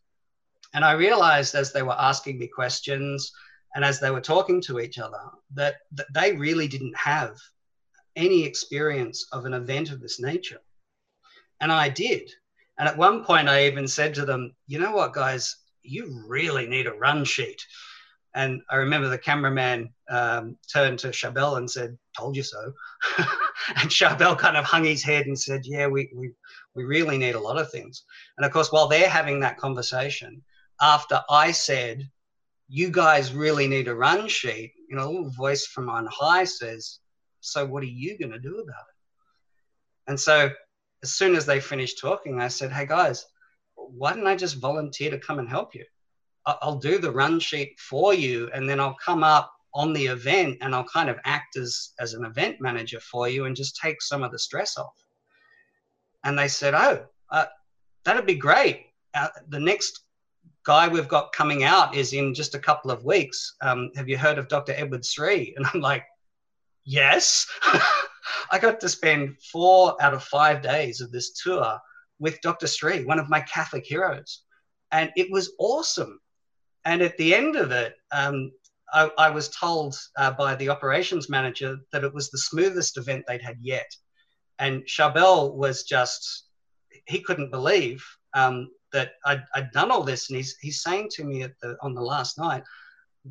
And 0.74 0.84
I 0.84 0.92
realized 0.92 1.54
as 1.54 1.72
they 1.72 1.82
were 1.82 1.96
asking 1.98 2.38
me 2.38 2.48
questions 2.48 3.32
and 3.76 3.84
as 3.84 4.00
they 4.00 4.10
were 4.10 4.22
talking 4.22 4.60
to 4.62 4.80
each 4.80 4.98
other 4.98 5.20
that, 5.54 5.76
that 5.92 6.06
they 6.14 6.32
really 6.32 6.66
didn't 6.66 6.96
have 6.96 7.36
any 8.16 8.42
experience 8.42 9.26
of 9.32 9.44
an 9.44 9.52
event 9.52 9.90
of 9.92 10.00
this 10.00 10.18
nature. 10.18 10.60
And 11.60 11.70
I 11.70 11.90
did. 11.90 12.32
And 12.78 12.88
at 12.88 12.96
one 12.96 13.22
point, 13.22 13.50
I 13.50 13.66
even 13.66 13.86
said 13.86 14.14
to 14.14 14.24
them, 14.24 14.54
you 14.66 14.78
know 14.78 14.92
what, 14.92 15.12
guys, 15.12 15.56
you 15.82 16.24
really 16.26 16.66
need 16.66 16.86
a 16.86 16.94
run 16.94 17.22
sheet. 17.24 17.62
And 18.34 18.62
I 18.70 18.76
remember 18.76 19.08
the 19.08 19.18
cameraman 19.18 19.90
um, 20.10 20.56
turned 20.72 20.98
to 21.00 21.08
Charbel 21.08 21.58
and 21.58 21.70
said, 21.70 21.98
told 22.16 22.34
you 22.34 22.42
so. 22.42 22.72
and 23.18 23.90
Charbel 23.90 24.38
kind 24.38 24.56
of 24.56 24.64
hung 24.64 24.84
his 24.84 25.04
head 25.04 25.26
and 25.26 25.38
said, 25.38 25.62
yeah, 25.64 25.86
we, 25.86 26.10
we, 26.16 26.32
we 26.74 26.84
really 26.84 27.18
need 27.18 27.34
a 27.34 27.40
lot 27.40 27.60
of 27.60 27.70
things. 27.70 28.04
And 28.38 28.46
of 28.46 28.52
course, 28.52 28.72
while 28.72 28.88
they're 28.88 29.08
having 29.08 29.40
that 29.40 29.58
conversation, 29.58 30.42
after 30.80 31.20
I 31.28 31.52
said, 31.52 32.08
you 32.68 32.90
guys 32.90 33.32
really 33.32 33.68
need 33.68 33.88
a 33.88 33.94
run 33.94 34.28
sheet, 34.28 34.72
you 34.88 34.96
know, 34.96 35.06
a 35.06 35.10
little 35.10 35.30
voice 35.30 35.66
from 35.66 35.88
on 35.88 36.06
high 36.10 36.44
says, 36.44 36.98
so 37.40 37.64
what 37.64 37.82
are 37.82 37.86
you 37.86 38.18
going 38.18 38.32
to 38.32 38.38
do 38.38 38.56
about 38.56 38.68
it? 38.68 40.08
And 40.08 40.18
so 40.18 40.50
as 41.02 41.14
soon 41.14 41.36
as 41.36 41.46
they 41.46 41.60
finished 41.60 42.00
talking, 42.00 42.40
I 42.40 42.48
said, 42.48 42.72
hey 42.72 42.86
guys, 42.86 43.24
why 43.74 44.12
don't 44.12 44.26
I 44.26 44.34
just 44.34 44.60
volunteer 44.60 45.10
to 45.10 45.18
come 45.18 45.38
and 45.38 45.48
help 45.48 45.74
you? 45.74 45.84
I'll 46.46 46.78
do 46.78 46.98
the 46.98 47.10
run 47.10 47.40
sheet 47.40 47.78
for 47.78 48.14
you 48.14 48.48
and 48.54 48.68
then 48.68 48.78
I'll 48.78 48.96
come 49.04 49.24
up 49.24 49.52
on 49.74 49.92
the 49.92 50.06
event 50.06 50.58
and 50.60 50.74
I'll 50.74 50.84
kind 50.84 51.10
of 51.10 51.18
act 51.24 51.56
as, 51.56 51.92
as 51.98 52.14
an 52.14 52.24
event 52.24 52.60
manager 52.60 53.00
for 53.00 53.28
you 53.28 53.44
and 53.44 53.56
just 53.56 53.76
take 53.76 54.00
some 54.00 54.22
of 54.22 54.30
the 54.30 54.38
stress 54.38 54.78
off. 54.78 54.94
And 56.24 56.38
they 56.38 56.48
said, 56.48 56.74
oh, 56.74 57.04
uh, 57.30 57.46
that'd 58.04 58.26
be 58.26 58.36
great. 58.36 58.86
Uh, 59.12 59.28
the 59.48 59.60
next 59.60 60.05
guy 60.66 60.88
we've 60.88 61.08
got 61.08 61.32
coming 61.32 61.62
out 61.62 61.94
is 61.94 62.12
in 62.12 62.34
just 62.34 62.56
a 62.56 62.58
couple 62.58 62.90
of 62.90 63.04
weeks. 63.04 63.54
Um, 63.62 63.90
have 63.94 64.08
you 64.08 64.18
heard 64.18 64.36
of 64.36 64.48
Dr. 64.48 64.74
Edward 64.76 65.04
Sri? 65.04 65.54
And 65.56 65.66
I'm 65.72 65.80
like, 65.80 66.04
yes. 66.84 67.46
I 68.50 68.58
got 68.58 68.80
to 68.80 68.88
spend 68.88 69.36
four 69.40 69.96
out 70.02 70.12
of 70.12 70.24
five 70.24 70.62
days 70.62 71.00
of 71.00 71.12
this 71.12 71.30
tour 71.40 71.78
with 72.18 72.40
Dr. 72.40 72.66
Sri, 72.66 73.04
one 73.04 73.20
of 73.20 73.28
my 73.28 73.40
Catholic 73.40 73.86
heroes. 73.86 74.42
And 74.90 75.10
it 75.16 75.30
was 75.30 75.52
awesome. 75.58 76.18
And 76.84 77.00
at 77.00 77.16
the 77.16 77.34
end 77.34 77.56
of 77.56 77.70
it, 77.70 77.94
um, 78.12 78.50
I, 78.92 79.10
I, 79.18 79.30
was 79.30 79.48
told 79.48 79.96
uh, 80.16 80.30
by 80.32 80.54
the 80.54 80.68
operations 80.68 81.28
manager 81.28 81.76
that 81.92 82.04
it 82.04 82.14
was 82.14 82.30
the 82.30 82.38
smoothest 82.38 82.96
event 82.96 83.24
they'd 83.26 83.42
had 83.42 83.58
yet. 83.60 83.90
And 84.58 84.84
Charbel 84.84 85.54
was 85.54 85.82
just, 85.82 86.44
he 87.06 87.20
couldn't 87.20 87.50
believe 87.50 88.04
um, 88.34 88.70
that 88.92 89.12
I'd, 89.24 89.44
I'd, 89.54 89.70
done 89.72 89.90
all 89.90 90.02
this. 90.02 90.28
And 90.28 90.36
he's, 90.36 90.56
he's 90.60 90.82
saying 90.82 91.10
to 91.12 91.24
me 91.24 91.42
at 91.42 91.58
the, 91.60 91.76
on 91.82 91.94
the 91.94 92.02
last 92.02 92.38
night, 92.38 92.62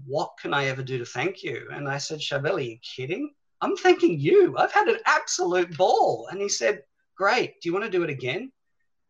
what 0.05 0.31
can 0.41 0.53
I 0.53 0.65
ever 0.65 0.83
do 0.83 0.97
to 0.97 1.05
thank 1.05 1.43
you? 1.43 1.67
And 1.71 1.87
I 1.87 1.97
said, 1.97 2.19
Charbel, 2.19 2.57
are 2.57 2.59
you 2.59 2.77
kidding? 2.83 3.33
I'm 3.61 3.77
thanking 3.77 4.19
you. 4.19 4.57
I've 4.57 4.73
had 4.73 4.87
an 4.87 4.99
absolute 5.05 5.75
ball. 5.77 6.27
And 6.31 6.41
he 6.41 6.49
said, 6.49 6.83
great. 7.15 7.61
Do 7.61 7.69
you 7.69 7.73
want 7.73 7.85
to 7.85 7.91
do 7.91 8.03
it 8.03 8.09
again? 8.09 8.51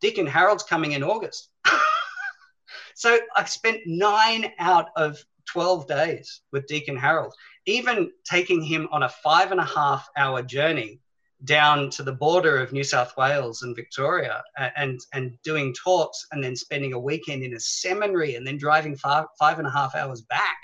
Deacon 0.01 0.27
Harold's 0.27 0.63
coming 0.63 0.91
in 0.91 1.03
August. 1.03 1.49
so 2.95 3.17
I 3.35 3.45
spent 3.45 3.81
nine 3.85 4.51
out 4.59 4.89
of 4.95 5.23
12 5.47 5.87
days 5.87 6.41
with 6.51 6.67
Deacon 6.67 6.97
Harold, 6.97 7.33
even 7.65 8.11
taking 8.23 8.61
him 8.61 8.87
on 8.91 9.03
a 9.03 9.09
five 9.09 9.51
and 9.51 9.59
a 9.59 9.65
half 9.65 10.07
hour 10.17 10.41
journey 10.41 10.99
down 11.43 11.89
to 11.91 12.03
the 12.03 12.13
border 12.13 12.57
of 12.57 12.71
New 12.71 12.83
South 12.83 13.15
Wales 13.17 13.61
and 13.61 13.75
Victoria 13.75 14.41
and, 14.77 14.99
and 15.13 15.37
doing 15.43 15.73
talks 15.73 16.25
and 16.31 16.43
then 16.43 16.55
spending 16.55 16.93
a 16.93 16.99
weekend 16.99 17.43
in 17.43 17.53
a 17.55 17.59
seminary 17.59 18.35
and 18.35 18.47
then 18.47 18.57
driving 18.57 18.95
five, 18.95 19.25
five 19.37 19.59
and 19.59 19.67
a 19.67 19.71
half 19.71 19.95
hours 19.95 20.21
back. 20.21 20.57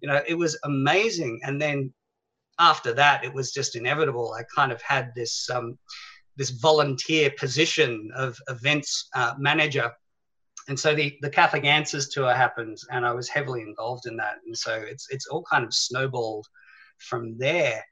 You 0.00 0.08
know, 0.08 0.20
it 0.26 0.34
was 0.34 0.58
amazing. 0.64 1.40
And 1.44 1.60
then 1.60 1.92
after 2.58 2.92
that, 2.92 3.24
it 3.24 3.32
was 3.32 3.52
just 3.52 3.74
inevitable. 3.74 4.34
I 4.38 4.42
kind 4.54 4.70
of 4.70 4.82
had 4.82 5.12
this, 5.16 5.48
um, 5.48 5.78
this 6.36 6.50
volunteer 6.50 7.30
position 7.38 8.10
of 8.14 8.38
events 8.48 9.08
uh, 9.14 9.34
manager. 9.38 9.90
And 10.68 10.78
so 10.78 10.94
the, 10.94 11.16
the 11.22 11.30
Catholic 11.30 11.64
Answers 11.64 12.08
tour 12.08 12.32
happened 12.34 12.78
and 12.90 13.04
I 13.06 13.12
was 13.12 13.28
heavily 13.28 13.62
involved 13.62 14.06
in 14.06 14.16
that. 14.18 14.36
And 14.46 14.56
so 14.56 14.74
it's, 14.74 15.08
it's 15.10 15.26
all 15.26 15.44
kind 15.50 15.64
of 15.64 15.74
snowballed 15.74 16.46
from 16.98 17.36
there. 17.38 17.82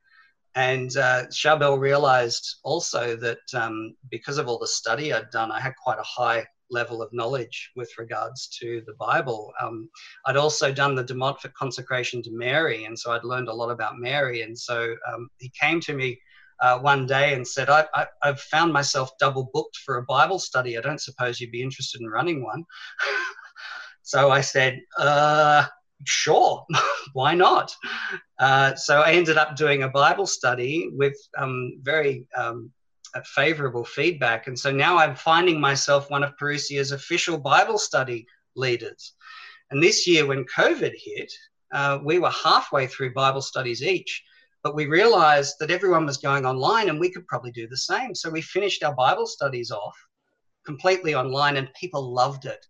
And 0.56 0.96
uh, 0.96 1.26
realized 1.78 2.56
also 2.64 3.16
that 3.16 3.38
um, 3.54 3.94
because 4.10 4.38
of 4.38 4.48
all 4.48 4.58
the 4.58 4.66
study 4.66 5.12
I'd 5.12 5.30
done, 5.30 5.52
I 5.52 5.60
had 5.60 5.74
quite 5.82 5.98
a 5.98 6.02
high 6.02 6.46
level 6.70 7.02
of 7.02 7.12
knowledge 7.12 7.70
with 7.76 7.90
regards 7.98 8.48
to 8.60 8.82
the 8.86 8.94
Bible. 8.94 9.52
Um, 9.60 9.88
I'd 10.26 10.36
also 10.36 10.72
done 10.72 10.94
the 10.94 11.04
De 11.04 11.14
Montfort 11.14 11.54
consecration 11.54 12.22
to 12.22 12.30
Mary, 12.32 12.84
and 12.84 12.98
so 12.98 13.12
I'd 13.12 13.24
learned 13.24 13.48
a 13.48 13.54
lot 13.54 13.70
about 13.70 13.98
Mary. 13.98 14.42
And 14.42 14.58
so 14.58 14.94
um, 15.12 15.28
he 15.38 15.52
came 15.60 15.80
to 15.82 15.94
me 15.94 16.18
uh, 16.60 16.78
one 16.78 17.06
day 17.06 17.34
and 17.34 17.46
said, 17.46 17.70
I, 17.70 17.86
I've 18.22 18.40
found 18.40 18.72
myself 18.72 19.10
double 19.18 19.50
booked 19.52 19.78
for 19.78 19.96
a 19.96 20.04
Bible 20.04 20.38
study. 20.38 20.76
I 20.76 20.80
don't 20.80 21.00
suppose 21.00 21.40
you'd 21.40 21.50
be 21.50 21.62
interested 21.62 22.00
in 22.00 22.08
running 22.08 22.44
one. 22.44 22.64
so 24.02 24.30
I 24.30 24.40
said, 24.40 24.80
uh, 24.98 25.66
sure, 26.04 26.64
why 27.12 27.34
not? 27.34 27.74
Uh, 28.38 28.74
so 28.74 29.00
I 29.00 29.12
ended 29.12 29.36
up 29.36 29.56
doing 29.56 29.82
a 29.82 29.88
Bible 29.88 30.26
study 30.26 30.90
with 30.92 31.16
um, 31.36 31.78
very 31.82 32.26
um, 32.36 32.70
favorable 33.24 33.84
feedback. 33.84 34.46
And 34.46 34.58
so 34.58 34.70
now 34.70 34.96
I'm 34.96 35.14
finding 35.14 35.60
myself 35.60 36.10
one 36.10 36.22
of 36.22 36.36
Parousia's 36.36 36.92
official 36.92 37.38
Bible 37.38 37.78
study 37.78 38.26
leaders. 38.56 39.14
And 39.70 39.82
this 39.82 40.06
year, 40.06 40.26
when 40.26 40.44
COVID 40.44 40.92
hit, 40.96 41.32
uh, 41.72 41.98
we 42.02 42.18
were 42.18 42.30
halfway 42.30 42.86
through 42.86 43.14
Bible 43.14 43.42
studies 43.42 43.82
each, 43.82 44.22
but 44.62 44.74
we 44.74 44.86
realized 44.86 45.54
that 45.60 45.70
everyone 45.70 46.06
was 46.06 46.16
going 46.16 46.44
online 46.44 46.88
and 46.88 46.98
we 46.98 47.10
could 47.10 47.26
probably 47.26 47.52
do 47.52 47.68
the 47.68 47.76
same. 47.76 48.14
So 48.14 48.30
we 48.30 48.42
finished 48.42 48.82
our 48.82 48.94
Bible 48.94 49.26
studies 49.26 49.70
off 49.70 49.96
completely 50.66 51.14
online, 51.14 51.56
and 51.56 51.72
people 51.74 52.12
loved 52.12 52.44
it. 52.44 52.64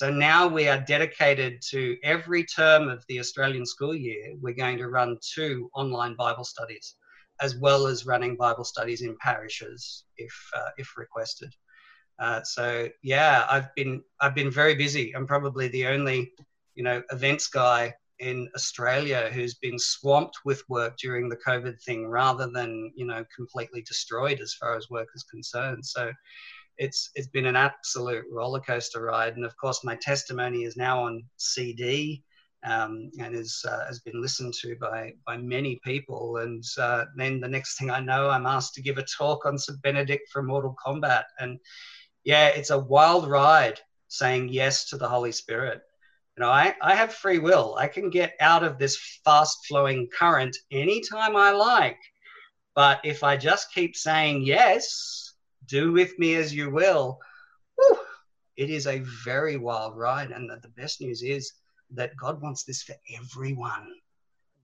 So 0.00 0.08
now 0.08 0.48
we 0.48 0.66
are 0.66 0.80
dedicated 0.80 1.60
to 1.72 1.98
every 2.02 2.42
term 2.42 2.88
of 2.88 3.04
the 3.06 3.20
Australian 3.20 3.66
school 3.66 3.94
year, 3.94 4.32
we're 4.40 4.54
going 4.54 4.78
to 4.78 4.88
run 4.88 5.18
two 5.20 5.68
online 5.74 6.14
Bible 6.14 6.44
studies, 6.44 6.94
as 7.42 7.56
well 7.56 7.86
as 7.86 8.06
running 8.06 8.34
Bible 8.34 8.64
studies 8.64 9.02
in 9.02 9.14
parishes 9.20 10.04
if, 10.16 10.32
uh, 10.56 10.70
if 10.78 10.96
requested. 10.96 11.54
Uh, 12.18 12.42
so 12.44 12.88
yeah, 13.02 13.46
I've 13.50 13.74
been 13.74 14.02
I've 14.22 14.34
been 14.34 14.50
very 14.50 14.74
busy. 14.74 15.14
I'm 15.14 15.26
probably 15.26 15.68
the 15.68 15.88
only 15.88 16.32
you 16.74 16.82
know 16.82 17.02
events 17.12 17.48
guy 17.48 17.92
in 18.20 18.48
Australia 18.54 19.28
who's 19.30 19.56
been 19.56 19.78
swamped 19.78 20.38
with 20.46 20.62
work 20.70 20.96
during 20.96 21.28
the 21.28 21.40
COVID 21.46 21.78
thing, 21.82 22.08
rather 22.08 22.46
than 22.50 22.90
you 22.96 23.04
know 23.04 23.22
completely 23.36 23.82
destroyed 23.82 24.40
as 24.40 24.54
far 24.54 24.78
as 24.78 24.88
work 24.88 25.08
is 25.14 25.24
concerned. 25.24 25.84
So 25.84 26.10
it's 26.80 27.10
it's 27.14 27.28
been 27.28 27.46
an 27.46 27.56
absolute 27.56 28.24
roller 28.32 28.60
coaster 28.60 29.02
ride, 29.02 29.36
and 29.36 29.44
of 29.44 29.56
course 29.56 29.84
my 29.84 29.96
testimony 29.96 30.64
is 30.64 30.76
now 30.76 31.04
on 31.04 31.22
CD. 31.36 32.24
Um, 32.62 33.10
and 33.18 33.34
is, 33.34 33.64
uh, 33.66 33.86
has 33.86 34.00
been 34.00 34.20
listened 34.20 34.52
to 34.60 34.76
by 34.76 35.14
by 35.26 35.38
many 35.38 35.80
people. 35.82 36.36
And 36.36 36.62
uh, 36.76 37.06
then 37.16 37.40
the 37.40 37.48
next 37.48 37.78
thing 37.78 37.90
I 37.90 38.00
know, 38.00 38.28
I'm 38.28 38.44
asked 38.44 38.74
to 38.74 38.82
give 38.82 38.98
a 38.98 39.02
talk 39.02 39.46
on 39.46 39.56
St. 39.56 39.80
Benedict 39.80 40.28
from 40.30 40.48
Mortal 40.48 40.76
Kombat, 40.86 41.24
and 41.38 41.58
yeah, 42.24 42.48
it's 42.48 42.68
a 42.68 42.78
wild 42.78 43.28
ride 43.28 43.80
saying 44.08 44.50
yes 44.50 44.88
to 44.90 44.98
the 44.98 45.08
Holy 45.08 45.32
Spirit. 45.32 45.80
You 46.36 46.44
know, 46.44 46.50
I, 46.50 46.74
I 46.82 46.94
have 46.94 47.14
free 47.14 47.38
will. 47.38 47.76
I 47.78 47.86
can 47.86 48.10
get 48.10 48.34
out 48.40 48.62
of 48.62 48.78
this 48.78 49.20
fast 49.24 49.56
flowing 49.66 50.08
current 50.16 50.56
anytime 50.70 51.36
I 51.36 51.50
like. 51.52 51.98
But 52.74 53.00
if 53.04 53.24
I 53.24 53.36
just 53.36 53.72
keep 53.72 53.96
saying 53.96 54.42
yes, 54.42 55.29
do 55.70 55.92
with 55.92 56.18
me 56.18 56.34
as 56.34 56.54
you 56.54 56.70
will, 56.70 57.18
whew, 57.76 57.98
it 58.56 58.70
is 58.70 58.86
a 58.86 59.02
very 59.24 59.56
wild 59.56 59.96
ride. 59.96 60.30
And 60.30 60.50
the, 60.50 60.56
the 60.56 60.68
best 60.68 61.00
news 61.00 61.22
is 61.22 61.52
that 61.92 62.16
God 62.16 62.42
wants 62.42 62.64
this 62.64 62.82
for 62.82 62.94
everyone. 63.18 63.88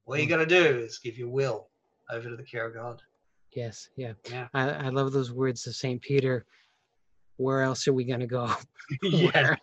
All 0.04 0.16
you 0.16 0.24
hmm. 0.24 0.30
got 0.30 0.36
to 0.38 0.46
do 0.46 0.78
is 0.78 0.98
give 0.98 1.16
your 1.16 1.28
will 1.28 1.68
over 2.10 2.28
to 2.28 2.36
the 2.36 2.42
care 2.42 2.66
of 2.66 2.74
God. 2.74 3.02
Yes, 3.54 3.88
yeah. 3.96 4.12
yeah. 4.30 4.48
I, 4.52 4.68
I 4.70 4.88
love 4.90 5.12
those 5.12 5.32
words 5.32 5.66
of 5.66 5.74
St. 5.74 6.00
Peter 6.02 6.44
where 7.36 7.62
else 7.62 7.86
are 7.86 7.92
we 7.92 8.04
going 8.04 8.20
to 8.20 8.26
go? 8.26 8.50
yeah, 9.02 9.56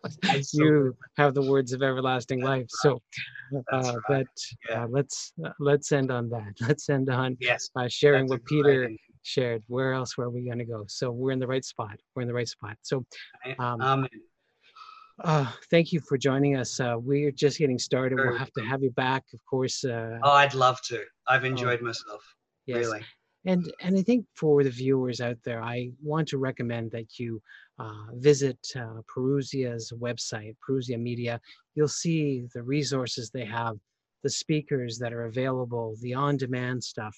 you 0.52 0.96
have 1.18 1.34
the 1.34 1.42
words 1.42 1.72
of 1.72 1.82
everlasting 1.82 2.42
life. 2.42 2.66
So, 2.68 3.02
uh, 3.56 3.62
right. 3.72 3.98
but 4.08 4.28
yeah. 4.70 4.84
uh, 4.84 4.88
let's 4.90 5.32
uh, 5.46 5.52
let's 5.60 5.94
end 5.94 6.12
on 6.12 6.30
that. 6.30 6.54
Let's 6.68 6.90
end 6.90 7.10
on 7.10 7.38
yes, 7.40 7.70
uh, 7.78 7.88
sharing 7.88 8.28
what 8.28 8.44
Peter 8.44 8.90
shared. 9.24 9.64
Where 9.68 9.94
else 9.94 10.18
were 10.18 10.30
we 10.30 10.46
going 10.46 10.60
to 10.60 10.66
go? 10.66 10.86
So 10.88 11.12
we're 11.12 11.32
in 11.32 11.40
the 11.40 11.48
right 11.48 11.66
spot. 11.66 12.00
We're 12.16 12.22
in 12.22 12.28
the 12.28 12.34
right 12.34 12.48
spot. 12.48 12.78
So, 12.84 13.06
um. 13.60 14.08
Uh, 15.24 15.46
thank 15.70 15.92
you 15.94 16.00
for 16.00 16.18
joining 16.18 16.56
us. 16.58 16.80
Uh, 16.80 16.96
we're 16.98 17.30
just 17.30 17.60
getting 17.60 17.78
started. 17.78 18.18
Sure. 18.18 18.30
We'll 18.30 18.40
have 18.40 18.52
to 18.54 18.64
have 18.64 18.82
you 18.82 18.90
back, 18.90 19.24
of 19.34 19.40
course. 19.48 19.84
Uh, 19.86 20.18
oh, 20.24 20.32
I'd 20.32 20.56
love 20.56 20.82
to. 20.88 21.04
I've 21.28 21.44
oh. 21.44 21.48
enjoyed 21.48 21.82
myself. 21.82 22.24
Yes. 22.66 22.86
Really. 22.86 23.02
And 23.46 23.72
and 23.82 23.96
I 23.98 24.02
think 24.02 24.26
for 24.36 24.64
the 24.64 24.72
viewers 24.72 25.22
out 25.22 25.38
there, 25.46 25.62
I 25.62 25.92
want 26.02 26.30
to 26.30 26.40
recommend 26.40 26.92
that 26.92 27.20
you 27.20 27.42
uh, 27.78 28.06
visit 28.14 28.58
uh, 28.76 29.02
Parousia's 29.16 29.94
website, 30.00 30.56
Parousia 30.68 31.00
Media. 31.00 31.40
You'll 31.76 31.88
see 31.88 32.46
the 32.56 32.64
resources 32.64 33.30
they 33.30 33.46
have, 33.46 33.78
the 34.24 34.32
speakers 34.32 34.98
that 34.98 35.14
are 35.14 35.26
available, 35.26 35.96
the 36.02 36.16
on-demand 36.16 36.84
stuff, 36.84 37.16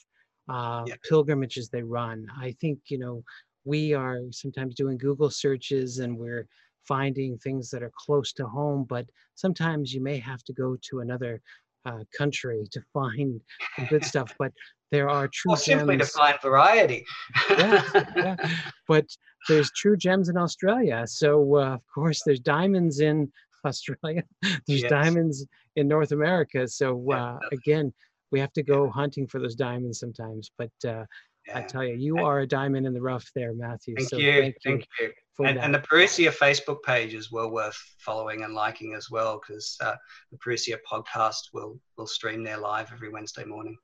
uh, 0.50 0.84
yeah. 0.86 0.96
pilgrimages 1.08 1.70
they 1.70 1.84
run. 1.84 2.28
I 2.40 2.56
think 2.62 2.80
you 2.88 2.98
know 2.98 3.24
we 3.64 3.94
are 3.94 4.20
sometimes 4.32 4.76
doing 4.76 4.98
Google 4.98 5.30
searches 5.30 6.00
and 6.00 6.18
we're 6.18 6.48
finding 6.88 7.38
things 7.38 7.70
that 7.72 7.84
are 7.84 7.92
close 7.98 8.32
to 8.34 8.46
home, 8.46 8.86
but 8.88 9.06
sometimes 9.34 9.94
you 9.94 10.02
may 10.02 10.20
have 10.20 10.44
to 10.44 10.54
go 10.54 10.78
to 10.90 11.00
another 11.00 11.42
uh, 11.86 12.04
country 12.18 12.68
to 12.72 12.82
find 12.94 13.42
good 13.90 14.06
stuff. 14.12 14.34
But 14.38 14.52
there 14.92 15.10
are 15.10 15.28
true 15.28 15.52
well, 15.52 15.58
simply 15.58 15.98
to 15.98 16.06
find 16.06 16.38
variety. 16.42 17.04
yeah, 17.50 17.84
yeah, 18.16 18.36
but 18.88 19.06
there's 19.48 19.72
true 19.72 19.98
gems 19.98 20.30
in 20.30 20.38
Australia. 20.38 21.06
So 21.08 21.58
uh, 21.58 21.74
of 21.74 21.82
course 21.94 22.22
there's 22.26 22.40
diamonds 22.40 23.00
in 23.00 23.32
Australia. 23.66 24.24
There's 24.68 24.84
yes. 24.84 24.90
diamonds 24.90 25.46
in 25.76 25.88
North 25.88 26.12
America. 26.12 26.68
So 26.68 27.12
uh, 27.12 27.40
again, 27.52 27.92
we 28.32 28.40
have 28.40 28.54
to 28.54 28.64
go 28.64 28.86
yeah. 28.86 28.92
hunting 28.92 29.28
for 29.28 29.40
those 29.40 29.56
diamonds 29.56 30.00
sometimes. 30.00 30.52
But 30.58 30.72
uh, 30.86 31.06
yeah. 31.48 31.60
I 31.60 31.62
tell 31.62 31.84
you, 31.84 31.96
you 31.96 32.18
are 32.18 32.40
a 32.40 32.48
diamond 32.48 32.86
in 32.86 32.94
the 32.94 33.02
rough 33.02 33.30
there, 33.36 33.54
Matthew. 33.54 33.96
Thank 33.96 34.10
so 34.10 34.18
you. 34.18 34.42
Thank 34.42 34.56
you. 34.66 34.72
Thank 34.72 34.88
you. 35.00 35.46
And, 35.46 35.60
and, 35.60 35.76
the 35.76 35.80
Parousia 35.80 36.32
Facebook 36.32 36.82
page 36.84 37.14
is 37.14 37.32
well 37.32 37.52
worth 37.52 37.78
following 38.00 38.44
and 38.44 38.54
liking 38.54 38.94
as 38.94 39.12
well, 39.12 39.40
because 39.40 39.76
uh, 39.82 39.96
the 40.32 40.38
Parousia 40.38 40.78
podcast 40.90 41.50
will 41.54 41.78
will 41.98 42.08
stream 42.08 42.44
there 42.44 42.58
live 42.58 42.92
every 42.94 43.10
Wednesday 43.10 43.44
morning. 43.44 43.76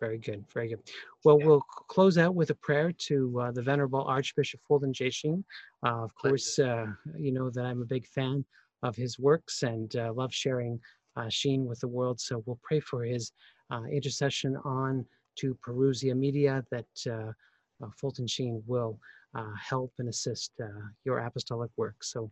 Very 0.00 0.18
good, 0.18 0.44
very 0.52 0.68
good. 0.68 0.80
Well, 1.24 1.38
yeah. 1.40 1.46
we'll 1.46 1.62
close 1.88 2.18
out 2.18 2.34
with 2.34 2.50
a 2.50 2.54
prayer 2.54 2.92
to 2.92 3.40
uh, 3.40 3.50
the 3.50 3.62
Venerable 3.62 4.04
Archbishop 4.04 4.60
Fulton 4.68 4.92
J. 4.92 5.10
Sheen. 5.10 5.44
Uh, 5.84 6.04
of 6.04 6.14
course, 6.14 6.58
uh, 6.58 6.86
you 7.16 7.32
know 7.32 7.50
that 7.50 7.64
I'm 7.64 7.82
a 7.82 7.86
big 7.86 8.06
fan 8.06 8.44
of 8.82 8.94
his 8.94 9.18
works 9.18 9.62
and 9.62 9.94
uh, 9.96 10.12
love 10.12 10.32
sharing 10.32 10.78
uh, 11.16 11.28
Sheen 11.28 11.64
with 11.64 11.80
the 11.80 11.88
world. 11.88 12.20
So 12.20 12.42
we'll 12.46 12.60
pray 12.62 12.80
for 12.80 13.02
his 13.02 13.32
Uh, 13.70 13.84
intercession 13.84 14.56
on 14.64 15.04
to 15.36 15.56
Parousia 15.66 16.16
Media 16.16 16.64
that 16.70 16.86
uh, 17.06 17.32
uh, 17.84 17.90
Fulton 18.00 18.26
Sheen 18.26 18.62
will 18.66 18.98
help 19.62 19.92
and 19.98 20.08
assist 20.08 20.52
your 21.04 21.18
apostolic 21.18 21.70
work. 21.76 22.02
So 22.02 22.30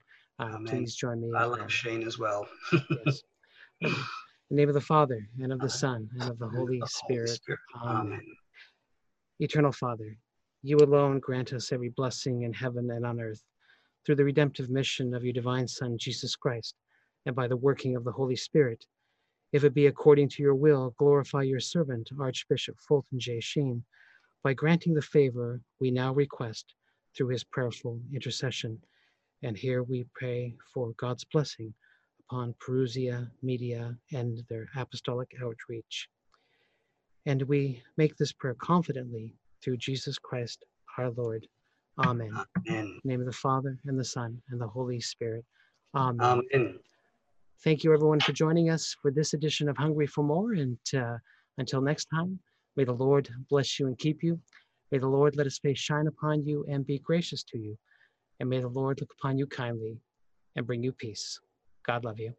please 0.67 0.97
join 0.97 1.21
me. 1.21 1.31
I 1.37 1.45
love 1.45 1.71
Sheen 1.71 2.05
as 2.05 2.19
well. 2.19 2.49
yes. 2.91 3.23
the 3.81 3.95
name 4.51 4.69
of 4.69 4.75
the 4.75 4.81
Father, 4.81 5.29
and 5.41 5.53
of 5.53 5.61
the 5.61 5.69
Son, 5.69 6.09
and 6.19 6.31
of 6.31 6.39
the 6.39 6.49
Holy 6.49 6.83
Spirit. 6.87 7.39
Amen. 7.85 8.23
Eternal 9.39 9.73
Father, 9.73 10.17
you 10.63 10.79
alone 10.79 11.21
grant 11.21 11.53
us 11.53 11.71
every 11.71 11.91
blessing 11.91 12.43
in 12.43 12.53
heaven 12.53 12.91
and 12.91 13.05
on 13.05 13.21
earth 13.21 13.43
through 14.05 14.15
the 14.15 14.25
redemptive 14.25 14.71
mission 14.71 15.15
of 15.15 15.25
your 15.25 15.33
divine 15.33 15.69
Son, 15.69 15.99
Jesus 15.99 16.35
Christ, 16.35 16.75
and 17.27 17.37
by 17.37 17.47
the 17.47 17.57
working 17.57 17.97
of 17.97 18.05
the 18.05 18.13
Holy 18.13 18.37
Spirit. 18.37 18.87
If 19.57 19.65
it 19.65 19.73
be 19.73 19.87
according 19.87 20.29
to 20.29 20.43
your 20.43 20.55
will, 20.55 20.95
glorify 20.99 21.41
your 21.41 21.61
servant, 21.61 22.11
Archbishop 22.21 22.77
Fulton 22.79 23.19
J. 23.19 23.41
Sheen, 23.41 23.83
by 24.45 24.53
granting 24.53 24.93
the 24.93 25.01
favor 25.01 25.63
we 25.81 25.91
now 25.91 26.13
request 26.13 26.75
through 27.17 27.29
his 27.29 27.43
prayerful 27.43 27.99
intercession. 28.13 28.79
And 29.43 29.57
here 29.57 29.83
we 29.83 30.05
pray 30.13 30.55
for 30.75 30.93
God's 30.99 31.25
blessing 31.25 31.73
upon 32.21 32.55
Parousia 32.61 33.31
Media 33.43 33.97
and 34.13 34.45
their 34.51 34.69
apostolic 34.77 35.35
outreach. 35.43 36.07
And 37.25 37.41
we 37.45 37.83
make 37.97 38.15
this 38.19 38.33
prayer 38.33 38.57
confidently 38.61 39.37
through 39.65 39.79
Jesus 39.79 40.19
Christ 40.19 40.67
our 40.99 41.09
Lord. 41.13 41.47
Amen. 41.99 42.39
Amen. 42.69 43.01
name 43.05 43.21
of 43.21 43.27
the 43.27 43.33
Father 43.33 43.79
and 43.87 43.99
the 43.99 44.05
Son 44.05 44.39
and 44.51 44.61
the 44.61 44.69
Holy 44.69 45.01
Spirit. 45.01 45.47
Amen. 45.95 46.43
Amen. 46.53 46.79
Thank 47.65 47.83
you 47.83 47.93
everyone 47.93 48.21
for 48.21 48.33
joining 48.33 48.71
us 48.71 48.95
for 49.01 49.11
this 49.11 49.33
edition 49.33 49.69
of 49.69 49.77
Hungry 49.77 50.07
for 50.07 50.23
More. 50.23 50.53
And 50.53 50.79
uh, 50.95 51.17
until 51.59 51.81
next 51.81 52.07
time, 52.07 52.39
may 52.77 52.85
the 52.85 52.93
Lord 52.93 53.29
bless 53.49 53.81
you 53.81 53.87
and 53.87 53.99
keep 53.99 54.23
you. 54.23 54.39
May 54.93 54.99
the 54.99 55.09
Lord 55.09 55.37
let 55.37 55.47
his 55.47 55.59
face 55.59 55.79
shine 55.79 56.07
upon 56.07 56.45
you 56.45 56.67
and 56.69 56.87
be 56.87 56.99
gracious 56.99 57.43
to 57.45 57.59
you. 57.59 57.77
And 58.41 58.51
may 58.51 58.61
the 58.61 58.69
Lord 58.69 59.01
look 59.01 59.11
upon 59.19 59.39
you 59.39 59.47
kindly 59.47 59.99
and 60.55 60.67
bring 60.67 60.83
you 60.83 60.93
peace. 60.93 61.41
God 61.85 62.05
love 62.05 62.21
you. 62.21 62.35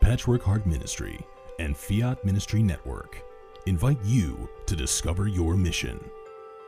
Patchwork 0.00 0.42
Heart 0.42 0.66
Ministry 0.66 1.18
and 1.58 1.76
Fiat 1.76 2.24
Ministry 2.24 2.62
Network 2.62 3.20
invite 3.66 4.02
you 4.04 4.48
to 4.66 4.76
discover 4.76 5.26
your 5.26 5.54
mission. 5.54 6.00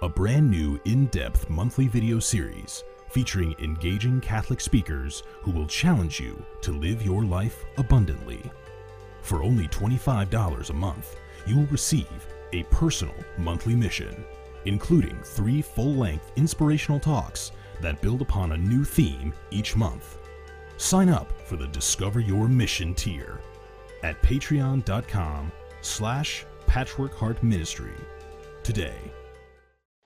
A 0.03 0.09
brand 0.09 0.51
new 0.51 0.81
in 0.85 1.07
depth 1.07 1.49
monthly 1.49 1.87
video 1.87 2.19
series 2.19 2.83
featuring 3.13 3.55
engaging 3.59 4.21
Catholic 4.21 4.61
speakers 4.61 5.23
who 5.43 5.51
will 5.51 5.67
challenge 5.67 6.19
you 6.19 6.43
to 6.63 6.73
live 6.73 7.05
your 7.05 7.25
life 7.25 7.65
abundantly. 7.77 8.43
For 9.21 9.43
only 9.43 9.69
$25 9.69 10.71
a 10.71 10.73
month, 10.73 11.17
you 11.47 11.57
will 11.57 11.67
receive 11.67 12.27
a 12.55 12.63
personal 12.65 13.15
monthly 13.37 13.77
mission, 13.77 14.25
including 14.65 15.19
three 15.23 15.61
full 15.61 15.95
length 15.95 16.33
inspirational 16.37 16.99
talks 16.99 17.53
that 17.83 18.01
build 18.01 18.23
upon 18.23 18.53
a 18.53 18.57
new 18.57 18.83
theme 18.83 19.35
each 19.51 19.77
month. 19.77 20.19
Sign 20.79 21.11
up 21.11 21.31
for 21.47 21.57
the 21.57 21.67
Discover 21.69 22.21
Your 22.21 22.49
Mission 22.49 22.95
tier 22.95 23.41
at 24.03 24.21
patreon.com 24.23 25.53
slash 25.83 26.47
patchworkheartministry 26.67 27.93
today. 28.63 29.13